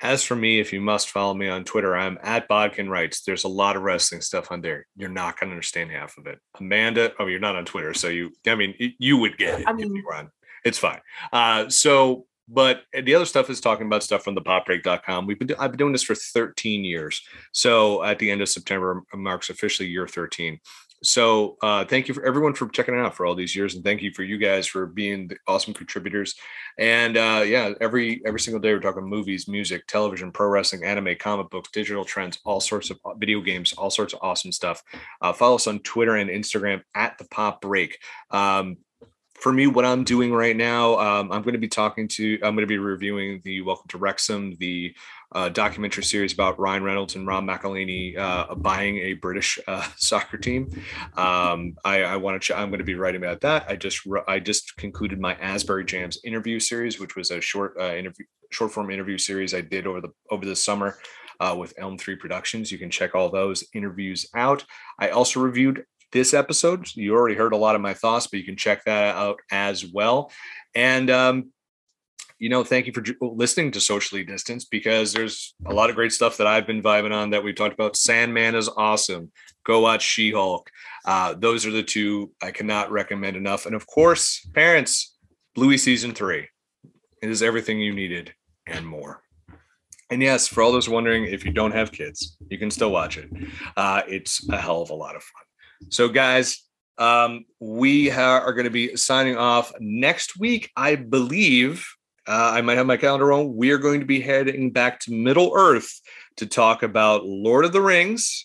As 0.00 0.22
for 0.22 0.36
me, 0.36 0.60
if 0.60 0.72
you 0.72 0.80
must 0.80 1.10
follow 1.10 1.34
me 1.34 1.48
on 1.48 1.64
Twitter, 1.64 1.96
I'm 1.96 2.18
at 2.22 2.46
Bodkin 2.46 2.88
Writes. 2.88 3.22
There's 3.22 3.44
a 3.44 3.48
lot 3.48 3.76
of 3.76 3.82
wrestling 3.82 4.20
stuff 4.20 4.52
on 4.52 4.60
there. 4.60 4.86
You're 4.96 5.08
not 5.08 5.38
going 5.38 5.50
to 5.50 5.54
understand 5.54 5.90
half 5.90 6.16
of 6.18 6.26
it. 6.26 6.38
Amanda, 6.58 7.12
oh, 7.18 7.26
you're 7.26 7.40
not 7.40 7.56
on 7.56 7.64
Twitter, 7.64 7.92
so 7.94 8.08
you, 8.08 8.30
I 8.46 8.54
mean, 8.54 8.74
you 8.98 9.16
would 9.16 9.36
get 9.36 9.60
it 9.60 9.68
I 9.68 9.72
mean, 9.72 9.86
if 9.88 9.92
you 9.92 10.04
were 10.06 10.14
on 10.14 10.30
it's 10.64 10.78
fine. 10.78 11.00
Uh, 11.32 11.68
so, 11.68 12.26
but 12.48 12.82
the 12.92 13.14
other 13.14 13.26
stuff 13.26 13.50
is 13.50 13.60
talking 13.60 13.86
about 13.86 14.02
stuff 14.02 14.24
from 14.24 14.34
the 14.34 14.40
popbreak.com. 14.40 15.26
We've 15.26 15.38
been, 15.38 15.54
I've 15.58 15.72
been 15.72 15.78
doing 15.78 15.92
this 15.92 16.02
for 16.02 16.14
13 16.14 16.84
years. 16.84 17.22
So 17.52 18.02
at 18.02 18.18
the 18.18 18.30
end 18.30 18.40
of 18.40 18.48
September 18.48 19.02
marks 19.14 19.50
officially 19.50 19.88
year 19.88 20.08
13. 20.08 20.58
So 21.02 21.56
uh, 21.62 21.84
thank 21.84 22.08
you 22.08 22.14
for 22.14 22.24
everyone 22.24 22.54
for 22.54 22.68
checking 22.68 22.94
it 22.94 22.98
out 22.98 23.14
for 23.14 23.24
all 23.24 23.36
these 23.36 23.54
years, 23.54 23.74
and 23.74 23.84
thank 23.84 24.02
you 24.02 24.12
for 24.12 24.24
you 24.24 24.36
guys 24.36 24.66
for 24.66 24.86
being 24.86 25.28
the 25.28 25.36
awesome 25.46 25.72
contributors. 25.72 26.34
And 26.76 27.16
uh, 27.16 27.44
yeah, 27.46 27.72
every 27.80 28.20
every 28.26 28.40
single 28.40 28.60
day 28.60 28.72
we're 28.72 28.80
talking 28.80 29.04
movies, 29.04 29.46
music, 29.46 29.86
television, 29.86 30.32
pro 30.32 30.48
wrestling, 30.48 30.84
anime, 30.84 31.14
comic 31.20 31.50
books, 31.50 31.70
digital 31.70 32.04
trends, 32.04 32.40
all 32.44 32.60
sorts 32.60 32.90
of 32.90 32.98
uh, 33.04 33.14
video 33.14 33.40
games, 33.40 33.72
all 33.74 33.90
sorts 33.90 34.12
of 34.12 34.20
awesome 34.22 34.50
stuff. 34.50 34.82
Uh, 35.20 35.32
follow 35.32 35.54
us 35.54 35.68
on 35.68 35.78
Twitter 35.80 36.16
and 36.16 36.30
Instagram 36.30 36.82
at 36.94 37.16
the 37.18 37.24
Pop 37.26 37.60
Break. 37.60 37.98
Um, 38.32 38.78
for 39.38 39.52
me, 39.52 39.68
what 39.68 39.84
I'm 39.84 40.02
doing 40.02 40.32
right 40.32 40.56
now, 40.56 40.98
um, 40.98 41.30
I'm 41.30 41.42
going 41.42 41.54
to 41.54 41.60
be 41.60 41.68
talking 41.68 42.08
to, 42.08 42.34
I'm 42.42 42.54
going 42.54 42.64
to 42.64 42.66
be 42.66 42.78
reviewing 42.78 43.40
the 43.44 43.60
Welcome 43.60 43.86
to 43.90 43.98
Wrexham, 43.98 44.56
the 44.58 44.94
uh, 45.32 45.48
documentary 45.48 46.04
series 46.04 46.32
about 46.32 46.58
Ryan 46.58 46.82
Reynolds 46.82 47.14
and 47.14 47.26
Rob 47.26 47.44
McElhenney 47.44 48.16
uh, 48.16 48.54
buying 48.54 48.98
a 48.98 49.12
British 49.14 49.58
uh, 49.66 49.86
soccer 49.96 50.38
team. 50.38 50.70
Um, 51.16 51.76
I, 51.84 52.02
I 52.02 52.16
want 52.16 52.42
to, 52.42 52.58
I'm 52.58 52.70
going 52.70 52.78
to 52.78 52.84
be 52.84 52.94
writing 52.94 53.22
about 53.22 53.40
that. 53.42 53.66
I 53.68 53.76
just, 53.76 54.06
I 54.26 54.38
just 54.38 54.76
concluded 54.76 55.20
my 55.20 55.34
Asbury 55.34 55.84
Jams 55.84 56.18
interview 56.24 56.58
series, 56.58 56.98
which 56.98 57.16
was 57.16 57.30
a 57.30 57.40
short 57.40 57.74
uh, 57.78 57.94
interview, 57.94 58.24
short 58.50 58.72
form 58.72 58.90
interview 58.90 59.18
series 59.18 59.52
I 59.52 59.60
did 59.60 59.86
over 59.86 60.00
the 60.00 60.08
over 60.30 60.44
the 60.44 60.56
summer. 60.56 60.98
Uh, 61.40 61.54
with 61.56 61.72
Elm 61.78 61.96
3 61.96 62.16
Productions. 62.16 62.72
You 62.72 62.78
can 62.78 62.90
check 62.90 63.14
all 63.14 63.30
those 63.30 63.62
interviews 63.72 64.26
out. 64.34 64.64
I 64.98 65.10
also 65.10 65.38
reviewed 65.38 65.84
this 66.10 66.34
episode. 66.34 66.88
You 66.96 67.14
already 67.14 67.36
heard 67.36 67.52
a 67.52 67.56
lot 67.56 67.76
of 67.76 67.80
my 67.80 67.94
thoughts, 67.94 68.26
but 68.26 68.40
you 68.40 68.44
can 68.44 68.56
check 68.56 68.84
that 68.86 69.14
out 69.14 69.38
as 69.52 69.86
well. 69.86 70.32
And, 70.74 71.08
um, 71.10 71.52
you 72.38 72.48
know, 72.48 72.62
thank 72.62 72.86
you 72.86 72.92
for 72.92 73.02
listening 73.20 73.72
to 73.72 73.80
Socially 73.80 74.24
Distance 74.24 74.64
because 74.64 75.12
there's 75.12 75.54
a 75.66 75.74
lot 75.74 75.90
of 75.90 75.96
great 75.96 76.12
stuff 76.12 76.36
that 76.36 76.46
I've 76.46 76.66
been 76.66 76.82
vibing 76.82 77.12
on 77.12 77.30
that 77.30 77.42
we've 77.42 77.56
talked 77.56 77.74
about. 77.74 77.96
Sandman 77.96 78.54
is 78.54 78.68
awesome. 78.68 79.32
Go 79.64 79.80
watch 79.80 80.02
She 80.02 80.30
Hulk. 80.30 80.70
Uh, 81.04 81.34
those 81.34 81.66
are 81.66 81.72
the 81.72 81.82
two 81.82 82.32
I 82.40 82.52
cannot 82.52 82.92
recommend 82.92 83.36
enough. 83.36 83.66
And 83.66 83.74
of 83.74 83.86
course, 83.86 84.46
parents, 84.54 85.16
Bluey 85.54 85.78
season 85.78 86.14
three. 86.14 86.46
It 87.20 87.30
is 87.30 87.42
everything 87.42 87.80
you 87.80 87.92
needed 87.92 88.32
and 88.66 88.86
more. 88.86 89.20
And 90.10 90.22
yes, 90.22 90.46
for 90.46 90.62
all 90.62 90.70
those 90.70 90.88
wondering, 90.88 91.24
if 91.24 91.44
you 91.44 91.52
don't 91.52 91.72
have 91.72 91.90
kids, 91.90 92.36
you 92.48 92.56
can 92.56 92.70
still 92.70 92.90
watch 92.90 93.18
it. 93.18 93.28
Uh, 93.76 94.02
it's 94.06 94.48
a 94.48 94.56
hell 94.56 94.80
of 94.80 94.90
a 94.90 94.94
lot 94.94 95.16
of 95.16 95.22
fun. 95.22 95.90
So, 95.90 96.08
guys, 96.08 96.64
um, 96.96 97.44
we 97.60 98.08
ha- 98.08 98.42
are 98.44 98.52
going 98.52 98.64
to 98.64 98.70
be 98.70 98.96
signing 98.96 99.36
off 99.36 99.72
next 99.80 100.38
week. 100.38 100.70
I 100.76 100.94
believe 100.94 101.86
uh, 102.28 102.52
I 102.54 102.60
might 102.60 102.76
have 102.76 102.86
my 102.86 102.98
calendar 102.98 103.26
wrong. 103.26 103.56
We 103.56 103.70
are 103.70 103.78
going 103.78 104.00
to 104.00 104.06
be 104.06 104.20
heading 104.20 104.70
back 104.70 105.00
to 105.00 105.12
Middle 105.12 105.52
Earth 105.56 106.00
to 106.36 106.46
talk 106.46 106.82
about 106.82 107.24
Lord 107.24 107.64
of 107.64 107.72
the 107.72 107.80
Rings. 107.80 108.44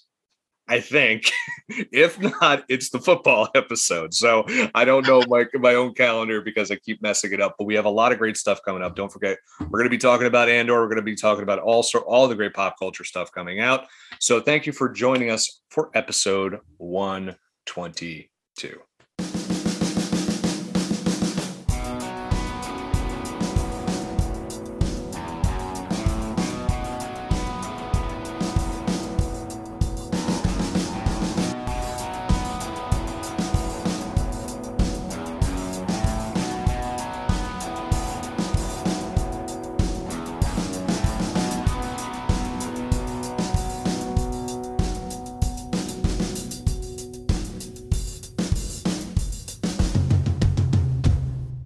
I 0.65 0.79
think. 0.79 1.29
if 1.91 2.17
not, 2.17 2.63
it's 2.69 2.89
the 2.89 2.99
football 2.99 3.49
episode. 3.55 4.13
So 4.13 4.45
I 4.73 4.85
don't 4.85 5.05
know 5.05 5.21
my, 5.27 5.45
my 5.55 5.75
own 5.75 5.93
calendar 5.93 6.41
because 6.41 6.71
I 6.71 6.77
keep 6.77 7.01
messing 7.01 7.33
it 7.33 7.41
up. 7.41 7.55
But 7.57 7.65
we 7.65 7.75
have 7.75 7.83
a 7.83 7.89
lot 7.89 8.13
of 8.13 8.17
great 8.17 8.37
stuff 8.37 8.61
coming 8.63 8.81
up. 8.81 8.95
Don't 8.95 9.11
forget, 9.11 9.37
we're 9.59 9.79
going 9.79 9.83
to 9.83 9.89
be 9.89 9.97
talking 9.97 10.27
about 10.27 10.47
Andor. 10.47 10.75
We're 10.75 10.87
going 10.87 10.95
to 10.95 11.01
be 11.01 11.15
talking 11.15 11.43
about 11.43 11.59
also 11.59 11.99
all 11.99 12.29
the 12.29 12.35
great 12.35 12.53
pop 12.53 12.79
culture 12.79 13.03
stuff 13.03 13.33
coming 13.33 13.59
out. 13.59 13.87
So 14.19 14.39
thank 14.39 14.65
you 14.65 14.71
for 14.71 14.87
joining 14.87 15.29
us 15.29 15.59
for 15.69 15.91
episode 15.93 16.59
122. 16.77 18.79